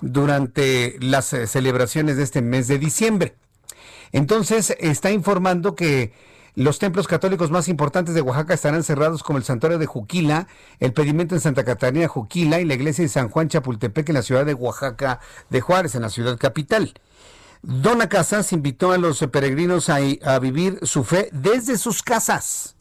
durante 0.00 0.96
las 1.00 1.32
eh, 1.32 1.48
celebraciones 1.48 2.16
de 2.16 2.22
este 2.22 2.42
mes 2.42 2.68
de 2.68 2.78
diciembre. 2.78 3.34
Entonces, 4.12 4.76
está 4.78 5.10
informando 5.10 5.74
que 5.74 6.12
los 6.60 6.78
templos 6.78 7.08
católicos 7.08 7.50
más 7.50 7.68
importantes 7.68 8.14
de 8.14 8.20
Oaxaca 8.20 8.52
estarán 8.52 8.82
cerrados 8.82 9.22
como 9.22 9.38
el 9.38 9.44
Santuario 9.44 9.78
de 9.78 9.86
Juquila, 9.86 10.46
el 10.78 10.92
Pedimento 10.92 11.34
en 11.34 11.40
Santa 11.40 11.64
Catarina 11.64 12.06
Juquila 12.06 12.60
y 12.60 12.66
la 12.66 12.74
Iglesia 12.74 13.02
de 13.02 13.08
San 13.08 13.30
Juan 13.30 13.48
Chapultepec 13.48 14.10
en 14.10 14.16
la 14.16 14.22
ciudad 14.22 14.44
de 14.44 14.52
Oaxaca 14.52 15.20
de 15.48 15.62
Juárez, 15.62 15.94
en 15.94 16.02
la 16.02 16.10
ciudad 16.10 16.36
capital. 16.36 16.92
Dona 17.62 18.10
Casas 18.10 18.52
invitó 18.52 18.92
a 18.92 18.98
los 18.98 19.20
peregrinos 19.32 19.88
a, 19.88 20.38
vivir 20.38 20.78
su 20.82 21.02
fe 21.02 21.30
desde 21.32 21.78
sus 21.78 22.02
casas. 22.02 22.76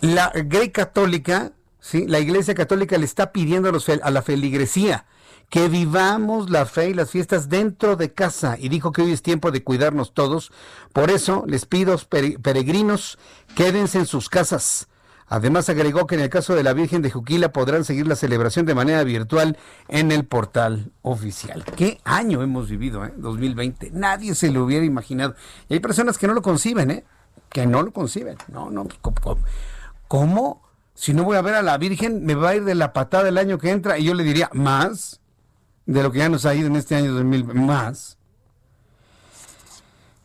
La 0.00 0.32
Grey 0.34 0.70
Católica. 0.70 1.52
La 1.92 2.18
Iglesia 2.18 2.54
Católica 2.54 2.96
le 2.96 3.04
está 3.04 3.30
pidiendo 3.32 3.68
a, 3.68 3.72
los 3.72 3.86
a 3.90 4.10
la 4.10 4.22
feligresía 4.22 5.04
que 5.52 5.68
vivamos 5.68 6.48
la 6.48 6.64
fe 6.64 6.88
y 6.88 6.94
las 6.94 7.10
fiestas 7.10 7.50
dentro 7.50 7.94
de 7.96 8.14
casa 8.14 8.56
y 8.58 8.70
dijo 8.70 8.90
que 8.90 9.02
hoy 9.02 9.12
es 9.12 9.20
tiempo 9.20 9.50
de 9.50 9.62
cuidarnos 9.62 10.14
todos. 10.14 10.50
Por 10.94 11.10
eso 11.10 11.44
les 11.46 11.66
pido, 11.66 11.94
pere- 11.98 12.38
peregrinos, 12.40 13.18
quédense 13.54 13.98
en 13.98 14.06
sus 14.06 14.30
casas. 14.30 14.88
Además 15.28 15.68
agregó 15.68 16.06
que 16.06 16.14
en 16.14 16.22
el 16.22 16.30
caso 16.30 16.54
de 16.54 16.62
la 16.62 16.72
Virgen 16.72 17.02
de 17.02 17.10
Juquila 17.10 17.52
podrán 17.52 17.84
seguir 17.84 18.06
la 18.06 18.16
celebración 18.16 18.64
de 18.64 18.74
manera 18.74 19.04
virtual 19.04 19.58
en 19.88 20.10
el 20.10 20.24
portal 20.24 20.90
oficial. 21.02 21.66
¿Qué 21.76 22.00
año 22.04 22.42
hemos 22.42 22.70
vivido, 22.70 23.04
eh? 23.04 23.12
2020? 23.18 23.90
Nadie 23.92 24.34
se 24.34 24.50
lo 24.50 24.64
hubiera 24.64 24.86
imaginado. 24.86 25.34
Y 25.68 25.74
hay 25.74 25.80
personas 25.80 26.16
que 26.16 26.28
no 26.28 26.32
lo 26.32 26.40
conciben, 26.40 26.90
¿eh? 26.90 27.04
Que 27.50 27.66
no 27.66 27.82
lo 27.82 27.92
conciben. 27.92 28.38
No, 28.48 28.70
no. 28.70 28.88
¿Cómo? 29.02 29.16
cómo? 29.20 29.42
¿Cómo? 30.08 30.62
Si 30.94 31.12
no 31.12 31.24
voy 31.24 31.36
a 31.36 31.42
ver 31.42 31.56
a 31.56 31.62
la 31.62 31.76
Virgen, 31.76 32.24
me 32.24 32.34
va 32.34 32.50
a 32.50 32.56
ir 32.56 32.64
de 32.64 32.74
la 32.74 32.94
patada 32.94 33.28
el 33.28 33.36
año 33.36 33.58
que 33.58 33.68
entra 33.70 33.98
y 33.98 34.04
yo 34.04 34.14
le 34.14 34.24
diría, 34.24 34.48
más 34.54 35.18
de 35.92 36.02
lo 36.02 36.12
que 36.12 36.18
ya 36.18 36.28
nos 36.28 36.46
ha 36.46 36.54
ido 36.54 36.66
en 36.66 36.76
este 36.76 36.94
año 36.94 37.12
2000, 37.12 37.44
más. 37.54 38.18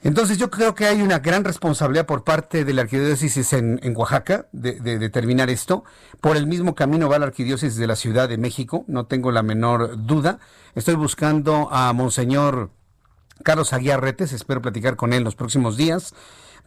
Entonces 0.04 0.38
yo 0.38 0.50
creo 0.50 0.76
que 0.76 0.86
hay 0.86 1.02
una 1.02 1.20
gran 1.20 1.44
responsabilidad 1.44 2.06
por 2.06 2.24
parte 2.24 2.64
de 2.64 2.74
la 2.74 2.84
arquidiócesis 2.84 3.52
en, 3.54 3.80
en 3.84 3.98
Oaxaca 3.98 4.48
de, 4.52 4.80
de 4.80 5.00
determinar 5.00 5.50
esto. 5.50 5.84
Por 6.22 6.38
el 6.38 6.48
mismo 6.48 6.76
camino 6.76 7.10
va 7.10 7.20
la 7.20 7.26
arquidiócesis 7.26 7.78
de 7.78 7.88
la 7.88 7.96
Ciudad 7.96 8.30
de 8.30 8.38
México, 8.38 8.86
no 8.88 9.06
tengo 9.08 9.32
la 9.32 9.44
menor 9.44 10.06
duda. 10.06 10.40
Estoy 10.76 10.96
buscando 10.96 11.68
a 11.72 11.92
Monseñor 11.94 12.70
Carlos 13.44 13.74
Aguiar 13.74 14.02
Retes, 14.02 14.34
espero 14.34 14.62
platicar 14.62 14.96
con 14.96 15.14
él 15.14 15.24
los 15.24 15.36
próximos 15.36 15.78
días 15.78 16.14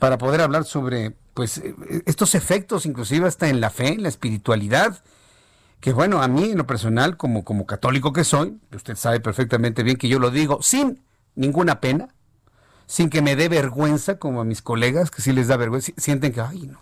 para 0.01 0.19
poder 0.19 0.41
hablar 0.41 0.65
sobre 0.65 1.15
pues 1.35 1.59
eh, 1.59 1.75
estos 2.07 2.35
efectos, 2.35 2.87
inclusive 2.87 3.29
hasta 3.29 3.49
en 3.49 3.61
la 3.61 3.71
fe, 3.71 3.89
en 3.89 4.03
la 4.03 4.09
espiritualidad, 4.09 4.99
que 5.81 5.93
bueno, 5.93 6.23
a 6.23 6.28
mí 6.28 6.51
en 6.51 6.59
lo 6.59 6.66
personal, 6.66 7.16
como, 7.16 7.44
como 7.44 7.66
católico 7.66 8.12
que 8.12 8.24
soy, 8.24 8.59
usted 8.74 8.97
sabe 8.97 9.20
perfectamente 9.20 9.82
bien 9.82 9.97
que 9.97 10.09
yo 10.09 10.19
lo 10.19 10.31
digo 10.31 10.61
sin 10.62 11.02
ninguna 11.35 11.81
pena, 11.81 12.15
sin 12.86 13.09
que 13.09 13.23
me 13.23 13.36
dé 13.36 13.48
vergüenza, 13.48 14.19
como 14.19 14.40
a 14.40 14.44
mis 14.44 14.62
colegas, 14.62 15.11
que 15.11 15.23
sí 15.23 15.32
les 15.32 15.48
da 15.48 15.57
vergüenza, 15.57 15.93
sienten 15.97 16.32
que, 16.32 16.40
ay, 16.40 16.66
no, 16.66 16.81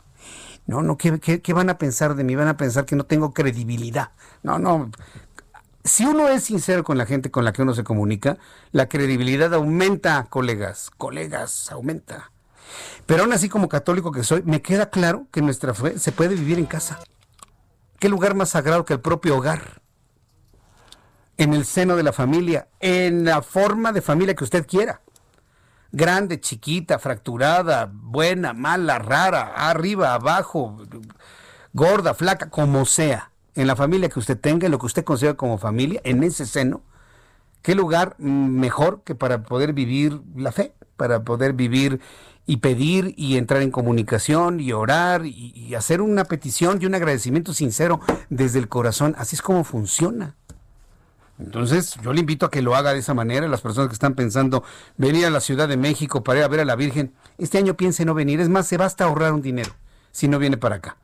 no, 0.66 0.82
no, 0.82 0.96
¿qué, 0.96 1.18
qué, 1.20 1.40
qué 1.40 1.52
van 1.52 1.70
a 1.70 1.78
pensar 1.78 2.14
de 2.14 2.24
mí? 2.24 2.34
Van 2.34 2.48
a 2.48 2.56
pensar 2.56 2.84
que 2.84 2.96
no 2.96 3.04
tengo 3.04 3.32
credibilidad. 3.32 4.10
No, 4.42 4.58
no. 4.58 4.90
Si 5.84 6.04
uno 6.04 6.28
es 6.28 6.44
sincero 6.44 6.84
con 6.84 6.98
la 6.98 7.06
gente 7.06 7.30
con 7.30 7.44
la 7.44 7.54
que 7.54 7.62
uno 7.62 7.72
se 7.74 7.84
comunica, 7.84 8.36
la 8.72 8.88
credibilidad 8.88 9.54
aumenta, 9.54 10.26
colegas, 10.28 10.90
colegas, 10.98 11.72
aumenta. 11.72 12.32
Pero 13.06 13.22
aún 13.22 13.32
así, 13.32 13.48
como 13.48 13.70
católico 13.70 14.12
que 14.12 14.24
soy, 14.24 14.42
me 14.42 14.60
queda 14.60 14.90
claro 14.90 15.26
que 15.30 15.40
nuestra 15.40 15.72
fe 15.72 15.98
se 15.98 16.12
puede 16.12 16.34
vivir 16.34 16.58
en 16.58 16.66
casa. 16.66 16.98
¿Qué 17.98 18.08
lugar 18.08 18.34
más 18.36 18.50
sagrado 18.50 18.84
que 18.84 18.92
el 18.92 19.00
propio 19.00 19.36
hogar? 19.36 19.82
En 21.36 21.52
el 21.52 21.64
seno 21.64 21.96
de 21.96 22.04
la 22.04 22.12
familia, 22.12 22.68
en 22.78 23.24
la 23.24 23.42
forma 23.42 23.90
de 23.90 24.02
familia 24.02 24.36
que 24.36 24.44
usted 24.44 24.66
quiera. 24.66 25.00
Grande, 25.90 26.40
chiquita, 26.40 27.00
fracturada, 27.00 27.90
buena, 27.92 28.52
mala, 28.52 28.98
rara, 29.00 29.52
arriba, 29.68 30.14
abajo, 30.14 30.76
gorda, 31.72 32.14
flaca, 32.14 32.50
como 32.50 32.84
sea. 32.84 33.32
En 33.56 33.66
la 33.66 33.74
familia 33.74 34.08
que 34.08 34.20
usted 34.20 34.38
tenga, 34.38 34.66
en 34.66 34.72
lo 34.72 34.78
que 34.78 34.86
usted 34.86 35.02
considera 35.02 35.36
como 35.36 35.58
familia, 35.58 36.00
en 36.04 36.22
ese 36.22 36.46
seno, 36.46 36.82
¿qué 37.62 37.74
lugar 37.74 38.14
mejor 38.18 39.02
que 39.02 39.16
para 39.16 39.42
poder 39.42 39.72
vivir 39.72 40.20
la 40.36 40.52
fe? 40.52 40.72
Para 40.96 41.24
poder 41.24 41.52
vivir 41.52 42.00
y 42.48 42.56
pedir 42.56 43.12
y 43.18 43.36
entrar 43.36 43.60
en 43.60 43.70
comunicación 43.70 44.58
y 44.58 44.72
orar 44.72 45.26
y, 45.26 45.74
hacer 45.74 46.00
una 46.00 46.24
petición 46.24 46.78
y 46.80 46.86
un 46.86 46.94
agradecimiento 46.94 47.52
sincero 47.52 48.00
desde 48.30 48.58
el 48.58 48.68
corazón. 48.68 49.14
Así 49.18 49.36
es 49.36 49.42
como 49.42 49.64
funciona. 49.64 50.34
Entonces, 51.38 51.96
yo 52.02 52.14
le 52.14 52.20
invito 52.20 52.46
a 52.46 52.50
que 52.50 52.62
lo 52.62 52.74
haga 52.74 52.94
de 52.94 53.00
esa 53.00 53.12
manera. 53.12 53.46
Las 53.48 53.60
personas 53.60 53.88
que 53.88 53.92
están 53.92 54.14
pensando 54.14 54.64
venir 54.96 55.26
a 55.26 55.30
la 55.30 55.40
Ciudad 55.40 55.68
de 55.68 55.76
México 55.76 56.24
para 56.24 56.38
ir 56.38 56.44
a 56.46 56.48
ver 56.48 56.60
a 56.60 56.64
la 56.64 56.74
Virgen, 56.74 57.12
este 57.36 57.58
año 57.58 57.76
piense 57.76 58.06
no 58.06 58.14
venir. 58.14 58.40
Es 58.40 58.48
más, 58.48 58.66
se 58.66 58.78
basta 58.78 59.04
ahorrar 59.04 59.34
un 59.34 59.42
dinero 59.42 59.72
si 60.10 60.26
no 60.26 60.38
viene 60.38 60.56
para 60.56 60.76
acá. 60.76 60.96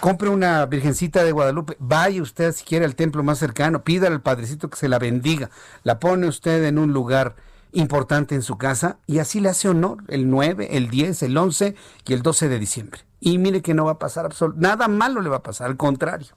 Compre 0.00 0.30
una 0.30 0.64
Virgencita 0.64 1.24
de 1.24 1.32
Guadalupe, 1.32 1.76
vaya 1.78 2.22
usted 2.22 2.52
si 2.52 2.64
quiere 2.64 2.86
al 2.86 2.94
templo 2.94 3.22
más 3.22 3.38
cercano, 3.38 3.84
pídale 3.84 4.14
al 4.14 4.22
Padrecito 4.22 4.70
que 4.70 4.78
se 4.78 4.88
la 4.88 4.98
bendiga, 4.98 5.50
la 5.82 5.98
pone 5.98 6.26
usted 6.26 6.64
en 6.64 6.78
un 6.78 6.94
lugar 6.94 7.36
importante 7.72 8.34
en 8.34 8.42
su 8.42 8.58
casa 8.58 8.98
y 9.06 9.18
así 9.18 9.40
le 9.40 9.48
hace 9.48 9.68
honor 9.68 10.04
el 10.08 10.28
9, 10.30 10.76
el 10.76 10.90
10, 10.90 11.22
el 11.22 11.36
11 11.36 11.74
y 12.06 12.12
el 12.12 12.22
12 12.22 12.48
de 12.48 12.58
diciembre. 12.58 13.00
Y 13.20 13.38
mire 13.38 13.62
que 13.62 13.74
no 13.74 13.84
va 13.84 13.92
a 13.92 13.98
pasar 13.98 14.30
nada 14.56 14.88
malo 14.88 15.20
le 15.20 15.28
va 15.28 15.36
a 15.36 15.42
pasar, 15.42 15.68
al 15.68 15.76
contrario. 15.76 16.34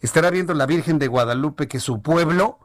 Estará 0.00 0.30
viendo 0.30 0.54
la 0.54 0.66
Virgen 0.66 0.98
de 0.98 1.08
Guadalupe 1.08 1.68
que 1.68 1.80
su 1.80 2.02
pueblo 2.02 2.58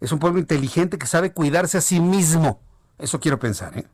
es 0.00 0.12
un 0.12 0.18
pueblo 0.18 0.38
inteligente 0.38 0.98
que 0.98 1.06
sabe 1.06 1.32
cuidarse 1.32 1.78
a 1.78 1.80
sí 1.80 2.00
mismo. 2.00 2.60
Eso 2.98 3.18
quiero 3.20 3.38
pensar, 3.38 3.78
¿eh? 3.78 3.86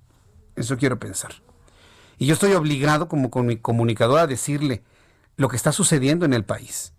Eso 0.56 0.76
quiero 0.76 0.98
pensar. 0.98 1.32
Y 2.18 2.26
yo 2.26 2.34
estoy 2.34 2.52
obligado 2.52 3.08
como 3.08 3.30
con 3.30 3.46
mi 3.46 3.56
comunicador 3.56 4.18
a 4.18 4.26
decirle 4.26 4.82
lo 5.36 5.48
que 5.48 5.56
está 5.56 5.72
sucediendo 5.72 6.24
en 6.24 6.34
el 6.34 6.44
país. 6.44 6.92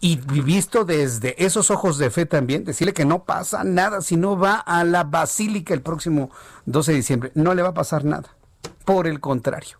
Y 0.00 0.16
visto 0.16 0.84
desde 0.84 1.42
esos 1.44 1.70
ojos 1.70 1.98
de 1.98 2.10
fe 2.10 2.26
también, 2.26 2.64
decirle 2.64 2.92
que 2.92 3.04
no 3.04 3.24
pasa 3.24 3.62
nada 3.62 4.00
si 4.00 4.16
no 4.16 4.36
va 4.36 4.56
a 4.56 4.82
la 4.84 5.04
basílica 5.04 5.74
el 5.74 5.82
próximo 5.82 6.30
12 6.66 6.92
de 6.92 6.96
diciembre. 6.96 7.32
No 7.34 7.54
le 7.54 7.62
va 7.62 7.68
a 7.68 7.74
pasar 7.74 8.04
nada. 8.04 8.34
Por 8.84 9.06
el 9.06 9.20
contrario, 9.20 9.78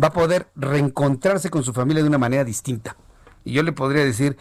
va 0.00 0.08
a 0.08 0.12
poder 0.12 0.48
reencontrarse 0.56 1.50
con 1.50 1.62
su 1.64 1.72
familia 1.72 2.02
de 2.02 2.08
una 2.08 2.18
manera 2.18 2.44
distinta. 2.44 2.96
Y 3.44 3.52
yo 3.52 3.62
le 3.62 3.72
podría 3.72 4.04
decir 4.04 4.38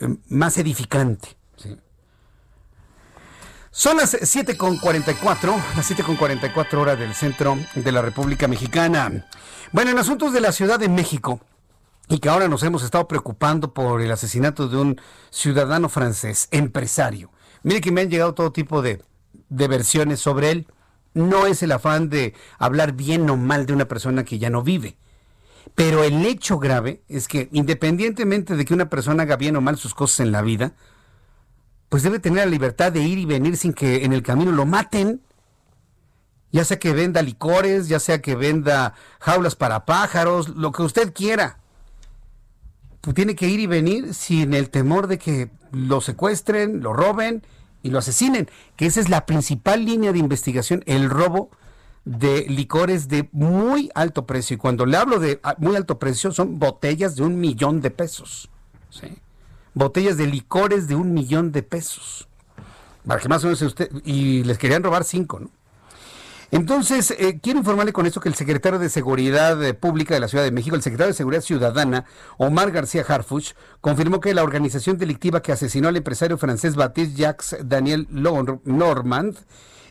eh, 0.00 0.16
más 0.28 0.56
edificante. 0.58 1.36
Son 3.70 3.98
las 3.98 4.14
7.44, 4.14 5.54
las 5.76 5.90
7.44 5.90 6.78
horas 6.78 6.98
del 6.98 7.12
centro 7.12 7.58
de 7.74 7.92
la 7.92 8.00
República 8.00 8.48
Mexicana. 8.48 9.26
Bueno, 9.70 9.90
en 9.90 9.98
asuntos 9.98 10.32
de 10.32 10.40
la 10.40 10.52
Ciudad 10.52 10.78
de 10.78 10.88
México, 10.88 11.40
y 12.08 12.18
que 12.18 12.28
ahora 12.28 12.48
nos 12.48 12.62
hemos 12.62 12.82
estado 12.82 13.08
preocupando 13.08 13.74
por 13.74 14.00
el 14.00 14.10
asesinato 14.12 14.68
de 14.68 14.76
un 14.76 15.00
ciudadano 15.30 15.88
francés, 15.88 16.48
empresario. 16.50 17.30
Mire 17.62 17.80
que 17.80 17.90
me 17.90 18.02
han 18.02 18.10
llegado 18.10 18.34
todo 18.34 18.52
tipo 18.52 18.80
de, 18.80 19.02
versiones 19.48 20.20
sobre 20.20 20.50
él. 20.50 20.66
No 21.14 21.46
es 21.46 21.62
el 21.62 21.72
afán 21.72 22.08
de 22.08 22.34
hablar 22.58 22.92
bien 22.92 23.28
o 23.28 23.36
mal 23.36 23.66
de 23.66 23.72
una 23.72 23.88
persona 23.88 24.24
que 24.24 24.38
ya 24.38 24.50
no 24.50 24.62
vive. 24.62 24.96
Pero 25.74 26.04
el 26.04 26.24
hecho 26.24 26.58
grave 26.58 27.02
es 27.08 27.26
que 27.26 27.48
independientemente 27.52 28.54
de 28.54 28.64
que 28.64 28.74
una 28.74 28.88
persona 28.88 29.24
haga 29.24 29.36
bien 29.36 29.56
o 29.56 29.60
mal 29.60 29.76
sus 29.76 29.94
cosas 29.94 30.20
en 30.20 30.30
la 30.30 30.42
vida, 30.42 30.74
pues 31.88 32.04
debe 32.04 32.20
tener 32.20 32.44
la 32.44 32.50
libertad 32.50 32.92
de 32.92 33.02
ir 33.02 33.18
y 33.18 33.24
venir 33.24 33.56
sin 33.56 33.72
que 33.72 34.04
en 34.04 34.12
el 34.12 34.22
camino 34.22 34.52
lo 34.52 34.64
maten. 34.64 35.22
Ya 36.52 36.64
sea 36.64 36.78
que 36.78 36.92
venda 36.92 37.20
licores, 37.22 37.88
ya 37.88 37.98
sea 37.98 38.22
que 38.22 38.36
venda 38.36 38.94
jaulas 39.18 39.56
para 39.56 39.84
pájaros, 39.84 40.50
lo 40.50 40.70
que 40.70 40.82
usted 40.82 41.12
quiera. 41.12 41.58
Pues 43.06 43.14
tiene 43.14 43.36
que 43.36 43.46
ir 43.46 43.60
y 43.60 43.68
venir 43.68 44.14
sin 44.14 44.52
el 44.52 44.68
temor 44.68 45.06
de 45.06 45.16
que 45.16 45.48
lo 45.70 46.00
secuestren, 46.00 46.82
lo 46.82 46.92
roben 46.92 47.44
y 47.84 47.90
lo 47.90 48.00
asesinen, 48.00 48.50
que 48.74 48.86
esa 48.86 48.98
es 48.98 49.08
la 49.08 49.26
principal 49.26 49.84
línea 49.84 50.10
de 50.10 50.18
investigación, 50.18 50.82
el 50.86 51.08
robo 51.08 51.52
de 52.04 52.46
licores 52.48 53.06
de 53.06 53.28
muy 53.30 53.92
alto 53.94 54.26
precio. 54.26 54.54
Y 54.54 54.58
cuando 54.58 54.86
le 54.86 54.96
hablo 54.96 55.20
de 55.20 55.40
muy 55.58 55.76
alto 55.76 56.00
precio, 56.00 56.32
son 56.32 56.58
botellas 56.58 57.14
de 57.14 57.22
un 57.22 57.38
millón 57.38 57.80
de 57.80 57.92
pesos. 57.92 58.50
Botellas 59.72 60.16
de 60.16 60.26
licores 60.26 60.88
de 60.88 60.96
un 60.96 61.14
millón 61.14 61.52
de 61.52 61.62
pesos. 61.62 62.26
Para 63.06 63.20
que 63.20 63.28
más 63.28 63.44
o 63.44 63.46
menos 63.46 63.62
usted. 63.62 63.88
Y 64.04 64.42
les 64.42 64.58
querían 64.58 64.82
robar 64.82 65.04
cinco, 65.04 65.38
¿no? 65.38 65.50
Entonces, 66.50 67.10
eh, 67.18 67.40
quiero 67.42 67.58
informarle 67.58 67.92
con 67.92 68.06
esto 68.06 68.20
que 68.20 68.28
el 68.28 68.34
secretario 68.34 68.78
de 68.78 68.88
Seguridad 68.88 69.62
eh, 69.64 69.74
Pública 69.74 70.14
de 70.14 70.20
la 70.20 70.28
Ciudad 70.28 70.44
de 70.44 70.52
México, 70.52 70.76
el 70.76 70.82
secretario 70.82 71.12
de 71.12 71.16
Seguridad 71.16 71.42
Ciudadana, 71.42 72.04
Omar 72.38 72.70
García 72.70 73.04
Harfuch, 73.06 73.54
confirmó 73.80 74.20
que 74.20 74.34
la 74.34 74.44
organización 74.44 74.96
delictiva 74.96 75.42
que 75.42 75.52
asesinó 75.52 75.88
al 75.88 75.96
empresario 75.96 76.38
francés 76.38 76.76
Baptiste 76.76 77.16
Jacques 77.16 77.56
Daniel 77.64 78.06
Normand 78.10 79.38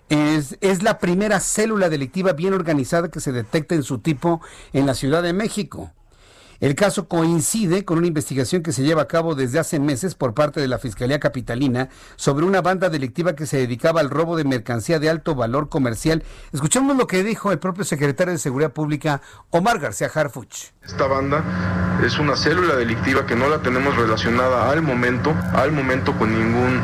es, 0.08 0.58
es, 0.62 0.84
la 0.84 1.00
primera 1.00 1.40
célula 1.40 1.90
delictiva 1.90 2.34
bien 2.34 2.54
organizada 2.54 3.10
que 3.10 3.20
se 3.20 3.32
detecta 3.32 3.76
en 3.76 3.84
su 3.84 4.00
tipo 4.00 4.40
en 4.72 4.86
la 4.86 4.94
Ciudad 4.94 5.24
de 5.24 5.34
México. 5.34 5.92
El 6.60 6.76
caso 6.76 7.08
coincide 7.08 7.84
con 7.84 7.98
una 7.98 8.08
investigación 8.08 8.64
que 8.64 8.72
se 8.72 8.84
lleva 8.84 9.04
a 9.04 9.08
cabo 9.08 9.36
desde 9.36 9.60
hace 9.60 9.80
meses 9.80 10.16
por 10.16 10.34
parte 10.34 10.62
de 10.62 10.68
la 10.68 10.80
Fiscalía 10.80 11.20
Capitalina 11.20 11.90
sobre 12.16 12.46
una 12.46 12.62
banda 12.62 12.90
delictiva 12.90 13.36
que 13.36 13.46
se 13.46 13.58
dedicaba 13.58 14.00
al 14.00 14.10
robo 14.10 14.38
de 14.38 14.46
mercancía 14.46 15.00
de 15.00 15.10
alto 15.10 15.36
valor 15.36 15.68
comercial. 15.68 16.24
Escuchamos 16.54 16.96
lo 16.96 17.08
que 17.08 17.24
dijo 17.24 17.52
el 17.52 17.60
propio 17.60 17.84
secretario 17.84 18.32
de 18.32 18.40
Seguridad 18.40 18.72
Pública, 18.72 19.22
Omar 19.50 19.80
García 19.80 20.10
Harfuch. 20.14 20.72
Esta 20.84 21.08
banda 21.08 21.44
es 22.06 22.18
una 22.20 22.38
célula 22.38 22.76
delictiva 22.76 23.26
que 23.26 23.36
no 23.36 23.50
la 23.50 23.62
tenemos 23.62 23.96
relacionada 23.96 24.70
al 24.72 24.82
momento, 24.82 25.36
al 25.54 25.72
momento 25.72 26.18
con 26.18 26.34
ningún 26.34 26.82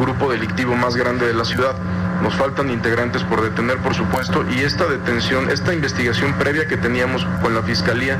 grupo 0.00 0.30
delictivo 0.30 0.74
más 0.76 0.96
grande 0.96 1.26
de 1.26 1.34
la 1.34 1.44
ciudad 1.44 1.74
Nos 2.22 2.34
faltan 2.34 2.70
integrantes 2.70 3.22
por 3.24 3.40
detener, 3.40 3.78
por 3.78 3.94
supuesto, 3.94 4.44
y 4.50 4.60
esta 4.60 4.86
detención, 4.86 5.50
esta 5.50 5.72
investigación 5.72 6.34
previa 6.38 6.66
que 6.66 6.76
teníamos 6.76 7.24
con 7.40 7.54
la 7.54 7.62
Fiscalía 7.62 8.18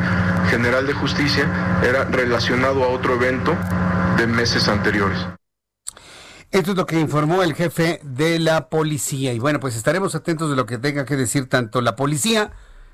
General 0.48 0.86
de 0.86 0.94
Justicia 0.94 1.80
era 1.82 2.04
relacionado 2.04 2.82
a 2.84 2.88
otro 2.88 3.14
evento 3.14 3.54
de 4.16 4.26
meses 4.26 4.68
anteriores. 4.68 5.18
Esto 6.50 6.72
es 6.72 6.76
lo 6.76 6.86
que 6.86 6.98
informó 6.98 7.42
el 7.42 7.54
jefe 7.54 8.00
de 8.02 8.38
la 8.40 8.70
policía. 8.70 9.32
Y 9.32 9.38
bueno, 9.38 9.60
pues 9.60 9.76
estaremos 9.76 10.14
atentos 10.14 10.50
de 10.50 10.56
lo 10.56 10.66
que 10.66 10.78
tenga 10.78 11.04
que 11.04 11.16
decir 11.16 11.48
tanto 11.48 11.80
la 11.80 11.94
policía, 11.94 12.52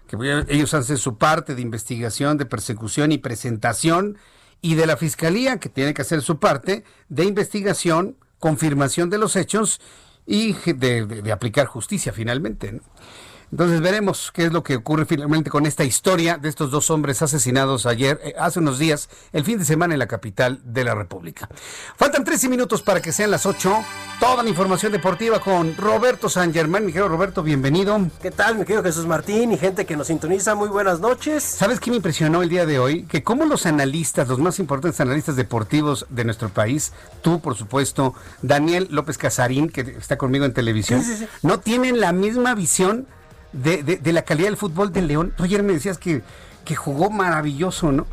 que 0.08 0.44
ellos 0.48 0.74
hacen 0.74 0.98
su 0.98 1.16
parte 1.16 1.54
de 1.54 1.62
investigación, 1.62 2.36
de 2.36 2.46
persecución 2.46 3.12
y 3.12 3.18
presentación, 3.18 4.18
y 4.60 4.74
de 4.74 4.86
la 4.86 4.96
fiscalía, 4.96 5.58
que 5.58 5.68
tiene 5.68 5.94
que 5.94 6.02
hacer 6.02 6.20
su 6.20 6.38
parte 6.38 6.84
de 7.08 7.24
investigación, 7.24 8.16
confirmación 8.38 9.08
de 9.08 9.18
los 9.18 9.36
hechos 9.36 9.80
y 10.26 10.52
de, 10.72 11.06
de 11.06 11.32
aplicar 11.32 11.66
justicia 11.66 12.12
finalmente. 12.12 12.80
Entonces 13.52 13.80
veremos 13.80 14.32
qué 14.34 14.46
es 14.46 14.52
lo 14.52 14.64
que 14.64 14.74
ocurre 14.74 15.06
finalmente 15.06 15.50
con 15.50 15.66
esta 15.66 15.84
historia 15.84 16.36
de 16.36 16.48
estos 16.48 16.72
dos 16.72 16.90
hombres 16.90 17.22
asesinados 17.22 17.86
ayer, 17.86 18.20
eh, 18.24 18.34
hace 18.38 18.58
unos 18.58 18.78
días, 18.80 19.08
el 19.32 19.44
fin 19.44 19.58
de 19.58 19.64
semana 19.64 19.94
en 19.94 20.00
la 20.00 20.08
capital 20.08 20.60
de 20.64 20.82
la 20.82 20.96
República. 20.96 21.48
Faltan 21.96 22.24
13 22.24 22.48
minutos 22.48 22.82
para 22.82 23.00
que 23.00 23.12
sean 23.12 23.30
las 23.30 23.46
8. 23.46 23.72
Toda 24.18 24.42
la 24.42 24.48
información 24.48 24.90
deportiva 24.90 25.40
con 25.40 25.76
Roberto 25.76 26.28
San 26.28 26.52
Germán. 26.52 26.84
Mi 26.86 26.92
querido 26.92 27.08
Roberto, 27.08 27.44
bienvenido. 27.44 28.00
¿Qué 28.20 28.32
tal, 28.32 28.56
mi 28.56 28.64
querido 28.64 28.82
Jesús 28.82 29.06
Martín 29.06 29.52
y 29.52 29.58
gente 29.58 29.86
que 29.86 29.96
nos 29.96 30.08
sintoniza? 30.08 30.56
Muy 30.56 30.68
buenas 30.68 30.98
noches. 30.98 31.44
¿Sabes 31.44 31.78
qué 31.78 31.90
me 31.90 31.96
impresionó 31.96 32.42
el 32.42 32.48
día 32.48 32.66
de 32.66 32.80
hoy? 32.80 33.04
Que 33.04 33.22
como 33.22 33.44
los 33.44 33.64
analistas, 33.64 34.26
los 34.26 34.40
más 34.40 34.58
importantes 34.58 35.00
analistas 35.00 35.36
deportivos 35.36 36.06
de 36.10 36.24
nuestro 36.24 36.48
país, 36.48 36.92
tú, 37.22 37.40
por 37.40 37.54
supuesto, 37.54 38.12
Daniel 38.42 38.88
López 38.90 39.18
Casarín, 39.18 39.68
que 39.68 39.82
está 39.82 40.18
conmigo 40.18 40.44
en 40.44 40.52
televisión, 40.52 41.02
sí, 41.04 41.12
sí, 41.12 41.18
sí. 41.18 41.28
no 41.42 41.60
tienen 41.60 42.00
la 42.00 42.12
misma 42.12 42.54
visión 42.56 43.06
de, 43.62 43.82
de, 43.82 43.96
de, 43.96 44.12
la 44.12 44.22
calidad 44.22 44.48
del 44.48 44.56
fútbol 44.56 44.92
del 44.92 45.08
León. 45.08 45.32
Tú 45.36 45.44
ayer 45.44 45.62
me 45.62 45.72
decías 45.72 45.98
que, 45.98 46.22
que 46.64 46.76
jugó 46.76 47.10
maravilloso, 47.10 47.92
¿no? 47.92 48.06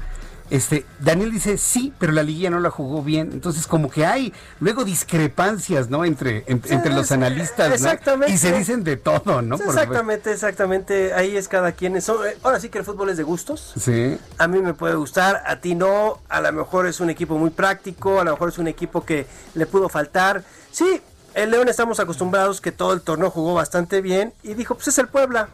Este, 0.49 0.86
Daniel 0.99 1.32
dice 1.32 1.57
sí, 1.57 1.94
pero 1.98 2.11
la 2.11 2.22
liguilla 2.22 2.52
no 2.52 2.60
la 2.60 2.70
jugó 2.70 3.02
bien. 3.02 3.32
Entonces, 3.32 3.65
como 3.65 3.90
que 3.90 4.06
hay 4.06 4.34
luego 4.60 4.84
discrepancias, 4.84 5.90
¿no? 5.90 6.06
Entre, 6.06 6.44
en, 6.48 6.61
sí, 6.64 6.74
entre 6.74 6.94
los 6.94 7.11
analistas, 7.11 7.74
exactamente. 7.74 8.28
¿no? 8.30 8.36
Y 8.36 8.38
se 8.38 8.56
dicen 8.56 8.84
de 8.84 8.98
todo, 8.98 9.41
¿no? 9.41 9.57
Sí, 9.57 9.64
exactamente, 9.65 10.32
exactamente. 10.32 11.14
Ahí 11.14 11.36
es 11.36 11.48
cada 11.48 11.72
quien. 11.72 11.95
Es, 11.95 12.07
ahora 12.10 12.60
sí 12.60 12.70
que 12.70 12.78
el 12.78 12.86
fútbol 12.86 13.10
es 13.10 13.18
de 13.18 13.24
gustos. 13.24 13.74
Sí. 13.80 14.18
A 14.38 14.48
mí 14.48 14.60
me 14.60 14.76
puede 14.76 14.95
gustar, 14.95 15.41
a 15.45 15.60
ti 15.60 15.76
no. 15.76 16.20
A 16.30 16.41
lo 16.41 16.52
mejor 16.52 16.86
es 16.88 16.99
un 16.99 17.10
equipo 17.10 17.38
muy 17.38 17.49
práctico, 17.49 18.20
a 18.20 18.24
lo 18.24 18.32
mejor 18.32 18.49
es 18.49 18.60
un 18.60 18.68
equipo 18.68 19.03
que 19.03 19.26
le 19.56 19.65
pudo 19.65 19.90
faltar. 19.90 20.44
Sí, 20.72 21.02
el 21.34 21.51
León 21.51 21.69
estamos 21.69 21.99
acostumbrados 21.99 22.61
que 22.61 22.72
todo 22.72 22.93
el 22.93 23.01
torneo 23.01 23.30
jugó 23.30 23.53
bastante 23.53 24.01
bien 24.01 24.34
y 24.43 24.53
dijo, 24.53 24.76
pues 24.76 24.88
es 24.89 24.97
el 24.97 25.07
Puebla. 25.07 25.49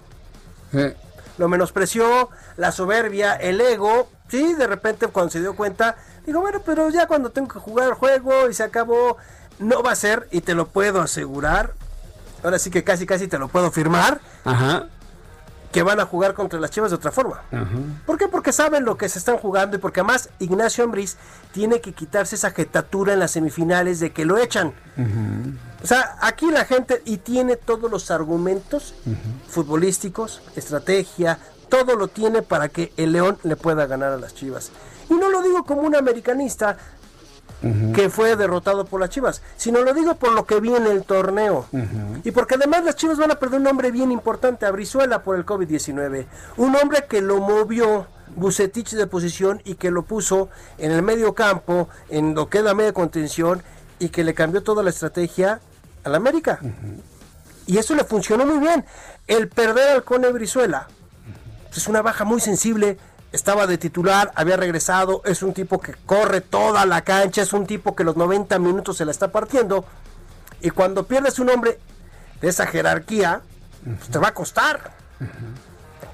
Sí. 0.72 0.93
Lo 1.38 1.47
menospreció, 1.47 2.30
la 2.57 2.72
soberbia, 2.72 3.34
el 3.34 3.61
ego. 3.61 4.10
Sí, 4.27 4.53
de 4.53 4.68
repente 4.68 5.07
cuando 5.07 5.31
se 5.31 5.39
dio 5.39 5.56
cuenta, 5.56 5.95
digo, 6.26 6.41
bueno, 6.41 6.61
pero 6.65 6.89
ya 6.89 7.07
cuando 7.07 7.31
tengo 7.31 7.47
que 7.47 7.60
jugar 7.60 7.88
el 7.88 7.93
juego 7.95 8.49
y 8.49 8.53
se 8.53 8.64
acabó, 8.64 9.18
no 9.57 9.81
va 9.81 9.91
a 9.91 9.95
ser 9.95 10.27
y 10.31 10.41
te 10.41 10.53
lo 10.53 10.68
puedo 10.68 11.01
asegurar. 11.01 11.73
Ahora 12.43 12.60
sí 12.60 12.69
que 12.69 12.84
casi 12.84 13.06
casi 13.06 13.27
te 13.27 13.38
lo 13.39 13.47
puedo 13.47 13.72
firmar. 13.72 14.22
Ajá. 14.45 14.88
Que 15.72 15.84
van 15.84 15.99
a 15.99 16.06
jugar 16.06 16.34
contra 16.34 16.60
las 16.60 16.72
Chivas 16.72 16.89
de 16.89 16.95
otra 16.95 17.11
forma. 17.11 17.41
Ajá. 17.51 17.68
¿Por 18.06 18.18
qué? 18.18 18.27
Porque 18.27 18.51
saben 18.51 18.85
lo 18.85 18.97
que 18.97 19.07
se 19.07 19.19
están 19.19 19.38
jugando 19.38 19.77
y 19.77 19.80
porque 19.80 19.99
además 19.99 20.30
Ignacio 20.39 20.84
Ambriz 20.84 21.18
tiene 21.51 21.80
que 21.80 21.93
quitarse 21.93 22.35
esa 22.35 22.51
jetatura 22.51 23.14
en 23.14 23.19
las 23.19 23.31
semifinales 23.31 23.99
de 23.99 24.11
que 24.11 24.26
lo 24.26 24.38
echan. 24.38 24.73
Uh-huh. 24.97 25.53
O 25.84 25.88
sea, 25.88 26.18
aquí 26.22 26.51
la 26.51 26.65
gente 26.65 27.01
y 27.06 27.18
tiene 27.18 27.56
todos 27.56 27.89
los 27.89 28.11
argumentos 28.11 28.93
uh 29.06 29.11
-huh. 29.11 29.49
futbolísticos, 29.49 30.41
estrategia, 30.56 31.39
todo 31.69 31.95
lo 31.95 32.07
tiene 32.07 32.41
para 32.41 32.69
que 32.69 32.91
el 32.97 33.14
León 33.14 33.38
le 33.43 33.56
pueda 33.56 33.85
ganar 33.85 34.11
a 34.11 34.18
las 34.18 34.34
Chivas. 34.35 34.72
Y 35.10 35.14
no 35.14 35.30
lo 35.30 35.41
digo 35.41 35.64
como 35.64 35.81
un 35.81 35.95
americanista 35.95 36.77
uh 37.61 37.65
-huh. 37.65 37.93
que 37.93 38.10
fue 38.10 38.35
derrotado 38.35 38.85
por 38.85 38.99
las 38.99 39.10
Chivas, 39.10 39.41
sino 39.56 39.81
lo 39.81 39.93
digo 39.93 40.15
por 40.15 40.34
lo 40.34 40.45
que 40.45 40.60
vi 40.60 40.76
en 40.76 40.85
el 40.85 41.03
torneo. 41.03 41.65
Uh 41.72 41.77
-huh. 41.77 42.22
Y 42.23 42.31
porque 42.31 42.56
además 42.56 42.84
las 42.84 42.95
Chivas 42.95 43.18
van 43.18 43.31
a 43.31 43.35
perder 43.35 43.61
un 43.61 43.68
hombre 43.68 43.91
bien 43.91 44.11
importante, 44.11 44.65
a 44.65 44.72
Brizuela, 44.72 45.23
por 45.23 45.38
el 45.38 45.45
COVID-19. 45.45 46.26
Un 46.57 46.76
hombre 46.76 47.06
que 47.07 47.22
lo 47.22 47.39
movió 47.39 48.07
Bucetich 48.35 48.91
de 48.91 49.07
posición 49.07 49.61
y 49.64 49.76
que 49.76 49.91
lo 49.91 50.03
puso 50.03 50.49
en 50.77 50.91
el 50.91 51.01
medio 51.01 51.34
campo, 51.34 51.88
en 52.10 52.35
lo 52.35 52.49
que 52.49 52.60
es 52.60 52.64
la 52.64 52.73
media 52.73 52.93
contención, 52.93 53.64
y 53.97 54.10
que 54.10 54.23
le 54.23 54.34
cambió 54.34 54.61
toda 54.64 54.84
la 54.84 54.91
estrategia 54.91 55.60
al 56.03 56.15
América. 56.15 56.59
Y 57.65 57.77
eso 57.77 57.95
le 57.95 58.03
funcionó 58.03 58.45
muy 58.45 58.59
bien. 58.59 58.85
El 59.27 59.47
perder 59.49 59.89
al 59.89 60.03
Cone 60.03 60.31
Brizuela 60.31 60.88
pues 61.69 61.77
es 61.77 61.88
una 61.88 62.01
baja 62.01 62.26
muy 62.26 62.41
sensible. 62.41 62.97
Estaba 63.31 63.67
de 63.67 63.77
titular, 63.77 64.31
había 64.35 64.57
regresado. 64.57 65.21
Es 65.23 65.43
un 65.43 65.53
tipo 65.53 65.80
que 65.80 65.93
corre 66.05 66.41
toda 66.41 66.85
la 66.85 67.03
cancha. 67.03 67.43
Es 67.43 67.53
un 67.53 67.67
tipo 67.67 67.95
que 67.95 68.03
los 68.03 68.17
90 68.17 68.57
minutos 68.59 68.97
se 68.97 69.05
la 69.05 69.11
está 69.11 69.31
partiendo. 69.31 69.85
Y 70.61 70.71
cuando 70.71 71.05
pierdes 71.05 71.39
un 71.39 71.49
hombre 71.49 71.80
de 72.41 72.47
esa 72.49 72.65
jerarquía, 72.65 73.41
pues 73.84 74.09
te 74.09 74.17
va 74.17 74.30
a 74.30 74.34
costar. 74.34 74.91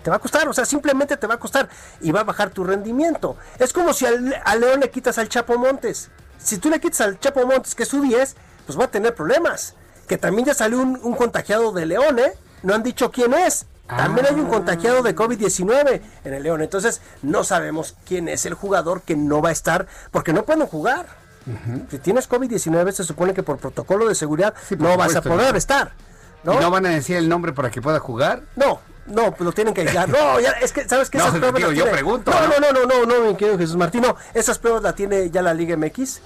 Te 0.04 0.10
va 0.10 0.18
a 0.18 0.20
costar, 0.20 0.48
o 0.48 0.54
sea, 0.54 0.66
simplemente 0.66 1.18
te 1.18 1.26
va 1.26 1.36
a 1.36 1.40
costar 1.40 1.68
y 2.00 2.12
va 2.12 2.20
a 2.20 2.24
bajar 2.24 2.52
tu 2.52 2.64
rendimiento. 2.64 3.38
Es 3.58 3.74
como 3.74 3.92
si 3.92 4.06
al, 4.06 4.40
al 4.44 4.60
León 4.60 4.82
le 4.82 4.92
quitas 4.92 5.18
al 5.18 5.30
Chapo 5.30 5.58
Montes. 5.58 6.12
Si 6.38 6.58
tú 6.58 6.70
le 6.70 6.80
quitas 6.80 7.02
al 7.02 7.20
Chapo 7.20 7.46
Montes, 7.48 7.74
que 7.74 7.84
es 7.84 7.90
su 7.90 8.02
10, 8.02 8.36
pues 8.66 8.80
va 8.80 8.86
a 8.86 8.92
tener 8.92 9.14
problemas. 9.16 9.76
Que 10.08 10.18
también 10.18 10.46
ya 10.48 10.54
salió 10.54 10.80
un, 10.80 11.00
un 11.02 11.16
contagiado 11.16 11.72
de 11.72 11.86
León, 11.86 12.20
¿eh? 12.20 12.34
No 12.64 12.74
han 12.74 12.84
dicho 12.84 13.12
quién 13.12 13.34
es. 13.34 13.66
También 13.88 14.26
ah. 14.26 14.30
hay 14.32 14.40
un 14.40 14.48
contagiado 14.48 15.04
de 15.04 15.16
COVID-19 15.16 16.02
en 16.24 16.34
el 16.34 16.44
León. 16.44 16.62
Entonces, 16.62 17.02
no 17.22 17.44
sabemos 17.44 17.96
quién 18.06 18.28
es 18.28 18.46
el 18.46 18.56
jugador 18.56 19.02
que 19.02 19.16
no 19.16 19.42
va 19.42 19.50
a 19.50 19.52
estar 19.52 19.88
porque 20.12 20.34
no 20.34 20.44
pueden 20.44 20.66
jugar. 20.66 21.06
Uh 21.46 21.52
-huh. 21.52 21.90
Si 21.92 22.00
tienes 22.00 22.28
COVID-19, 22.28 22.92
se 22.92 23.04
supone 23.04 23.34
que 23.34 23.44
por 23.44 23.58
protocolo 23.58 24.08
de 24.08 24.16
seguridad 24.16 24.56
sí, 24.68 24.76
no 24.78 24.98
vas 24.98 25.16
a 25.16 25.22
poder 25.22 25.52
no. 25.52 25.58
estar. 25.58 25.94
¿no? 26.44 26.60
¿No 26.60 26.72
van 26.72 26.88
a 26.88 26.90
decir 26.90 27.18
el 27.18 27.30
nombre 27.30 27.54
para 27.54 27.70
que 27.70 27.82
pueda 27.82 28.00
jugar? 28.00 28.44
No, 28.56 28.80
no, 29.06 29.32
pues 29.32 29.42
lo 29.42 29.52
tienen 29.52 29.74
que 29.74 29.82
aislar. 29.82 30.10
No, 30.10 30.40
ya, 30.40 30.52
es 30.52 30.72
que, 30.72 30.88
¿sabes 30.90 31.12
qué? 31.12 31.20
Esas 31.20 31.34
no, 31.34 31.40
pruebas 31.40 31.60
digo, 31.60 31.72
yo 31.72 31.92
pregunto. 31.92 32.32
No, 32.32 32.48
no, 32.48 32.60
no, 32.60 32.72
no, 32.72 32.86
no, 32.86 33.06
no, 33.06 33.28
mi 33.28 33.36
querido 33.36 33.58
Jesús 33.58 33.76
Martín. 33.76 34.02
No, 34.02 34.16
esas 34.34 34.58
pruebas 34.58 34.82
la 34.82 34.94
tiene 34.94 35.30
ya 35.30 35.44
la 35.44 35.54
Liga 35.54 35.78
MX 35.78 36.22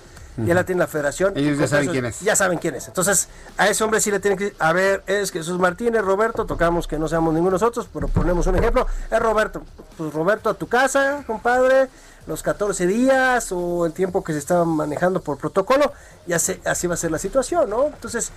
ya 0.46 0.54
la 0.54 0.64
tiene 0.64 0.80
la 0.80 0.88
federación. 0.88 1.38
Ellos 1.38 1.58
ya 1.58 1.68
saben 1.68 1.90
quién 1.90 2.06
es. 2.06 2.20
Ya 2.22 2.36
saben 2.36 2.58
quién 2.60 2.76
es. 2.76 2.88
Entonces, 2.88 3.30
a 3.58 3.68
ese 3.68 3.84
hombre 3.84 4.02
sí 4.02 4.12
le 4.12 4.20
tienen 4.20 4.38
que 4.38 4.54
a 4.60 4.74
ver, 4.74 5.04
es 5.08 5.32
Jesús 5.32 5.60
Martínez, 5.60 6.02
Roberto, 6.04 6.46
tocamos 6.46 6.88
que 6.88 7.00
no 7.00 7.08
seamos 7.08 7.34
ninguno 7.34 7.52
nosotros, 7.52 7.88
pero 7.94 8.08
ponemos 8.08 8.48
un 8.48 8.56
ejemplo. 8.56 8.88
Es 9.10 9.20
Roberto. 9.20 9.64
Pues 9.98 10.14
Roberto 10.14 10.50
a 10.50 10.54
tu 10.54 10.68
casa, 10.68 11.24
compadre, 11.26 11.90
los 12.28 12.44
14 12.44 12.88
días 12.88 13.52
o 13.52 13.86
el 13.86 13.94
tiempo 13.94 14.24
que 14.24 14.34
se 14.34 14.40
estaba 14.40 14.66
manejando 14.66 15.22
por 15.22 15.38
protocolo, 15.38 15.92
ya 16.28 16.40
sé, 16.40 16.62
así 16.66 16.88
va 16.88 16.94
a 16.94 16.98
ser 16.98 17.12
la 17.12 17.18
situación, 17.18 17.70
¿no? 17.70 17.88
Entonces, 17.88 18.32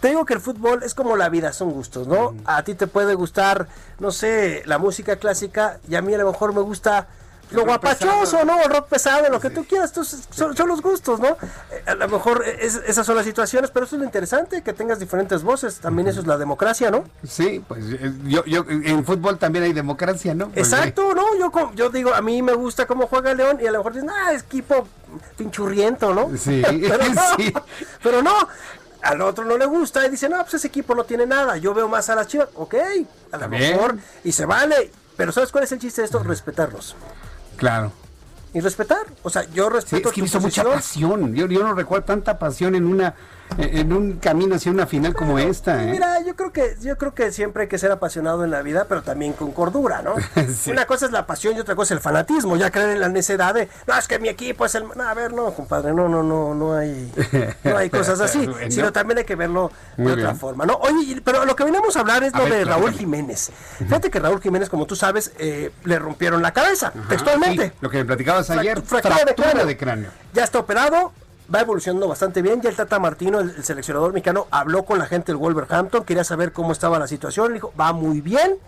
te 0.00 0.08
digo 0.08 0.24
que 0.24 0.34
el 0.34 0.40
fútbol 0.40 0.82
es 0.82 0.94
como 0.94 1.16
la 1.16 1.28
vida, 1.28 1.52
son 1.52 1.70
gustos, 1.70 2.08
¿no? 2.08 2.32
Mm. 2.32 2.40
A 2.46 2.62
ti 2.64 2.74
te 2.74 2.86
puede 2.86 3.14
gustar, 3.14 3.68
no 3.98 4.10
sé, 4.10 4.62
la 4.66 4.78
música 4.78 5.16
clásica 5.16 5.78
y 5.88 5.94
a 5.94 6.02
mí 6.02 6.14
a 6.14 6.18
lo 6.18 6.30
mejor 6.30 6.54
me 6.54 6.60
gusta 6.60 7.06
lo 7.50 7.64
guapachoso, 7.64 8.38
pesado. 8.38 8.44
¿no? 8.44 8.62
El 8.62 8.70
rock 8.70 8.88
pesado, 8.88 9.28
lo 9.28 9.40
que 9.40 9.48
sí. 9.48 9.54
tú 9.54 9.64
quieras, 9.64 9.92
tú, 9.92 10.04
son, 10.04 10.56
son, 10.56 10.68
los 10.68 10.82
gustos, 10.82 11.20
¿no? 11.20 11.28
Eh, 11.28 11.82
a 11.86 11.94
lo 11.94 12.08
mejor 12.08 12.44
es, 12.46 12.76
esas 12.86 13.06
son 13.06 13.16
las 13.16 13.24
situaciones, 13.24 13.70
pero 13.70 13.86
eso 13.86 13.96
es 13.96 14.00
lo 14.00 14.04
interesante, 14.04 14.62
que 14.62 14.72
tengas 14.72 14.98
diferentes 14.98 15.42
voces, 15.42 15.80
también 15.80 16.08
eso 16.08 16.20
es 16.20 16.26
la 16.26 16.38
democracia, 16.38 16.90
¿no? 16.90 17.04
Sí, 17.24 17.62
pues 17.66 17.84
yo, 18.24 18.44
yo 18.44 18.64
en 18.68 19.04
fútbol 19.04 19.38
también 19.38 19.64
hay 19.64 19.72
democracia, 19.72 20.34
¿no? 20.34 20.46
Porque... 20.46 20.60
Exacto, 20.60 21.14
¿no? 21.14 21.36
Yo, 21.38 21.72
yo 21.74 21.90
digo, 21.90 22.14
a 22.14 22.22
mí 22.22 22.42
me 22.42 22.54
gusta 22.54 22.86
cómo 22.86 23.06
juega 23.06 23.34
León 23.34 23.58
y 23.60 23.66
a 23.66 23.72
lo 23.72 23.78
mejor 23.78 23.94
dicen, 23.94 24.10
ah, 24.10 24.32
es 24.32 24.42
equipo 24.42 24.86
pinchurriento, 25.36 26.14
¿no? 26.14 26.30
Sí, 26.36 26.62
pero 26.88 27.08
no, 27.14 27.22
sí. 27.36 27.52
pero 28.02 28.22
no, 28.22 28.34
al 29.02 29.20
otro 29.22 29.44
no 29.44 29.56
le 29.56 29.66
gusta 29.66 30.06
y 30.06 30.10
dice, 30.10 30.28
no, 30.28 30.38
pues 30.42 30.54
ese 30.54 30.68
equipo 30.68 30.94
no 30.94 31.04
tiene 31.04 31.26
nada, 31.26 31.56
yo 31.56 31.74
veo 31.74 31.88
más 31.88 32.08
a 32.10 32.14
las 32.14 32.26
chivas, 32.26 32.48
ok, 32.54 32.74
a 33.32 33.36
lo 33.36 33.48
mejor, 33.48 33.96
y 34.24 34.32
se 34.32 34.46
vale, 34.46 34.90
pero 35.16 35.32
¿sabes 35.32 35.50
cuál 35.50 35.64
es 35.64 35.72
el 35.72 35.78
chiste 35.78 36.02
de 36.02 36.06
esto? 36.06 36.22
Respetarlos. 36.22 36.96
Claro. 37.60 37.92
Y 38.54 38.60
respetar. 38.60 39.06
O 39.22 39.28
sea, 39.28 39.48
yo 39.52 39.68
respeto. 39.68 40.08
Sí, 40.08 40.08
es 40.08 40.14
que 40.14 40.20
hizo 40.24 40.40
mucha 40.40 40.64
pasión. 40.64 41.34
Yo, 41.34 41.46
yo 41.46 41.62
no 41.62 41.74
recuerdo 41.74 42.06
tanta 42.06 42.38
pasión 42.38 42.74
en 42.74 42.86
una 42.86 43.14
en 43.58 43.92
un 43.92 44.12
camino 44.18 44.54
hacia 44.54 44.70
una 44.72 44.86
final 44.86 45.14
como 45.14 45.38
esta. 45.38 45.82
¿eh? 45.82 45.90
Mira, 45.90 46.20
yo 46.24 46.34
creo 46.36 46.52
que 46.52 46.76
yo 46.80 46.96
creo 46.96 47.14
que 47.14 47.32
siempre 47.32 47.62
hay 47.64 47.68
que 47.68 47.78
ser 47.78 47.90
apasionado 47.92 48.44
en 48.44 48.50
la 48.50 48.62
vida, 48.62 48.86
pero 48.88 49.02
también 49.02 49.32
con 49.32 49.52
cordura, 49.52 50.02
¿no? 50.02 50.14
sí. 50.54 50.70
Una 50.70 50.86
cosa 50.86 51.06
es 51.06 51.12
la 51.12 51.26
pasión 51.26 51.56
y 51.56 51.60
otra 51.60 51.74
cosa 51.74 51.94
es 51.94 51.98
el 51.98 52.02
fanatismo. 52.02 52.56
Ya 52.56 52.70
creer 52.70 52.90
en 52.90 53.00
la 53.00 53.08
necedad 53.08 53.54
de, 53.54 53.68
no, 53.86 53.96
es 53.96 54.08
que 54.08 54.18
mi 54.18 54.28
equipo 54.28 54.64
es 54.64 54.74
el. 54.74 54.84
No, 54.96 55.02
a 55.08 55.14
ver, 55.14 55.32
no, 55.32 55.52
compadre, 55.52 55.92
no, 55.92 56.08
no, 56.08 56.22
no, 56.22 56.54
no 56.54 56.74
hay, 56.74 57.12
no 57.64 57.76
hay 57.76 57.90
cosas 57.90 58.20
así. 58.20 58.46
bueno. 58.46 58.70
Sino 58.70 58.92
también 58.92 59.18
hay 59.18 59.24
que 59.24 59.36
verlo 59.36 59.70
Muy 59.96 60.06
de 60.08 60.12
otra 60.14 60.24
bien. 60.28 60.36
forma, 60.38 60.64
¿no? 60.66 60.74
Oye, 60.76 61.20
pero 61.24 61.44
lo 61.44 61.56
que 61.56 61.64
venimos 61.64 61.96
a 61.96 62.00
hablar 62.00 62.22
es 62.24 62.34
a 62.34 62.38
lo 62.38 62.44
ver, 62.44 62.52
de 62.54 62.64
Raúl 62.64 62.92
Jiménez. 62.92 63.50
Fíjate 63.78 64.10
que 64.10 64.18
Raúl 64.20 64.40
Jiménez, 64.40 64.68
como 64.68 64.86
tú 64.86 64.96
sabes, 64.96 65.32
eh, 65.38 65.70
le 65.84 65.98
rompieron 65.98 66.40
la 66.42 66.52
cabeza, 66.52 66.88
Ajá, 66.96 67.08
textualmente. 67.08 67.68
Sí, 67.68 67.72
lo 67.80 67.90
que 67.90 67.98
me 67.98 68.04
platicabas 68.04 68.48
ayer, 68.50 68.80
fractura, 68.82 69.16
fractura 69.16 69.48
de, 69.48 69.52
cráneo. 69.52 69.66
de 69.66 69.76
cráneo. 69.76 70.10
Ya 70.32 70.44
está 70.44 70.58
operado, 70.60 71.12
va 71.52 71.60
evolucionando 71.60 72.08
bastante 72.08 72.42
bien. 72.42 72.60
Ya 72.60 72.70
el 72.70 72.76
Tata 72.76 72.98
Martino, 72.98 73.40
el, 73.40 73.50
el 73.50 73.64
seleccionador 73.64 74.12
mexicano, 74.12 74.46
habló 74.50 74.84
con 74.84 74.98
la 74.98 75.06
gente 75.06 75.32
del 75.32 75.36
Wolverhampton, 75.36 76.04
quería 76.04 76.24
saber 76.24 76.52
cómo 76.52 76.72
estaba 76.72 76.98
la 76.98 77.06
situación. 77.06 77.54
Dijo, 77.54 77.72
va 77.78 77.92
muy 77.92 78.20
bien, 78.20 78.58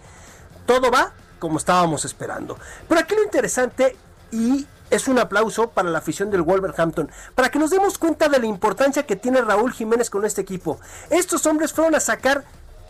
todo 0.66 0.90
va 0.90 1.12
como 1.38 1.58
estábamos 1.58 2.04
esperando. 2.04 2.56
Pero 2.88 3.00
aquí 3.00 3.16
lo 3.16 3.24
interesante 3.24 3.96
y 4.30 4.66
es 4.90 5.08
un 5.08 5.18
aplauso 5.18 5.70
para 5.70 5.90
la 5.90 5.98
afición 5.98 6.30
del 6.30 6.42
Wolverhampton, 6.42 7.10
para 7.34 7.50
que 7.50 7.58
nos 7.58 7.70
demos 7.70 7.98
cuenta 7.98 8.28
de 8.28 8.38
la 8.38 8.46
importancia 8.46 9.04
que 9.04 9.16
tiene 9.16 9.40
Raúl 9.40 9.72
Jiménez 9.72 10.10
con 10.10 10.24
este 10.24 10.42
equipo. 10.42 10.78
Estos 11.10 11.46
hombres 11.46 11.72
fueron 11.72 11.94
a 11.94 12.00
sacar 12.00 12.44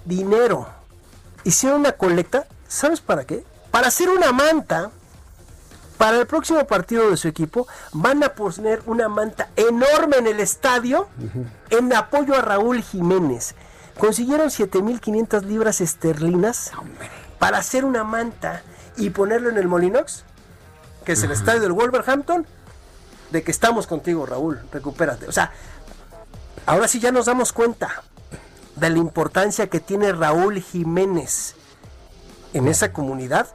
dinero, 0.05 0.69
hicieron 1.45 1.81
una 1.81 1.93
colecta, 1.93 2.47
¿sabes 2.67 3.01
para 3.01 3.25
qué? 3.25 3.45
Para 3.71 3.89
hacer 3.89 4.11
una 4.11 4.33
manta. 4.33 4.91
Para 6.03 6.19
el 6.19 6.27
próximo 6.27 6.67
partido 6.67 7.09
de 7.11 7.17
su 7.17 7.29
equipo 7.29 7.69
van 7.93 8.25
a 8.25 8.31
poner 8.31 8.83
una 8.87 9.09
manta 9.09 9.51
enorme 9.55 10.17
en 10.17 10.27
el 10.27 10.41
estadio 10.41 11.07
en 11.71 11.93
apoyo 11.93 12.35
a 12.35 12.41
Raúl 12.41 12.83
Jiménez. 12.83 13.55
Consiguieron 14.01 14.49
7.500 14.49 15.45
libras 15.45 15.81
esterlinas 15.81 16.73
para 17.39 17.59
hacer 17.59 17.85
una 17.85 18.03
manta 18.03 18.65
y 18.97 19.11
ponerlo 19.11 19.49
en 19.49 19.59
el 19.59 19.69
Molinox, 19.69 20.25
que 21.05 21.13
es 21.13 21.23
el 21.23 21.31
estadio 21.31 21.61
del 21.61 21.71
Wolverhampton, 21.71 22.49
de 23.31 23.45
que 23.45 23.53
estamos 23.53 23.87
contigo, 23.87 24.27
Raúl, 24.27 24.61
recupérate. 24.73 25.29
O 25.29 25.33
sea, 25.33 25.53
ahora 26.67 26.89
sí 26.89 26.99
ya 26.99 27.13
nos 27.13 27.27
damos 27.27 27.53
cuenta 27.53 28.03
de 28.75 28.91
la 28.91 28.99
importancia 28.99 29.69
que 29.69 29.79
tiene 29.79 30.11
Raúl 30.11 30.61
Jiménez 30.63 31.55
en 32.55 32.67
esa 32.67 32.93
comunidad. 32.93 33.47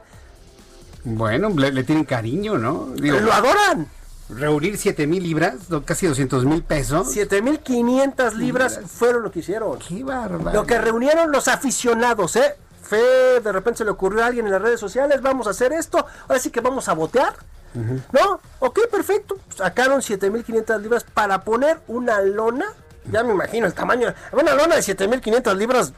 Bueno, 1.08 1.48
le, 1.48 1.72
le 1.72 1.84
tienen 1.84 2.04
cariño, 2.04 2.58
¿no? 2.58 2.88
¡Lo 2.96 3.32
adoran! 3.32 3.88
Reunir 4.28 4.76
7 4.76 5.06
mil 5.06 5.22
libras, 5.22 5.54
casi 5.86 6.06
200 6.06 6.44
mil 6.44 6.62
pesos. 6.62 7.16
7.500 7.16 8.34
libras 8.34 8.80
fueron 8.86 9.22
lo 9.22 9.30
que 9.30 9.38
hicieron. 9.38 9.78
¡Qué 9.78 10.04
bárbaro! 10.04 10.52
Lo 10.52 10.66
que 10.66 10.78
reunieron 10.78 11.32
los 11.32 11.48
aficionados, 11.48 12.36
¿eh? 12.36 12.56
Fe, 12.82 13.40
de 13.42 13.52
repente 13.52 13.78
se 13.78 13.84
le 13.84 13.90
ocurrió 13.90 14.22
a 14.22 14.26
alguien 14.26 14.44
en 14.46 14.52
las 14.52 14.60
redes 14.60 14.80
sociales, 14.80 15.22
vamos 15.22 15.46
a 15.46 15.50
hacer 15.50 15.72
esto, 15.72 16.04
ahora 16.26 16.38
sí 16.38 16.50
que 16.50 16.60
vamos 16.60 16.88
a 16.88 16.92
botear. 16.92 17.34
¿No? 17.74 18.40
Ok, 18.60 18.80
perfecto. 18.90 19.38
Sacaron 19.54 20.00
7.500 20.00 20.80
libras 20.80 21.04
para 21.04 21.42
poner 21.42 21.78
una 21.86 22.20
lona. 22.20 22.66
Ya 23.10 23.22
me 23.22 23.32
imagino 23.32 23.66
el 23.66 23.74
tamaño. 23.74 24.12
Una 24.32 24.54
lona 24.54 24.74
de 24.74 24.82
7.500 24.82 25.54
libras, 25.54 25.92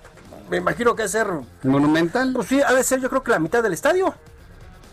me 0.51 0.59
imagino 0.59 0.95
que 0.95 1.05
es 1.05 1.11
ser... 1.11 1.29
¿Monumental? 1.63 2.33
Pues 2.35 2.49
sí, 2.49 2.61
ha 2.61 2.73
de 2.73 2.85
ser 2.85 3.01
yo 3.01 3.09
creo 3.09 3.23
que 3.23 3.31
la 3.31 3.39
mitad 3.39 3.63
del 3.63 3.73
estadio. 3.73 4.15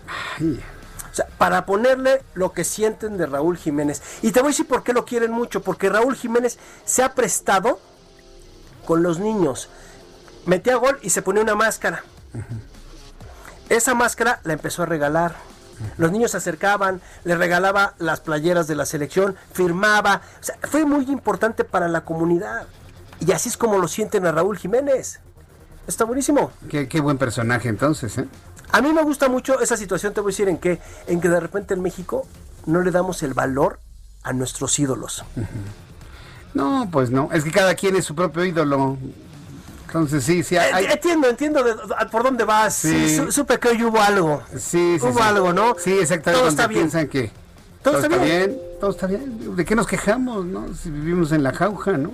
O 0.07 1.15
sea, 1.17 1.27
para 1.37 1.65
ponerle 1.65 2.21
lo 2.33 2.53
que 2.53 2.63
sienten 2.63 3.17
de 3.17 3.25
Raúl 3.25 3.57
Jiménez. 3.57 4.01
Y 4.21 4.31
te 4.31 4.39
voy 4.39 4.49
a 4.49 4.51
decir 4.51 4.67
por 4.67 4.83
qué 4.83 4.93
lo 4.93 5.05
quieren 5.05 5.31
mucho. 5.31 5.61
Porque 5.61 5.89
Raúl 5.89 6.15
Jiménez 6.15 6.59
se 6.85 7.03
ha 7.03 7.13
prestado 7.13 7.79
con 8.85 9.03
los 9.03 9.19
niños. 9.19 9.69
Metía 10.45 10.75
gol 10.75 10.99
y 11.01 11.09
se 11.09 11.21
ponía 11.21 11.43
una 11.43 11.55
máscara. 11.55 12.03
Esa 13.69 13.93
máscara 13.93 14.39
la 14.43 14.53
empezó 14.53 14.83
a 14.83 14.85
regalar. 14.85 15.35
Los 15.97 16.11
niños 16.11 16.31
se 16.31 16.37
acercaban, 16.37 17.01
le 17.23 17.35
regalaba 17.35 17.93
las 17.99 18.21
playeras 18.21 18.67
de 18.67 18.75
la 18.75 18.85
selección, 18.85 19.35
firmaba. 19.53 20.21
O 20.39 20.43
sea, 20.43 20.57
fue 20.63 20.85
muy 20.85 21.05
importante 21.05 21.63
para 21.63 21.87
la 21.87 22.01
comunidad. 22.01 22.67
Y 23.19 23.31
así 23.31 23.49
es 23.49 23.57
como 23.57 23.77
lo 23.77 23.87
sienten 23.87 24.25
a 24.25 24.31
Raúl 24.31 24.57
Jiménez. 24.57 25.19
Está 25.87 26.03
buenísimo. 26.03 26.51
Qué, 26.69 26.87
qué 26.87 26.99
buen 26.99 27.17
personaje 27.17 27.69
entonces, 27.69 28.17
¿eh? 28.17 28.27
A 28.71 28.81
mí 28.81 28.91
me 28.93 29.01
gusta 29.03 29.29
mucho 29.29 29.59
esa 29.61 29.77
situación, 29.77 30.13
te 30.13 30.21
voy 30.21 30.29
a 30.29 30.33
decir 30.33 30.49
en 30.49 30.57
qué, 30.57 30.79
en 31.07 31.21
que 31.21 31.29
de 31.29 31.39
repente 31.39 31.73
en 31.73 31.81
México 31.81 32.27
no 32.65 32.81
le 32.81 32.91
damos 32.91 33.23
el 33.23 33.33
valor 33.33 33.79
a 34.23 34.33
nuestros 34.33 34.77
ídolos. 34.79 35.23
No, 36.53 36.87
pues 36.91 37.09
no. 37.11 37.29
Es 37.31 37.43
que 37.43 37.51
cada 37.51 37.75
quien 37.75 37.95
es 37.95 38.05
su 38.05 38.15
propio 38.15 38.43
ídolo. 38.43 38.97
Entonces 39.87 40.23
sí, 40.23 40.43
sí. 40.43 40.57
Hay, 40.57 40.85
Entiendo, 40.85 41.29
entiendo 41.29 41.63
de- 41.63 41.75
por 42.11 42.23
dónde 42.23 42.43
vas. 42.43 42.73
Sí, 42.73 43.09
Sí. 43.09 43.15
su- 43.17 43.31
supe 43.31 43.57
que 43.59 43.69
hoy 43.69 43.83
hubo 43.83 44.01
algo. 44.01 44.43
Sí, 44.51 44.97
sí, 44.99 45.05
Hubo 45.05 45.13
sí. 45.19 45.23
algo, 45.23 45.53
¿no? 45.53 45.75
Sí, 45.79 45.93
exactamente. 45.97 46.55
Todo 46.55 46.67
bien. 46.67 46.81
piensan 46.81 47.07
que 47.07 47.31
Todo 47.83 47.99
está 47.99 48.17
bien. 48.17 48.57
todo 48.81 48.91
está 48.91 49.07
bien. 49.07 49.55
¿De 49.55 49.63
qué 49.63 49.75
nos 49.75 49.87
quejamos, 49.87 50.45
no? 50.45 50.73
Si 50.73 50.89
vivimos 50.91 51.31
en 51.31 51.41
la 51.43 51.53
jauja, 51.53 51.93
¿no? 51.93 52.11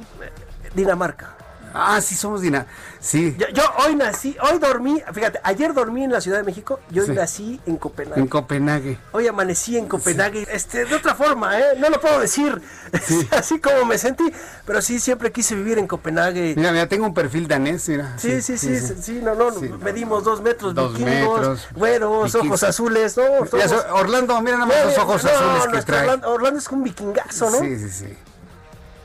Dinamarca. 0.75 1.35
Ah, 1.73 1.99
sí, 2.01 2.15
somos 2.15 2.41
Dina. 2.41 2.67
Sí, 2.99 3.35
Yo, 3.37 3.47
yo 3.49 3.63
hoy 3.85 3.95
nací, 3.95 4.35
hoy 4.41 4.59
dormí, 4.59 5.01
fíjate, 5.13 5.39
ayer 5.43 5.73
dormí 5.73 6.03
en 6.03 6.11
la 6.11 6.21
Ciudad 6.21 6.37
de 6.37 6.43
México 6.43 6.79
y 6.91 6.99
hoy 6.99 7.07
Sí. 7.07 7.11
nací 7.13 7.61
en 7.65 7.77
Copenhague. 7.77 8.21
en 8.21 8.27
Copenhague. 8.27 8.97
Hoy 9.11 9.27
amanecí 9.27 9.77
en 9.77 9.87
Copenhague, 9.87 10.47
este, 10.51 10.85
de 10.85 10.95
otra 10.95 11.15
forma, 11.15 11.59
¿eh? 11.59 11.63
No 11.79 11.89
lo 11.89 11.99
puedo 11.99 12.19
decir, 12.19 12.61
así 13.31 13.59
como 13.59 13.85
me 13.85 13.97
sentí, 13.97 14.31
pero 14.65 14.81
sí, 14.81 14.99
siempre 14.99 15.31
quise 15.31 15.55
vivir 15.55 15.79
en 15.79 15.87
Copenhague. 15.87 16.53
Mira, 16.55 16.71
mira, 16.71 16.87
tengo 16.87 17.05
un 17.07 17.13
perfil 17.13 17.47
danés, 17.47 17.89
mira. 17.89 18.17
Sí, 18.17 18.41
sí, 18.41 18.57
sí, 18.57 18.79
sí, 18.79 18.93
sí, 19.01 19.19
no, 19.23 19.35
no, 19.35 19.51
medimos 19.79 20.23
dos 20.23 20.41
metros, 20.41 20.73
Dos 20.75 20.93
vikingos, 20.97 21.39
metros, 21.39 21.67
güeros, 21.73 22.35
ojos 22.35 22.63
azules, 22.63 23.17
no, 23.17 23.23
somos- 23.45 23.69
so- 23.69 23.95
Orlando, 23.95 24.39
mira 24.41 24.57
nada 24.57 24.67
más 24.67 24.77
No, 24.79 24.85
los 24.85 24.97
ojos 24.99 25.23
no, 25.23 25.29
azules 25.29 25.63
que 25.65 25.71
nuestro 25.71 25.93
trae. 25.95 26.03
Orlando, 26.05 26.29
Orlando 26.31 26.59
es 26.59 26.67
un 26.69 26.83
vikingazo, 26.83 27.49
¿no? 27.49 27.59
Sí, 27.59 27.77
sí, 27.79 27.89
sí. 27.89 28.17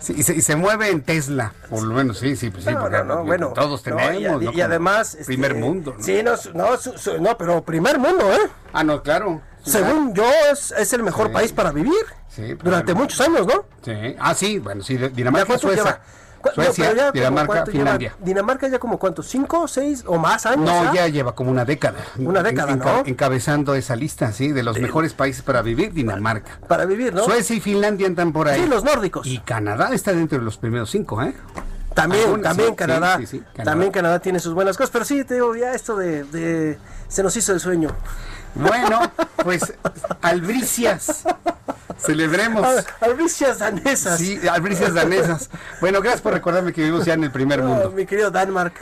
Sí, 0.01 0.15
y, 0.16 0.23
se, 0.23 0.35
y 0.35 0.43
se 0.43 0.55
mueve 0.57 0.91
en 0.91 1.03
Tesla. 1.03 1.53
Por 1.69 1.83
lo 1.83 1.95
menos, 1.95 2.19
sí, 2.19 2.37
sí, 2.37 2.51
pues 2.51 2.65
sí. 2.65 2.70
No, 2.70 2.81
porque 2.81 2.99
no, 2.99 3.05
no, 3.05 3.25
bueno. 3.25 3.49
todos 3.55 3.83
tenemos. 3.83 4.43
y, 4.43 4.57
y- 4.57 4.61
además. 4.61 5.15
este, 5.15 5.25
Primer 5.27 5.55
mundo. 5.57 5.95
¿no? 5.99 6.03
Sí, 6.05 6.23
no, 6.23 6.37
su- 6.37 6.53
no, 6.55 6.77
su- 6.77 7.20
no, 7.20 7.37
pero 7.37 7.62
primer 7.65 7.99
mundo, 7.99 8.33
¿eh? 8.33 8.49
Ah, 8.73 8.85
no, 8.85 9.03
claro. 9.03 9.41
Según 9.65 10.15
yo, 10.15 10.25
es, 10.53 10.70
es 10.73 10.93
el 10.93 11.03
mejor 11.03 11.27
Sí. 11.29 11.33
país 11.33 11.53
para 11.53 11.73
vivir. 11.73 11.93
Sí, 12.29 12.55
Durante 12.55 12.95
muchos 12.95 13.20
años, 13.20 13.47
¿no? 13.47 13.65
Sí. 13.85 14.16
Ah, 14.20 14.35
sí, 14.35 14.59
bueno, 14.61 14.83
sí, 14.83 14.97
de- 14.97 15.09
¿Ya 15.11 15.15
Dinamarca, 15.16 15.59
Suecia. 15.59 15.83
lleva? 15.85 16.01
No, 16.57 16.65
Suecia, 16.65 17.12
Dinamarca, 17.12 17.47
cuánto 17.47 17.70
lleva- 17.70 17.85
Finlandia. 17.85 18.15
Dinamarca 18.20 18.69
ya 18.69 18.79
como 18.79 18.99
cuántos, 18.99 19.27
cinco, 19.29 19.66
seis 19.69 20.05
o 20.07 20.19
más 20.19 20.47
años. 20.47 20.65
No, 20.65 20.81
¿ah? 20.89 20.93
ya 20.95 21.09
lleva 21.09 21.35
como 21.35 21.51
una 21.51 21.65
década. 21.65 21.99
Una 22.19 22.43
década, 22.43 22.73
Enca- 22.73 22.85
¿no? 22.85 23.03
Encabezando 23.07 23.75
esa 23.75 23.97
lista, 23.97 24.33
sí, 24.33 24.53
de 24.53 24.62
los 24.62 24.79
mejores 24.79 25.15
países 25.15 25.43
para 25.43 25.62
vivir, 25.62 25.93
Dinamarca. 25.93 26.59
Para 26.69 26.85
vivir, 26.85 27.12
¿no? 27.15 27.25
Suecia 27.25 27.57
y 27.57 27.61
Finlandia 27.61 28.07
andan 28.07 28.33
por 28.33 28.49
ahí. 28.49 28.61
Sí, 28.62 28.66
los 28.69 28.85
nórdicos. 28.85 29.27
Y 29.27 29.39
Canadá 29.39 29.91
está 29.93 30.12
dentro 30.12 30.39
de 30.39 30.45
los 30.45 30.57
primeros 30.59 30.91
cinco, 30.91 31.23
¿eh? 31.23 31.35
También, 31.95 32.41
también 32.43 32.69
sí, 32.70 32.75
Canadá. 32.77 33.16
sí, 33.19 33.27
sí, 33.27 33.39
sí, 33.39 33.45
Canadá. 33.55 33.65
También 33.73 33.91
Canadá 33.93 34.19
tiene 34.20 34.39
sus 34.39 34.55
buenas 34.55 34.77
cosas. 34.77 34.91
Pero 34.91 35.05
sí, 35.05 35.25
te 35.25 35.35
digo, 35.35 35.57
ya 35.57 35.73
esto 35.75 35.97
de, 35.97 36.23
de- 36.25 36.79
se 37.09 37.23
nos 37.25 37.37
hizo 37.37 37.53
el 37.53 37.59
sueño. 37.61 37.91
Bueno, 38.55 39.01
pues 39.45 39.73
albricias. 40.23 41.23
Celebremos. 41.99 42.65
Al- 42.65 42.87
Albricias 43.01 43.59
danesas. 43.59 44.19
Sí, 44.19 44.39
albricias 44.49 44.95
danesas. 44.95 45.51
Bueno, 45.81 46.01
gracias 46.01 46.20
por 46.23 46.33
recordarme 46.33 46.73
que 46.73 46.83
vivimos 46.83 47.05
ya 47.05 47.15
en 47.15 47.25
el 47.25 47.33
primer 47.33 47.61
Oh, 47.61 47.65
mundo. 47.65 47.91
mi 47.91 48.07
querido 48.07 48.31
Danmark. 48.31 48.73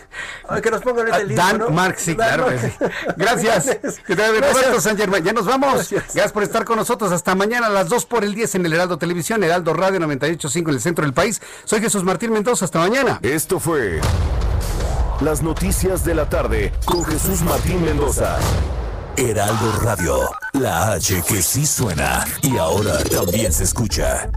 Ay, 0.48 0.60
que 0.60 0.70
nos 0.70 0.82
pongan 0.82 0.98
ahorita 1.06 1.18
el 1.18 1.28
disco, 1.28 1.42
Dan 1.42 1.58
¿no? 1.58 1.70
Mark, 1.70 1.96
sí, 1.98 2.14
claro. 2.14 2.44
Danmark. 2.50 2.92
Gracias. 3.16 3.64
Que 4.06 4.14
te. 4.16 4.26
Roberto 4.40 4.80
San 4.82 4.96
Germán. 4.98 5.24
Ya 5.24 5.32
nos 5.32 5.46
vamos. 5.46 5.74
Gracias. 5.74 6.02
Gracias. 6.04 6.32
por 6.32 6.42
estar 6.42 6.64
con 6.66 6.76
nosotros. 6.76 7.10
Hasta 7.10 7.34
mañana 7.34 7.68
a 7.68 7.70
las 7.70 7.88
2 7.88 8.04
por 8.04 8.22
el 8.22 8.34
10 8.34 8.56
en 8.56 8.66
el 8.66 8.72
Heraldo 8.74 8.98
Televisión, 8.98 9.42
Heraldo 9.42 9.72
Radio 9.72 9.98
98.5 10.00 10.68
en 10.68 10.74
el 10.74 10.80
centro 10.80 11.04
del 11.04 11.14
país. 11.14 11.40
Soy 11.64 11.80
Jesús 11.80 12.04
Martín 12.04 12.32
Mendoza. 12.32 12.66
Hasta 12.66 12.80
mañana. 12.80 13.18
Esto 13.22 13.58
fue 13.60 14.00
Las 15.22 15.42
Noticias 15.42 16.04
de 16.04 16.14
la 16.14 16.28
Tarde 16.28 16.72
con 16.84 17.02
Jesús 17.04 17.40
Martín 17.42 17.82
Mendoza. 17.82 18.36
Heraldo 19.18 19.72
Radio, 19.80 20.28
la 20.52 20.92
H 20.92 21.22
que 21.26 21.40
sí 21.40 21.64
suena 21.64 22.22
y 22.42 22.58
ahora 22.58 23.02
también 23.04 23.50
se 23.50 23.64
escucha. 23.64 24.30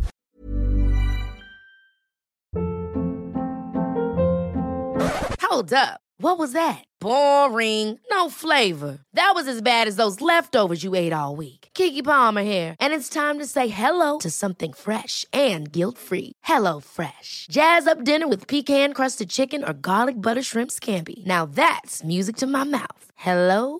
Hold 5.41 5.73
up. 5.73 5.99
What 6.21 6.37
was 6.37 6.53
that? 6.53 6.83
Boring. 7.01 7.99
No 8.11 8.29
flavor. 8.29 8.99
That 9.13 9.31
was 9.35 9.47
as 9.47 9.61
bad 9.61 9.87
as 9.87 9.95
those 9.97 10.21
leftovers 10.21 10.83
you 10.83 10.95
ate 10.95 11.13
all 11.13 11.35
week. 11.35 11.69
Kiki 11.73 12.01
Palmer 12.01 12.43
here, 12.43 12.75
and 12.79 12.93
it's 12.93 13.09
time 13.09 13.39
to 13.39 13.45
say 13.45 13.67
hello 13.69 14.19
to 14.19 14.29
something 14.29 14.73
fresh 14.73 15.25
and 15.33 15.71
guilt-free. 15.71 16.33
Hello 16.43 16.79
Fresh. 16.79 17.47
Jazz 17.51 17.87
up 17.87 18.03
dinner 18.03 18.27
with 18.27 18.47
pecan-crusted 18.47 19.29
chicken 19.29 19.63
or 19.63 19.73
garlic 19.73 20.21
butter 20.21 20.43
shrimp 20.43 20.71
scampi. 20.71 21.25
Now 21.25 21.45
that's 21.45 22.03
music 22.03 22.37
to 22.37 22.47
my 22.47 22.63
mouth. 22.63 23.11
Hello 23.15 23.79